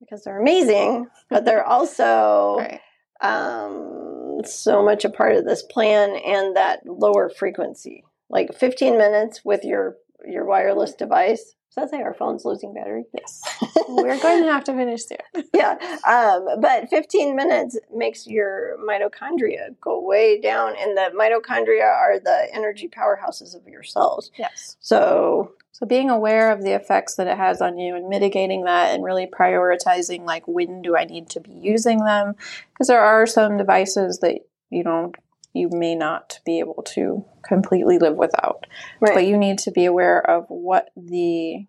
because 0.00 0.24
they're 0.24 0.40
amazing, 0.40 1.08
but 1.28 1.44
they're 1.44 1.66
also 1.66 2.56
right. 2.58 2.80
um, 3.20 4.40
so 4.44 4.84
much 4.84 5.04
a 5.04 5.10
part 5.10 5.36
of 5.36 5.44
this 5.44 5.62
plan 5.62 6.16
and 6.16 6.56
that 6.56 6.80
lower 6.86 7.28
frequency. 7.28 8.04
Like 8.30 8.54
15 8.54 8.98
minutes 8.98 9.44
with 9.44 9.64
your 9.64 9.96
your 10.26 10.44
wireless 10.44 10.94
device. 10.94 11.54
Does 11.74 11.90
that 11.90 11.90
say 11.90 12.02
our 12.02 12.14
phone's 12.14 12.44
losing 12.44 12.72
battery? 12.72 13.04
Yes. 13.12 13.42
We're 13.88 14.18
going 14.20 14.42
to 14.42 14.50
have 14.50 14.64
to 14.64 14.72
finish 14.72 15.04
soon. 15.04 15.18
yeah. 15.54 15.76
Um, 16.06 16.60
but 16.60 16.88
15 16.88 17.36
minutes 17.36 17.78
makes 17.94 18.26
your 18.26 18.78
mitochondria 18.78 19.78
go 19.80 20.00
way 20.00 20.40
down, 20.40 20.74
and 20.78 20.96
the 20.96 21.10
mitochondria 21.14 21.84
are 21.84 22.18
the 22.18 22.48
energy 22.54 22.88
powerhouses 22.88 23.54
of 23.54 23.68
your 23.68 23.82
cells. 23.82 24.30
Yes. 24.38 24.76
So, 24.80 25.52
so 25.72 25.84
being 25.84 26.08
aware 26.08 26.50
of 26.52 26.62
the 26.62 26.72
effects 26.72 27.16
that 27.16 27.26
it 27.26 27.36
has 27.36 27.60
on 27.60 27.76
you 27.78 27.94
and 27.94 28.08
mitigating 28.08 28.64
that 28.64 28.94
and 28.94 29.04
really 29.04 29.26
prioritizing 29.26 30.24
like 30.24 30.48
when 30.48 30.80
do 30.80 30.96
I 30.96 31.04
need 31.04 31.28
to 31.30 31.40
be 31.40 31.52
using 31.52 31.98
them 31.98 32.34
because 32.72 32.88
there 32.88 33.02
are 33.02 33.26
some 33.26 33.58
devices 33.58 34.18
that 34.20 34.40
you 34.70 34.82
know 34.82 35.12
you 35.58 35.68
may 35.70 35.94
not 35.94 36.40
be 36.44 36.58
able 36.58 36.82
to 36.94 37.24
completely 37.46 37.98
live 37.98 38.16
without. 38.16 38.66
right. 39.00 39.14
But 39.14 39.26
you 39.26 39.36
need 39.36 39.58
to 39.60 39.70
be 39.70 39.84
aware 39.84 40.20
of 40.20 40.46
what 40.48 40.90
the 40.96 41.66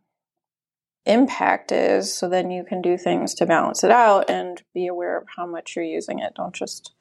impact 1.05 1.71
is 1.71 2.13
so 2.13 2.29
then 2.29 2.51
you 2.51 2.63
can 2.63 2.81
do 2.81 2.97
things 2.97 3.33
to 3.33 3.45
balance 3.45 3.83
it 3.83 3.91
out 3.91 4.29
and 4.29 4.61
be 4.73 4.85
aware 4.85 5.17
of 5.17 5.25
how 5.35 5.45
much 5.45 5.75
you're 5.75 5.83
using 5.83 6.19
it. 6.19 6.33
Don't 6.35 6.53
just 6.53 6.93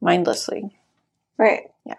mindlessly. 0.00 0.76
Right. 1.38 1.62
Yeah. 1.86 1.94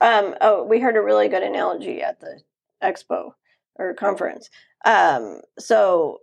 Um, 0.00 0.34
oh, 0.40 0.64
we 0.64 0.80
heard 0.80 0.96
a 0.96 1.02
really 1.02 1.28
good 1.28 1.42
analogy 1.42 2.00
at 2.00 2.20
the 2.20 2.40
expo 2.82 3.32
or 3.76 3.94
conference. 3.94 4.48
Um, 4.84 5.40
so 5.58 6.18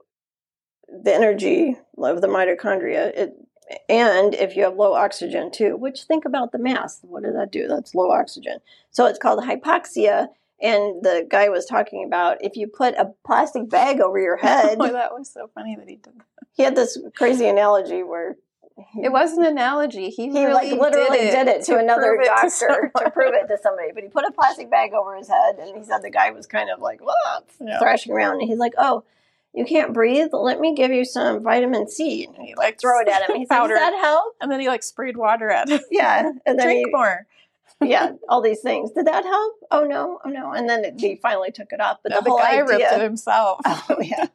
the 0.87 1.13
energy 1.13 1.77
of 1.97 2.21
the 2.21 2.27
mitochondria, 2.27 3.11
it, 3.15 3.33
and 3.89 4.33
if 4.35 4.55
you 4.55 4.63
have 4.63 4.75
low 4.75 4.93
oxygen 4.93 5.51
too, 5.51 5.75
which 5.75 6.03
think 6.03 6.25
about 6.25 6.51
the 6.51 6.59
mass, 6.59 6.99
what 7.01 7.23
does 7.23 7.33
that 7.33 7.51
do? 7.51 7.67
That's 7.67 7.95
low 7.95 8.11
oxygen. 8.11 8.59
So 8.91 9.05
it's 9.05 9.19
called 9.19 9.43
hypoxia. 9.43 10.27
And 10.61 11.03
the 11.03 11.27
guy 11.29 11.49
was 11.49 11.65
talking 11.65 12.05
about 12.05 12.37
if 12.43 12.55
you 12.55 12.67
put 12.67 12.93
a 12.95 13.13
plastic 13.25 13.69
bag 13.69 13.99
over 13.99 14.19
your 14.19 14.37
head, 14.47 14.77
oh, 14.79 14.91
that 14.91 15.11
was 15.13 15.29
so 15.29 15.49
funny 15.53 15.75
that 15.75 15.89
he 15.89 15.95
did 15.95 16.13
that. 16.17 16.47
he 16.53 16.63
had 16.63 16.75
this 16.75 16.97
crazy 17.15 17.47
analogy 17.47 18.03
where 18.03 18.37
It 19.01 19.11
was 19.11 19.33
an 19.37 19.45
analogy. 19.45 20.09
He, 20.09 20.29
he 20.31 20.45
really 20.45 20.71
like 20.71 20.79
literally 20.79 21.17
did 21.17 21.47
it, 21.47 21.63
to, 21.65 21.77
another 21.77 22.03
prove 22.15 22.19
it 22.21 22.23
to 22.23 22.29
doctor 22.29 22.47
to, 22.47 22.49
someone. 22.51 23.11
prove 23.13 23.33
it 23.33 23.47
to 23.47 23.57
somebody. 23.61 23.91
But 23.93 24.03
he 24.03 24.09
put 24.09 24.25
a 24.25 24.31
plastic 24.31 24.69
bag 24.69 24.93
over 24.93 25.15
his 25.15 25.27
head, 25.27 25.57
and 25.59 25.77
he 25.77 25.83
said 25.83 25.99
the 26.01 26.09
guy 26.09 26.31
was 26.31 26.45
kind 26.47 26.69
of 26.69 26.79
like 26.81 26.99
Yeah. 27.59 27.79
thrashing 27.79 28.13
around, 28.13 28.39
and 28.41 28.49
he's 28.49 28.57
like, 28.59 28.73
"Oh, 28.77 29.03
you 29.55 29.65
can't 29.65 29.93
breathe? 29.93 30.29
Let 30.33 30.59
me 30.59 30.75
give 30.75 30.91
you 30.91 31.05
some 31.05 31.41
vitamin 31.41 31.87
C." 31.87 32.25
And 32.25 32.45
he 32.45 32.55
like 32.55 32.79
throw 32.79 32.99
it 32.99 33.07
at 33.07 33.29
him. 33.29 33.35
He's 33.37 33.49
like, 33.49 33.59
Powder. 33.59 33.75
"Does 33.75 33.81
that 33.81 33.99
help?" 33.99 34.35
And 34.41 34.51
then 34.51 34.59
he 34.59 34.67
like 34.67 34.83
sprayed 34.83 35.17
water 35.17 35.49
at 35.49 35.69
him. 35.69 35.79
Yeah, 35.89 36.31
and 36.45 36.59
then 36.59 36.67
Drink 36.67 36.87
he, 36.87 36.91
more. 36.91 37.25
yeah, 37.81 38.11
all 38.29 38.41
these 38.41 38.61
things. 38.61 38.91
Did 38.91 39.07
that 39.07 39.23
help? 39.23 39.53
Oh 39.71 39.83
no, 39.83 40.19
oh 40.23 40.29
no. 40.29 40.51
And 40.51 40.69
then 40.69 40.85
it, 40.85 40.95
he 40.99 41.15
finally 41.15 41.51
took 41.51 41.71
it 41.71 41.81
off. 41.81 41.99
But 42.03 42.11
No, 42.11 42.21
the 42.21 42.29
whole 42.29 42.39
guy 42.39 42.57
ripped 42.59 42.81
it 42.81 43.01
himself. 43.01 43.61
oh 43.65 43.97
yeah. 44.01 44.27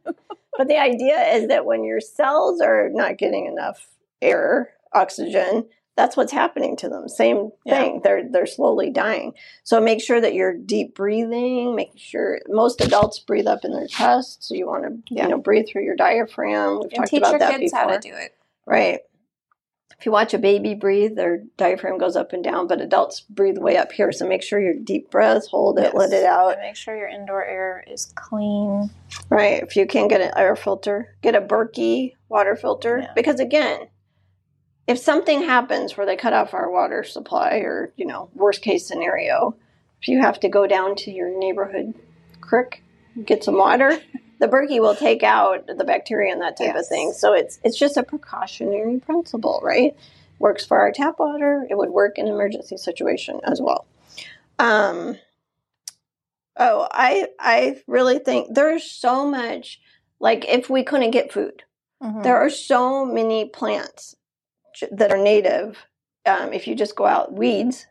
But 0.57 0.68
the 0.68 0.79
idea 0.79 1.18
is 1.35 1.49
that 1.49 1.64
when 1.64 1.85
your 1.85 2.01
cells 2.01 2.61
are 2.61 2.91
not 2.91 3.16
getting 3.16 3.47
enough 3.47 3.87
air, 4.21 4.75
oxygen, 4.93 5.66
that's 6.01 6.16
what's 6.16 6.32
happening 6.32 6.76
to 6.76 6.88
them. 6.88 7.09
Same 7.09 7.51
Yeah. 7.64 7.74
thing. 7.74 8.01
They're 8.03 8.22
they're 8.30 8.46
slowly 8.46 8.90
dying. 8.90 9.34
So 9.64 9.80
make 9.80 10.01
sure 10.01 10.20
that 10.20 10.32
you're 10.34 10.55
deep 10.55 10.94
breathing. 10.94 11.74
Make 11.76 11.92
sure 11.96 12.40
most 12.48 12.80
adults 12.80 13.18
breathe 13.18 13.46
up 13.46 13.64
in 13.64 13.72
their 13.72 13.86
chest. 13.86 14.44
So 14.44 14.55
you 14.55 14.66
want 14.66 14.84
to 14.84 15.14
Yeah. 15.14 15.24
you 15.24 15.28
know 15.30 15.38
breathe 15.38 15.66
through 15.68 15.84
your 15.84 15.96
diaphragm. 15.96 16.76
We've 16.80 16.84
And 16.84 16.92
talked 16.92 17.11
teach 17.11 17.18
about 17.20 17.30
your 17.32 17.38
that 17.40 17.51
kids 17.61 17.72
before. 17.72 17.88
how 17.90 17.96
to 17.96 17.98
do 17.98 18.14
it. 18.14 18.32
Right. 18.66 19.01
If 19.98 20.07
you 20.07 20.12
watch 20.12 20.32
a 20.32 20.38
baby 20.38 20.74
breathe, 20.74 21.14
their 21.16 21.42
diaphragm 21.59 21.98
goes 21.98 22.16
up 22.16 22.32
and 22.32 22.42
down, 22.42 22.66
but 22.66 22.80
adults 22.80 23.20
breathe 23.20 23.59
way 23.59 23.76
up 23.76 23.92
here. 23.92 24.12
So 24.12 24.26
make 24.26 24.42
sure 24.42 24.59
your 24.59 24.72
deep 24.72 25.11
breaths, 25.11 25.48
hold 25.48 25.78
it, 25.78 25.94
let 25.94 26.11
it 26.14 26.24
out. 26.24 26.53
And 26.55 26.62
make 26.62 26.76
sure 26.76 26.96
your 26.96 27.09
indoor 27.09 27.44
air 27.44 27.84
is 27.86 28.11
clean. 28.14 28.88
Right. 29.28 29.62
If 29.62 29.76
you 29.76 29.86
can 29.86 30.09
get 30.09 30.22
an 30.22 30.32
air 30.38 30.57
filter, 30.57 31.14
get 31.20 31.34
a 31.34 31.40
Berkey 31.42 32.14
water 32.30 32.57
filter. 32.57 33.01
Yeah. 33.03 33.12
Because 33.14 33.40
again, 33.40 33.88
if 34.91 34.99
something 34.99 35.43
happens 35.43 35.97
where 35.97 36.05
they 36.05 36.16
cut 36.16 36.32
off 36.32 36.53
our 36.53 36.68
water 36.68 37.05
supply 37.05 37.59
or, 37.59 37.93
you 37.97 38.05
know, 38.05 38.28
worst 38.34 38.61
case 38.61 38.84
scenario, 38.84 39.55
if 40.03 40.09
you 40.09 40.20
have 40.20 40.41
to 40.41 40.49
go 40.49 40.66
down 40.66 40.97
to 40.97 41.12
your 41.12 41.38
neighborhood 41.38 41.95
creek, 42.41 42.82
get 43.24 43.45
some 43.45 43.57
water, 43.57 44.01
the 44.41 44.49
Berkey 44.49 44.80
will 44.80 44.97
take 44.97 45.22
out 45.22 45.68
the 45.68 45.84
bacteria 45.84 46.32
and 46.32 46.43
that 46.43 46.57
type 46.59 46.74
of 46.74 46.88
thing. 46.88 47.12
So 47.12 47.32
it's 47.34 47.61
it's 47.62 47.78
just 47.78 47.97
a 47.97 48.03
precautionary 48.03 48.99
principle, 48.99 49.61
right? 49.62 49.97
Works 50.41 50.66
for 50.66 50.80
our 50.80 50.91
tap 50.91 51.20
water. 51.20 51.64
It 51.70 51.78
would 51.78 51.91
work 51.91 52.18
in 52.18 52.26
emergency 52.26 52.76
situation 52.76 53.38
as 53.45 53.61
well. 53.61 53.86
Um, 54.59 55.18
oh, 56.57 56.88
I 56.91 57.28
I 57.38 57.80
really 57.86 58.18
think 58.18 58.57
there's 58.57 58.91
so 58.91 59.24
much. 59.24 59.80
Like 60.18 60.49
if 60.49 60.68
we 60.68 60.82
couldn't 60.82 61.12
get 61.12 61.32
food, 61.32 61.62
Mhm. 62.03 62.24
there 62.24 62.38
are 62.38 62.51
so 62.51 63.05
many 63.05 63.45
plants 63.45 64.16
that 64.93 65.12
are 65.12 65.23
native. 65.23 65.79
Um, 66.27 66.53
if 66.53 66.66
you 66.66 66.75
just 66.75 66.97
go 66.97 67.07
out, 67.07 67.33
weeds 67.33 67.87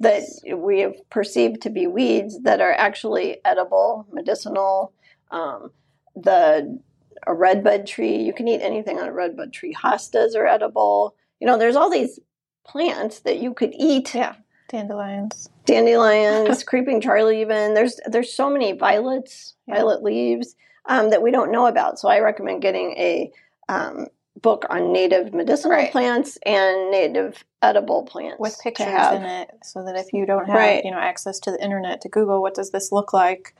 that 0.00 0.22
we 0.56 0.80
have 0.80 0.94
perceived 1.10 1.60
to 1.62 1.70
be 1.70 1.86
weeds 1.86 2.40
that 2.42 2.60
are 2.60 2.72
actually 2.72 3.38
edible, 3.44 4.06
medicinal. 4.12 4.92
Um, 5.30 5.70
the 6.16 6.80
a 7.26 7.34
redbud 7.34 7.86
tree, 7.86 8.16
you 8.16 8.32
can 8.32 8.48
eat 8.48 8.62
anything 8.62 8.98
on 8.98 9.08
a 9.08 9.12
redbud 9.12 9.52
tree. 9.52 9.74
Hostas 9.74 10.34
are 10.34 10.46
edible. 10.46 11.14
You 11.38 11.46
know, 11.46 11.58
there's 11.58 11.76
all 11.76 11.90
these 11.90 12.18
plants 12.66 13.20
that 13.20 13.38
you 13.38 13.52
could 13.52 13.74
eat. 13.76 14.14
Yeah. 14.14 14.36
Dandelions. 14.68 15.50
Dandelions, 15.66 16.64
creeping 16.70 17.00
Charlie, 17.00 17.40
even 17.40 17.74
there's 17.74 18.00
there's 18.06 18.32
so 18.32 18.48
many 18.48 18.72
violets, 18.72 19.54
Yeah. 19.66 19.76
violet 19.76 20.02
leaves 20.02 20.54
um, 20.86 21.10
that 21.10 21.22
we 21.22 21.30
don't 21.30 21.52
know 21.52 21.66
about. 21.66 21.98
So 21.98 22.08
I 22.08 22.20
recommend 22.20 22.62
getting 22.62 22.92
a 22.92 23.30
um, 23.68 24.06
book 24.42 24.64
on 24.70 24.92
native 24.92 25.32
medicinal 25.34 25.76
Right. 25.76 25.90
plants 25.92 26.38
and 26.44 26.90
native 26.90 27.44
edible 27.62 28.04
plants 28.04 28.38
With 28.40 28.58
pictures 28.62 28.88
in 29.12 29.22
it 29.24 29.50
so 29.62 29.84
that 29.84 29.96
if 29.96 30.12
you 30.12 30.26
don't 30.26 30.46
have, 30.46 30.54
Right. 30.56 30.84
you 30.84 30.90
know, 30.90 30.98
access 30.98 31.38
to 31.40 31.50
the 31.50 31.62
internet 31.62 32.00
to 32.02 32.08
Google 32.08 32.40
what 32.42 32.54
does 32.54 32.70
this 32.70 32.90
look 32.92 33.12
like, 33.12 33.54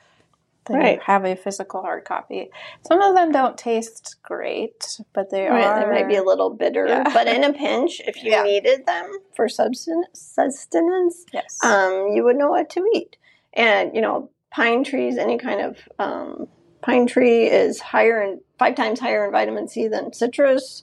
then 0.67 0.81
you 0.83 1.01
have 1.05 1.25
a 1.25 1.35
physical 1.35 1.81
hard 1.83 2.05
copy. 2.05 2.51
Some 2.87 3.01
of 3.01 3.15
them 3.15 3.33
don't 3.33 3.57
taste 3.59 4.17
great, 4.23 4.99
but 5.15 5.31
they 5.31 5.47
Right, 5.49 5.65
are 5.65 5.81
they 5.81 5.91
might 5.91 6.07
be 6.09 6.17
a 6.17 6.23
little 6.23 6.51
bitter, 6.51 6.87
Yeah. 6.87 7.05
but 7.13 7.27
in 7.27 7.45
a 7.45 7.53
pinch, 7.65 8.01
if 8.07 8.23
you 8.23 8.31
Yeah. 8.31 8.43
needed 8.43 8.87
them 8.87 9.11
for 9.35 9.49
sustenance, 9.49 11.25
yes. 11.33 11.59
um, 11.65 12.09
you 12.15 12.25
would 12.25 12.37
know 12.37 12.51
what 12.51 12.71
to 12.71 12.85
eat. 12.95 13.17
And 13.53 13.95
you 13.95 14.01
know, 14.01 14.31
pine 14.51 14.85
trees, 14.85 15.17
any 15.19 15.39
kind 15.39 15.61
of 15.61 15.77
um, 15.99 16.47
pine 16.83 17.07
tree 17.07 17.45
is 17.47 17.81
higher 17.81 18.23
in 18.23 18.41
five 18.59 18.75
times 18.75 19.01
higher 19.01 19.25
in 19.25 19.33
vitamin 19.33 19.69
C 19.69 19.89
than 19.89 20.13
citrus. 20.13 20.83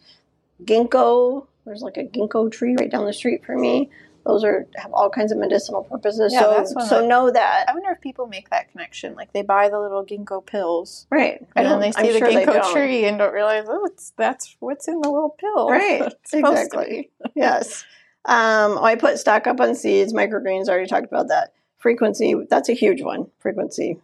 Ginkgo, 0.64 1.48
there's 1.66 1.82
like 1.82 1.98
a 1.98 2.04
ginkgo 2.04 2.52
tree 2.52 2.76
right 2.80 2.90
down 2.90 3.06
the 3.06 3.14
street 3.14 3.46
for 3.46 3.58
me. 3.58 3.90
Those 4.26 4.44
are 4.44 4.68
have 4.76 4.92
all 4.92 5.10
kinds 5.10 5.32
of 5.32 5.38
medicinal 5.38 5.84
purposes. 5.84 6.34
Yeah, 6.34 6.64
so 6.66 6.86
so 6.86 7.02
that- 7.02 7.08
know 7.08 7.32
that. 7.32 7.66
I 7.70 7.74
wonder 7.74 7.92
if 7.92 8.02
people 8.02 8.28
make 8.28 8.50
that 8.50 8.70
connection. 8.72 9.16
Like 9.16 9.32
they 9.32 9.42
buy 9.42 9.70
the 9.70 9.80
little 9.80 10.06
ginkgo 10.06 10.46
pills. 10.46 11.08
Right. 11.10 11.46
And 11.56 11.66
then 11.66 11.80
they 11.80 11.94
I'm 11.96 12.06
see 12.06 12.12
the 12.12 12.20
sure 12.20 12.30
ginkgo 12.30 12.74
tree 12.74 13.06
and 13.06 13.18
don't 13.18 13.34
realize, 13.34 13.66
oh, 13.70 13.86
it's, 13.86 14.12
that's 14.18 14.58
what's 14.60 14.88
in 14.90 15.00
the 15.00 15.10
little 15.10 15.30
pill. 15.40 15.70
Right, 15.70 16.02
It's 16.02 16.32
supposed 16.32 16.56
to 16.56 16.62
exactly. 16.80 17.12
yes. 17.36 17.86
Um, 18.26 18.78
I 18.80 18.96
put 18.96 19.18
stock 19.18 19.48
up 19.48 19.62
on 19.62 19.76
seeds, 19.76 20.12
microgreens. 20.12 20.68
Already 20.68 20.88
talked 20.88 21.06
about 21.06 21.30
that. 21.30 21.54
Frequency. 21.78 22.36
That's 22.50 22.68
a 22.68 22.74
huge 22.74 23.02
one. 23.02 23.28
Frequency. 23.40 23.98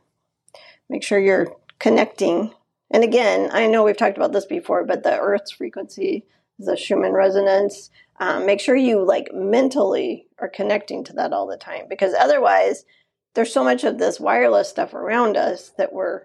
Make 0.89 1.04
sure 1.04 1.20
you're 1.20 1.54
connecting. 1.84 2.51
And 2.89 3.03
again, 3.03 3.49
I 3.51 3.67
know 3.67 3.84
we've 3.84 3.97
talked 3.97 4.18
about 4.18 4.31
this 4.31 4.45
before, 4.45 4.84
but 4.85 5.03
the 5.03 5.19
Earth's 5.19 5.51
frequency 5.51 6.26
the 6.60 6.77
Schumann 6.77 7.14
resonance. 7.14 7.89
Um, 8.19 8.45
make 8.45 8.60
sure 8.60 8.76
you 8.76 9.03
like 9.03 9.30
mentally 9.34 10.27
are 10.39 10.47
connecting 10.47 11.03
to 11.05 11.14
that 11.14 11.34
all 11.34 11.47
the 11.47 11.57
time 11.57 11.85
because 11.89 12.14
otherwise, 12.14 12.85
there's 13.34 13.51
so 13.51 13.64
much 13.64 13.84
of 13.84 13.97
this 13.97 14.19
wireless 14.19 14.69
stuff 14.69 14.93
around 14.93 15.35
us 15.35 15.72
that 15.77 15.91
we're 15.91 16.22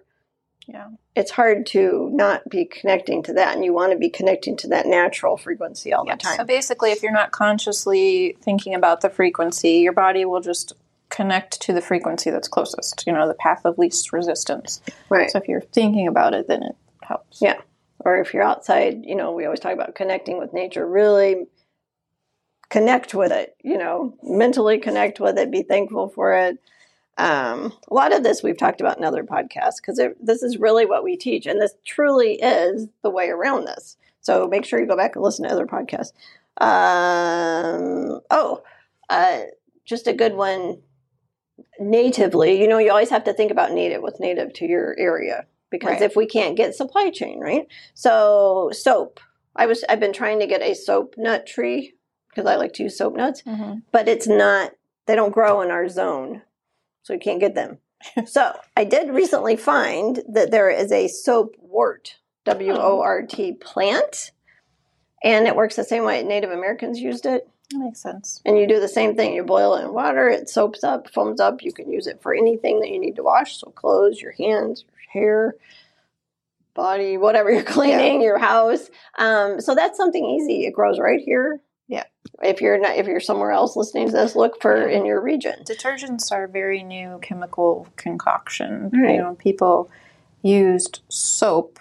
Yeah. 0.67 0.89
it's 1.15 1.31
hard 1.31 1.65
to 1.69 2.11
not 2.13 2.47
be 2.51 2.67
connecting 2.67 3.23
to 3.23 3.33
that 3.33 3.55
and 3.57 3.65
you 3.65 3.73
want 3.73 3.93
to 3.93 3.99
be 3.99 4.11
connecting 4.11 4.55
to 4.59 4.69
that 4.69 4.87
natural 4.87 5.39
frequency 5.39 5.95
all 5.95 6.05
Yes. 6.07 6.19
the 6.19 6.23
time 6.25 6.37
So 6.37 6.45
basically, 6.45 6.93
if 6.93 7.03
you're 7.03 7.11
not 7.11 7.31
consciously 7.33 8.37
thinking 8.43 8.75
about 8.75 9.01
the 9.01 9.09
frequency, 9.09 9.79
your 9.79 9.95
body 9.95 10.27
will 10.27 10.43
just 10.43 10.75
connect 11.11 11.61
to 11.63 11.73
the 11.73 11.81
frequency 11.81 12.31
that's 12.31 12.49
closest, 12.49 13.05
you 13.07 13.13
know, 13.13 13.27
the 13.27 13.35
path 13.35 13.63
of 13.65 13.79
least 13.79 14.13
resistance. 14.13 14.81
right 15.09 15.31
So 15.31 15.39
if 15.39 15.49
you're 15.49 15.61
thinking 15.61 16.07
about 16.07 16.35
it, 16.35 16.49
then 16.49 16.63
it 16.63 16.77
helps. 17.03 17.41
Yeah. 17.41 17.61
or 18.05 18.19
if 18.21 18.33
you're 18.35 18.43
outside 18.43 19.05
you 19.05 19.15
know 19.15 19.33
we 19.33 19.45
always 19.45 19.61
talk 19.61 19.73
about 19.73 19.95
connecting 19.95 20.39
with 20.39 20.53
nature 20.53 20.87
really 20.87 21.47
connect 22.69 23.15
with 23.15 23.33
it 23.33 23.57
you 23.63 23.79
know 23.79 24.15
mentally 24.23 24.79
connect 24.79 25.21
with 25.21 25.39
it 25.39 25.51
be 25.51 25.63
thankful 25.63 26.09
for 26.09 26.33
it 26.35 26.59
um, 27.17 27.73
a 27.91 27.95
lot 27.95 28.15
of 28.15 28.23
this 28.23 28.45
we've 28.45 28.59
talked 28.59 28.81
about 28.81 28.97
in 28.97 29.03
other 29.05 29.25
podcasts 29.25 29.77
because 29.81 30.01
this 30.21 30.43
is 30.45 30.59
really 30.59 30.87
what 30.87 31.03
we 31.03 31.17
teach 31.17 31.47
and 31.47 31.61
this 31.61 31.75
truly 31.85 32.35
is 32.35 32.87
the 33.03 33.11
way 33.11 33.29
around 33.31 33.65
this 33.65 33.97
so 34.21 34.47
make 34.47 34.65
sure 34.65 34.79
you 34.79 34.87
go 34.87 34.97
back 34.97 35.17
and 35.17 35.25
listen 35.25 35.45
to 35.45 35.53
other 35.53 35.67
podcasts 35.67 36.13
um, 36.61 38.21
oh 38.31 38.63
uh, 39.09 39.41
just 39.85 40.07
a 40.07 40.13
good 40.13 40.35
one 40.35 40.79
natively, 41.81 42.61
you 42.61 42.69
know, 42.69 42.79
you 42.79 42.91
always 42.91 43.11
have 43.11 43.25
to 43.25 43.33
think 43.33 43.51
about 43.51 43.73
native, 43.73 44.03
what's 44.03 44.21
native 44.21 44.53
to 44.55 44.67
your 44.67 44.95
area. 44.99 45.47
Because 45.71 45.93
Right. 46.01 46.03
if 46.03 46.17
we 46.17 46.27
can't 46.27 46.57
get 46.57 46.75
supply 46.75 47.11
chain, 47.11 47.41
right? 47.41 47.67
So 47.95 48.71
soap. 48.73 49.21
I 49.55 49.67
was 49.67 49.85
I've 49.89 50.01
been 50.01 50.13
trying 50.13 50.41
to 50.41 50.47
get 50.47 50.63
a 50.63 50.75
soap 50.75 51.15
nut 51.19 51.47
tree 51.47 51.95
because 52.31 52.47
I 52.47 52.57
like 52.57 52.73
to 52.75 52.85
use 52.85 52.97
soap 52.97 53.17
nuts, 53.17 53.43
Mhm. 53.43 53.83
but 53.93 54.09
it's 54.09 54.27
not 54.27 54.73
they 55.07 55.15
don't 55.17 55.33
grow 55.33 55.61
in 55.63 55.71
our 55.71 55.89
zone. 55.89 56.43
So 57.03 57.13
you 57.13 57.19
can't 57.19 57.41
get 57.41 57.55
them. 57.55 57.79
so 58.27 58.53
I 58.77 58.85
did 58.85 59.11
recently 59.11 59.57
find 59.57 60.23
that 60.29 60.51
there 60.51 60.71
is 60.71 60.93
a 60.93 61.09
soap 61.09 61.57
wort, 61.59 62.17
W 62.45 62.75
O 62.75 63.01
R 63.01 63.23
T 63.23 63.53
plant. 63.53 64.33
And 65.25 65.47
it 65.49 65.57
works 65.57 65.75
the 65.77 65.83
same 65.85 66.05
way 66.05 66.23
Native 66.23 66.51
Americans 66.53 67.01
used 67.01 67.27
it. 67.27 67.49
That 67.71 67.79
makes 67.79 68.01
sense. 68.01 68.41
And 68.47 68.59
you 68.59 68.67
do 68.67 68.81
the 68.81 68.89
same 68.89 69.15
thing. 69.15 69.35
You 69.35 69.45
boil 69.45 69.75
it 69.75 69.85
in 69.85 69.93
water, 69.93 70.29
it 70.29 70.49
soaps 70.49 70.83
up, 70.85 71.11
foams 71.13 71.41
up. 71.41 71.63
You 71.63 71.73
can 71.73 71.91
use 71.91 72.07
it 72.07 72.23
for 72.23 72.35
anything 72.35 72.81
that 72.81 72.89
you 72.91 72.99
need 72.99 73.17
to 73.17 73.23
wash. 73.23 73.59
So 73.59 73.71
clothes, 73.71 74.21
your 74.23 74.33
hands, 74.33 74.85
your 74.89 75.23
hair, 75.23 75.55
body, 76.75 77.17
whatever 77.19 77.51
you're 77.53 77.63
cleaning, 77.63 78.23
your 78.23 78.39
house. 78.39 78.89
Um, 79.19 79.61
so 79.61 79.75
that's 79.75 79.97
something 79.99 80.25
easy. 80.25 80.65
It 80.65 80.73
grows 80.73 80.99
right 80.99 81.21
here. 81.21 81.61
Yeah. 81.89 82.05
If 82.43 82.61
you're 82.61 82.79
not 82.79 82.97
if 82.97 83.07
you're 83.07 83.21
somewhere 83.21 83.51
else 83.51 83.77
listening 83.77 84.07
to 84.07 84.13
this, 84.13 84.37
look 84.37 84.61
for 84.63 84.89
Yeah. 84.89 84.99
in 84.99 85.07
your 85.07 85.21
region. 85.21 85.63
Detergents 85.65 86.31
are 86.33 86.45
a 86.45 86.49
very 86.49 86.83
new 86.83 87.19
chemical 87.23 87.87
concoction. 87.97 88.91
Right. 88.93 89.15
You 89.15 89.19
know, 89.23 89.35
people 89.35 89.91
used 90.43 91.01
soap 91.09 91.79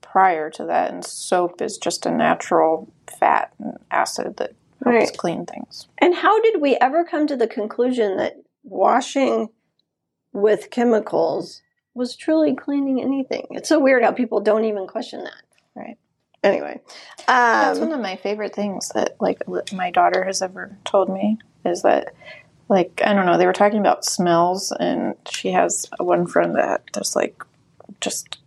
prior 0.00 0.50
to 0.50 0.64
that, 0.64 0.90
and 0.92 1.04
soap 1.04 1.60
is 1.60 1.78
just 1.78 2.06
a 2.06 2.10
natural 2.10 2.88
fat 3.18 3.52
and 3.58 3.78
acid 3.90 4.36
that 4.38 4.54
helps 4.84 5.10
Right. 5.10 5.16
clean 5.16 5.46
things. 5.46 5.88
And 5.98 6.14
how 6.14 6.40
did 6.40 6.60
we 6.60 6.76
ever 6.76 7.04
come 7.04 7.26
to 7.26 7.36
the 7.36 7.46
conclusion 7.46 8.16
that 8.16 8.36
washing 8.64 9.48
with 10.32 10.70
chemicals 10.70 11.62
was 11.94 12.16
truly 12.16 12.54
cleaning 12.54 13.00
anything? 13.00 13.46
It's 13.50 13.68
so 13.68 13.78
weird 13.80 14.02
how 14.02 14.12
people 14.12 14.40
don't 14.40 14.64
even 14.64 14.86
question 14.86 15.24
that. 15.24 15.42
Right. 15.74 15.98
Anyway, 16.42 16.80
That's 17.26 17.78
um, 17.78 17.88
one 17.88 17.92
of 17.94 18.00
my 18.00 18.16
favorite 18.16 18.54
things 18.54 18.90
that 18.94 19.16
like 19.20 19.42
my 19.72 19.90
daughter 19.90 20.24
has 20.24 20.40
ever 20.40 20.78
told 20.84 21.10
me 21.10 21.38
is 21.66 21.82
that 21.82 22.14
like 22.70 23.02
I 23.04 23.12
don't 23.12 23.26
know 23.26 23.36
they 23.36 23.44
were 23.46 23.52
talking 23.52 23.78
about 23.80 24.06
smells 24.06 24.72
and 24.72 25.16
she 25.28 25.50
has 25.50 25.86
one 25.98 26.26
friend 26.26 26.56
that 26.56 26.86
does 26.92 27.14
like 27.14 27.44
just 28.00 28.38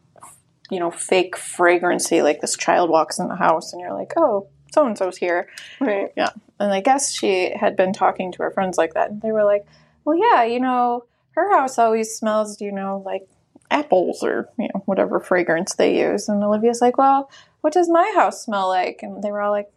you 0.72 0.80
know 0.80 0.89
fake 0.89 1.38
fragrancy 1.38 2.23
like 2.23 2.41
this 2.41 2.57
child 2.57 2.89
walks 2.89 3.19
in 3.19 3.27
the 3.27 3.35
house 3.35 3.73
and 3.73 3.81
you're 3.81 3.93
like 3.93 4.14
oh 4.18 4.47
so 4.73 4.85
and 4.87 4.97
so's 4.97 5.17
here 5.17 5.47
right. 5.79 6.11
Yeah. 6.17 6.29
And 6.59 6.71
I 6.73 6.81
guess 6.81 7.11
she 7.13 7.51
had 7.55 7.75
been 7.75 7.93
talking 7.93 8.31
to 8.31 8.43
her 8.43 8.51
friends 8.51 8.77
like 8.77 8.93
that 8.95 9.09
and 9.11 9.21
they 9.21 9.31
were 9.31 9.43
like 9.43 9.65
well 10.05 10.17
yeah 10.17 10.43
you 10.43 10.59
know 10.59 11.05
her 11.31 11.51
house 11.55 11.77
always 11.77 12.15
smells 12.15 12.59
you 12.61 12.71
know 12.71 13.01
like 13.05 13.27
apples 13.71 14.23
or 14.23 14.49
you 14.57 14.69
know 14.73 14.81
whatever 14.85 15.19
fragrance 15.19 15.75
they 15.75 15.99
use 15.99 16.27
and 16.29 16.43
Olivia's 16.43 16.81
like 16.81 16.97
well 16.97 17.29
what 17.61 17.73
does 17.73 17.89
my 17.89 18.11
house 18.15 18.43
smell 18.43 18.67
like 18.67 18.99
and 19.01 19.23
they 19.23 19.31
were 19.31 19.41
all 19.41 19.51
like 19.51 19.71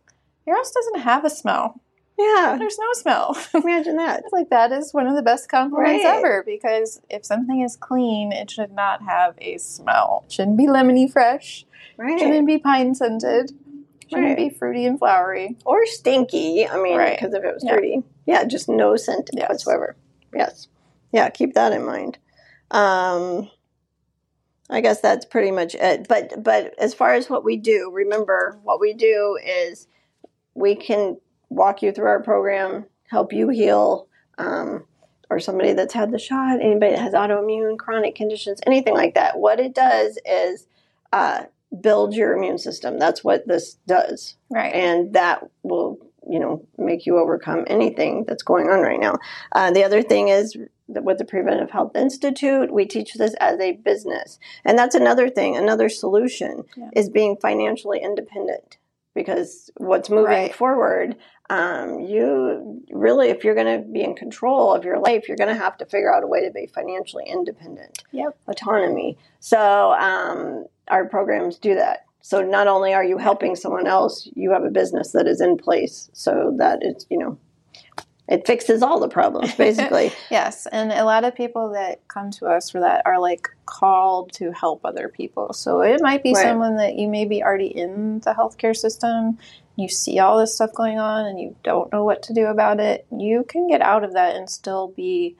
your 0.47 0.56
house 0.56 0.70
doesn't 0.73 1.01
have 1.01 1.24
a 1.24 1.31
smell 1.31 1.81
Yeah, 2.18 2.56
there's 2.59 2.78
no 2.78 2.93
smell 2.94 3.36
imagine 3.55 3.97
that. 3.97 4.20
It's 4.24 4.32
like 4.32 4.48
that 4.51 4.73
is 4.73 4.93
one 4.94 5.06
of 5.06 5.14
the 5.16 5.23
best 5.23 5.48
compliments 5.48 6.05
Right. 6.05 6.16
ever 6.18 6.43
because 6.44 7.01
if 7.10 7.24
something 7.24 7.60
is 7.62 7.77
clean 7.77 8.32
it 8.32 8.51
should 8.51 8.73
not 8.73 9.02
have 9.02 9.35
a 9.39 9.59
smell 9.59 10.24
it 10.27 10.32
shouldn't 10.32 10.56
be 10.59 10.66
lemony 10.66 11.10
fresh 11.10 11.64
Right. 11.98 12.18
shouldn't 12.18 12.47
be 12.47 12.59
pine 12.59 12.94
scented 12.94 13.52
shouldn't 14.09 14.27
Right. 14.28 14.37
be 14.37 14.51
fruity 14.51 14.87
and 14.87 14.99
flowery 14.99 15.57
or 15.65 15.85
stinky. 15.87 16.66
I 16.69 16.81
mean, 16.81 16.97
Right. 16.97 17.19
because 17.19 17.35
if 17.35 17.45
it 17.45 17.55
was 17.55 17.65
Yeah. 17.65 17.74
dirty, 17.74 18.03
yeah, 18.27 18.45
just 18.45 18.69
no 18.69 18.97
scent 18.97 19.31
Yes. 19.33 19.49
whatsoever. 19.49 19.97
Yes, 20.35 20.69
yeah, 21.12 21.28
keep 21.31 21.55
that 21.55 21.73
in 21.73 21.85
mind. 21.85 22.19
Um, 22.70 23.51
I 24.69 24.81
guess 24.81 25.01
that's 25.01 25.24
pretty 25.24 25.51
much 25.51 25.74
it. 25.74 26.09
But 26.09 26.43
but 26.43 26.74
as 26.78 26.93
far 26.95 27.15
as 27.15 27.31
what 27.31 27.45
we 27.45 27.57
do, 27.57 27.91
remember 27.93 28.59
what 28.65 28.81
we 28.81 28.93
do 28.95 29.39
is 29.45 29.87
we 30.55 30.74
can 30.74 31.19
walk 31.51 31.83
you 31.83 31.93
through 31.93 32.07
our 32.09 32.23
program, 32.23 32.87
help 33.09 33.33
you 33.33 33.49
heal. 33.49 34.09
Um, 34.39 34.85
or 35.28 35.41
somebody 35.41 35.73
that's 35.73 35.95
had 35.95 36.12
the 36.12 36.20
shot, 36.20 36.61
anybody 36.61 36.93
that 36.93 37.01
has 37.01 37.12
autoimmune, 37.12 37.77
chronic 37.78 38.15
conditions, 38.15 38.61
anything 38.65 38.95
like 38.95 39.15
that. 39.15 39.39
What 39.39 39.59
it 39.59 39.74
does 39.74 40.20
is 40.24 40.69
uh, 41.12 41.45
build 41.80 42.14
your 42.14 42.32
immune 42.36 42.59
system. 42.59 42.98
That's 42.98 43.22
what 43.24 43.47
this 43.47 43.74
does 43.86 44.36
right 44.51 44.74
and 44.74 45.12
that 45.14 45.43
will 45.62 45.98
you 46.28 46.38
know 46.38 46.64
make 46.78 47.06
you 47.06 47.18
overcome 47.18 47.64
anything 47.68 48.24
that's 48.26 48.43
going 48.43 48.68
on 48.68 48.80
right 48.80 49.01
now 49.01 49.14
uh, 49.52 49.70
the 49.70 49.84
other 49.84 50.02
thing 50.02 50.28
is 50.28 50.56
that 50.88 51.02
with 51.05 51.18
the 51.18 51.24
preventive 51.24 51.70
health 51.70 51.94
institute 51.97 52.72
we 52.72 52.84
teach 52.84 53.14
this 53.14 53.34
as 53.40 53.59
a 53.60 53.72
business 53.72 54.38
and 54.64 54.78
that's 54.78 54.94
another 54.94 55.28
thing 55.28 55.56
another 55.56 55.88
solution 55.88 56.62
Yeah. 56.76 56.90
is 56.94 57.09
being 57.09 57.36
financially 57.36 58.01
independent 58.01 58.78
because 59.14 59.70
what's 59.76 60.10
moving 60.10 60.24
Right. 60.26 60.55
forward 60.55 61.16
um, 61.48 62.01
you 62.01 62.82
really 62.90 63.28
if 63.28 63.44
you're 63.44 63.55
going 63.55 63.80
to 63.82 63.86
be 63.88 64.02
in 64.02 64.14
control 64.16 64.72
of 64.74 64.84
your 64.84 64.98
life 64.98 65.28
you're 65.28 65.36
going 65.36 65.55
to 65.55 65.60
have 65.62 65.76
to 65.78 65.86
figure 65.86 66.12
out 66.14 66.24
a 66.24 66.26
way 66.28 66.44
to 66.44 66.51
be 66.52 66.66
financially 66.66 67.24
independent 67.26 68.02
Yep. 68.12 68.36
autonomy 68.48 69.16
so 69.40 69.93
um, 69.93 70.66
our 70.89 71.05
programs 71.07 71.59
do 71.59 71.75
that. 71.75 72.05
So 72.23 72.43
not 72.43 72.67
only 72.67 72.93
are 72.93 73.05
you 73.05 73.19
helping 73.19 73.55
someone 73.57 73.87
else 73.87 74.29
you 74.35 74.51
have 74.51 74.65
a 74.65 74.71
business 74.71 75.13
that 75.13 75.27
is 75.27 75.41
in 75.41 75.57
place 75.57 76.11
so 76.13 76.55
that 76.59 76.81
it's 76.83 77.07
you 77.09 77.19
know 77.19 77.39
it 78.29 78.45
fixes 78.45 78.83
all 78.83 78.99
the 78.99 79.09
problems 79.09 79.55
basically. 79.67 80.13
Yes 80.31 80.67
and 80.73 80.91
a 80.93 81.05
lot 81.05 81.25
of 81.25 81.35
people 81.37 81.71
that 81.73 82.07
come 82.09 82.31
to 82.33 82.47
us 82.47 82.71
for 82.71 82.81
that 82.81 83.03
are 83.07 83.21
like 83.21 83.49
called 83.67 84.33
to 84.33 84.51
help 84.53 84.81
other 84.85 85.09
people. 85.09 85.53
So 85.53 85.83
it 85.83 86.01
might 86.03 86.23
be 86.23 86.33
Right. 86.35 86.43
someone 86.43 86.77
that 86.77 86.97
you 86.97 87.09
may 87.09 87.25
be 87.27 87.43
already 87.43 87.69
in 87.69 88.21
the 88.21 88.33
healthcare 88.33 88.77
system 88.77 89.39
you 89.79 89.89
see 89.89 90.19
all 90.19 90.39
this 90.39 90.55
stuff 90.55 90.73
going 90.75 90.99
on 90.99 91.27
and 91.27 91.39
you 91.39 91.55
don't 91.63 91.93
know 91.93 92.03
what 92.03 92.23
to 92.23 92.33
do 92.33 92.47
about 92.47 92.81
it 92.81 93.07
you 93.17 93.45
can 93.47 93.69
get 93.69 93.83
out 93.83 94.03
of 94.05 94.15
that 94.15 94.35
and 94.35 94.49
still 94.49 94.89
be 94.97 95.37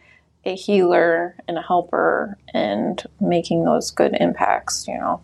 a 0.47 0.55
healer 0.55 1.37
and 1.49 1.59
a 1.59 1.63
helper 1.63 2.39
and 2.55 3.05
making 3.21 3.65
those 3.65 3.91
good 3.91 4.17
impacts 4.21 4.87
you 4.89 4.97
know 4.97 5.21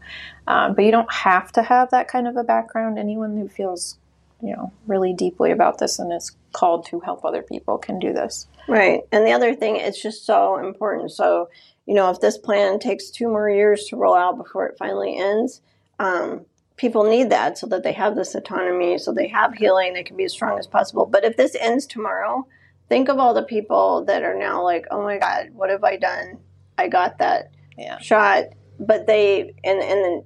um, 0.47 0.75
but 0.75 0.85
you 0.85 0.91
don't 0.91 1.13
have 1.13 1.53
to 1.53 1.63
have 1.63 1.91
that 1.91 2.09
kind 2.09 2.29
of 2.29 2.37
a 2.37 2.45
background 2.45 2.99
anyone 2.99 3.37
who 3.37 3.49
feels 3.49 3.99
you 4.43 4.53
know 4.55 4.73
really 4.87 5.13
deeply 5.13 5.51
about 5.51 5.79
this 5.79 5.99
and 5.99 6.13
is 6.13 6.33
called 6.53 6.85
to 6.85 7.01
help 7.01 7.25
other 7.25 7.43
people 7.43 7.79
can 7.79 7.99
do 7.99 8.13
this 8.13 8.47
Right. 8.69 9.03
And 9.11 9.27
the 9.27 9.33
other 9.33 9.55
thing, 9.55 9.77
it's 9.77 10.01
just 10.01 10.25
so 10.25 10.59
important. 10.59 11.11
So, 11.11 11.49
you 11.87 11.95
know, 11.95 12.11
if 12.11 12.21
this 12.21 12.39
plan 12.39 12.79
takes 12.79 13.11
two 13.11 13.29
more 13.29 13.51
years 13.51 13.87
to 13.87 13.97
roll 13.97 14.15
out 14.15 14.37
before 14.37 14.67
it 14.67 14.79
finally 14.79 15.17
ends, 15.19 15.61
um, 15.99 16.47
people 16.77 17.05
need 17.05 17.31
that 17.31 17.59
so 17.59 17.67
that 17.69 17.83
they 17.83 17.93
have 17.93 18.15
this 18.15 18.35
autonomy, 18.35 18.99
so 18.99 19.13
they 19.13 19.29
have 19.29 19.55
healing, 19.55 19.95
they 19.95 20.03
can 20.03 20.17
be 20.17 20.25
as 20.25 20.33
strong 20.33 20.59
as 20.59 20.67
possible. 20.67 21.07
But 21.07 21.25
if 21.25 21.37
this 21.37 21.57
ends 21.61 21.87
tomorrow, 21.87 22.47
think 22.93 23.09
of 23.09 23.19
all 23.19 23.33
the 23.35 23.43
people 23.57 24.05
that 24.05 24.23
are 24.23 24.39
now 24.49 24.63
like, 24.63 24.85
oh 24.91 25.03
my 25.03 25.19
God, 25.19 25.43
what 25.55 25.71
have 25.71 25.85
I 25.93 25.97
done? 25.97 26.39
I 26.83 26.89
got 26.89 27.19
that 27.19 27.51
yeah 27.79 27.99
shot. 27.99 28.45
But 28.79 29.07
they, 29.07 29.55
and, 29.65 29.81
and 29.93 30.25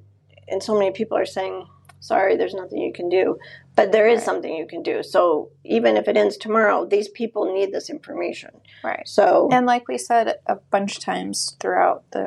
and 0.48 0.62
so 0.62 0.72
many 0.78 0.90
people 0.90 1.16
are 1.22 1.26
saying, 1.38 1.56
sorry, 2.00 2.36
there's 2.36 2.54
nothing 2.62 2.80
you 2.80 2.92
can 2.92 3.08
do. 3.08 3.36
But 3.78 3.92
there 3.92 4.08
is 4.08 4.18
Right. 4.18 4.24
something 4.28 4.52
you 4.62 4.66
can 4.66 4.82
do. 4.82 5.02
So 5.02 5.50
even 5.76 5.96
if 5.96 6.08
it 6.08 6.16
ends 6.16 6.36
tomorrow, 6.36 6.86
these 6.86 7.08
people 7.20 7.42
need 7.56 7.70
this 7.72 7.88
information. 7.96 8.52
right 8.82 9.06
So 9.06 9.48
And 9.52 9.64
like 9.66 9.84
we 9.92 9.98
said 9.98 10.26
a 10.54 10.56
bunch 10.74 10.92
of 10.98 11.02
times 11.04 11.56
throughout 11.60 12.00
the 12.14 12.24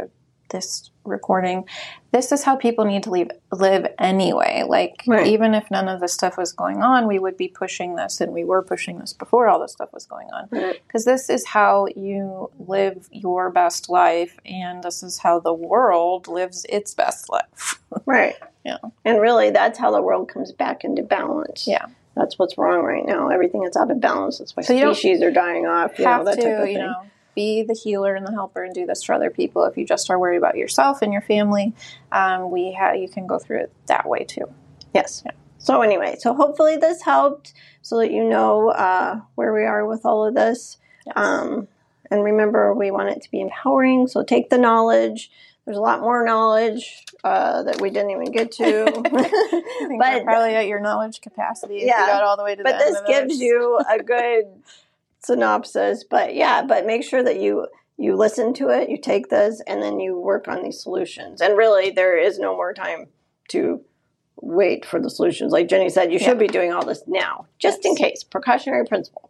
this 0.53 0.91
recording, 1.09 1.65
this 2.11 2.31
is 2.31 2.43
how 2.43 2.55
people 2.55 2.85
need 2.85 3.03
to 3.03 3.09
live 3.09 3.31
live 3.51 3.87
anyway. 3.99 4.63
Like 4.67 5.03
Right. 5.07 5.27
even 5.27 5.53
if 5.53 5.69
none 5.69 5.87
of 5.87 5.99
this 5.99 6.13
stuff 6.13 6.37
was 6.37 6.53
going 6.53 6.81
on, 6.81 7.07
we 7.07 7.19
would 7.19 7.37
be 7.37 7.47
pushing 7.47 7.95
this 7.95 8.21
and 8.21 8.31
we 8.33 8.43
were 8.43 8.61
pushing 8.61 8.99
this 8.99 9.13
before 9.13 9.47
all 9.47 9.59
this 9.59 9.73
stuff 9.73 9.91
was 9.93 10.05
going 10.05 10.27
on. 10.31 10.47
Right. 10.51 10.81
Because 10.87 11.05
this 11.05 11.29
is 11.29 11.45
how 11.47 11.87
you 11.95 12.49
live 12.59 13.07
your 13.11 13.49
best 13.49 13.89
life 13.89 14.37
and 14.45 14.83
this 14.83 15.03
is 15.03 15.19
how 15.19 15.39
the 15.39 15.53
world 15.53 16.27
lives 16.27 16.65
its 16.69 16.93
best 16.93 17.29
life. 17.29 17.81
right, 18.05 18.35
Yeah. 18.63 18.77
and 19.05 19.19
really, 19.19 19.49
that's 19.49 19.77
how 19.79 19.91
the 19.91 20.01
world 20.01 20.29
comes 20.29 20.51
back 20.51 20.83
into 20.83 21.03
balance. 21.03 21.67
Yeah. 21.67 21.85
that's 22.15 22.37
what's 22.37 22.57
wrong 22.57 22.83
right 22.83 23.05
now. 23.05 23.29
Everything 23.29 23.63
is 23.63 23.77
out 23.77 23.89
of 23.91 24.01
balance. 24.01 24.39
That's 24.39 24.55
why 24.55 24.63
So 24.63 24.75
species 24.93 25.21
are 25.21 25.31
dying 25.31 25.65
off. 25.65 25.97
You 25.97 26.05
know 26.05 26.23
that 26.25 26.35
type 26.35 26.43
to, 26.43 26.61
of 26.63 26.67
you 26.67 26.75
thing. 26.75 26.85
know, 26.85 27.03
be 27.39 27.63
the 27.63 27.73
healer 27.73 28.15
and 28.15 28.27
the 28.27 28.31
helper 28.33 28.63
and 28.65 28.73
do 28.73 28.85
this 28.85 29.01
for 29.03 29.13
other 29.13 29.29
people. 29.29 29.63
If 29.63 29.77
you 29.77 29.85
just 29.85 30.09
are 30.09 30.19
worried 30.19 30.37
about 30.37 30.57
yourself 30.57 31.01
and 31.01 31.13
your 31.13 31.21
family, 31.21 31.73
um, 32.11 32.51
we 32.51 32.73
ha- 32.77 32.91
you 32.91 33.07
can 33.07 33.27
go 33.27 33.39
through 33.39 33.61
it 33.61 33.71
that 33.87 34.05
way 34.09 34.25
too. 34.25 34.45
Yes. 34.93 35.23
So 35.57 35.81
anyway, 35.81 36.17
so 36.19 36.33
hopefully 36.33 36.75
this 36.75 37.01
helped, 37.01 37.53
so 37.81 37.99
that 37.99 38.11
you 38.11 38.25
know 38.25 38.69
uh, 38.71 39.21
where 39.35 39.53
we 39.53 39.63
are 39.63 39.85
with 39.85 40.05
all 40.05 40.27
of 40.27 40.35
this. 40.35 40.77
Yes. 41.05 41.13
Um, 41.15 41.67
and 42.11 42.23
remember, 42.23 42.73
we 42.73 42.91
want 42.91 43.09
it 43.09 43.21
to 43.21 43.31
be 43.31 43.39
empowering. 43.39 44.07
So 44.07 44.23
take 44.23 44.49
the 44.49 44.57
knowledge. 44.57 45.31
There's 45.63 45.77
a 45.77 45.81
lot 45.81 46.01
more 46.01 46.25
knowledge 46.25 47.05
uh, 47.23 47.63
that 47.63 47.79
we 47.79 47.89
didn't 47.89 48.11
even 48.11 48.31
get 48.31 48.51
to. 48.53 48.85
But- 49.99 50.23
probably 50.23 50.55
at 50.55 50.67
your 50.67 50.81
knowledge 50.81 51.21
capacity. 51.21 51.83
Yeah. 51.85 52.01
you 52.01 52.07
got 52.07 52.23
all 52.23 52.35
the 52.37 52.43
way 52.43 52.55
to 52.55 52.63
but 52.63 52.79
the 52.79 52.85
end 52.85 52.95
this 52.95 53.01
gives 53.07 53.39
you 53.39 53.79
a 53.89 54.03
good 54.15 54.45
synopsis. 55.21 56.03
But 56.09 56.35
yeah, 56.35 56.63
but 56.63 56.85
make 56.85 57.03
sure 57.03 57.23
that 57.23 57.39
you 57.39 57.67
you 57.97 58.15
listen 58.15 58.53
to 58.55 58.69
it, 58.69 58.89
you 58.89 58.97
take 58.97 59.29
this, 59.29 59.61
and 59.67 59.83
then 59.83 59.99
you 59.99 60.17
work 60.17 60.47
on 60.47 60.63
these 60.63 60.81
solutions. 60.81 61.41
And 61.41 61.57
really, 61.57 61.89
there 61.91 62.17
is 62.17 62.39
no 62.39 62.55
more 62.55 62.73
time 62.73 63.07
to 63.49 63.81
wait 64.41 64.85
for 64.85 65.01
the 65.01 65.09
solutions. 65.09 65.51
Like 65.51 65.67
Jenni 65.67 65.91
said, 65.91 66.13
you 66.13 66.19
should 66.19 66.39
be 66.39 66.47
doing 66.47 66.71
all 66.71 66.85
this 66.85 67.03
now, 67.07 67.47
just 67.59 67.79
yes. 67.83 67.91
in 67.91 67.95
case. 67.97 68.23
Precautionary 68.23 68.85
principle. 68.85 69.29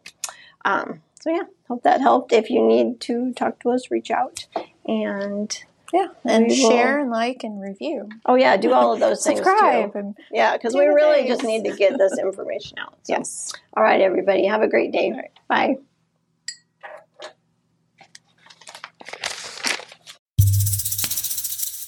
Um, 0.64 1.02
so 1.20 1.30
yeah, 1.30 1.44
hope 1.68 1.82
that 1.82 2.00
helped. 2.00 2.32
If 2.32 2.48
you 2.48 2.64
need 2.64 3.00
to 3.02 3.32
talk 3.34 3.60
to 3.60 3.70
us, 3.70 3.90
reach 3.90 4.10
out 4.10 4.46
and 4.86 5.64
yeah, 5.92 6.08
and 6.24 6.52
share 6.52 7.00
and 7.00 7.10
like 7.10 7.42
and 7.42 7.60
review. 7.60 8.08
Oh 8.26 8.34
yeah, 8.34 8.56
do 8.56 8.72
all 8.72 8.92
of 8.92 9.00
those 9.00 9.24
things 9.24 9.38
Subscribe 9.38 9.92
too. 9.92 10.14
yeah, 10.30 10.56
because 10.56 10.74
we 10.74 10.86
really 10.86 11.20
things. 11.22 11.30
just 11.30 11.44
need 11.44 11.64
to 11.64 11.76
get 11.76 11.98
this 11.98 12.18
information 12.18 12.78
out. 12.78 12.94
So. 13.02 13.14
Yes. 13.14 13.52
All 13.76 13.82
right, 13.82 14.00
everybody, 14.00 14.46
have 14.46 14.62
a 14.62 14.68
great 14.68 14.92
day. 14.92 15.12
Right. 15.12 15.30
Bye. 15.48 15.76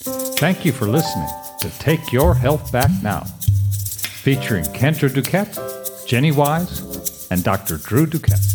Thank 0.05 0.65
you 0.65 0.73
for 0.73 0.87
listening 0.87 1.29
to 1.61 1.70
Take 1.79 2.12
Your 2.12 2.35
Health 2.35 2.73
Back 2.73 2.91
Now, 3.03 3.20
featuring 3.20 4.65
Kendra 4.65 5.09
Duquette, 5.09 5.55
Jenni 6.09 6.35
Wise, 6.35 7.29
and 7.31 7.45
Dr. 7.45 7.77
Drew 7.77 8.07
Duquette. 8.07 8.52